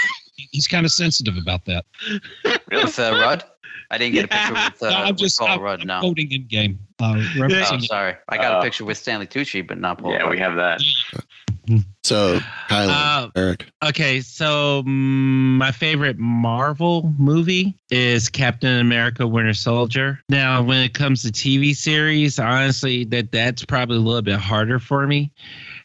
he's 0.51 0.67
kind 0.67 0.85
of 0.85 0.93
sensitive 0.93 1.37
about 1.37 1.65
that. 1.67 1.85
With 2.73 2.99
uh, 2.99 3.13
Rudd? 3.13 3.45
I 3.91 3.97
didn't 3.97 4.15
get 4.15 4.25
a 4.27 4.29
picture 4.29 4.53
with, 4.53 4.83
uh, 4.83 4.91
no, 4.91 4.97
I'm 4.97 5.09
with 5.11 5.19
just 5.19 5.39
Paul 5.39 5.49
I'm, 5.49 5.61
Rudd. 5.61 5.81
I'm 5.83 5.87
No. 5.87 6.01
quoting 6.01 6.29
Endgame. 6.29 6.77
Uh, 6.99 7.23
Oh, 7.41 7.79
sorry. 7.79 8.17
I 8.29 8.37
got 8.37 8.55
Uh, 8.57 8.59
a 8.59 8.63
picture 8.63 8.85
with 8.85 8.99
Stanley 8.99 9.27
Tucci, 9.27 9.67
but 9.67 9.79
not 9.79 9.99
Paul 9.99 10.13
Yeah, 10.13 10.23
Rudd. 10.23 10.31
we 10.31 10.39
have 10.39 10.57
that. 10.57 10.81
So, 12.03 12.39
Kylan, 12.71 12.89
Uh, 12.89 13.29
Eric, 13.37 13.67
Okay, 13.85 14.23
so 14.23 14.83
mm, 14.85 14.89
my 14.89 15.71
favorite 15.71 16.19
Marvel 16.19 17.13
movie 17.19 17.75
is 17.91 18.31
Captain 18.31 18.81
America: 18.81 19.27
Winter 19.27 19.53
Soldier. 19.53 20.19
Now, 20.31 20.63
when 20.63 20.79
it 20.83 20.95
comes 20.95 21.23
to 21.23 21.29
TV 21.29 21.77
series, 21.77 22.39
honestly, 22.39 23.05
that 23.07 23.33
that's 23.33 23.65
probably 23.67 23.99
a 23.99 24.01
little 24.01 24.23
bit 24.23 24.39
harder 24.39 24.79
for 24.79 25.07
me, 25.07 25.31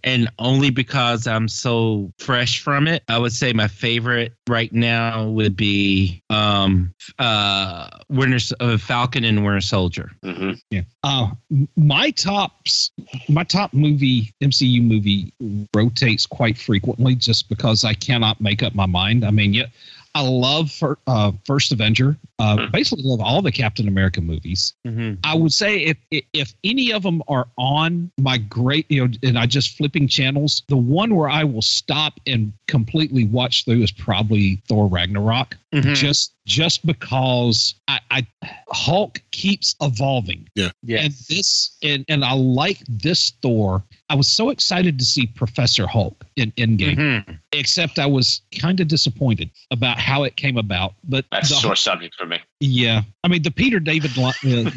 and 0.04 0.30
only 0.40 0.70
because 0.70 1.28
I'm 1.28 1.48
so 1.48 2.12
fresh 2.20 2.60
from 2.60 2.88
it. 2.88 3.04
I 3.08 3.18
would 3.18 3.32
say 3.32 3.54
my 3.54 3.68
favorite 3.68 4.34
right 4.50 4.72
now 4.74 5.28
would 5.30 5.56
be 5.56 6.22
um, 6.30 6.94
uh, 7.20 7.90
Winter 8.10 8.56
uh, 8.60 8.78
Falcon 8.78 9.24
and 9.24 9.44
Winter 9.44 9.62
Soldier. 9.62 10.12
hmm 10.24 10.52
Yeah. 10.70 10.82
Uh, 11.04 11.32
my 11.76 12.12
tops, 12.12 12.92
my 13.30 13.44
top 13.44 13.74
movie, 13.74 14.34
MCU 14.42 14.82
movie 14.84 15.34
rotates 15.74 16.26
quite 16.26 16.58
frequently 16.58 17.16
just 17.16 17.50
because 17.50 17.84
I 17.84 17.94
cannot 17.94 18.42
make 18.42 18.64
up 18.64 18.76
my 18.76 18.86
mind. 18.86 19.26
I 19.26 19.32
mean, 19.32 19.54
yeah, 19.54 19.68
I 20.16 20.22
love 20.22 20.72
for, 20.72 21.00
uh, 21.08 21.32
First 21.46 21.72
Avenger. 21.72 22.18
Uh, 22.44 22.68
basically, 22.72 23.04
love 23.06 23.22
all 23.22 23.42
the 23.42 23.52
Captain 23.52 23.88
America 23.88 24.20
movies. 24.20 24.74
Mm-hmm. 24.86 25.14
I 25.24 25.34
would 25.34 25.54
say 25.54 25.78
if, 25.86 25.98
if 26.12 26.24
if 26.34 26.54
any 26.64 26.92
of 26.92 27.04
them 27.04 27.22
are 27.28 27.48
on 27.58 28.12
my 28.20 28.38
great, 28.38 28.86
you 28.90 29.08
know, 29.08 29.14
and 29.24 29.40
I 29.40 29.46
just 29.46 29.78
flipping 29.78 30.08
channels, 30.08 30.64
the 30.68 30.76
one 30.78 31.16
where 31.16 31.30
I 31.30 31.44
will 31.44 31.62
stop 31.62 32.20
and 32.28 32.52
completely 32.68 33.26
watch 33.26 33.64
through 33.66 33.82
is 33.84 33.92
probably 33.92 34.62
Thor 34.68 34.88
Ragnarok. 34.88 35.56
Mhm. 35.74 35.96
Just 35.96 36.34
just 36.46 36.86
because 36.86 37.74
I, 37.88 38.00
I 38.12 38.28
Hulk 38.70 39.22
keeps 39.32 39.76
evolving. 39.82 40.48
Yeah. 40.56 40.70
And 40.90 41.14
this 41.30 41.78
and 41.82 42.04
and 42.10 42.26
I 42.26 42.34
like 42.34 42.80
this 42.88 43.32
Thor. 43.42 43.84
I 44.10 44.16
was 44.16 44.28
so 44.28 44.50
excited 44.50 45.00
to 45.00 45.06
see 45.06 45.26
Professor 45.28 45.88
Hulk 45.88 46.24
in 46.36 46.52
Endgame, 46.52 46.98
Mhm. 46.98 47.40
except 47.54 47.98
I 47.98 48.06
was 48.06 48.42
kind 48.60 48.80
of 48.82 48.88
disappointed 48.88 49.50
about 49.72 49.98
how 50.00 50.24
it 50.24 50.36
came 50.36 50.58
about. 50.58 50.94
But 51.06 51.26
That's 51.32 51.50
a 51.50 51.54
the- 51.56 51.60
sore 51.62 51.76
subject 51.76 52.14
for 52.16 52.26
me. 52.28 52.33
Yeah, 52.60 53.02
I 53.24 53.28
mean 53.28 53.42
the 53.44 53.52
Peter 53.52 53.80
David 53.80 54.12
uh, 54.18 54.32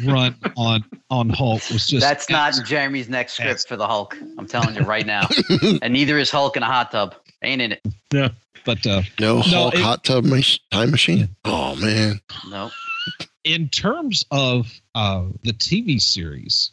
run 0.05 0.35
on 0.55 0.83
on 1.09 1.29
Hulk 1.29 1.61
was 1.71 1.87
just 1.87 2.01
That's 2.05 2.29
not 2.29 2.53
Jeremy's 2.65 3.09
next 3.09 3.33
script 3.33 3.67
for 3.67 3.75
the 3.77 3.87
Hulk. 3.87 4.15
I'm 4.37 4.47
telling 4.47 4.75
you 4.75 4.81
right 4.81 5.05
now. 5.05 5.27
and 5.81 5.93
neither 5.93 6.17
is 6.17 6.29
Hulk 6.31 6.57
in 6.57 6.63
a 6.63 6.67
hot 6.67 6.91
tub. 6.91 7.15
Ain't 7.43 7.61
in 7.61 7.71
it. 7.73 7.81
Yeah, 8.13 8.29
but 8.65 8.85
uh, 8.87 9.01
no, 9.19 9.41
Hulk 9.41 9.75
it- 9.75 9.81
hot 9.81 10.03
tub 10.03 10.25
mach- 10.25 10.59
time 10.71 10.91
machine. 10.91 11.29
Oh 11.45 11.75
man, 11.75 12.19
No. 12.49 12.71
in 13.43 13.69
terms 13.69 14.25
of 14.31 14.71
uh, 14.95 15.25
the 15.43 15.53
TV 15.53 16.01
series, 16.01 16.71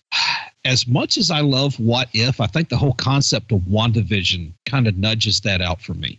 as 0.65 0.87
much 0.87 1.17
as 1.17 1.31
I 1.31 1.41
love 1.41 1.79
What 1.79 2.09
If, 2.15 2.41
I 2.41 2.47
think 2.47 2.69
the 2.71 2.77
whole 2.77 2.95
concept 2.95 3.53
of 3.53 3.61
WandaVision 3.61 4.53
kind 4.67 4.87
of 4.89 4.97
nudges 4.97 5.41
that 5.43 5.61
out 5.61 5.81
for 5.83 5.95
me. 5.95 6.19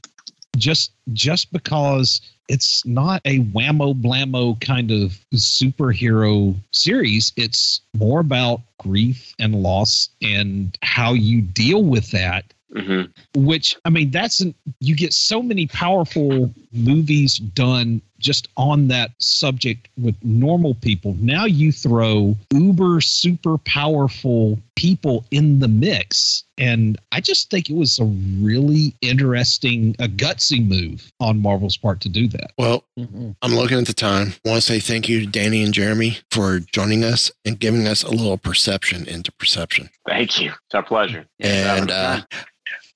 Just 0.58 0.92
just 1.14 1.52
because 1.52 2.22
it's 2.48 2.86
not 2.86 3.22
a 3.26 3.40
whammo 3.40 4.00
blammo 4.00 4.60
kind 4.62 4.92
of 4.92 5.20
superhero 5.34 6.56
series, 6.72 7.32
it's 7.36 7.82
more 7.96 8.20
about 8.20 8.62
grief 8.80 9.34
and 9.40 9.56
loss 9.56 10.10
and 10.22 10.78
how 10.82 11.14
you 11.14 11.42
deal 11.42 11.84
with 11.84 12.12
that 12.12 12.46
Mm-hmm. 12.76 13.46
which 13.46 13.78
I 13.86 13.90
mean, 13.90 14.12
that's 14.12 14.42
an, 14.42 14.54
you 14.82 14.96
get 14.98 15.14
so 15.14 15.42
many 15.42 15.66
powerful 15.66 16.54
movies 16.74 17.38
done 17.38 18.02
just 18.20 18.48
on 18.58 18.88
that 18.88 19.12
subject 19.20 19.88
with 19.98 20.16
normal 20.24 20.76
people. 20.76 21.16
Now 21.20 21.46
you 21.46 21.72
throw 21.72 22.36
uber 22.54 23.02
super 23.02 23.58
powerful 23.60 24.60
people 24.76 25.26
in 25.32 25.60
the 25.60 25.68
mix. 25.68 26.44
And 26.58 26.98
I 27.12 27.22
just 27.22 27.50
think 27.50 27.70
it 27.70 27.76
was 27.76 28.00
a 28.00 28.06
really 28.06 28.94
interesting, 29.02 29.96
a 30.00 30.08
gutsy 30.08 30.66
move 30.66 31.12
on 31.20 31.42
Marvel's 31.42 31.78
part 31.78 32.02
to 32.02 32.10
do 32.10 32.28
that. 32.30 32.52
Well, 32.58 32.84
I'm 32.98 33.56
looking 33.56 33.78
at 33.78 33.88
the 33.88 33.94
time. 33.94 34.34
I 34.46 34.50
want 34.50 34.62
to 34.62 34.68
say 34.68 34.80
thank 34.80 35.10
you 35.10 35.22
to 35.22 35.26
Danny 35.26 35.64
and 35.64 35.74
Jeremy 35.74 36.20
for 36.32 36.60
joining 36.60 37.04
us 37.04 37.32
and 37.44 37.60
giving 37.60 37.88
us 37.88 38.04
a 38.04 38.12
little 38.12 38.38
perception 38.38 39.08
into 39.08 39.32
perception. 39.34 39.90
Thank 40.08 40.40
you. 40.40 40.54
It's 40.66 40.76
our 40.76 40.84
pleasure. 40.84 41.26
And 41.40 41.92
uh, 41.92 42.22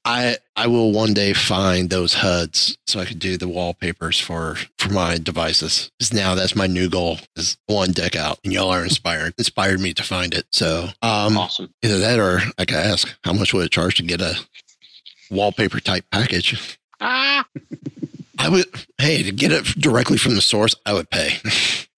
I 0.05 0.37
I 0.55 0.67
will 0.67 0.91
one 0.91 1.13
day 1.13 1.33
find 1.33 1.89
those 1.89 2.15
HUDs 2.15 2.77
so 2.87 2.99
I 2.99 3.05
could 3.05 3.19
do 3.19 3.37
the 3.37 3.47
wallpapers 3.47 4.19
for 4.19 4.57
for 4.77 4.91
my 4.91 5.17
devices. 5.17 5.91
Because 5.99 6.13
now 6.13 6.35
that's 6.35 6.55
my 6.55 6.67
new 6.67 6.89
goal 6.89 7.19
is 7.35 7.57
one 7.67 7.91
deck 7.91 8.15
out, 8.15 8.39
and 8.43 8.53
y'all 8.53 8.71
are 8.71 8.83
inspired 8.83 9.33
inspired 9.37 9.79
me 9.79 9.93
to 9.93 10.03
find 10.03 10.33
it. 10.33 10.45
So 10.51 10.89
um, 11.01 11.37
awesome. 11.37 11.73
Either 11.83 11.99
that 11.99 12.19
or 12.19 12.41
I 12.57 12.65
could 12.65 12.77
ask 12.77 13.13
how 13.23 13.33
much 13.33 13.53
would 13.53 13.65
it 13.65 13.71
charge 13.71 13.95
to 13.95 14.03
get 14.03 14.21
a 14.21 14.39
wallpaper 15.29 15.79
type 15.79 16.05
package. 16.11 16.77
Ah. 16.99 17.45
I 18.39 18.47
would, 18.47 18.65
hey, 18.97 19.21
to 19.21 19.31
get 19.33 19.51
it 19.51 19.65
directly 19.65 20.17
from 20.17 20.35
the 20.35 20.41
source, 20.41 20.73
I 20.85 20.93
would 20.93 21.09
pay. 21.09 21.39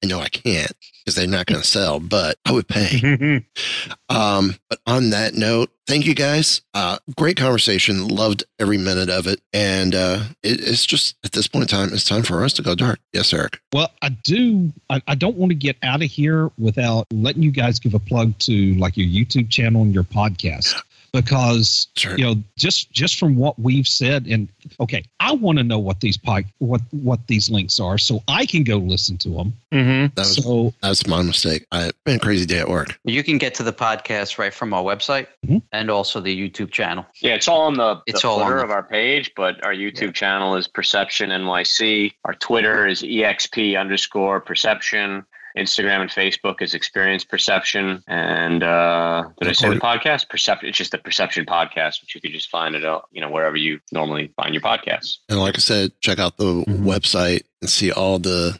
I 0.03 0.07
know 0.07 0.19
I 0.19 0.27
can't 0.27 0.71
because 1.05 1.13
they're 1.13 1.27
not 1.27 1.45
going 1.45 1.61
to 1.61 1.67
sell, 1.67 1.99
but 1.99 2.37
I 2.45 2.51
would 2.51 2.67
pay. 2.67 3.45
um, 4.09 4.55
but 4.67 4.79
on 4.87 5.11
that 5.11 5.35
note, 5.35 5.69
thank 5.85 6.07
you 6.07 6.15
guys. 6.15 6.63
Uh, 6.73 6.97
great 7.15 7.37
conversation. 7.37 8.07
Loved 8.07 8.43
every 8.57 8.79
minute 8.79 9.11
of 9.11 9.27
it. 9.27 9.39
And 9.53 9.93
uh, 9.93 10.23
it, 10.41 10.67
it's 10.67 10.83
just 10.83 11.15
at 11.23 11.33
this 11.33 11.47
point 11.47 11.71
in 11.71 11.77
time, 11.77 11.93
it's 11.93 12.05
time 12.05 12.23
for 12.23 12.43
us 12.43 12.53
to 12.53 12.63
go 12.63 12.73
dark. 12.73 12.99
Yes, 13.13 13.31
Eric. 13.31 13.61
Well, 13.71 13.91
I 14.01 14.09
do. 14.09 14.73
I, 14.89 14.99
I 15.07 15.13
don't 15.13 15.37
want 15.37 15.51
to 15.51 15.55
get 15.55 15.77
out 15.83 16.01
of 16.01 16.09
here 16.09 16.49
without 16.57 17.05
letting 17.13 17.43
you 17.43 17.51
guys 17.51 17.77
give 17.77 17.93
a 17.93 17.99
plug 17.99 18.37
to 18.39 18.73
like 18.75 18.97
your 18.97 19.07
YouTube 19.07 19.51
channel 19.51 19.83
and 19.83 19.93
your 19.93 20.03
podcast 20.03 20.81
because 21.13 21.87
you 22.17 22.23
know 22.23 22.35
just 22.57 22.91
just 22.91 23.17
from 23.19 23.35
what 23.35 23.57
we've 23.59 23.87
said 23.87 24.25
and 24.27 24.47
okay 24.79 25.03
i 25.19 25.31
want 25.33 25.57
to 25.57 25.63
know 25.63 25.79
what 25.79 25.99
these 25.99 26.17
pod, 26.17 26.45
what 26.59 26.81
what 26.91 27.25
these 27.27 27.49
links 27.49 27.79
are 27.79 27.97
so 27.97 28.21
i 28.27 28.45
can 28.45 28.63
go 28.63 28.77
listen 28.77 29.17
to 29.17 29.29
them 29.29 29.53
mm-hmm. 29.71 30.01
That 30.15 30.17
was, 30.17 30.43
so 30.43 30.73
that's 30.81 31.07
my 31.07 31.21
mistake. 31.21 31.65
I 31.71 31.91
been 32.05 32.15
a 32.15 32.19
crazy 32.19 32.45
day 32.45 32.59
at 32.59 32.69
work. 32.69 32.99
You 33.03 33.23
can 33.23 33.37
get 33.37 33.53
to 33.55 33.63
the 33.63 33.73
podcast 33.73 34.37
right 34.37 34.53
from 34.53 34.73
our 34.73 34.83
website 34.83 35.27
and 35.71 35.89
also 35.89 36.19
the 36.19 36.35
YouTube 36.35 36.71
channel. 36.71 37.05
Yeah, 37.21 37.35
it's 37.35 37.47
all 37.47 37.61
on 37.61 37.75
the, 37.75 37.95
the 37.95 38.01
It's 38.07 38.25
all 38.25 38.39
on 38.39 38.47
footer 38.47 38.57
the- 38.57 38.63
of 38.65 38.71
our 38.71 38.83
page, 38.83 39.31
but 39.35 39.63
our 39.63 39.73
YouTube 39.73 40.13
channel 40.13 40.55
is 40.55 40.67
Perception 40.67 41.29
NYC. 41.29 42.13
Our 42.25 42.33
Twitter 42.35 42.87
is 42.87 43.01
exp 43.03 43.79
underscore 43.79 44.39
perception. 44.41 45.25
Instagram 45.57 46.01
and 46.01 46.09
Facebook 46.09 46.61
is 46.61 46.73
Experience 46.73 47.23
Perception. 47.23 48.03
And 48.07 48.63
uh, 48.63 49.25
did 49.39 49.49
I 49.49 49.51
say 49.53 49.69
the 49.69 49.75
podcast? 49.75 50.29
Perception. 50.29 50.69
It's 50.69 50.77
just 50.77 50.91
the 50.91 50.97
Perception 50.97 51.45
Podcast, 51.45 52.01
which 52.01 52.15
you 52.15 52.21
could 52.21 52.31
just 52.31 52.49
find 52.49 52.75
it, 52.75 52.85
uh, 52.85 53.01
you 53.11 53.21
know, 53.21 53.29
wherever 53.29 53.57
you 53.57 53.79
normally 53.91 54.33
find 54.35 54.53
your 54.53 54.61
podcasts. 54.61 55.17
And 55.29 55.39
like 55.39 55.55
I 55.55 55.59
said, 55.59 55.91
check 56.01 56.19
out 56.19 56.37
the 56.37 56.63
website 56.67 57.43
and 57.61 57.69
see 57.69 57.91
all 57.91 58.19
the 58.19 58.59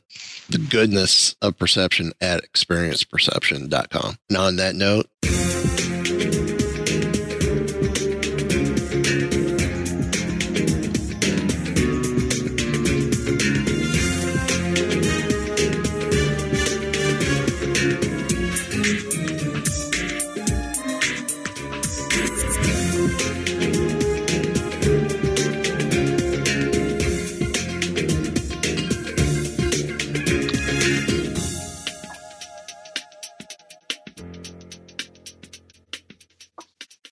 the 0.49 0.57
goodness 0.57 1.35
of 1.41 1.57
perception 1.57 2.11
at 2.19 2.43
experienceperception.com. 2.43 4.17
And 4.29 4.37
on 4.37 4.57
that 4.57 4.75
note, 4.75 5.07